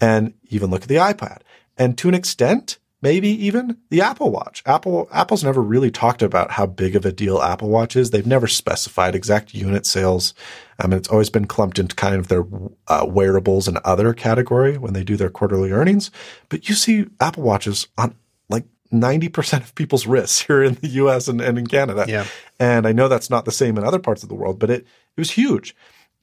And 0.00 0.34
even 0.48 0.70
look 0.70 0.82
at 0.82 0.88
the 0.88 0.96
iPad. 0.96 1.40
And 1.76 1.98
to 1.98 2.08
an 2.08 2.14
extent, 2.14 2.78
maybe 3.02 3.28
even 3.28 3.78
the 3.90 4.00
Apple 4.00 4.30
Watch. 4.30 4.62
Apple 4.66 5.08
Apple's 5.12 5.44
never 5.44 5.62
really 5.62 5.90
talked 5.90 6.22
about 6.22 6.52
how 6.52 6.66
big 6.66 6.96
of 6.96 7.04
a 7.04 7.12
deal 7.12 7.40
Apple 7.40 7.68
Watch 7.68 7.96
is. 7.96 8.10
They've 8.10 8.26
never 8.26 8.46
specified 8.46 9.14
exact 9.14 9.54
unit 9.54 9.86
sales. 9.86 10.34
I 10.78 10.86
mean, 10.86 10.98
it's 10.98 11.08
always 11.08 11.30
been 11.30 11.46
clumped 11.46 11.78
into 11.78 11.94
kind 11.94 12.14
of 12.14 12.28
their 12.28 12.44
uh, 12.88 13.06
wearables 13.08 13.68
and 13.68 13.78
other 13.78 14.12
category 14.12 14.76
when 14.76 14.92
they 14.92 15.04
do 15.04 15.16
their 15.16 15.30
quarterly 15.30 15.70
earnings. 15.72 16.10
But 16.48 16.68
you 16.68 16.74
see 16.74 17.06
Apple 17.20 17.42
Watches 17.42 17.88
on 17.96 18.14
like 18.48 18.64
90% 18.92 19.62
of 19.62 19.74
people's 19.74 20.06
wrists 20.06 20.42
here 20.46 20.62
in 20.62 20.74
the 20.74 20.88
US 20.88 21.28
and, 21.28 21.40
and 21.40 21.58
in 21.58 21.66
Canada. 21.66 22.06
Yeah. 22.08 22.26
And 22.58 22.86
I 22.86 22.92
know 22.92 23.08
that's 23.08 23.30
not 23.30 23.44
the 23.44 23.52
same 23.52 23.78
in 23.78 23.84
other 23.84 23.98
parts 23.98 24.22
of 24.22 24.28
the 24.28 24.34
world, 24.34 24.58
but 24.58 24.70
it, 24.70 24.82
it 25.16 25.20
was 25.20 25.32
huge. 25.32 25.74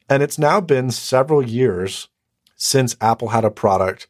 And 0.10 0.22
it's 0.22 0.38
now 0.38 0.60
been 0.60 0.92
several 0.92 1.42
years 1.42 2.10
since 2.56 2.96
Apple 3.02 3.30
had 3.30 3.46
a 3.46 3.52
product 3.52 4.08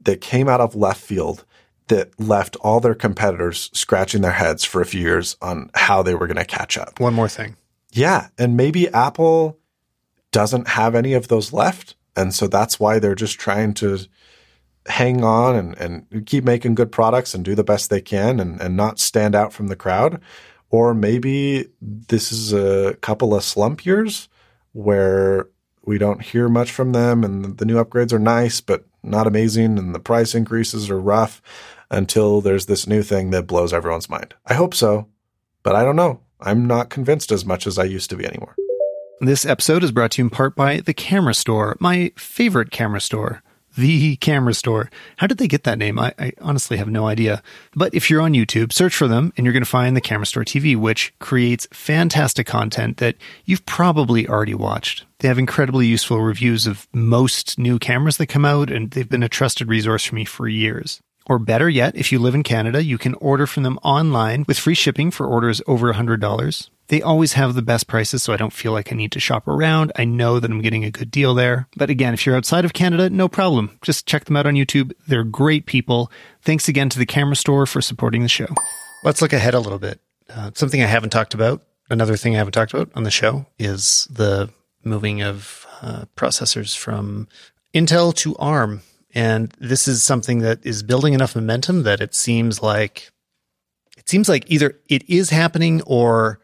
that 0.00 0.20
came 0.20 0.48
out 0.48 0.60
of 0.60 0.74
left 0.74 1.00
field 1.00 1.44
that 1.88 2.18
left 2.18 2.56
all 2.56 2.80
their 2.80 2.94
competitors 2.94 3.70
scratching 3.72 4.22
their 4.22 4.32
heads 4.32 4.64
for 4.64 4.80
a 4.80 4.86
few 4.86 5.00
years 5.00 5.36
on 5.40 5.70
how 5.74 6.02
they 6.02 6.14
were 6.14 6.26
going 6.26 6.36
to 6.36 6.44
catch 6.44 6.76
up. 6.76 6.98
One 6.98 7.14
more 7.14 7.28
thing. 7.28 7.56
Yeah. 7.92 8.28
And 8.38 8.56
maybe 8.56 8.88
Apple 8.88 9.58
doesn't 10.32 10.68
have 10.68 10.94
any 10.94 11.12
of 11.14 11.28
those 11.28 11.52
left. 11.52 11.94
And 12.16 12.34
so 12.34 12.46
that's 12.46 12.80
why 12.80 12.98
they're 12.98 13.14
just 13.14 13.38
trying 13.38 13.74
to 13.74 14.00
hang 14.86 15.24
on 15.24 15.56
and, 15.56 15.78
and 15.78 16.26
keep 16.26 16.44
making 16.44 16.74
good 16.74 16.92
products 16.92 17.34
and 17.34 17.44
do 17.44 17.54
the 17.54 17.64
best 17.64 17.90
they 17.90 18.00
can 18.00 18.40
and, 18.40 18.60
and 18.60 18.76
not 18.76 18.98
stand 18.98 19.34
out 19.34 19.52
from 19.52 19.68
the 19.68 19.76
crowd. 19.76 20.20
Or 20.70 20.94
maybe 20.94 21.68
this 21.80 22.32
is 22.32 22.52
a 22.52 22.96
couple 23.00 23.34
of 23.34 23.44
slump 23.44 23.86
years 23.86 24.28
where 24.72 25.48
we 25.84 25.98
don't 25.98 26.22
hear 26.22 26.48
much 26.48 26.72
from 26.72 26.92
them 26.92 27.22
and 27.22 27.58
the 27.58 27.64
new 27.64 27.82
upgrades 27.82 28.12
are 28.12 28.18
nice, 28.18 28.60
but 28.60 28.84
not 29.02 29.26
amazing. 29.26 29.78
And 29.78 29.94
the 29.94 30.00
price 30.00 30.34
increases 30.34 30.90
are 30.90 31.00
rough 31.00 31.40
until 31.90 32.40
there's 32.40 32.66
this 32.66 32.86
new 32.86 33.02
thing 33.02 33.30
that 33.30 33.46
blows 33.46 33.72
everyone's 33.72 34.10
mind. 34.10 34.34
I 34.46 34.54
hope 34.54 34.74
so, 34.74 35.08
but 35.62 35.74
I 35.74 35.84
don't 35.84 35.96
know. 35.96 36.20
I'm 36.40 36.66
not 36.66 36.90
convinced 36.90 37.32
as 37.32 37.44
much 37.44 37.66
as 37.66 37.78
I 37.78 37.84
used 37.84 38.10
to 38.10 38.16
be 38.16 38.26
anymore. 38.26 38.54
This 39.20 39.46
episode 39.46 39.82
is 39.82 39.92
brought 39.92 40.10
to 40.12 40.22
you 40.22 40.26
in 40.26 40.30
part 40.30 40.54
by 40.54 40.80
The 40.80 40.92
Camera 40.92 41.32
Store, 41.32 41.76
my 41.80 42.12
favorite 42.16 42.70
camera 42.70 43.00
store. 43.00 43.42
The 43.76 44.16
Camera 44.16 44.54
Store. 44.54 44.90
How 45.16 45.26
did 45.26 45.38
they 45.38 45.48
get 45.48 45.64
that 45.64 45.78
name? 45.78 45.98
I, 45.98 46.12
I, 46.18 46.32
honestly 46.40 46.78
have 46.78 46.88
no 46.88 47.06
idea. 47.06 47.42
But 47.74 47.94
if 47.94 48.08
you're 48.08 48.22
on 48.22 48.32
YouTube, 48.32 48.72
search 48.72 48.94
for 48.94 49.06
them 49.06 49.32
and 49.36 49.44
you're 49.44 49.52
going 49.52 49.62
to 49.62 49.68
find 49.68 49.94
The 49.96 50.00
Camera 50.00 50.26
Store 50.26 50.44
TV, 50.44 50.76
which 50.76 51.12
creates 51.18 51.68
fantastic 51.72 52.46
content 52.46 52.98
that 52.98 53.16
you've 53.44 53.66
probably 53.66 54.26
already 54.28 54.54
watched. 54.54 55.04
They 55.18 55.28
have 55.28 55.38
incredibly 55.38 55.86
useful 55.86 56.20
reviews 56.20 56.66
of 56.66 56.88
most 56.92 57.58
new 57.58 57.78
cameras 57.78 58.16
that 58.16 58.26
come 58.26 58.44
out, 58.44 58.70
and 58.70 58.90
they've 58.90 59.08
been 59.08 59.22
a 59.22 59.28
trusted 59.28 59.68
resource 59.68 60.04
for 60.04 60.14
me 60.14 60.24
for 60.24 60.48
years. 60.48 61.00
Or 61.28 61.38
better 61.38 61.68
yet, 61.68 61.96
if 61.96 62.12
you 62.12 62.18
live 62.20 62.34
in 62.34 62.44
Canada, 62.44 62.82
you 62.82 62.98
can 62.98 63.14
order 63.14 63.46
from 63.46 63.64
them 63.64 63.78
online 63.82 64.44
with 64.46 64.58
free 64.58 64.74
shipping 64.74 65.10
for 65.10 65.26
orders 65.26 65.60
over 65.66 65.92
$100. 65.92 66.70
They 66.88 67.02
always 67.02 67.32
have 67.32 67.54
the 67.54 67.62
best 67.62 67.88
prices, 67.88 68.22
so 68.22 68.32
I 68.32 68.36
don't 68.36 68.52
feel 68.52 68.70
like 68.70 68.92
I 68.92 68.96
need 68.96 69.10
to 69.12 69.20
shop 69.20 69.48
around. 69.48 69.90
I 69.96 70.04
know 70.04 70.38
that 70.38 70.50
I'm 70.50 70.62
getting 70.62 70.84
a 70.84 70.90
good 70.90 71.10
deal 71.10 71.34
there. 71.34 71.66
But 71.76 71.90
again, 71.90 72.14
if 72.14 72.24
you're 72.24 72.36
outside 72.36 72.64
of 72.64 72.74
Canada, 72.74 73.10
no 73.10 73.28
problem. 73.28 73.76
Just 73.82 74.06
check 74.06 74.26
them 74.26 74.36
out 74.36 74.46
on 74.46 74.54
YouTube. 74.54 74.92
They're 75.08 75.24
great 75.24 75.66
people. 75.66 76.12
Thanks 76.42 76.68
again 76.68 76.88
to 76.90 76.98
the 76.98 77.06
Camera 77.06 77.34
Store 77.34 77.66
for 77.66 77.80
supporting 77.80 78.22
the 78.22 78.28
show. 78.28 78.46
Let's 79.02 79.20
look 79.20 79.32
ahead 79.32 79.54
a 79.54 79.60
little 79.60 79.80
bit. 79.80 80.00
Uh, 80.30 80.52
something 80.54 80.80
I 80.80 80.86
haven't 80.86 81.10
talked 81.10 81.34
about, 81.34 81.62
another 81.90 82.16
thing 82.16 82.34
I 82.34 82.38
haven't 82.38 82.52
talked 82.52 82.72
about 82.72 82.90
on 82.94 83.02
the 83.02 83.10
show 83.10 83.46
is 83.58 84.06
the 84.10 84.50
moving 84.84 85.22
of 85.22 85.66
uh, 85.82 86.04
processors 86.16 86.76
from 86.76 87.26
Intel 87.74 88.14
to 88.14 88.36
ARM. 88.36 88.82
And 89.16 89.50
this 89.58 89.88
is 89.88 90.02
something 90.02 90.40
that 90.40 90.58
is 90.66 90.82
building 90.82 91.14
enough 91.14 91.34
momentum 91.34 91.84
that 91.84 92.02
it 92.02 92.14
seems 92.14 92.60
like 92.62 93.10
it 93.96 94.06
seems 94.10 94.28
like 94.28 94.44
either 94.48 94.78
it 94.90 95.08
is 95.08 95.30
happening 95.30 95.80
or 95.86 96.38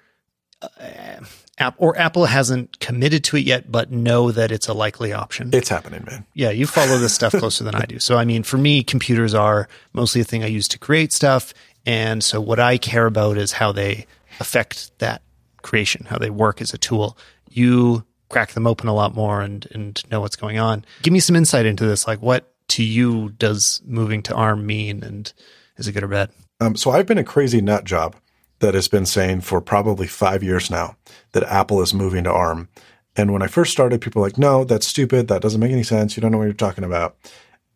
uh, 0.62 1.70
or 1.76 1.98
Apple 1.98 2.24
hasn't 2.24 2.80
committed 2.80 3.24
to 3.24 3.36
it 3.36 3.44
yet, 3.44 3.70
but 3.70 3.90
know 3.92 4.32
that 4.32 4.50
it's 4.50 4.68
a 4.68 4.72
likely 4.72 5.12
option. 5.12 5.50
It's 5.52 5.68
happening, 5.68 6.02
man. 6.06 6.24
Yeah, 6.32 6.48
you 6.48 6.66
follow 6.66 6.96
this 6.96 7.14
stuff 7.14 7.32
closer 7.32 7.62
than 7.62 7.74
I 7.74 7.84
do. 7.84 7.98
So, 7.98 8.16
I 8.16 8.24
mean, 8.24 8.42
for 8.42 8.56
me, 8.56 8.82
computers 8.82 9.34
are 9.34 9.68
mostly 9.92 10.22
a 10.22 10.24
thing 10.24 10.42
I 10.42 10.46
use 10.46 10.66
to 10.68 10.78
create 10.78 11.12
stuff. 11.12 11.52
And 11.84 12.24
so, 12.24 12.40
what 12.40 12.58
I 12.58 12.78
care 12.78 13.04
about 13.04 13.36
is 13.36 13.52
how 13.52 13.72
they 13.72 14.06
affect 14.40 14.98
that 14.98 15.20
creation, 15.60 16.06
how 16.06 16.16
they 16.16 16.30
work 16.30 16.62
as 16.62 16.72
a 16.72 16.78
tool. 16.78 17.18
You 17.50 18.06
crack 18.30 18.52
them 18.52 18.66
open 18.66 18.88
a 18.88 18.94
lot 18.94 19.14
more 19.14 19.42
and, 19.42 19.68
and 19.72 20.02
know 20.10 20.22
what's 20.22 20.36
going 20.36 20.58
on. 20.58 20.86
Give 21.02 21.12
me 21.12 21.20
some 21.20 21.36
insight 21.36 21.66
into 21.66 21.84
this. 21.84 22.06
Like, 22.06 22.22
what 22.22 22.51
to 22.72 22.82
you 22.82 23.30
does 23.30 23.82
moving 23.84 24.22
to 24.24 24.34
ARM 24.34 24.66
mean? 24.66 25.02
And 25.02 25.32
is 25.76 25.88
it 25.88 25.92
good 25.92 26.04
or 26.04 26.08
bad? 26.08 26.30
Um, 26.60 26.76
so, 26.76 26.90
I've 26.90 27.06
been 27.06 27.18
a 27.18 27.24
crazy 27.24 27.60
nut 27.60 27.84
job 27.84 28.16
that 28.60 28.74
has 28.74 28.88
been 28.88 29.06
saying 29.06 29.40
for 29.40 29.60
probably 29.60 30.06
five 30.06 30.42
years 30.42 30.70
now 30.70 30.96
that 31.32 31.42
Apple 31.44 31.82
is 31.82 31.92
moving 31.92 32.24
to 32.24 32.32
ARM. 32.32 32.68
And 33.16 33.32
when 33.32 33.42
I 33.42 33.48
first 33.48 33.72
started, 33.72 34.00
people 34.00 34.22
were 34.22 34.28
like, 34.28 34.38
no, 34.38 34.64
that's 34.64 34.86
stupid. 34.86 35.28
That 35.28 35.42
doesn't 35.42 35.60
make 35.60 35.72
any 35.72 35.82
sense. 35.82 36.16
You 36.16 36.20
don't 36.20 36.32
know 36.32 36.38
what 36.38 36.44
you're 36.44 36.54
talking 36.54 36.84
about. 36.84 37.16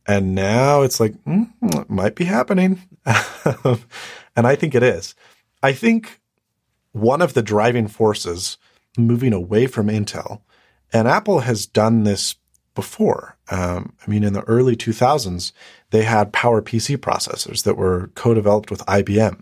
And 0.06 0.34
now 0.34 0.82
it's 0.82 1.00
like, 1.00 1.12
mm, 1.24 1.50
it 1.60 1.90
might 1.90 2.14
be 2.14 2.24
happening. 2.24 2.80
and 3.04 4.46
I 4.46 4.54
think 4.54 4.74
it 4.74 4.82
is. 4.82 5.14
I 5.62 5.72
think 5.72 6.20
one 6.92 7.20
of 7.20 7.34
the 7.34 7.42
driving 7.42 7.88
forces 7.88 8.56
moving 8.96 9.32
away 9.32 9.66
from 9.66 9.88
Intel, 9.88 10.42
and 10.92 11.08
Apple 11.08 11.40
has 11.40 11.66
done 11.66 12.04
this 12.04 12.36
before. 12.76 13.36
Um, 13.50 13.94
I 14.06 14.08
mean, 14.08 14.22
in 14.22 14.32
the 14.32 14.42
early 14.42 14.76
2000s, 14.76 15.50
they 15.90 16.02
had 16.02 16.32
Power 16.32 16.62
PC 16.62 16.96
processors 16.98 17.64
that 17.64 17.76
were 17.76 18.10
co-developed 18.14 18.70
with 18.70 18.86
IBM. 18.86 19.40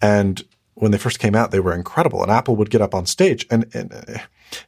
And 0.00 0.42
when 0.74 0.92
they 0.92 0.98
first 0.98 1.18
came 1.18 1.34
out, 1.34 1.50
they 1.50 1.60
were 1.60 1.74
incredible. 1.74 2.22
And 2.22 2.32
Apple 2.32 2.56
would 2.56 2.70
get 2.70 2.80
up 2.80 2.94
on 2.94 3.04
stage, 3.04 3.46
and, 3.50 3.66
and 3.74 3.92
uh, 3.92 4.20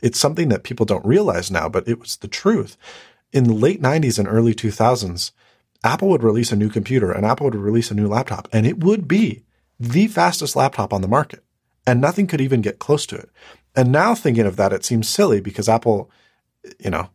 it's 0.03 0.19
something 0.19 0.51
that 0.51 0.65
people 0.65 0.85
don't 0.85 1.07
realize 1.07 1.51
now, 1.51 1.69
but 1.69 1.89
it 1.89 1.99
was 1.99 2.17
the 2.17 2.29
truth. 2.29 2.77
In 3.33 3.45
the 3.45 3.55
late 3.55 3.81
90s 3.81 4.19
and 4.19 4.29
early 4.29 4.55
2000s, 4.55 5.31
Apple 5.83 6.09
would 6.09 6.23
release 6.23 6.53
a 6.53 6.57
new 6.57 6.69
computer 6.69 7.11
and 7.11 7.25
Apple 7.25 7.45
would 7.45 7.55
release 7.55 7.91
a 7.91 7.95
new 7.95 8.09
laptop, 8.09 8.49
and 8.53 8.67
it 8.67 8.85
would 8.85 9.09
be 9.09 9.45
the 9.79 10.09
fastest 10.09 10.57
laptop 10.57 10.93
on 10.93 11.01
the 11.01 11.09
market. 11.09 11.43
And 11.87 12.01
nothing 12.01 12.27
could 12.27 12.43
even 12.43 12.61
get 12.61 12.79
close 12.79 13.07
to 13.07 13.17
it. 13.17 13.31
And 13.75 13.91
now 13.91 14.15
thinking 14.15 14.47
of 14.47 14.57
that, 14.57 14.73
it 14.73 14.85
seems 14.85 15.09
silly 15.09 15.41
because 15.41 15.69
Apple, 15.69 16.11
you 16.79 16.91
know, 16.91 17.09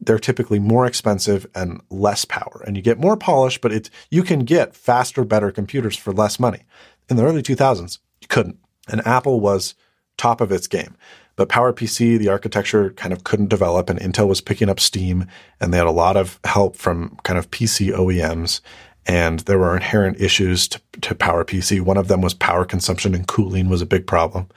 they're 0.00 0.18
typically 0.18 0.58
more 0.58 0.86
expensive 0.86 1.46
and 1.54 1.80
less 1.90 2.24
power. 2.24 2.62
And 2.66 2.76
you 2.76 2.82
get 2.82 2.98
more 2.98 3.16
polish, 3.16 3.60
but 3.60 3.72
it's, 3.72 3.90
you 4.10 4.22
can 4.22 4.40
get 4.40 4.74
faster, 4.74 5.24
better 5.24 5.50
computers 5.50 5.96
for 5.96 6.12
less 6.12 6.40
money. 6.40 6.64
In 7.08 7.16
the 7.16 7.24
early 7.24 7.42
2000s, 7.42 7.98
you 8.20 8.28
couldn't. 8.28 8.58
And 8.88 9.06
Apple 9.06 9.40
was 9.40 9.74
top 10.16 10.40
of 10.40 10.52
its 10.52 10.66
game. 10.66 10.96
But 11.36 11.48
PowerPC, 11.48 12.18
the 12.18 12.28
architecture 12.28 12.90
kind 12.90 13.12
of 13.12 13.24
couldn't 13.24 13.48
develop, 13.48 13.88
and 13.88 13.98
Intel 13.98 14.28
was 14.28 14.42
picking 14.42 14.68
up 14.68 14.78
steam, 14.78 15.26
and 15.58 15.72
they 15.72 15.78
had 15.78 15.86
a 15.86 15.90
lot 15.90 16.16
of 16.16 16.38
help 16.44 16.76
from 16.76 17.16
kind 17.22 17.38
of 17.38 17.50
PC 17.50 17.94
OEMs. 17.94 18.60
And 19.06 19.40
there 19.40 19.58
were 19.58 19.74
inherent 19.74 20.20
issues 20.20 20.68
to, 20.68 20.80
to 21.00 21.14
PowerPC. 21.14 21.80
One 21.80 21.96
of 21.96 22.08
them 22.08 22.20
was 22.20 22.34
power 22.34 22.66
consumption 22.66 23.14
and 23.14 23.26
cooling 23.26 23.70
was 23.70 23.80
a 23.80 23.86
big 23.86 24.06
problem. 24.06 24.48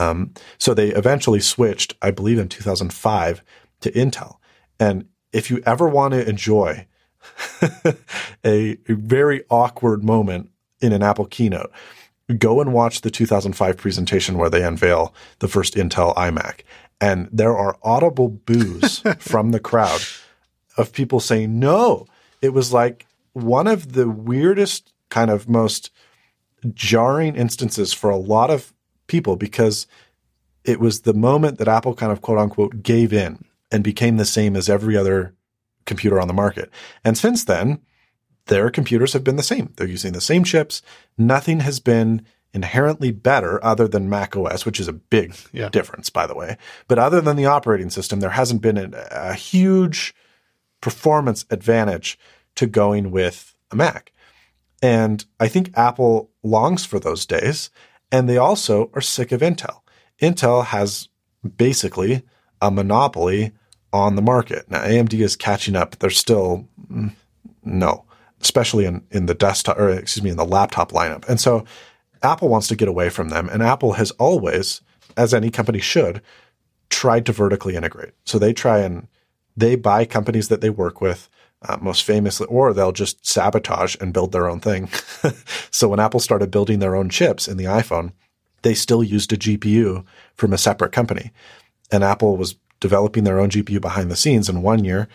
Um, 0.00 0.34
so 0.58 0.74
they 0.74 0.88
eventually 0.88 1.40
switched, 1.40 1.94
I 2.02 2.10
believe, 2.10 2.38
in 2.38 2.48
2005 2.48 3.42
to 3.82 3.92
Intel. 3.92 4.38
And 4.78 5.06
if 5.32 5.50
you 5.50 5.62
ever 5.66 5.88
want 5.88 6.14
to 6.14 6.28
enjoy 6.28 6.86
a, 8.44 8.76
very 8.86 9.44
awkward 9.50 10.04
moment 10.04 10.50
in 10.80 10.92
an 10.92 11.02
Apple 11.02 11.26
keynote, 11.26 11.72
go 12.38 12.60
and 12.60 12.72
watch 12.72 13.00
the 13.00 13.10
2005 13.10 13.76
presentation 13.76 14.38
where 14.38 14.50
they 14.50 14.62
unveil 14.62 15.14
the 15.40 15.48
first 15.48 15.74
Intel 15.74 16.14
iMac. 16.14 16.60
And 17.00 17.28
there 17.32 17.56
are 17.56 17.78
audible 17.82 18.28
boos 18.28 19.02
from 19.18 19.50
the 19.50 19.60
crowd 19.60 20.00
of 20.76 20.92
people 20.92 21.20
saying, 21.20 21.58
no. 21.58 22.06
It 22.40 22.50
was 22.50 22.72
like 22.72 23.06
one 23.32 23.66
of 23.66 23.92
the 23.92 24.08
weirdest, 24.08 24.92
kind 25.10 25.30
of 25.30 25.48
most 25.48 25.90
jarring 26.74 27.34
instances 27.34 27.92
for 27.92 28.10
a 28.10 28.16
lot 28.16 28.50
of 28.50 28.72
people 29.06 29.36
because 29.36 29.86
it 30.64 30.80
was 30.80 31.02
the 31.02 31.14
moment 31.14 31.58
that 31.58 31.68
Apple 31.68 31.94
kind 31.94 32.12
of 32.12 32.20
quote 32.20 32.38
unquote 32.38 32.82
gave 32.82 33.12
in 33.12 33.44
and 33.70 33.84
became 33.84 34.16
the 34.16 34.24
same 34.24 34.56
as 34.56 34.68
every 34.68 34.96
other 34.96 35.34
computer 35.86 36.20
on 36.20 36.28
the 36.28 36.34
market. 36.34 36.70
And 37.04 37.16
since 37.16 37.44
then, 37.44 37.80
their 38.46 38.70
computers 38.70 39.12
have 39.12 39.24
been 39.24 39.36
the 39.36 39.42
same. 39.42 39.72
They're 39.76 39.86
using 39.86 40.12
the 40.12 40.20
same 40.20 40.44
chips. 40.44 40.82
Nothing 41.16 41.60
has 41.60 41.80
been 41.80 42.24
inherently 42.54 43.10
better 43.10 43.62
other 43.64 43.86
than 43.86 44.08
Mac 44.08 44.34
OS, 44.36 44.64
which 44.64 44.80
is 44.80 44.88
a 44.88 44.92
big 44.92 45.34
yeah. 45.52 45.68
difference, 45.68 46.10
by 46.10 46.26
the 46.26 46.34
way. 46.34 46.56
But 46.86 46.98
other 46.98 47.20
than 47.20 47.36
the 47.36 47.46
operating 47.46 47.90
system, 47.90 48.20
there 48.20 48.30
hasn't 48.30 48.62
been 48.62 48.78
a, 48.78 49.08
a 49.10 49.34
huge 49.34 50.14
performance 50.80 51.44
advantage 51.50 52.18
to 52.56 52.66
going 52.66 53.10
with 53.10 53.56
a 53.70 53.76
Mac. 53.76 54.12
And 54.80 55.24
I 55.40 55.48
think 55.48 55.76
Apple 55.76 56.30
longs 56.42 56.84
for 56.84 56.98
those 56.98 57.26
days. 57.26 57.70
And 58.10 58.28
they 58.28 58.38
also 58.38 58.90
are 58.94 59.00
sick 59.00 59.32
of 59.32 59.40
Intel. 59.40 59.80
Intel 60.20 60.64
has 60.66 61.08
basically 61.56 62.22
a 62.60 62.70
monopoly 62.70 63.52
on 63.92 64.16
the 64.16 64.22
market. 64.22 64.70
Now 64.70 64.82
AMD 64.82 65.14
is 65.14 65.36
catching 65.36 65.76
up. 65.76 65.98
They're 65.98 66.10
still 66.10 66.68
mm, 66.90 67.12
no, 67.64 68.04
especially 68.40 68.84
in 68.84 69.04
in 69.10 69.26
the 69.26 69.34
desktop 69.34 69.78
or 69.78 69.90
excuse 69.90 70.22
me 70.22 70.30
in 70.30 70.36
the 70.36 70.44
laptop 70.44 70.92
lineup. 70.92 71.28
And 71.28 71.40
so 71.40 71.64
Apple 72.22 72.48
wants 72.48 72.68
to 72.68 72.76
get 72.76 72.88
away 72.88 73.10
from 73.10 73.28
them, 73.28 73.48
and 73.48 73.62
Apple 73.62 73.92
has 73.92 74.10
always, 74.12 74.80
as 75.16 75.32
any 75.32 75.50
company 75.50 75.78
should, 75.78 76.20
tried 76.90 77.26
to 77.26 77.32
vertically 77.32 77.76
integrate. 77.76 78.12
So 78.24 78.38
they 78.38 78.52
try 78.52 78.78
and 78.78 79.06
they 79.56 79.76
buy 79.76 80.04
companies 80.04 80.48
that 80.48 80.60
they 80.60 80.70
work 80.70 81.00
with. 81.00 81.28
Uh, 81.60 81.76
most 81.80 82.04
famously, 82.04 82.46
or 82.46 82.72
they'll 82.72 82.92
just 82.92 83.26
sabotage 83.26 83.96
and 84.00 84.14
build 84.14 84.30
their 84.30 84.48
own 84.48 84.60
thing. 84.60 84.88
so 85.72 85.88
when 85.88 85.98
Apple 85.98 86.20
started 86.20 86.52
building 86.52 86.78
their 86.78 86.94
own 86.94 87.08
chips 87.08 87.48
in 87.48 87.56
the 87.56 87.64
iPhone, 87.64 88.12
they 88.62 88.74
still 88.74 89.02
used 89.02 89.32
a 89.32 89.36
GPU 89.36 90.04
from 90.36 90.52
a 90.52 90.58
separate 90.58 90.92
company. 90.92 91.32
And 91.90 92.04
Apple 92.04 92.36
was 92.36 92.56
developing 92.80 93.24
their 93.24 93.40
own 93.40 93.50
GPU 93.50 93.80
behind 93.80 94.10
the 94.10 94.16
scenes. 94.16 94.48
And 94.48 94.62
one 94.62 94.84
year, 94.84 95.08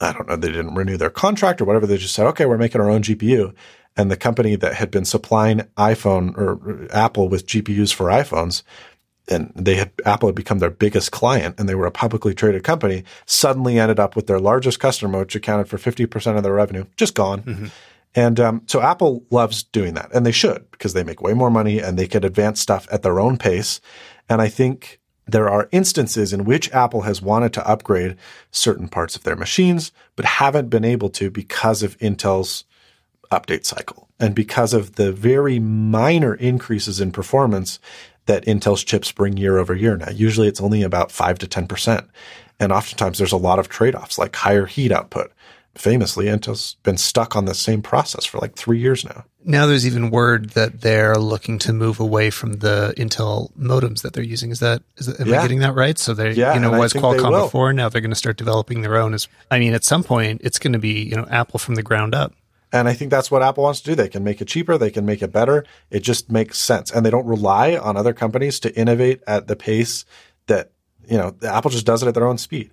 I 0.00 0.12
don't 0.12 0.28
know, 0.28 0.36
they 0.36 0.52
didn't 0.52 0.74
renew 0.74 0.96
their 0.96 1.10
contract 1.10 1.60
or 1.60 1.64
whatever. 1.64 1.86
They 1.86 1.96
just 1.96 2.14
said, 2.14 2.26
okay, 2.28 2.46
we're 2.46 2.58
making 2.58 2.80
our 2.80 2.90
own 2.90 3.02
GPU. 3.02 3.54
And 3.96 4.10
the 4.10 4.16
company 4.16 4.54
that 4.56 4.74
had 4.74 4.90
been 4.90 5.04
supplying 5.04 5.60
iPhone 5.76 6.36
or 6.36 6.88
Apple 6.92 7.28
with 7.28 7.46
GPUs 7.46 7.92
for 7.92 8.06
iPhones 8.06 8.62
and 9.30 9.52
they 9.54 9.76
had 9.76 9.92
Apple 10.04 10.28
had 10.28 10.34
become 10.34 10.58
their 10.58 10.70
biggest 10.70 11.12
client 11.12 11.54
and 11.58 11.68
they 11.68 11.74
were 11.74 11.86
a 11.86 11.92
publicly 11.92 12.34
traded 12.34 12.64
company, 12.64 13.04
suddenly 13.26 13.78
ended 13.78 14.00
up 14.00 14.16
with 14.16 14.26
their 14.26 14.40
largest 14.40 14.80
customer, 14.80 15.20
which 15.20 15.36
accounted 15.36 15.68
for 15.68 15.78
50% 15.78 16.36
of 16.36 16.42
their 16.42 16.52
revenue, 16.52 16.84
just 16.96 17.14
gone. 17.14 17.42
Mm-hmm. 17.42 17.66
And 18.14 18.40
um, 18.40 18.62
so 18.66 18.80
Apple 18.80 19.24
loves 19.30 19.62
doing 19.62 19.94
that, 19.94 20.10
and 20.12 20.26
they 20.26 20.32
should 20.32 20.68
because 20.72 20.94
they 20.94 21.04
make 21.04 21.22
way 21.22 21.32
more 21.32 21.50
money 21.50 21.78
and 21.78 21.96
they 21.96 22.08
could 22.08 22.24
advance 22.24 22.60
stuff 22.60 22.88
at 22.90 23.02
their 23.02 23.20
own 23.20 23.38
pace. 23.38 23.80
And 24.28 24.42
I 24.42 24.48
think 24.48 24.99
there 25.32 25.48
are 25.48 25.68
instances 25.72 26.32
in 26.32 26.44
which 26.44 26.72
Apple 26.72 27.02
has 27.02 27.22
wanted 27.22 27.52
to 27.54 27.68
upgrade 27.68 28.16
certain 28.50 28.88
parts 28.88 29.16
of 29.16 29.22
their 29.22 29.36
machines, 29.36 29.92
but 30.16 30.24
haven't 30.24 30.68
been 30.70 30.84
able 30.84 31.10
to 31.10 31.30
because 31.30 31.82
of 31.82 31.98
Intel's 31.98 32.64
update 33.30 33.64
cycle 33.64 34.08
and 34.18 34.34
because 34.34 34.74
of 34.74 34.96
the 34.96 35.12
very 35.12 35.58
minor 35.58 36.34
increases 36.34 37.00
in 37.00 37.12
performance 37.12 37.78
that 38.26 38.44
Intel's 38.44 38.84
chips 38.84 39.10
bring 39.12 39.36
year 39.36 39.58
over 39.58 39.74
year 39.74 39.96
now. 39.96 40.10
Usually 40.10 40.48
it's 40.48 40.60
only 40.60 40.82
about 40.82 41.10
5 41.10 41.38
to 41.40 41.46
10%. 41.46 42.06
And 42.58 42.72
oftentimes 42.72 43.18
there's 43.18 43.32
a 43.32 43.38
lot 43.38 43.58
of 43.58 43.68
trade 43.68 43.94
offs 43.94 44.18
like 44.18 44.36
higher 44.36 44.66
heat 44.66 44.92
output. 44.92 45.32
Famously, 45.76 46.26
Intel's 46.26 46.76
been 46.82 46.96
stuck 46.96 47.36
on 47.36 47.44
the 47.44 47.54
same 47.54 47.80
process 47.80 48.24
for 48.24 48.38
like 48.38 48.56
three 48.56 48.78
years 48.78 49.04
now. 49.04 49.24
Now 49.44 49.66
there's 49.66 49.86
even 49.86 50.10
word 50.10 50.50
that 50.50 50.80
they're 50.80 51.16
looking 51.16 51.58
to 51.60 51.72
move 51.72 52.00
away 52.00 52.30
from 52.30 52.54
the 52.54 52.92
Intel 52.96 53.52
modems 53.56 54.02
that 54.02 54.12
they're 54.12 54.24
using. 54.24 54.50
Is 54.50 54.60
that, 54.60 54.82
is 54.96 55.06
that 55.06 55.20
am 55.20 55.28
yeah. 55.28 55.38
I 55.38 55.42
getting 55.42 55.60
that 55.60 55.74
right? 55.74 55.96
So 55.96 56.12
they, 56.12 56.32
yeah, 56.32 56.54
you 56.54 56.60
know, 56.60 56.72
was 56.72 56.92
Qualcomm 56.92 57.44
before. 57.44 57.72
Now 57.72 57.88
they're 57.88 58.00
going 58.00 58.10
to 58.10 58.16
start 58.16 58.36
developing 58.36 58.82
their 58.82 58.96
own. 58.96 59.14
As 59.14 59.28
I 59.50 59.60
mean, 59.60 59.72
at 59.72 59.84
some 59.84 60.02
point, 60.02 60.40
it's 60.42 60.58
going 60.58 60.72
to 60.72 60.78
be 60.78 61.02
you 61.02 61.16
know 61.16 61.26
Apple 61.30 61.58
from 61.58 61.76
the 61.76 61.82
ground 61.82 62.14
up. 62.14 62.34
And 62.72 62.88
I 62.88 62.92
think 62.92 63.10
that's 63.10 63.30
what 63.30 63.42
Apple 63.42 63.64
wants 63.64 63.80
to 63.80 63.90
do. 63.90 63.94
They 63.94 64.08
can 64.08 64.22
make 64.22 64.40
it 64.40 64.48
cheaper, 64.48 64.78
they 64.78 64.90
can 64.90 65.04
make 65.04 65.22
it 65.22 65.32
better. 65.32 65.64
It 65.90 66.00
just 66.00 66.30
makes 66.30 66.58
sense. 66.58 66.90
And 66.90 67.04
they 67.04 67.10
don't 67.10 67.26
rely 67.26 67.76
on 67.76 67.96
other 67.96 68.12
companies 68.12 68.60
to 68.60 68.76
innovate 68.76 69.22
at 69.26 69.48
the 69.48 69.56
pace 69.56 70.04
that, 70.46 70.70
you 71.08 71.16
know, 71.16 71.34
Apple 71.42 71.70
just 71.70 71.86
does 71.86 72.02
it 72.02 72.06
at 72.06 72.14
their 72.14 72.26
own 72.26 72.38
speed. 72.38 72.70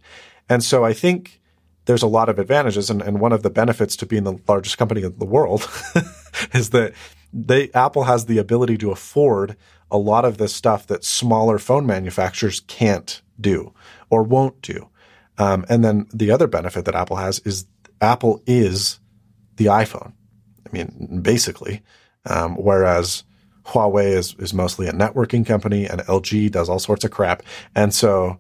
And 0.50 0.64
so 0.64 0.86
I 0.86 0.94
think 0.94 1.42
there's 1.88 2.04
a 2.04 2.08
lot 2.08 2.30
of 2.30 2.38
advantages. 2.38 2.90
And, 2.90 3.02
and 3.02 3.20
one 3.20 3.34
of 3.34 3.44
the 3.44 3.50
benefits 3.50 3.96
to 3.98 4.06
being 4.06 4.24
the 4.24 4.40
largest 4.48 4.78
company 4.78 5.02
in 5.02 5.18
the 5.18 5.26
world 5.26 5.68
is 6.54 6.70
that 6.70 6.94
they, 7.34 7.72
Apple 7.72 8.04
has 8.04 8.26
the 8.26 8.38
ability 8.38 8.78
to 8.80 8.92
afford 8.92 9.58
a 9.90 9.98
lot 9.98 10.26
of 10.26 10.38
this 10.38 10.54
stuff 10.54 10.86
that 10.88 11.04
smaller 11.04 11.58
phone 11.58 11.86
manufacturers 11.86 12.60
can't 12.62 13.22
do 13.40 13.74
or 14.10 14.22
won't 14.22 14.62
do. 14.62 14.90
Um, 15.38 15.66
and 15.70 15.84
then 15.84 16.08
the 16.14 16.32
other 16.32 16.48
benefit 16.48 16.86
that 16.86 16.96
Apple 16.96 17.16
has 17.16 17.40
is 17.40 17.66
Apple 18.02 18.42
is 18.46 19.00
the 19.56 19.66
iPhone. 19.66 20.14
I 20.68 20.70
mean, 20.72 21.22
basically, 21.22 21.84
um, 22.26 22.56
whereas 22.56 23.24
Huawei 23.66 24.12
is, 24.12 24.36
is 24.40 24.54
mostly 24.54 24.88
a 24.88 24.94
networking 24.94 25.46
company 25.46 25.86
and 25.86 26.02
LG 26.02 26.52
does 26.52 26.70
all 26.70 26.80
sorts 26.80 27.06
of 27.06 27.12
crap. 27.12 27.44
And 27.76 27.94
so, 27.94 28.38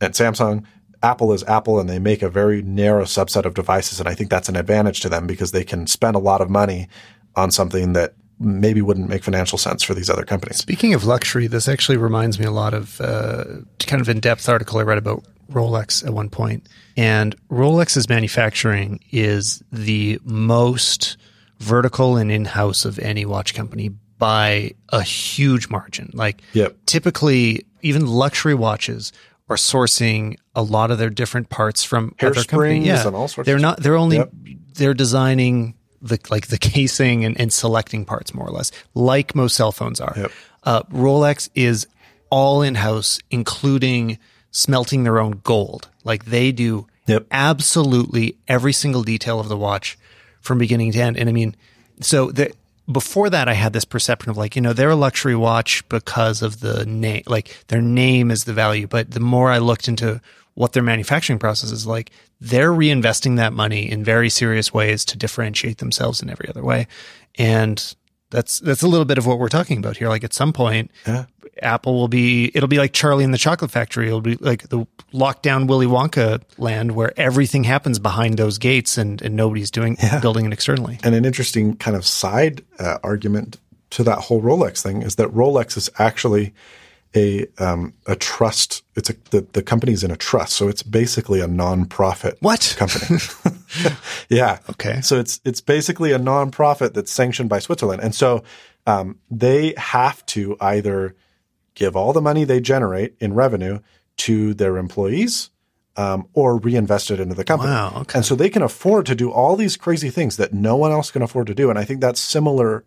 and 0.00 0.12
Samsung, 0.12 0.64
Apple 1.02 1.32
is 1.32 1.42
Apple 1.44 1.80
and 1.80 1.88
they 1.88 1.98
make 1.98 2.22
a 2.22 2.28
very 2.28 2.62
narrow 2.62 3.04
subset 3.04 3.44
of 3.44 3.54
devices. 3.54 4.00
And 4.00 4.08
I 4.08 4.14
think 4.14 4.30
that's 4.30 4.48
an 4.48 4.56
advantage 4.56 5.00
to 5.00 5.08
them 5.08 5.26
because 5.26 5.52
they 5.52 5.64
can 5.64 5.86
spend 5.86 6.16
a 6.16 6.20
lot 6.20 6.40
of 6.40 6.50
money 6.50 6.88
on 7.36 7.50
something 7.50 7.94
that 7.94 8.14
maybe 8.38 8.80
wouldn't 8.80 9.08
make 9.08 9.22
financial 9.22 9.58
sense 9.58 9.82
for 9.82 9.94
these 9.94 10.08
other 10.08 10.24
companies. 10.24 10.56
Speaking 10.56 10.94
of 10.94 11.04
luxury, 11.04 11.46
this 11.46 11.68
actually 11.68 11.98
reminds 11.98 12.38
me 12.38 12.46
a 12.46 12.50
lot 12.50 12.74
of 12.74 13.00
uh, 13.00 13.44
kind 13.80 14.00
of 14.00 14.08
in 14.08 14.20
depth 14.20 14.48
article 14.48 14.78
I 14.78 14.82
read 14.82 14.98
about 14.98 15.24
Rolex 15.52 16.04
at 16.04 16.12
one 16.12 16.30
point. 16.30 16.66
And 16.96 17.34
Rolex's 17.50 18.08
manufacturing 18.08 19.00
is 19.10 19.62
the 19.70 20.18
most 20.24 21.16
vertical 21.58 22.16
and 22.16 22.32
in 22.32 22.46
house 22.46 22.84
of 22.84 22.98
any 22.98 23.26
watch 23.26 23.54
company 23.54 23.90
by 24.18 24.72
a 24.90 25.02
huge 25.02 25.68
margin. 25.68 26.10
Like 26.14 26.40
yep. 26.52 26.76
typically, 26.86 27.66
even 27.82 28.06
luxury 28.06 28.54
watches 28.54 29.12
are 29.48 29.56
sourcing 29.56 30.36
a 30.60 30.62
lot 30.62 30.90
of 30.90 30.98
their 30.98 31.10
different 31.10 31.48
parts 31.48 31.82
from 31.82 32.14
Hair 32.18 32.30
other 32.30 32.44
companies. 32.44 32.86
Yeah, 32.86 33.06
and 33.06 33.16
all 33.16 33.28
sorts. 33.28 33.46
They're 33.46 33.58
not. 33.58 33.82
They're 33.82 33.96
only. 33.96 34.18
Yep. 34.18 34.32
They're 34.74 34.94
designing 34.94 35.74
the 36.00 36.18
like 36.30 36.46
the 36.46 36.58
casing 36.58 37.24
and, 37.24 37.38
and, 37.40 37.52
selecting 37.52 38.04
parts 38.04 38.32
more 38.32 38.46
or 38.46 38.52
less, 38.52 38.72
like 38.94 39.34
most 39.34 39.56
cell 39.56 39.72
phones 39.72 40.00
are. 40.00 40.14
Yep. 40.16 40.32
Uh, 40.64 40.82
Rolex 40.84 41.48
is 41.54 41.86
all 42.30 42.62
in 42.62 42.76
house, 42.76 43.18
including 43.30 44.18
smelting 44.50 45.04
their 45.04 45.18
own 45.18 45.40
gold. 45.44 45.88
Like 46.04 46.26
they 46.26 46.52
do 46.52 46.86
yep. 47.06 47.26
absolutely 47.30 48.36
every 48.48 48.72
single 48.72 49.02
detail 49.02 49.40
of 49.40 49.48
the 49.48 49.56
watch 49.56 49.98
from 50.40 50.58
beginning 50.58 50.92
to 50.92 51.00
end. 51.00 51.16
And 51.16 51.28
I 51.28 51.32
mean, 51.32 51.54
so 52.00 52.30
the, 52.30 52.52
before 52.90 53.30
that, 53.30 53.48
I 53.48 53.52
had 53.52 53.72
this 53.72 53.84
perception 53.84 54.30
of 54.30 54.36
like, 54.36 54.56
you 54.56 54.62
know, 54.62 54.72
they're 54.72 54.90
a 54.90 54.96
luxury 54.96 55.36
watch 55.36 55.86
because 55.88 56.42
of 56.42 56.60
the 56.60 56.86
name, 56.86 57.22
like 57.26 57.64
their 57.68 57.82
name 57.82 58.30
is 58.30 58.44
the 58.44 58.52
value. 58.52 58.86
But 58.86 59.12
the 59.12 59.20
more 59.20 59.50
I 59.50 59.58
looked 59.58 59.88
into 59.88 60.20
what 60.60 60.74
their 60.74 60.82
manufacturing 60.82 61.38
process 61.38 61.70
is 61.70 61.86
like, 61.86 62.10
they're 62.38 62.70
reinvesting 62.70 63.38
that 63.38 63.54
money 63.54 63.90
in 63.90 64.04
very 64.04 64.28
serious 64.28 64.74
ways 64.74 65.06
to 65.06 65.16
differentiate 65.16 65.78
themselves 65.78 66.20
in 66.20 66.28
every 66.28 66.46
other 66.50 66.62
way. 66.62 66.86
And 67.36 67.94
that's 68.28 68.60
that's 68.60 68.82
a 68.82 68.86
little 68.86 69.06
bit 69.06 69.16
of 69.16 69.26
what 69.26 69.38
we're 69.38 69.48
talking 69.48 69.78
about 69.78 69.96
here. 69.96 70.10
Like 70.10 70.22
at 70.22 70.34
some 70.34 70.52
point, 70.52 70.90
yeah. 71.06 71.24
Apple 71.62 71.94
will 71.94 72.08
be 72.08 72.52
it'll 72.54 72.68
be 72.68 72.76
like 72.76 72.92
Charlie 72.92 73.24
in 73.24 73.30
the 73.30 73.38
Chocolate 73.38 73.70
Factory. 73.70 74.08
It'll 74.08 74.20
be 74.20 74.36
like 74.36 74.68
the 74.68 74.86
lockdown 75.14 75.66
Willy 75.66 75.86
Wonka 75.86 76.42
land 76.58 76.92
where 76.92 77.18
everything 77.18 77.64
happens 77.64 77.98
behind 77.98 78.36
those 78.36 78.58
gates 78.58 78.98
and, 78.98 79.22
and 79.22 79.34
nobody's 79.34 79.70
doing 79.70 79.96
yeah. 80.02 80.20
building 80.20 80.44
it 80.44 80.52
externally. 80.52 80.98
And 81.02 81.14
an 81.14 81.24
interesting 81.24 81.74
kind 81.74 81.96
of 81.96 82.04
side 82.04 82.62
uh, 82.78 82.98
argument 83.02 83.56
to 83.90 84.04
that 84.04 84.18
whole 84.18 84.42
Rolex 84.42 84.82
thing 84.82 85.00
is 85.00 85.16
that 85.16 85.30
Rolex 85.30 85.78
is 85.78 85.88
actually 85.98 86.52
a 87.14 87.46
um, 87.58 87.94
a 88.06 88.16
trust. 88.16 88.82
It's 88.94 89.10
a 89.10 89.14
the, 89.30 89.46
the 89.52 89.62
company's 89.62 90.04
in 90.04 90.10
a 90.10 90.16
trust, 90.16 90.54
so 90.54 90.68
it's 90.68 90.82
basically 90.82 91.40
a 91.40 91.46
nonprofit 91.46 92.36
what 92.40 92.74
company. 92.78 93.18
yeah. 94.28 94.58
Okay. 94.70 95.00
So 95.00 95.18
it's 95.18 95.40
it's 95.44 95.60
basically 95.60 96.12
a 96.12 96.18
nonprofit 96.18 96.94
that's 96.94 97.12
sanctioned 97.12 97.48
by 97.48 97.58
Switzerland, 97.58 98.02
and 98.02 98.14
so 98.14 98.44
um, 98.86 99.18
they 99.30 99.74
have 99.76 100.24
to 100.26 100.56
either 100.60 101.14
give 101.74 101.96
all 101.96 102.12
the 102.12 102.20
money 102.20 102.44
they 102.44 102.60
generate 102.60 103.14
in 103.20 103.34
revenue 103.34 103.80
to 104.18 104.54
their 104.54 104.76
employees. 104.76 105.50
Um, 105.96 106.28
or 106.32 106.56
reinvest 106.56 107.10
it 107.10 107.20
into 107.20 107.34
the 107.34 107.44
company. 107.44 107.72
Wow, 107.72 107.92
okay. 108.02 108.20
And 108.20 108.24
so 108.24 108.34
they 108.34 108.48
can 108.48 108.62
afford 108.62 109.04
to 109.06 109.14
do 109.14 109.30
all 109.30 109.54
these 109.54 109.76
crazy 109.76 110.08
things 110.08 110.36
that 110.38 110.54
no 110.54 110.74
one 110.76 110.92
else 110.92 111.10
can 111.10 111.20
afford 111.20 111.48
to 111.48 111.54
do. 111.54 111.68
And 111.68 111.78
I 111.78 111.84
think 111.84 112.00
that's 112.00 112.20
similar 112.20 112.84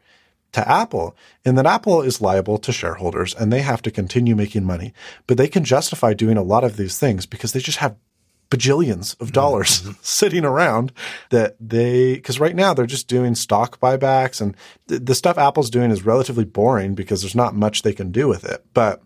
to 0.54 0.68
Apple 0.68 1.16
in 1.44 1.56
that 1.56 1.66
Apple 1.66 2.02
is 2.02 2.22
liable 2.22 2.58
to 2.60 2.72
shareholders 2.72 3.36
and 3.36 3.52
they 3.52 3.62
have 3.62 3.82
to 3.82 3.92
continue 3.92 4.36
making 4.36 4.64
money, 4.64 4.94
but 5.28 5.38
they 5.38 5.48
can 5.48 5.64
justify 5.64 6.14
doing 6.14 6.38
a 6.38 6.44
lot 6.44 6.64
of 6.64 6.78
these 6.78 6.98
things 6.98 7.26
because 7.26 7.52
they 7.52 7.60
just 7.60 7.80
have 7.80 7.96
bajillions 8.50 9.20
of 9.20 9.32
dollars 9.32 9.82
mm-hmm. 9.82 9.92
sitting 10.02 10.46
around 10.46 10.94
that 11.32 11.56
they, 11.60 12.16
because 12.16 12.40
right 12.40 12.56
now 12.56 12.74
they're 12.74 12.86
just 12.86 13.08
doing 13.08 13.36
stock 13.36 13.80
buybacks 13.80 14.40
and 14.42 14.56
the, 14.88 15.00
the 15.00 15.16
stuff 15.16 15.38
Apple's 15.38 15.72
doing 15.72 15.92
is 15.92 16.06
relatively 16.06 16.46
boring 16.46 16.94
because 16.94 17.22
there's 17.22 17.36
not 17.36 17.56
much 17.56 17.82
they 17.82 17.94
can 17.94 18.12
do 18.12 18.28
with 18.28 18.46
it, 18.46 18.64
but 18.74 19.02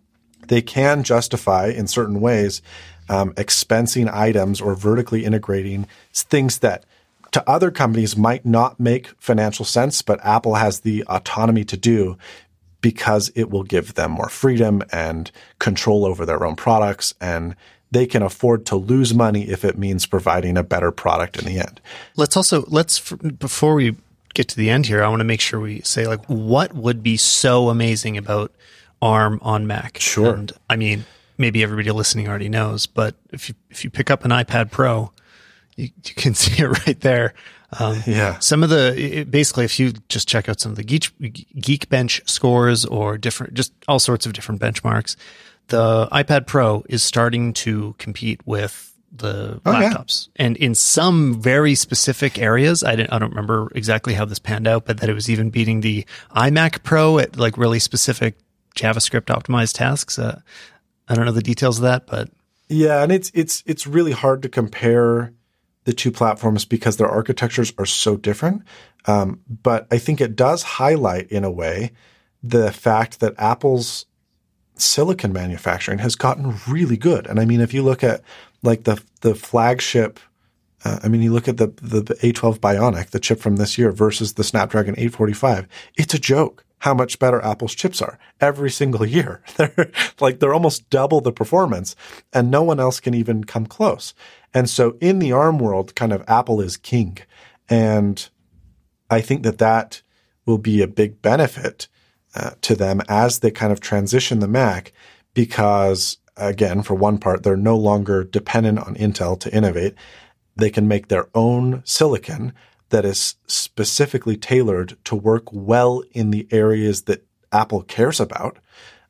they 0.47 0.61
can 0.61 1.03
justify 1.03 1.67
in 1.67 1.87
certain 1.87 2.19
ways 2.19 2.61
um, 3.09 3.33
expensing 3.33 4.13
items 4.13 4.59
or 4.59 4.75
vertically 4.75 5.23
integrating 5.23 5.87
things 6.13 6.59
that 6.59 6.85
to 7.37 7.47
other 7.47 7.69
companies 7.69 8.17
might 8.17 8.47
not 8.47 8.79
make 8.79 9.09
financial 9.19 9.63
sense, 9.63 10.01
but 10.01 10.19
Apple 10.25 10.55
has 10.55 10.79
the 10.79 11.03
autonomy 11.03 11.63
to 11.65 11.77
do 11.77 12.17
because 12.81 13.31
it 13.35 13.51
will 13.51 13.61
give 13.61 13.93
them 13.93 14.09
more 14.09 14.27
freedom 14.27 14.81
and 14.91 15.29
control 15.59 16.03
over 16.03 16.25
their 16.25 16.43
own 16.43 16.55
products 16.55 17.13
and 17.21 17.55
they 17.91 18.07
can 18.07 18.23
afford 18.23 18.65
to 18.65 18.75
lose 18.75 19.13
money 19.13 19.43
if 19.49 19.63
it 19.63 19.77
means 19.77 20.07
providing 20.07 20.57
a 20.57 20.63
better 20.63 20.91
product 20.91 21.37
in 21.37 21.45
the 21.45 21.59
end. 21.59 21.79
Let's 22.15 22.35
also 22.35 22.65
let's 22.69 23.11
before 23.11 23.75
we 23.75 23.95
get 24.33 24.47
to 24.47 24.57
the 24.57 24.71
end 24.71 24.87
here, 24.87 25.03
I 25.03 25.07
want 25.07 25.19
to 25.19 25.23
make 25.23 25.39
sure 25.39 25.59
we 25.59 25.81
say 25.81 26.07
like 26.07 26.25
what 26.25 26.73
would 26.73 27.03
be 27.03 27.17
so 27.17 27.69
amazing 27.69 28.17
about 28.17 28.51
ARM 28.99 29.37
on 29.43 29.67
Mac. 29.67 29.99
Sure. 29.99 30.33
And 30.33 30.51
I 30.71 30.75
mean, 30.75 31.05
maybe 31.37 31.61
everybody 31.61 31.91
listening 31.91 32.27
already 32.27 32.49
knows, 32.49 32.87
but 32.87 33.13
if 33.31 33.47
you 33.47 33.53
if 33.69 33.83
you 33.83 33.91
pick 33.91 34.09
up 34.09 34.25
an 34.25 34.31
iPad 34.31 34.71
Pro, 34.71 35.11
you, 35.77 35.89
you 36.05 36.13
can 36.15 36.33
see 36.43 36.61
it 36.61 36.85
right 36.85 36.99
there. 36.99 37.33
Um, 37.79 38.01
Yeah. 38.05 38.39
Some 38.39 38.63
of 38.63 38.69
the 38.69 38.93
it- 39.21 39.31
basically, 39.31 39.65
if 39.65 39.79
you 39.79 39.93
just 40.09 40.27
check 40.27 40.49
out 40.49 40.59
some 40.59 40.71
of 40.71 40.75
the 40.77 40.83
Geek, 40.83 41.11
Geekbench 41.55 42.27
scores 42.29 42.85
or 42.85 43.17
different, 43.17 43.53
just 43.53 43.73
all 43.87 43.99
sorts 43.99 44.25
of 44.25 44.33
different 44.33 44.61
benchmarks, 44.61 45.15
the 45.67 46.07
iPad 46.11 46.47
Pro 46.47 46.83
is 46.89 47.03
starting 47.03 47.53
to 47.53 47.95
compete 47.97 48.45
with 48.45 48.93
the 49.11 49.59
Oh, 49.65 49.71
yeah. 49.79 49.91
laptops, 49.93 50.27
and 50.35 50.55
in 50.57 50.75
some 50.75 51.41
very 51.41 51.75
specific 51.75 52.37
areas, 52.37 52.83
I 52.83 52.95
didn't, 52.95 53.11
I 53.11 53.19
don't 53.19 53.29
remember 53.29 53.71
exactly 53.73 54.13
how 54.13 54.25
this 54.25 54.37
panned 54.39 54.67
out, 54.67 54.85
but 54.85 54.99
that 54.99 55.09
it 55.09 55.13
was 55.13 55.29
even 55.29 55.49
beating 55.49 55.81
the 55.81 56.05
iMac 56.35 56.83
Pro 56.83 57.17
at 57.19 57.37
like 57.37 57.57
really 57.57 57.79
specific 57.79 58.35
JavaScript 58.75 59.25
optimized 59.25 59.73
tasks. 59.75 60.19
Uh, 60.19 60.39
I 61.09 61.15
don't 61.15 61.25
know 61.25 61.31
the 61.31 61.41
details 61.41 61.79
of 61.79 61.83
that, 61.83 62.05
but 62.05 62.29
Yeah, 62.69 63.01
and 63.01 63.11
it's 63.11 63.31
it's 63.33 63.63
it's 63.65 63.87
really 63.87 64.11
hard 64.11 64.41
to 64.43 64.49
compare 64.49 65.33
the 65.87 65.93
two 65.93 66.11
platforms 66.11 66.65
because 66.65 66.97
their 66.97 67.07
architectures 67.07 67.71
are 67.77 67.85
so 67.85 68.17
different. 68.17 68.61
Um, 69.05 69.39
but 69.47 69.87
I 69.89 69.97
think 69.97 70.19
it 70.19 70.35
does 70.35 70.61
highlight, 70.61 71.31
in 71.31 71.45
a 71.45 71.49
way, 71.49 71.93
the 72.43 72.73
fact 72.73 73.21
that 73.21 73.33
Apple's 73.37 74.05
silicon 74.75 75.31
manufacturing 75.31 75.99
has 75.99 76.15
gotten 76.15 76.55
really 76.67 76.97
good. 76.97 77.25
And 77.25 77.39
I 77.39 77.45
mean, 77.45 77.61
if 77.61 77.73
you 77.73 77.83
look 77.83 78.03
at 78.03 78.21
like 78.63 78.83
the 78.83 79.01
the 79.21 79.33
flagship, 79.33 80.19
uh, 80.83 80.99
I 81.03 81.07
mean, 81.07 81.21
you 81.21 81.31
look 81.31 81.47
at 81.47 81.55
the, 81.55 81.67
the 81.81 82.01
the 82.01 82.15
A12 82.15 82.59
Bionic, 82.59 83.11
the 83.11 83.19
chip 83.21 83.39
from 83.39 83.55
this 83.55 83.77
year, 83.77 83.93
versus 83.93 84.33
the 84.33 84.43
Snapdragon 84.43 84.95
845. 84.95 85.69
It's 85.95 86.13
a 86.13 86.19
joke 86.19 86.65
how 86.79 86.93
much 86.93 87.17
better 87.17 87.41
Apple's 87.41 87.73
chips 87.73 88.01
are 88.01 88.19
every 88.41 88.69
single 88.69 89.05
year. 89.05 89.41
They're 89.55 89.89
like 90.19 90.39
they're 90.39 90.53
almost 90.53 90.89
double 90.89 91.21
the 91.21 91.31
performance, 91.31 91.95
and 92.33 92.51
no 92.51 92.61
one 92.61 92.81
else 92.81 92.99
can 92.99 93.13
even 93.13 93.45
come 93.45 93.65
close. 93.65 94.13
And 94.57 94.67
so, 94.67 94.97
in 94.99 95.19
the 95.19 95.31
ARM 95.31 95.59
world, 95.59 95.93
kind 95.93 96.11
of 96.11 96.23
Apple 96.27 96.61
is 96.61 96.77
king, 96.77 97.19
and 97.69 98.27
I 99.07 99.21
think 99.21 99.43
that 99.43 99.59
that 99.59 100.01
will 100.47 100.57
be 100.57 100.81
a 100.81 100.87
big 100.87 101.21
benefit 101.21 101.87
uh, 102.33 102.55
to 102.61 102.75
them 102.75 103.03
as 103.07 103.37
they 103.37 103.51
kind 103.51 103.71
of 103.71 103.79
transition 103.79 104.39
the 104.39 104.47
Mac 104.47 104.93
because, 105.35 106.17
again, 106.37 106.81
for 106.81 106.95
one 106.95 107.19
part, 107.19 107.43
they're 107.43 107.55
no 107.55 107.77
longer 107.77 108.23
dependent 108.23 108.79
on 108.79 108.95
Intel 108.95 109.39
to 109.41 109.53
innovate. 109.55 109.93
They 110.55 110.71
can 110.71 110.87
make 110.87 111.09
their 111.09 111.29
own 111.35 111.83
silicon 111.85 112.51
that 112.89 113.05
is 113.05 113.35
specifically 113.45 114.37
tailored 114.37 114.97
to 115.03 115.15
work 115.15 115.43
well 115.53 116.01
in 116.13 116.31
the 116.31 116.47
areas 116.49 117.03
that 117.03 117.27
Apple 117.51 117.83
cares 117.83 118.19
about. 118.19 118.57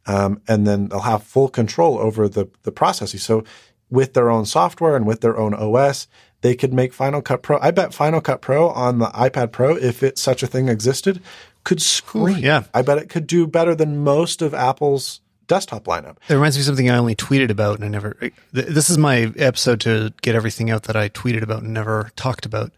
Um, 0.08 0.42
and 0.46 0.68
then 0.68 0.90
they'll 0.90 1.00
have 1.02 1.24
full 1.24 1.48
control 1.48 1.98
over 2.00 2.28
the, 2.28 2.50
the 2.64 2.72
processes. 2.74 3.24
So 3.24 3.46
with 3.90 4.14
their 4.14 4.30
own 4.30 4.46
software 4.46 4.96
and 4.96 5.06
with 5.06 5.22
their 5.22 5.38
own 5.38 5.54
OS, 5.54 6.08
they 6.42 6.56
could 6.56 6.74
make 6.74 6.94
Final 6.94 7.22
Cut 7.22 7.42
Pro. 7.42 7.60
I 7.60 7.72
bet 7.72 7.94
Final 7.94 8.22
Cut 8.22 8.42
Pro 8.42 8.70
on 8.70 9.00
the 9.00 9.08
iPad 9.08 9.52
Pro, 9.52 9.76
if 9.76 10.04
it 10.04 10.18
such 10.18 10.44
a 10.44 10.48
thing 10.48 10.70
existed, 10.70 11.22
could 11.64 11.82
scream. 11.82 12.38
yeah. 12.38 12.64
I 12.74 12.82
bet 12.82 12.98
it 12.98 13.10
could 13.10 13.28
do 13.28 13.48
better 13.48 13.76
than 13.76 14.04
most 14.04 14.42
of 14.42 14.54
Apple's 14.54 15.22
desktop 15.48 15.86
lineup. 15.86 16.18
It 16.30 16.36
reminds 16.36 16.58
me 16.58 16.62
of 16.62 16.66
something 16.66 16.90
I 16.90 16.98
only 16.98 17.16
tweeted 17.16 17.50
about 17.50 17.78
and 17.78 17.86
I 17.86 17.88
never. 17.88 18.18
This 18.52 18.90
is 18.90 18.98
my 18.98 19.34
episode 19.38 19.82
to 19.82 20.14
get 20.22 20.36
everything 20.36 20.70
out 20.70 20.84
that 20.84 20.96
I 20.96 21.10
tweeted 21.10 21.42
about 21.42 21.64
and 21.64 21.74
never 21.74 22.12
talked 22.16 22.46
about. 22.46 22.72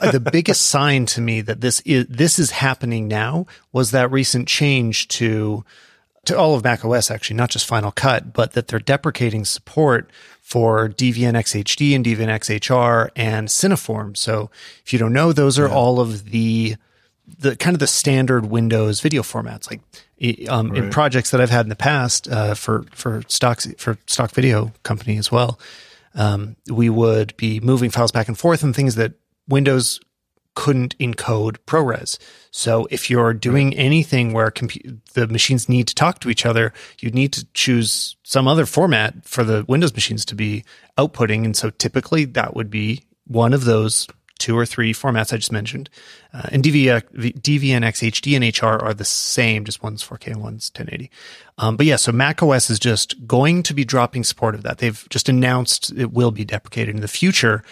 The 0.00 0.20
biggest 0.32 0.66
sign 0.66 1.06
to 1.06 1.20
me 1.20 1.40
that 1.40 1.60
this 1.60 1.80
is 1.80 2.06
this 2.08 2.38
is 2.38 2.50
happening 2.50 3.08
now 3.08 3.46
was 3.72 3.90
that 3.90 4.10
recent 4.10 4.46
change 4.46 5.08
to 5.08 5.64
to 6.30 6.38
all 6.38 6.54
of 6.54 6.64
Mac 6.64 6.84
OS 6.84 7.10
actually, 7.10 7.36
not 7.36 7.50
just 7.50 7.66
Final 7.66 7.90
Cut, 7.90 8.32
but 8.32 8.52
that 8.52 8.68
they're 8.68 8.78
deprecating 8.78 9.44
support 9.44 10.10
for 10.40 10.88
DVN 10.88 11.34
XHD 11.34 11.94
and 11.94 12.04
DVN 12.04 12.28
XHR 12.28 13.10
and 13.16 13.48
Cineform. 13.48 14.16
So 14.16 14.50
if 14.84 14.92
you 14.92 14.98
don't 14.98 15.12
know, 15.12 15.32
those 15.32 15.58
are 15.58 15.68
all 15.68 16.00
of 16.00 16.30
the 16.30 16.76
the 17.38 17.54
kind 17.56 17.74
of 17.74 17.80
the 17.80 17.86
standard 17.86 18.46
Windows 18.46 19.00
video 19.00 19.22
formats. 19.22 19.70
Like 19.70 20.48
um, 20.48 20.74
in 20.74 20.90
projects 20.90 21.30
that 21.30 21.40
I've 21.40 21.50
had 21.50 21.64
in 21.64 21.68
the 21.68 21.76
past 21.76 22.28
uh, 22.28 22.54
for 22.54 22.84
for 22.92 23.22
stocks 23.28 23.66
for 23.78 23.98
stock 24.06 24.30
video 24.30 24.72
company 24.82 25.16
as 25.16 25.30
well, 25.30 25.58
um, 26.14 26.56
we 26.70 26.90
would 26.90 27.36
be 27.36 27.60
moving 27.60 27.90
files 27.90 28.12
back 28.12 28.28
and 28.28 28.38
forth 28.38 28.62
and 28.62 28.74
things 28.74 28.94
that 28.96 29.14
Windows 29.48 30.00
couldn't 30.54 30.98
encode 30.98 31.58
ProRes. 31.66 32.18
So 32.50 32.86
if 32.90 33.08
you're 33.08 33.32
doing 33.32 33.74
anything 33.74 34.32
where 34.32 34.50
compu- 34.50 34.98
the 35.14 35.26
machines 35.26 35.68
need 35.68 35.88
to 35.88 35.94
talk 35.94 36.20
to 36.20 36.30
each 36.30 36.44
other, 36.44 36.72
you'd 36.98 37.14
need 37.14 37.32
to 37.34 37.46
choose 37.54 38.16
some 38.22 38.48
other 38.48 38.66
format 38.66 39.24
for 39.24 39.44
the 39.44 39.64
Windows 39.68 39.94
machines 39.94 40.24
to 40.26 40.34
be 40.34 40.64
outputting. 40.98 41.44
And 41.44 41.56
so 41.56 41.70
typically 41.70 42.24
that 42.26 42.54
would 42.54 42.70
be 42.70 43.04
one 43.26 43.52
of 43.52 43.64
those 43.64 44.08
two 44.40 44.58
or 44.58 44.66
three 44.66 44.92
formats 44.92 45.32
I 45.32 45.36
just 45.36 45.52
mentioned. 45.52 45.90
Uh, 46.32 46.48
and 46.50 46.64
DV, 46.64 47.02
DVNX 47.40 48.10
HD 48.10 48.34
and 48.34 48.44
HR 48.62 48.84
are 48.84 48.94
the 48.94 49.04
same, 49.04 49.64
just 49.64 49.82
one's 49.82 50.02
4K 50.02 50.34
one's 50.34 50.72
1080. 50.74 51.10
Um, 51.58 51.76
but 51.76 51.86
yeah, 51.86 51.96
so 51.96 52.10
Mac 52.10 52.42
OS 52.42 52.70
is 52.70 52.78
just 52.78 53.26
going 53.26 53.62
to 53.64 53.74
be 53.74 53.84
dropping 53.84 54.24
support 54.24 54.54
of 54.54 54.62
that. 54.62 54.78
They've 54.78 55.06
just 55.10 55.28
announced 55.28 55.92
it 55.92 56.12
will 56.12 56.30
be 56.30 56.44
deprecated 56.44 56.94
in 56.94 57.02
the 57.02 57.08
future. 57.08 57.62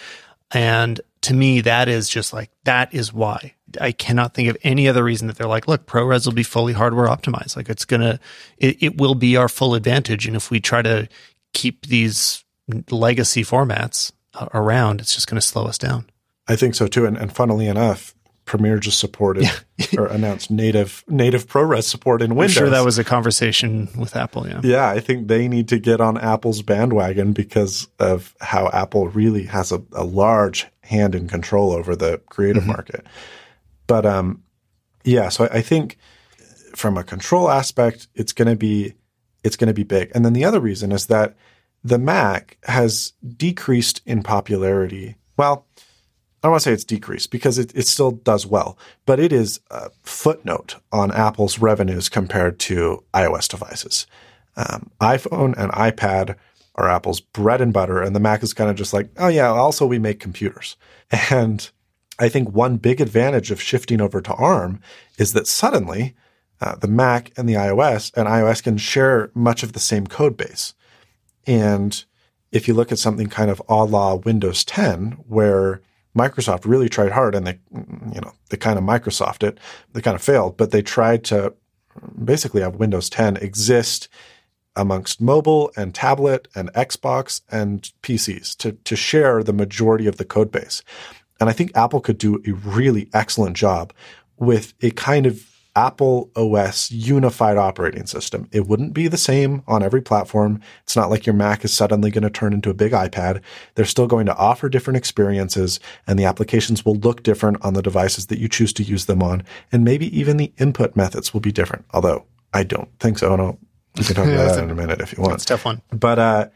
And 0.51 1.01
to 1.21 1.33
me, 1.33 1.61
that 1.61 1.87
is 1.87 2.09
just 2.09 2.33
like, 2.33 2.49
that 2.63 2.93
is 2.93 3.13
why. 3.13 3.55
I 3.79 3.91
cannot 3.91 4.33
think 4.33 4.49
of 4.49 4.57
any 4.63 4.87
other 4.87 5.03
reason 5.03 5.27
that 5.27 5.37
they're 5.37 5.47
like, 5.47 5.67
look, 5.67 5.85
ProRes 5.85 6.25
will 6.25 6.33
be 6.33 6.43
fully 6.43 6.73
hardware 6.73 7.07
optimized. 7.07 7.55
Like 7.55 7.69
it's 7.69 7.85
going 7.85 8.01
to, 8.01 8.19
it, 8.57 8.97
will 8.97 9.15
be 9.15 9.37
our 9.37 9.49
full 9.49 9.75
advantage. 9.75 10.25
And 10.25 10.35
if 10.35 10.49
we 10.49 10.59
try 10.59 10.81
to 10.81 11.07
keep 11.53 11.85
these 11.87 12.43
legacy 12.89 13.43
formats 13.43 14.11
uh, 14.33 14.47
around, 14.53 15.01
it's 15.01 15.13
just 15.13 15.27
going 15.27 15.39
to 15.39 15.45
slow 15.45 15.65
us 15.65 15.77
down. 15.77 16.05
I 16.47 16.55
think 16.55 16.73
so 16.73 16.87
too. 16.87 17.05
And, 17.05 17.17
and 17.17 17.31
funnily 17.31 17.67
enough, 17.67 18.15
Premiere 18.49 18.79
just 18.79 18.99
supported 18.99 19.47
or 19.95 20.07
announced 20.07 20.49
native 20.49 21.03
native 21.07 21.45
ProRes 21.45 21.83
support 21.83 22.23
in 22.23 22.31
I'm 22.31 22.37
Windows. 22.37 22.55
sure 22.55 22.69
that 22.71 22.83
was 22.83 22.97
a 22.97 23.03
conversation 23.03 23.87
with 23.95 24.15
Apple. 24.15 24.47
Yeah. 24.47 24.61
Yeah, 24.63 24.89
I 24.89 24.99
think 24.99 25.27
they 25.27 25.47
need 25.47 25.67
to 25.67 25.77
get 25.77 26.01
on 26.01 26.17
Apple's 26.17 26.63
bandwagon 26.63 27.31
because 27.31 27.87
of 27.99 28.35
how 28.41 28.69
Apple 28.69 29.07
really 29.09 29.43
has 29.43 29.71
a, 29.71 29.83
a 29.93 30.03
large 30.03 30.65
hand 30.81 31.13
in 31.13 31.27
control 31.27 31.71
over 31.71 31.95
the 31.95 32.19
creative 32.29 32.65
market. 32.65 33.05
But 33.85 34.07
um, 34.07 34.41
yeah, 35.03 35.29
so 35.29 35.45
I, 35.45 35.57
I 35.57 35.61
think 35.61 35.97
from 36.75 36.97
a 36.97 37.03
control 37.03 37.51
aspect, 37.51 38.07
it's 38.15 38.33
going 38.33 38.47
to 38.47 38.55
be 38.55 38.95
it's 39.43 39.55
going 39.55 39.67
to 39.67 39.73
be 39.75 39.83
big. 39.83 40.11
And 40.15 40.25
then 40.25 40.33
the 40.33 40.43
other 40.43 40.59
reason 40.59 40.91
is 40.91 41.05
that 41.05 41.35
the 41.83 41.99
Mac 41.99 42.57
has 42.63 43.13
decreased 43.37 44.01
in 44.07 44.23
popularity. 44.23 45.17
Well, 45.37 45.67
I 46.41 46.47
don't 46.47 46.51
want 46.51 46.63
to 46.63 46.69
say 46.69 46.73
it's 46.73 46.85
decreased 46.85 47.31
because 47.31 47.57
it, 47.57 47.75
it 47.75 47.85
still 47.85 48.11
does 48.11 48.45
well, 48.45 48.77
but 49.05 49.19
it 49.19 49.33
is 49.33 49.59
a 49.69 49.89
footnote 50.03 50.75
on 50.91 51.11
Apple's 51.11 51.59
revenues 51.59 52.07
compared 52.07 52.59
to 52.59 53.03
iOS 53.13 53.49
devices. 53.49 54.07
Um, 54.55 54.89
iPhone 55.01 55.53
and 55.57 55.71
iPad 55.73 56.37
are 56.75 56.89
Apple's 56.89 57.19
bread 57.19 57.59
and 57.59 57.73
butter, 57.73 58.01
and 58.01 58.15
the 58.15 58.21
Mac 58.21 58.41
is 58.41 58.53
kind 58.53 58.69
of 58.69 58.77
just 58.77 58.93
like, 58.93 59.09
oh 59.17 59.27
yeah, 59.27 59.49
also 59.49 59.85
we 59.85 59.99
make 59.99 60.19
computers. 60.19 60.77
And 61.31 61.69
I 62.19 62.29
think 62.29 62.51
one 62.51 62.77
big 62.77 63.01
advantage 63.01 63.49
of 63.49 63.61
shifting 63.61 63.99
over 63.99 64.21
to 64.21 64.33
ARM 64.33 64.79
is 65.17 65.33
that 65.33 65.47
suddenly 65.47 66.15
uh, 66.61 66.75
the 66.75 66.87
Mac 66.87 67.31
and 67.37 67.47
the 67.47 67.53
iOS 67.53 68.13
and 68.15 68.27
iOS 68.27 68.61
can 68.61 68.77
share 68.77 69.31
much 69.33 69.63
of 69.63 69.73
the 69.73 69.79
same 69.79 70.05
code 70.05 70.37
base. 70.37 70.73
And 71.47 72.03
if 72.51 72.67
you 72.67 72.73
look 72.73 72.91
at 72.91 72.99
something 72.99 73.27
kind 73.27 73.49
of 73.49 73.61
a 73.67 73.83
la 73.85 74.15
Windows 74.15 74.63
10, 74.63 75.11
where 75.27 75.81
Microsoft 76.17 76.65
really 76.65 76.89
tried 76.89 77.11
hard 77.11 77.35
and 77.35 77.45
they, 77.45 77.59
you 77.71 78.21
know, 78.21 78.33
they 78.49 78.57
kind 78.57 78.77
of 78.77 78.83
Microsoft 78.83 79.43
it, 79.43 79.59
they 79.93 80.01
kind 80.01 80.15
of 80.15 80.21
failed, 80.21 80.57
but 80.57 80.71
they 80.71 80.81
tried 80.81 81.23
to 81.25 81.53
basically 82.23 82.61
have 82.61 82.75
Windows 82.75 83.09
10 83.09 83.37
exist 83.37 84.07
amongst 84.75 85.21
mobile 85.21 85.71
and 85.75 85.93
tablet 85.93 86.47
and 86.55 86.71
Xbox 86.73 87.41
and 87.51 87.91
PCs 88.01 88.55
to, 88.57 88.71
to 88.71 88.95
share 88.95 89.43
the 89.43 89.53
majority 89.53 90.07
of 90.07 90.17
the 90.17 90.25
code 90.25 90.51
base. 90.51 90.81
And 91.39 91.49
I 91.49 91.53
think 91.53 91.75
Apple 91.75 92.01
could 92.01 92.17
do 92.17 92.41
a 92.45 92.51
really 92.51 93.09
excellent 93.13 93.55
job 93.55 93.93
with 94.37 94.73
a 94.81 94.91
kind 94.91 95.25
of 95.25 95.45
Apple 95.75 96.31
OS 96.35 96.91
unified 96.91 97.57
operating 97.57 98.05
system. 98.05 98.47
It 98.51 98.67
wouldn't 98.67 98.93
be 98.93 99.07
the 99.07 99.17
same 99.17 99.63
on 99.67 99.83
every 99.83 100.01
platform. 100.01 100.61
It's 100.83 100.95
not 100.95 101.09
like 101.09 101.25
your 101.25 101.35
Mac 101.35 101.63
is 101.63 101.73
suddenly 101.73 102.11
going 102.11 102.23
to 102.23 102.29
turn 102.29 102.53
into 102.53 102.69
a 102.69 102.73
big 102.73 102.91
iPad. 102.91 103.41
They're 103.75 103.85
still 103.85 104.07
going 104.07 104.25
to 104.25 104.35
offer 104.35 104.67
different 104.67 104.97
experiences 104.97 105.79
and 106.07 106.17
the 106.17 106.25
applications 106.25 106.83
will 106.83 106.95
look 106.95 107.23
different 107.23 107.63
on 107.63 107.75
the 107.75 107.81
devices 107.81 108.27
that 108.27 108.39
you 108.39 108.49
choose 108.49 108.73
to 108.73 108.83
use 108.83 109.05
them 109.05 109.21
on. 109.21 109.43
And 109.71 109.83
maybe 109.83 110.17
even 110.17 110.37
the 110.37 110.51
input 110.57 110.95
methods 110.95 111.33
will 111.33 111.41
be 111.41 111.51
different. 111.51 111.85
Although 111.91 112.25
I 112.53 112.63
don't 112.63 112.89
think 112.99 113.19
so. 113.19 113.35
No, 113.35 113.57
we 113.95 114.03
can 114.03 114.15
talk 114.15 114.25
about 114.25 114.55
that 114.55 114.63
in 114.63 114.71
a 114.71 114.75
minute 114.75 115.01
if 115.01 115.15
you 115.15 115.21
want. 115.21 115.35
It's 115.35 115.43
a 115.45 115.47
tough 115.47 115.65
one. 115.65 115.81
But 115.91 116.19
uh, 116.19 116.49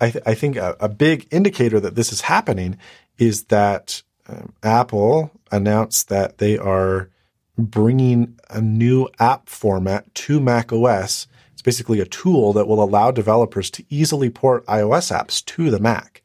I, 0.00 0.10
th- 0.10 0.24
I 0.26 0.34
think 0.34 0.56
a, 0.56 0.76
a 0.78 0.88
big 0.88 1.26
indicator 1.30 1.80
that 1.80 1.94
this 1.94 2.12
is 2.12 2.22
happening 2.22 2.78
is 3.18 3.44
that 3.44 4.02
um, 4.28 4.52
Apple 4.62 5.30
announced 5.50 6.08
that 6.10 6.38
they 6.38 6.58
are 6.58 7.10
bringing 7.58 8.38
a 8.48 8.60
new 8.60 9.08
app 9.18 9.48
format 9.48 10.14
to 10.14 10.40
Mac 10.40 10.72
OS 10.72 11.26
It's 11.52 11.62
basically 11.62 11.98
a 11.98 12.06
tool 12.06 12.52
that 12.52 12.68
will 12.68 12.82
allow 12.82 13.10
developers 13.10 13.68
to 13.72 13.84
easily 13.90 14.30
port 14.30 14.64
iOS 14.66 15.10
apps 15.12 15.44
to 15.46 15.70
the 15.70 15.80
Mac. 15.80 16.22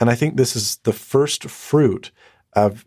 And 0.00 0.08
I 0.08 0.14
think 0.14 0.36
this 0.36 0.56
is 0.56 0.76
the 0.78 0.94
first 0.94 1.44
fruit 1.44 2.10
of 2.54 2.86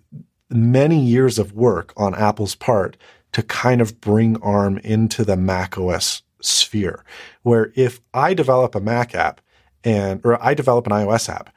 many 0.50 1.00
years 1.00 1.38
of 1.38 1.54
work 1.54 1.94
on 1.96 2.16
Apple's 2.16 2.56
part 2.56 2.98
to 3.34 3.44
kind 3.44 3.80
of 3.80 4.02
bring 4.02 4.42
ARM 4.42 4.80
into 4.80 5.24
the 5.24 5.38
Mac 5.38 5.78
OS 5.78 6.24
sphere, 6.42 7.06
where 7.44 7.72
if 7.76 8.02
I 8.14 8.34
develop 8.34 8.74
a 8.74 8.82
Mac 8.82 9.14
app 9.14 9.40
and, 9.84 10.20
or 10.24 10.44
I 10.44 10.56
develop 10.56 10.88
an 10.88 10.94
iOS 10.94 11.30
app 11.30 11.54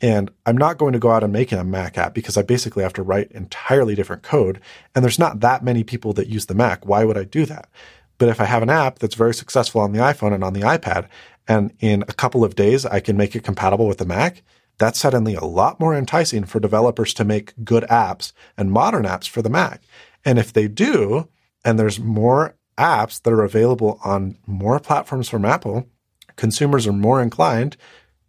and 0.00 0.30
I'm 0.46 0.56
not 0.56 0.78
going 0.78 0.92
to 0.94 0.98
go 0.98 1.10
out 1.10 1.22
and 1.22 1.32
make 1.32 1.52
a 1.52 1.62
Mac 1.62 1.98
app 1.98 2.14
because 2.14 2.36
I 2.36 2.42
basically 2.42 2.82
have 2.82 2.92
to 2.94 3.02
write 3.02 3.30
entirely 3.32 3.94
different 3.94 4.22
code. 4.22 4.60
And 4.94 5.04
there's 5.04 5.18
not 5.18 5.40
that 5.40 5.62
many 5.62 5.84
people 5.84 6.12
that 6.14 6.28
use 6.28 6.46
the 6.46 6.54
Mac. 6.54 6.86
Why 6.86 7.04
would 7.04 7.18
I 7.18 7.24
do 7.24 7.44
that? 7.46 7.68
But 8.16 8.28
if 8.28 8.40
I 8.40 8.44
have 8.44 8.62
an 8.62 8.70
app 8.70 8.98
that's 8.98 9.14
very 9.14 9.34
successful 9.34 9.80
on 9.80 9.92
the 9.92 9.98
iPhone 9.98 10.34
and 10.34 10.44
on 10.44 10.52
the 10.52 10.60
iPad, 10.60 11.08
and 11.48 11.72
in 11.80 12.02
a 12.02 12.12
couple 12.12 12.44
of 12.44 12.54
days 12.54 12.86
I 12.86 13.00
can 13.00 13.16
make 13.16 13.34
it 13.34 13.44
compatible 13.44 13.86
with 13.86 13.98
the 13.98 14.06
Mac, 14.06 14.42
that's 14.78 14.98
suddenly 14.98 15.34
a 15.34 15.44
lot 15.44 15.78
more 15.78 15.94
enticing 15.94 16.44
for 16.44 16.60
developers 16.60 17.12
to 17.14 17.24
make 17.24 17.52
good 17.64 17.84
apps 17.84 18.32
and 18.56 18.72
modern 18.72 19.04
apps 19.04 19.28
for 19.28 19.42
the 19.42 19.50
Mac. 19.50 19.82
And 20.24 20.38
if 20.38 20.52
they 20.52 20.68
do, 20.68 21.28
and 21.64 21.78
there's 21.78 22.00
more 22.00 22.56
apps 22.78 23.20
that 23.22 23.32
are 23.32 23.44
available 23.44 24.00
on 24.04 24.38
more 24.46 24.80
platforms 24.80 25.28
from 25.28 25.44
Apple, 25.44 25.86
consumers 26.36 26.86
are 26.86 26.92
more 26.92 27.20
inclined 27.20 27.76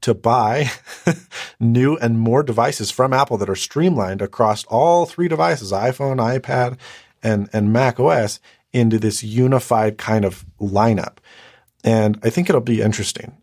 to 0.02 0.14
buy 0.14 0.70
new 1.60 1.96
and 1.98 2.20
more 2.20 2.44
devices 2.44 2.92
from 2.92 3.14
Apple 3.14 3.38
that 3.38 3.50
are 3.50 3.56
streamlined 3.56 4.22
across 4.22 4.64
all 4.66 5.06
three 5.06 5.28
devices, 5.28 5.72
iPhone, 5.72 6.18
iPad, 6.18 6.78
and, 7.24 7.50
and 7.54 7.72
Mac 7.72 8.00
OS 8.00 8.40
into 8.74 8.98
this 8.98 9.24
unified 9.24 9.98
kind 9.98 10.26
of 10.26 10.46
lineup. 10.60 11.18
And 11.84 12.20
I 12.24 12.30
think 12.30 12.50
it'll 12.50 12.62
be 12.62 12.82
interesting 12.82 13.38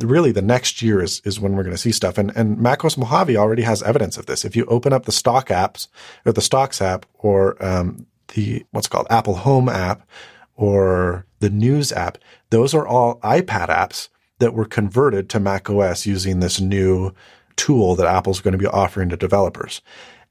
really 0.00 0.32
the 0.32 0.42
next 0.42 0.82
year 0.82 1.02
is, 1.02 1.20
is 1.24 1.40
when 1.40 1.54
we're 1.54 1.62
going 1.62 1.74
to 1.74 1.80
see 1.80 1.92
stuff. 1.92 2.18
And, 2.18 2.34
and 2.36 2.58
macOS 2.58 2.96
Mojave 2.96 3.36
already 3.36 3.62
has 3.62 3.82
evidence 3.82 4.16
of 4.16 4.26
this. 4.26 4.44
If 4.44 4.56
you 4.56 4.64
open 4.66 4.92
up 4.92 5.04
the 5.04 5.12
stock 5.12 5.48
apps 5.48 5.88
or 6.24 6.32
the 6.32 6.40
stocks 6.40 6.80
app 6.80 7.06
or, 7.18 7.62
um, 7.64 8.06
the, 8.34 8.64
what's 8.70 8.88
called 8.88 9.06
Apple 9.10 9.36
Home 9.36 9.68
app 9.68 10.08
or 10.56 11.26
the 11.40 11.50
news 11.50 11.92
app, 11.92 12.18
those 12.50 12.74
are 12.74 12.86
all 12.86 13.18
iPad 13.20 13.68
apps 13.68 14.08
that 14.44 14.52
were 14.52 14.66
converted 14.66 15.30
to 15.30 15.40
macOS 15.40 16.04
using 16.04 16.40
this 16.40 16.60
new 16.60 17.14
tool 17.56 17.94
that 17.96 18.06
Apple's 18.06 18.42
going 18.42 18.52
to 18.52 18.58
be 18.58 18.66
offering 18.66 19.08
to 19.08 19.16
developers. 19.16 19.80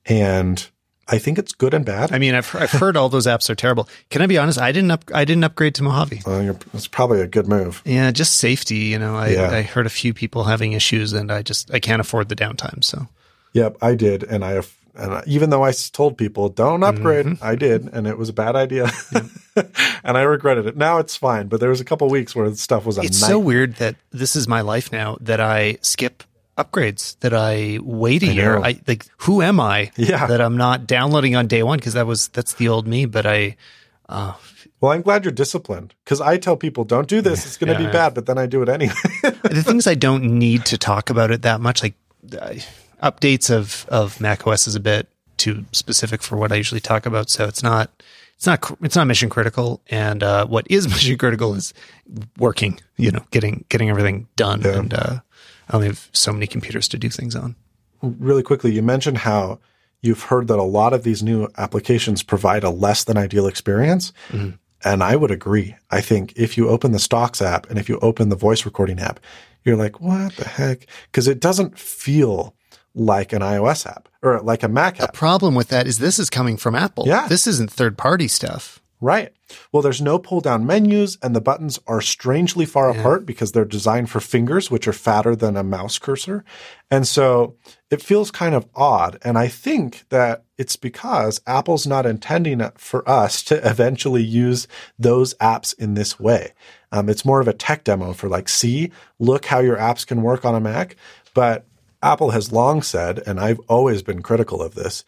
And 0.05 0.69
I 1.07 1.17
think 1.17 1.39
it's 1.39 1.51
good 1.51 1.73
and 1.73 1.83
bad. 1.83 2.11
I 2.11 2.19
mean, 2.19 2.35
I've 2.35 2.55
I've 2.55 2.69
heard 2.69 2.95
all 2.95 3.09
those 3.09 3.25
apps 3.25 3.49
are 3.49 3.55
terrible. 3.55 3.89
Can 4.11 4.21
I 4.21 4.27
be 4.27 4.37
honest? 4.37 4.59
I 4.59 4.71
didn't 4.71 4.91
up, 4.91 5.03
I 5.11 5.25
didn't 5.25 5.43
upgrade 5.43 5.73
to 5.75 5.83
Mojave. 5.83 6.21
Well, 6.27 6.55
it's 6.75 6.87
probably 6.87 7.21
a 7.21 7.27
good 7.27 7.47
move. 7.47 7.81
Yeah, 7.85 8.11
just 8.11 8.35
safety. 8.35 8.75
You 8.75 8.99
know, 8.99 9.15
I, 9.15 9.29
yeah. 9.29 9.49
I 9.49 9.63
heard 9.63 9.87
a 9.87 9.89
few 9.89 10.13
people 10.13 10.43
having 10.43 10.73
issues, 10.73 11.11
and 11.11 11.31
I 11.31 11.41
just 11.41 11.73
I 11.73 11.79
can't 11.79 11.99
afford 12.01 12.29
the 12.29 12.35
downtime. 12.35 12.83
So. 12.83 13.07
Yep, 13.53 13.77
I 13.81 13.95
did, 13.95 14.23
and 14.23 14.45
I 14.45 14.51
have, 14.51 14.71
and 14.95 15.27
even 15.27 15.49
though 15.49 15.63
I 15.63 15.71
told 15.71 16.17
people 16.17 16.49
don't 16.49 16.83
upgrade, 16.83 17.25
mm-hmm. 17.25 17.43
I 17.43 17.55
did, 17.55 17.89
and 17.93 18.05
it 18.07 18.17
was 18.17 18.29
a 18.29 18.33
bad 18.33 18.55
idea, 18.55 18.91
and 20.03 20.17
I 20.17 20.21
regretted 20.21 20.67
it. 20.67 20.77
Now 20.77 20.99
it's 20.99 21.15
fine, 21.15 21.47
but 21.47 21.59
there 21.59 21.69
was 21.69 21.81
a 21.81 21.85
couple 21.85 22.07
weeks 22.09 22.35
where 22.35 22.49
the 22.49 22.55
stuff 22.55 22.85
was 22.85 22.97
a. 22.97 23.01
It's 23.01 23.19
so 23.19 23.39
weird 23.39 23.75
that 23.75 23.95
this 24.11 24.35
is 24.35 24.47
my 24.47 24.61
life 24.61 24.91
now 24.91 25.17
that 25.21 25.39
I 25.39 25.77
skip 25.81 26.23
upgrades 26.57 27.17
that 27.21 27.33
I 27.33 27.79
wait 27.81 28.23
a 28.23 28.29
I 28.29 28.31
year. 28.31 28.57
I 28.59 28.79
like 28.87 29.07
who 29.17 29.41
am 29.41 29.59
I 29.59 29.91
yeah. 29.95 30.27
that 30.27 30.41
I'm 30.41 30.57
not 30.57 30.85
downloading 30.85 31.35
on 31.35 31.47
day 31.47 31.63
one 31.63 31.79
because 31.79 31.93
that 31.93 32.05
was 32.05 32.27
that's 32.29 32.53
the 32.53 32.67
old 32.67 32.87
me. 32.87 33.05
But 33.05 33.25
I 33.25 33.55
uh, 34.09 34.33
well, 34.79 34.91
I'm 34.91 35.01
glad 35.01 35.23
you're 35.23 35.31
disciplined 35.31 35.95
because 36.03 36.21
I 36.21 36.37
tell 36.37 36.57
people 36.57 36.83
don't 36.83 37.07
do 37.07 37.21
this; 37.21 37.45
it's 37.45 37.57
going 37.57 37.73
to 37.73 37.81
yeah, 37.81 37.87
be 37.87 37.91
bad, 37.93 38.13
but 38.13 38.25
then 38.25 38.37
I 38.37 38.45
do 38.45 38.61
it 38.61 38.69
anyway. 38.69 38.93
the 39.21 39.63
things 39.65 39.87
I 39.87 39.95
don't 39.95 40.23
need 40.23 40.65
to 40.65 40.77
talk 40.77 41.09
about 41.09 41.31
it 41.31 41.43
that 41.43 41.61
much, 41.61 41.81
like 41.81 41.95
uh, 42.39 42.55
updates 43.03 43.53
of 43.53 43.85
of 43.89 44.19
Mac 44.21 44.47
OS, 44.47 44.67
is 44.67 44.75
a 44.75 44.79
bit 44.79 45.07
too 45.37 45.65
specific 45.71 46.23
for 46.23 46.37
what 46.37 46.51
I 46.51 46.55
usually 46.55 46.81
talk 46.81 47.05
about. 47.05 47.29
So 47.29 47.45
it's 47.45 47.61
not 47.61 47.91
it's 48.35 48.45
not 48.45 48.77
it's 48.81 48.95
not 48.95 49.07
mission 49.07 49.29
critical. 49.29 49.81
And 49.89 50.23
uh, 50.23 50.47
what 50.47 50.65
is 50.69 50.87
mission 50.89 51.17
critical 51.17 51.53
is 51.53 51.73
working. 52.37 52.79
You 52.97 53.11
know, 53.11 53.25
getting 53.31 53.65
getting 53.69 53.89
everything 53.89 54.27
done 54.35 54.61
yeah. 54.61 54.79
and 54.79 54.93
uh, 54.93 55.19
I 55.69 55.75
only 55.75 55.87
have 55.87 56.09
so 56.13 56.33
many 56.33 56.47
computers 56.47 56.87
to 56.89 56.97
do 56.97 57.09
things 57.09 57.35
on. 57.35 57.55
Really 58.01 58.43
quickly, 58.43 58.73
you 58.73 58.81
mentioned 58.81 59.19
how 59.19 59.59
you've 60.01 60.23
heard 60.23 60.47
that 60.49 60.59
a 60.59 60.63
lot 60.63 60.93
of 60.93 61.03
these 61.03 61.23
new 61.23 61.47
applications 61.57 62.21
provide 62.21 62.63
a 62.63 62.69
less 62.69 63.05
than 63.05 63.17
ideal 63.17 63.47
experience. 63.47 64.11
Mm-hmm. 64.29 64.57
And 64.85 65.01
I 65.01 65.15
would 65.15 65.31
agree. 65.31 65.77
I 65.91 66.01
think 66.01 66.33
if 66.35 66.57
you 66.57 66.67
open 66.67 66.91
the 66.91 66.99
stocks 66.99 67.41
app 67.41 67.69
and 67.69 67.79
if 67.79 67.87
you 67.87 67.97
open 67.99 68.27
the 68.27 68.35
voice 68.35 68.65
recording 68.65 68.99
app, 68.99 69.21
you're 69.63 69.77
like, 69.77 70.01
what 70.01 70.35
the 70.35 70.45
heck? 70.45 70.87
Because 71.09 71.29
it 71.29 71.39
doesn't 71.39 71.79
feel 71.79 72.53
like 72.95 73.33
an 73.33 73.41
iOS 73.41 73.85
app 73.85 74.09
or 74.21 74.39
like 74.41 74.63
a 74.63 74.67
Mac 74.67 74.99
app. 74.99 75.11
The 75.11 75.17
problem 75.17 75.55
with 75.55 75.69
that 75.69 75.87
is 75.87 75.99
this 75.99 76.19
is 76.19 76.29
coming 76.29 76.57
from 76.57 76.75
Apple. 76.75 77.05
Yeah. 77.07 77.27
This 77.27 77.47
isn't 77.47 77.71
third 77.71 77.97
party 77.97 78.27
stuff. 78.27 78.79
Right. 79.03 79.33
Well, 79.73 79.83
there's 79.83 80.01
no 80.01 80.17
pull 80.17 80.39
down 80.39 80.65
menus 80.65 81.17
and 81.21 81.35
the 81.35 81.41
buttons 81.41 81.77
are 81.87 81.99
strangely 81.99 82.65
far 82.65 82.93
yeah. 82.93 82.99
apart 83.01 83.25
because 83.25 83.51
they're 83.51 83.65
designed 83.65 84.09
for 84.09 84.21
fingers, 84.21 84.71
which 84.71 84.87
are 84.87 84.93
fatter 84.93 85.35
than 85.35 85.57
a 85.57 85.63
mouse 85.63 85.99
cursor. 85.99 86.45
And 86.89 87.05
so 87.05 87.57
it 87.91 88.01
feels 88.01 88.31
kind 88.31 88.55
of 88.55 88.65
odd. 88.75 89.19
And 89.21 89.37
I 89.37 89.49
think 89.49 90.07
that 90.07 90.45
it's 90.57 90.77
because 90.77 91.41
Apple's 91.45 91.85
not 91.85 92.05
intending 92.05 92.61
for 92.77 93.07
us 93.09 93.43
to 93.43 93.55
eventually 93.69 94.23
use 94.23 94.69
those 94.97 95.33
apps 95.35 95.77
in 95.77 95.95
this 95.95 96.17
way. 96.17 96.53
Um, 96.93 97.09
it's 97.09 97.25
more 97.25 97.41
of 97.41 97.49
a 97.49 97.53
tech 97.53 97.83
demo 97.83 98.13
for 98.13 98.29
like, 98.29 98.47
see, 98.47 98.89
look 99.19 99.47
how 99.47 99.59
your 99.59 99.75
apps 99.75 100.07
can 100.07 100.21
work 100.21 100.45
on 100.45 100.55
a 100.55 100.61
Mac. 100.61 100.95
But 101.33 101.65
Apple 102.03 102.31
has 102.31 102.51
long 102.51 102.81
said, 102.81 103.21
and 103.25 103.39
I've 103.39 103.59
always 103.67 104.01
been 104.03 104.21
critical 104.21 104.61
of 104.61 104.75
this, 104.75 105.03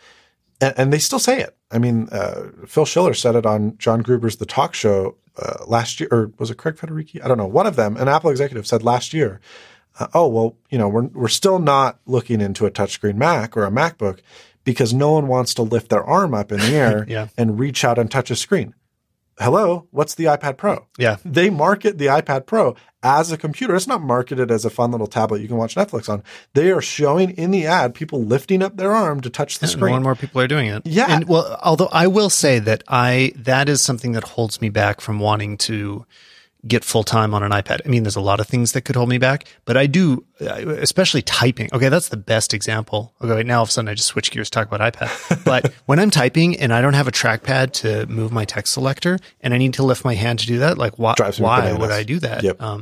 and, 0.62 0.74
and 0.78 0.94
they 0.94 1.00
still 1.00 1.20
say 1.20 1.42
it. 1.42 1.56
I 1.72 1.78
mean, 1.78 2.08
uh, 2.12 2.50
Phil 2.66 2.86
Schiller 2.86 3.14
said 3.14 3.36
it 3.36 3.46
on 3.46 3.78
John 3.78 4.02
Gruber's 4.02 4.38
The 4.38 4.46
Talk 4.46 4.74
Show 4.74 5.18
uh, 5.38 5.66
last 5.68 6.00
year, 6.00 6.10
or 6.12 6.32
was 6.40 6.50
it 6.50 6.58
Craig 6.58 6.76
Federighi? 6.76 7.24
I 7.24 7.28
don't 7.28 7.38
know. 7.38 7.46
One 7.46 7.68
of 7.68 7.76
them, 7.76 7.98
an 7.98 8.08
Apple 8.08 8.30
executive, 8.30 8.66
said 8.66 8.84
last 8.84 9.14
year, 9.14 9.42
uh, 10.00 10.08
"Oh 10.14 10.28
well, 10.28 10.58
you 10.70 10.78
know, 10.78 10.88
we're 10.88 11.08
we're 11.08 11.28
still 11.28 11.60
not 11.60 12.00
looking 12.06 12.40
into 12.40 12.66
a 12.66 12.72
touchscreen 12.72 13.16
Mac 13.16 13.58
or 13.58 13.66
a 13.66 13.72
MacBook 13.72 14.20
because 14.64 14.94
no 14.94 15.12
one 15.12 15.28
wants 15.28 15.54
to 15.56 15.62
lift 15.62 15.90
their 15.90 16.04
arm 16.04 16.34
up 16.34 16.52
in 16.52 16.60
the 16.60 16.66
air 16.76 17.06
yeah. 17.08 17.28
and 17.38 17.60
reach 17.60 17.84
out 17.84 18.00
and 18.00 18.10
touch 18.10 18.32
a 18.32 18.36
screen." 18.36 18.74
Hello, 19.38 19.88
what's 19.92 20.16
the 20.16 20.26
iPad 20.26 20.56
Pro? 20.56 20.88
Yeah, 20.98 21.18
they 21.26 21.50
market 21.50 21.98
the 21.98 22.06
iPad 22.06 22.46
Pro 22.46 22.76
as 23.04 23.32
a 23.32 23.38
computer. 23.38 23.76
It's 23.76 23.88
not 23.88 24.02
marketed 24.02 24.50
as 24.50 24.64
a 24.64 24.70
fun 24.70 24.92
little 24.92 25.08
tablet 25.08 25.42
you 25.42 25.48
can 25.48 25.58
watch 25.58 25.76
Netflix 25.76 26.08
on. 26.08 26.24
They 26.54 26.72
are 26.72 26.82
showing 26.82 27.32
in 27.32 27.52
the 27.52 27.66
ad 27.66 27.94
people 27.94 28.24
lifting 28.24 28.64
up 28.64 28.78
their 28.78 28.94
arm 28.94 29.20
to 29.22 29.30
touch 29.30 29.60
the 29.60 29.68
screen. 29.68 29.90
More 29.90 29.98
and 29.98 30.04
more 30.04 30.16
people 30.16 30.40
are 30.40 30.48
doing 30.48 30.68
it. 30.68 30.86
Yeah. 30.86 31.08
And 31.10 31.28
well, 31.28 31.60
although 31.62 31.90
I 31.92 32.08
will 32.08 32.30
say 32.30 32.60
that 32.60 32.84
I 32.88 33.34
that 33.36 33.68
is 33.68 33.82
something 33.82 34.14
that 34.14 34.24
holds 34.24 34.62
me 34.62 34.70
back 34.70 35.02
from 35.02 35.20
wanting 35.20 35.58
to 35.58 36.06
get 36.68 36.84
full 36.84 37.04
time 37.04 37.34
on 37.34 37.44
an 37.44 37.52
iPad. 37.52 37.82
I 37.86 37.90
mean, 37.90 38.04
there's 38.04 38.16
a 38.16 38.22
lot 38.22 38.40
of 38.40 38.48
things 38.48 38.72
that 38.72 38.82
could 38.82 38.96
hold 38.96 39.10
me 39.10 39.18
back, 39.18 39.46
but 39.66 39.78
I 39.78 39.88
do, 39.88 40.26
especially 40.40 41.22
typing. 41.22 41.70
Okay, 41.74 41.90
that's 41.90 42.10
the 42.10 42.18
best 42.18 42.54
example. 42.54 43.14
Okay, 43.22 43.44
now 43.44 43.58
all 43.58 43.64
of 43.64 43.70
a 43.70 43.72
sudden 43.72 43.90
I 43.90 43.94
just 43.94 44.08
switch 44.08 44.32
gears, 44.32 44.50
talk 44.50 44.68
about 44.72 44.94
iPad. 44.94 45.06
But 45.46 45.72
when 45.86 46.00
I'm 46.00 46.10
typing 46.10 46.58
and 46.60 46.74
I 46.74 46.82
don't 46.82 46.96
have 46.96 47.08
a 47.08 47.12
trackpad 47.12 47.72
to 47.74 48.08
move 48.08 48.32
my 48.32 48.46
text 48.46 48.74
selector, 48.74 49.20
and 49.42 49.54
I 49.54 49.58
need 49.58 49.76
to 49.76 49.84
lift 49.84 50.04
my 50.04 50.16
hand 50.16 50.40
to 50.40 50.48
do 50.48 50.60
that, 50.60 50.78
like 50.78 50.98
why? 50.98 51.14
Why 51.38 51.74
would 51.74 51.92
I 51.92 52.04
do 52.04 52.20
that? 52.20 52.44
Yep. 52.44 52.62
Um, 52.62 52.82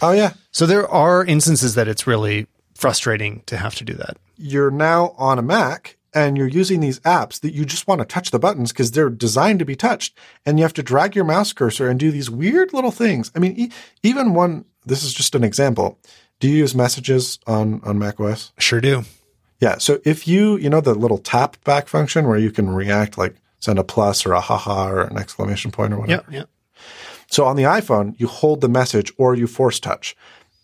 oh 0.00 0.12
yeah. 0.12 0.32
So 0.50 0.66
there 0.66 0.88
are 0.88 1.24
instances 1.24 1.74
that 1.74 1.88
it's 1.88 2.06
really 2.06 2.46
frustrating 2.74 3.42
to 3.46 3.58
have 3.58 3.74
to 3.76 3.84
do 3.84 3.94
that. 3.94 4.16
You're 4.38 4.70
now 4.70 5.14
on 5.18 5.38
a 5.38 5.42
Mac 5.42 5.98
and 6.12 6.36
you're 6.36 6.48
using 6.48 6.80
these 6.80 7.00
apps 7.00 7.40
that 7.40 7.54
you 7.54 7.64
just 7.64 7.86
want 7.86 8.00
to 8.00 8.04
touch 8.04 8.30
the 8.30 8.38
buttons 8.38 8.72
because 8.72 8.90
they're 8.90 9.10
designed 9.10 9.58
to 9.60 9.64
be 9.64 9.76
touched 9.76 10.16
and 10.44 10.58
you 10.58 10.64
have 10.64 10.74
to 10.74 10.82
drag 10.82 11.14
your 11.14 11.24
mouse 11.24 11.52
cursor 11.52 11.88
and 11.88 12.00
do 12.00 12.10
these 12.10 12.30
weird 12.30 12.72
little 12.72 12.90
things. 12.90 13.30
I 13.34 13.38
mean, 13.38 13.54
e- 13.56 13.70
even 14.02 14.34
one, 14.34 14.64
this 14.84 15.02
is 15.02 15.14
just 15.14 15.34
an 15.34 15.44
example. 15.44 15.98
Do 16.40 16.48
you 16.48 16.56
use 16.56 16.74
messages 16.74 17.38
on, 17.46 17.80
on 17.84 17.98
Mac 17.98 18.18
OS? 18.18 18.52
Sure 18.58 18.80
do. 18.80 19.04
Yeah. 19.60 19.78
So 19.78 20.00
if 20.04 20.26
you, 20.26 20.56
you 20.56 20.70
know, 20.70 20.80
the 20.80 20.94
little 20.94 21.18
tap 21.18 21.62
back 21.64 21.86
function 21.86 22.26
where 22.26 22.38
you 22.38 22.50
can 22.50 22.70
react, 22.70 23.18
like 23.18 23.36
send 23.60 23.78
a 23.78 23.84
plus 23.84 24.24
or 24.24 24.32
a 24.32 24.40
haha 24.40 24.88
or 24.88 25.02
an 25.02 25.18
exclamation 25.18 25.70
point 25.70 25.92
or 25.92 26.00
whatever. 26.00 26.24
Yeah. 26.30 26.38
Yeah. 26.38 26.44
So 27.30 27.44
on 27.44 27.56
the 27.56 27.62
iPhone, 27.64 28.18
you 28.18 28.26
hold 28.26 28.60
the 28.60 28.68
message 28.68 29.12
or 29.16 29.34
you 29.34 29.46
force 29.46 29.78
touch 29.78 30.16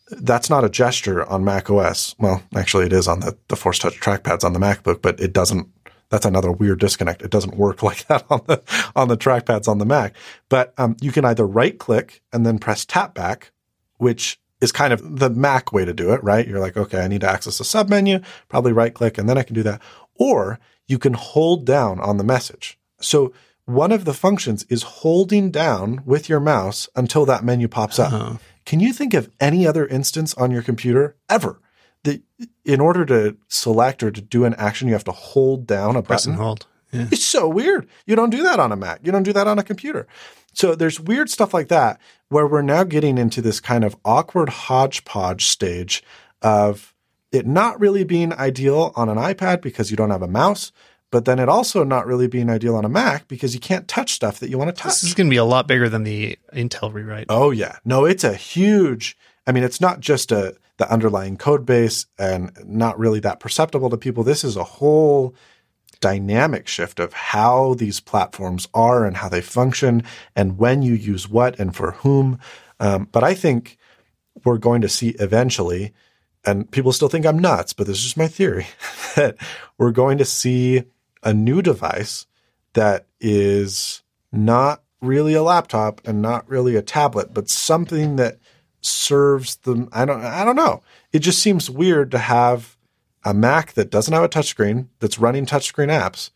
that's 0.09 0.51
not 0.51 0.65
a 0.65 0.69
gesture 0.69 1.25
on 1.25 1.45
Mac 1.45 1.71
OS. 1.71 2.15
Well, 2.19 2.43
actually, 2.55 2.87
it 2.87 2.93
is 2.93 3.09
on 3.09 3.21
the, 3.21 3.37
the 3.49 3.57
Force 3.57 3.79
Touch 3.79 3.99
trackpads 4.01 4.45
on 4.45 4.53
the 4.53 4.59
MacBook, 4.59 5.03
but 5.03 5.21
it 5.21 5.33
doesn't. 5.33 5.69
That's 6.09 6.27
another 6.27 6.53
weird 6.53 6.79
disconnect. 6.79 7.23
It 7.23 7.33
doesn't 7.33 7.57
work 7.57 7.83
like 7.83 8.07
that 8.07 8.25
on 8.31 8.43
the 8.47 8.63
on 8.95 9.09
the 9.09 9.17
trackpads 9.17 9.69
on 9.69 9.79
the 9.79 9.87
Mac. 9.87 10.15
But 10.49 10.73
um, 10.79 10.97
you 11.01 11.13
can 11.13 11.25
either 11.25 11.47
right 11.47 11.77
click 11.79 12.23
and 12.33 12.47
then 12.47 12.59
press 12.59 12.85
tap 12.85 13.15
back, 13.15 13.53
which 13.99 14.39
is 14.61 14.73
kind 14.73 14.93
of 14.93 15.19
the 15.19 15.31
Mac 15.31 15.73
way 15.73 15.85
to 15.85 15.93
do 15.93 16.13
it, 16.13 16.23
right? 16.23 16.47
You're 16.47 16.61
like, 16.61 16.77
okay, 16.77 17.03
I 17.03 17.09
need 17.09 17.21
to 17.23 17.31
access 17.31 17.61
a 17.61 17.63
submenu, 17.63 18.25
probably 18.49 18.73
right 18.73 18.95
click, 18.95 19.19
and 19.19 19.29
then 19.29 19.37
I 19.37 19.43
can 19.43 19.55
do 19.55 19.63
that. 19.65 19.83
Or 20.15 20.59
you 20.87 20.99
can 20.99 21.15
hold 21.15 21.67
down 21.67 22.01
on 22.01 22.17
the 22.17 22.25
message. 22.25 22.79
So 23.01 23.33
one 23.67 23.93
of 23.93 24.05
the 24.05 24.15
functions 24.15 24.65
is 24.69 24.83
holding 24.83 25.51
down 25.51 26.03
with 26.07 26.29
your 26.29 26.41
mouse 26.41 26.89
until 26.95 27.27
that 27.27 27.45
menu 27.45 27.69
pops 27.69 27.99
up. 27.99 28.13
Uh-huh. 28.13 28.37
Can 28.67 28.81
you 28.81 28.93
think 28.93 29.15
of 29.15 29.31
any 29.41 29.67
other 29.67 29.87
instance 29.87 30.35
on 30.35 30.51
your 30.51 30.63
computer 30.63 31.17
ever 31.31 31.61
that 32.03 32.21
in 32.65 32.81
order 32.81 33.07
to 33.07 33.37
select 33.49 34.03
or 34.03 34.11
to 34.11 34.21
do 34.21 34.45
an 34.45 34.55
action, 34.55 34.89
you 34.89 34.95
have 34.95 35.05
to 35.05 35.13
hold 35.13 35.67
down 35.67 35.97
a 35.97 36.03
Press 36.03 36.27
and 36.27 36.35
button? 36.35 36.45
hold. 36.45 36.67
Yeah. 36.93 37.07
It's 37.11 37.25
so 37.25 37.49
weird. 37.49 37.89
You 38.07 38.17
don't 38.17 38.31
do 38.31 38.43
that 38.43 38.61
on 38.61 38.73
a 38.73 38.77
Mac. 38.77 39.01
You 39.03 39.13
don't 39.13 39.23
do 39.23 39.33
that 39.33 39.47
on 39.47 39.59
a 39.59 39.63
computer. 39.63 40.07
So 40.53 40.75
there's 40.75 41.01
weird 41.01 41.31
stuff 41.31 41.53
like 41.55 41.69
that 41.69 42.01
where 42.29 42.47
we're 42.47 42.63
now 42.63 42.85
getting 42.85 43.19
into 43.19 43.41
this 43.41 43.61
kind 43.61 43.85
of 43.85 43.97
awkward 44.05 44.49
hodgepodge 44.49 45.47
stage 45.47 46.03
of 46.43 46.95
it 47.33 47.47
not 47.47 47.79
really 47.81 48.05
being 48.05 48.33
ideal 48.33 48.93
on 48.97 49.09
an 49.09 49.19
iPad 49.19 49.61
because 49.61 49.91
you 49.91 49.97
don't 49.97 50.11
have 50.11 50.23
a 50.23 50.29
mouse, 50.29 50.73
but 51.17 51.25
then 51.25 51.39
it 51.39 51.49
also 51.49 51.83
not 51.83 52.07
really 52.07 52.27
being 52.27 52.51
ideal 52.51 52.77
on 52.77 52.85
a 52.85 52.91
Mac 52.91 53.27
because 53.27 53.55
you 53.55 53.59
can't 53.59 53.89
touch 53.89 54.13
stuff 54.13 54.39
that 54.41 54.51
you 54.51 54.59
want 54.59 54.69
to 54.69 54.83
touch. 54.83 54.93
This 54.93 55.03
is 55.03 55.15
going 55.15 55.29
to 55.29 55.31
be 55.31 55.39
a 55.39 55.47
lot 55.47 55.67
bigger 55.67 55.89
than 55.89 56.03
the 56.03 56.39
Intel 56.53 56.93
rewrite. 56.93 57.25
Oh 57.31 57.51
yeah. 57.51 57.79
No, 57.87 58.05
it's 58.05 58.23
a 58.23 58.35
huge 58.35 59.17
I 59.47 59.53
mean 59.53 59.65
it's 59.65 59.81
not 59.81 60.01
just 60.01 60.31
a 60.31 60.59
the 60.77 60.93
underlying 60.93 61.39
code 61.39 61.65
base 61.65 62.05
and 62.19 62.53
not 62.67 62.99
really 62.99 63.19
that 63.21 63.41
perceptible 63.41 63.89
to 63.89 63.97
people. 63.97 64.25
This 64.25 64.45
is 64.45 64.57
a 64.57 64.63
whole 64.65 65.35
dynamic 66.01 66.69
shift 66.69 67.01
of 67.01 67.15
how 67.15 67.73
these 67.73 67.99
platforms 67.99 68.69
are 68.75 69.07
and 69.07 69.17
how 69.17 69.31
they 69.31 69.41
function 69.41 70.03
and 70.35 70.59
when 70.59 70.83
you 70.83 70.93
use 70.93 71.31
what 71.31 71.59
and 71.59 71.75
for 71.75 71.93
whom. 71.93 72.39
Um, 72.79 73.09
but 73.11 73.25
I 73.25 73.33
think 73.33 73.79
we're 74.45 74.59
going 74.59 74.83
to 74.83 74.89
see 74.91 75.17
eventually, 75.19 75.95
and 76.45 76.71
people 76.71 76.93
still 76.93 77.09
think 77.09 77.25
I'm 77.25 77.39
nuts, 77.39 77.73
but 77.73 77.87
this 77.87 77.97
is 77.97 78.03
just 78.03 78.19
my 78.19 78.29
theory, 78.29 78.67
that 79.17 79.39
we're 79.79 79.93
going 79.93 80.19
to 80.19 80.27
see 80.27 80.85
a 81.27 81.35
new 81.35 81.61
device 81.61 82.25
that 82.75 83.07
is 83.21 84.03
not 84.31 84.83
really 85.01 85.35
a 85.35 85.43
laptop 85.43 86.01
and 86.07 86.23
not 86.23 86.49
really 86.49 86.77
a 86.77 86.83
tablet, 86.83 87.35
but 87.35 87.51
something 87.51 88.15
that 88.15 88.39
serves 88.81 89.57
them. 89.57 89.89
I 89.93 90.05
don't, 90.05 90.23
I 90.23 90.45
don't 90.45 90.55
know. 90.55 90.83
It 91.13 91.19
just 91.19 91.41
seems 91.41 91.69
weird 91.69 92.13
to 92.13 92.19
have 92.19 92.77
a 93.25 93.35
Mac 93.35 93.73
that 93.73 93.91
doesn't 93.91 94.15
have 94.15 94.23
a 94.23 94.29
touchscreen 94.29 94.87
that's 95.01 95.19
running 95.19 95.47
touchscreen 95.47 95.89
apps 95.89 96.31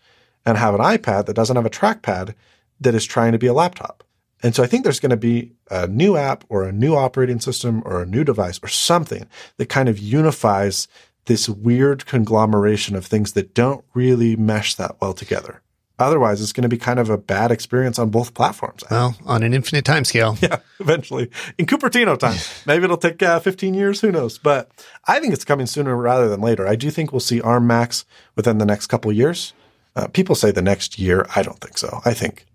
and 0.44 0.58
have 0.58 0.74
an 0.74 0.80
iPad 0.80 1.26
that 1.26 1.36
doesn't 1.36 1.56
have 1.56 1.66
a 1.66 1.70
trackpad 1.70 2.34
that 2.80 2.94
is 2.94 3.06
trying 3.06 3.30
to 3.30 3.38
be 3.38 3.46
a 3.46 3.54
laptop. 3.54 4.02
And 4.42 4.56
so 4.56 4.64
I 4.64 4.66
think 4.66 4.82
there's 4.82 5.00
going 5.00 5.10
to 5.10 5.16
be 5.16 5.52
a 5.70 5.86
new 5.86 6.16
app 6.16 6.44
or 6.48 6.64
a 6.64 6.72
new 6.72 6.96
operating 6.96 7.38
system 7.38 7.82
or 7.84 8.02
a 8.02 8.06
new 8.06 8.24
device 8.24 8.58
or 8.60 8.68
something 8.68 9.28
that 9.58 9.68
kind 9.68 9.88
of 9.88 9.98
unifies 9.98 10.88
this 11.26 11.48
weird 11.48 12.06
conglomeration 12.06 12.96
of 12.96 13.06
things 13.06 13.32
that 13.32 13.54
don't 13.54 13.84
really 13.94 14.36
mesh 14.36 14.74
that 14.74 14.96
well 15.00 15.12
together. 15.12 15.62
Otherwise, 15.98 16.40
it's 16.40 16.52
going 16.52 16.62
to 16.62 16.68
be 16.68 16.78
kind 16.78 16.98
of 16.98 17.10
a 17.10 17.18
bad 17.18 17.50
experience 17.50 17.98
on 17.98 18.08
both 18.08 18.32
platforms. 18.32 18.82
Well, 18.90 19.16
on 19.26 19.42
an 19.42 19.52
infinite 19.52 19.84
timescale. 19.84 20.40
Yeah, 20.42 20.60
eventually 20.78 21.30
in 21.58 21.66
Cupertino 21.66 22.18
time. 22.18 22.38
Maybe 22.66 22.84
it'll 22.84 22.96
take 22.96 23.22
uh, 23.22 23.38
15 23.38 23.74
years. 23.74 24.00
Who 24.00 24.10
knows? 24.10 24.38
But 24.38 24.70
I 25.06 25.20
think 25.20 25.34
it's 25.34 25.44
coming 25.44 25.66
sooner 25.66 25.94
rather 25.94 26.28
than 26.28 26.40
later. 26.40 26.66
I 26.66 26.74
do 26.74 26.90
think 26.90 27.12
we'll 27.12 27.20
see 27.20 27.42
ARM 27.42 27.66
Macs 27.66 28.06
within 28.34 28.56
the 28.56 28.64
next 28.64 28.86
couple 28.86 29.12
years. 29.12 29.52
Uh, 29.94 30.06
people 30.06 30.34
say 30.34 30.50
the 30.50 30.62
next 30.62 30.98
year. 30.98 31.26
I 31.36 31.42
don't 31.42 31.60
think 31.60 31.76
so. 31.76 32.00
I 32.06 32.14
think 32.14 32.46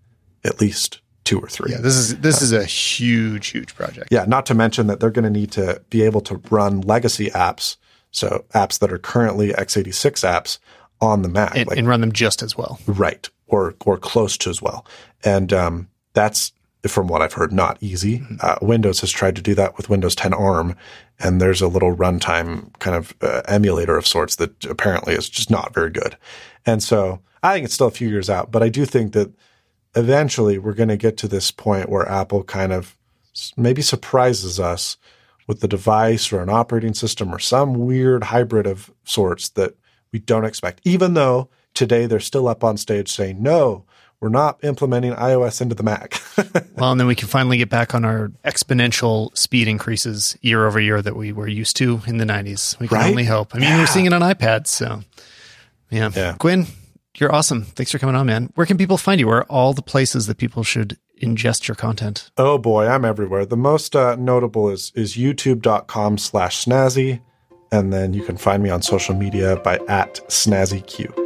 at 0.44 0.60
least 0.60 1.00
two 1.22 1.38
or 1.38 1.48
three. 1.48 1.72
Yeah, 1.72 1.80
this 1.80 1.96
is 1.96 2.18
this 2.18 2.40
is 2.42 2.52
a 2.52 2.64
huge, 2.64 3.48
huge 3.48 3.74
project. 3.74 4.08
Yeah, 4.10 4.24
not 4.26 4.46
to 4.46 4.54
mention 4.54 4.86
that 4.86 5.00
they're 5.00 5.10
going 5.10 5.24
to 5.24 5.30
need 5.30 5.52
to 5.52 5.82
be 5.90 6.02
able 6.02 6.22
to 6.22 6.40
run 6.50 6.80
legacy 6.80 7.30
apps, 7.30 7.76
so 8.10 8.44
apps 8.54 8.78
that 8.78 8.92
are 8.92 8.98
currently 8.98 9.52
x86 9.52 10.24
apps 10.24 10.58
on 11.00 11.22
the 11.22 11.28
Mac, 11.28 11.56
And, 11.56 11.68
like 11.68 11.78
and 11.78 11.86
run 11.88 12.00
them 12.00 12.12
just 12.12 12.42
as 12.42 12.56
well. 12.56 12.78
right 12.86 13.28
or 13.46 13.74
or 13.84 13.98
close 13.98 14.36
to 14.38 14.50
as 14.50 14.62
well. 14.62 14.86
And 15.24 15.52
um, 15.52 15.88
that's 16.14 16.52
from 16.86 17.08
what 17.08 17.20
I've 17.20 17.32
heard, 17.32 17.52
not 17.52 17.78
easy. 17.80 18.22
Uh, 18.40 18.56
Windows 18.62 19.00
has 19.00 19.10
tried 19.10 19.34
to 19.36 19.42
do 19.42 19.54
that 19.56 19.76
with 19.76 19.88
Windows 19.90 20.14
10 20.14 20.32
ARM, 20.32 20.76
and 21.18 21.40
there's 21.40 21.60
a 21.60 21.66
little 21.68 21.96
runtime 21.96 22.72
kind 22.78 22.94
of 22.96 23.12
uh, 23.22 23.42
emulator 23.48 23.96
of 23.96 24.06
sorts 24.06 24.36
that 24.36 24.64
apparently 24.66 25.14
is 25.14 25.28
just 25.28 25.50
not 25.50 25.74
very 25.74 25.90
good. 25.90 26.16
And 26.64 26.82
so 26.82 27.20
I 27.42 27.54
think 27.54 27.64
it's 27.64 27.74
still 27.74 27.88
a 27.88 27.90
few 27.92 28.08
years 28.08 28.30
out, 28.30 28.52
but 28.52 28.62
I 28.62 28.68
do 28.68 28.84
think 28.84 29.14
that 29.14 29.32
eventually 29.96 30.58
we're 30.58 30.74
going 30.74 30.88
to 30.88 30.96
get 30.96 31.16
to 31.18 31.28
this 31.28 31.50
point 31.50 31.88
where 31.88 32.08
Apple 32.08 32.44
kind 32.44 32.72
of 32.72 32.96
maybe 33.56 33.82
surprises 33.82 34.60
us 34.60 34.96
with 35.46 35.60
the 35.60 35.68
device 35.68 36.32
or 36.32 36.42
an 36.42 36.48
operating 36.48 36.94
system 36.94 37.32
or 37.34 37.38
some 37.38 37.74
weird 37.74 38.24
hybrid 38.24 38.66
of 38.66 38.90
sorts 39.04 39.48
that 39.50 39.74
we 40.12 40.18
don't 40.18 40.44
expect, 40.44 40.80
even 40.84 41.14
though 41.14 41.48
today 41.74 42.06
they're 42.06 42.20
still 42.20 42.48
up 42.48 42.64
on 42.64 42.76
stage 42.76 43.10
saying, 43.12 43.42
no, 43.42 43.84
we're 44.18 44.28
not 44.30 44.62
implementing 44.64 45.12
iOS 45.12 45.60
into 45.60 45.74
the 45.74 45.82
Mac. 45.82 46.20
Well, 46.76 46.90
and 46.92 47.00
then 47.00 47.06
we 47.06 47.14
can 47.14 47.28
finally 47.28 47.56
get 47.56 47.70
back 47.70 47.94
on 47.94 48.04
our 48.04 48.28
exponential 48.44 49.34
speed 49.36 49.66
increases 49.66 50.36
year 50.42 50.66
over 50.66 50.78
year 50.78 51.00
that 51.00 51.16
we 51.16 51.32
were 51.32 51.48
used 51.48 51.76
to 51.76 52.02
in 52.06 52.18
the 52.18 52.26
90s. 52.26 52.78
We 52.78 52.86
can 52.88 52.98
Right? 52.98 53.10
only 53.10 53.24
hope. 53.24 53.54
I 53.54 53.58
mean, 53.58 53.68
Yeah. 53.70 53.78
we're 53.78 53.86
seeing 53.86 54.04
it 54.04 54.12
on 54.12 54.20
iPads. 54.20 54.66
So, 54.66 55.02
yeah. 55.90 56.10
Yeah. 56.14 56.34
Quinn, 56.38 56.66
you're 57.16 57.34
awesome. 57.34 57.62
Thanks 57.62 57.90
for 57.92 57.98
coming 57.98 58.14
on, 58.14 58.26
man. 58.26 58.50
Where 58.56 58.66
can 58.66 58.76
people 58.76 58.98
find 58.98 59.18
you? 59.20 59.26
Where 59.26 59.38
are 59.38 59.44
all 59.44 59.72
the 59.72 59.80
places 59.82 60.26
that 60.26 60.36
people 60.36 60.62
should 60.64 60.98
ingest 61.22 61.68
your 61.68 61.74
content? 61.74 62.30
oh 62.36 62.58
boy, 62.58 62.86
I'm 62.86 63.04
everywhere. 63.04 63.46
The 63.46 63.56
most 63.56 63.96
uh, 63.96 64.16
notable 64.16 64.70
is, 64.70 64.92
is 64.94 65.16
youtube.com 65.16 66.18
slash 66.18 66.64
snazzy. 66.64 67.20
And 67.72 67.92
then 67.92 68.14
you 68.14 68.22
can 68.22 68.36
find 68.36 68.62
me 68.62 68.70
on 68.70 68.82
social 68.82 69.14
media 69.14 69.56
by 69.56 69.78
at 69.88 70.14
snazzyq. 70.28 71.25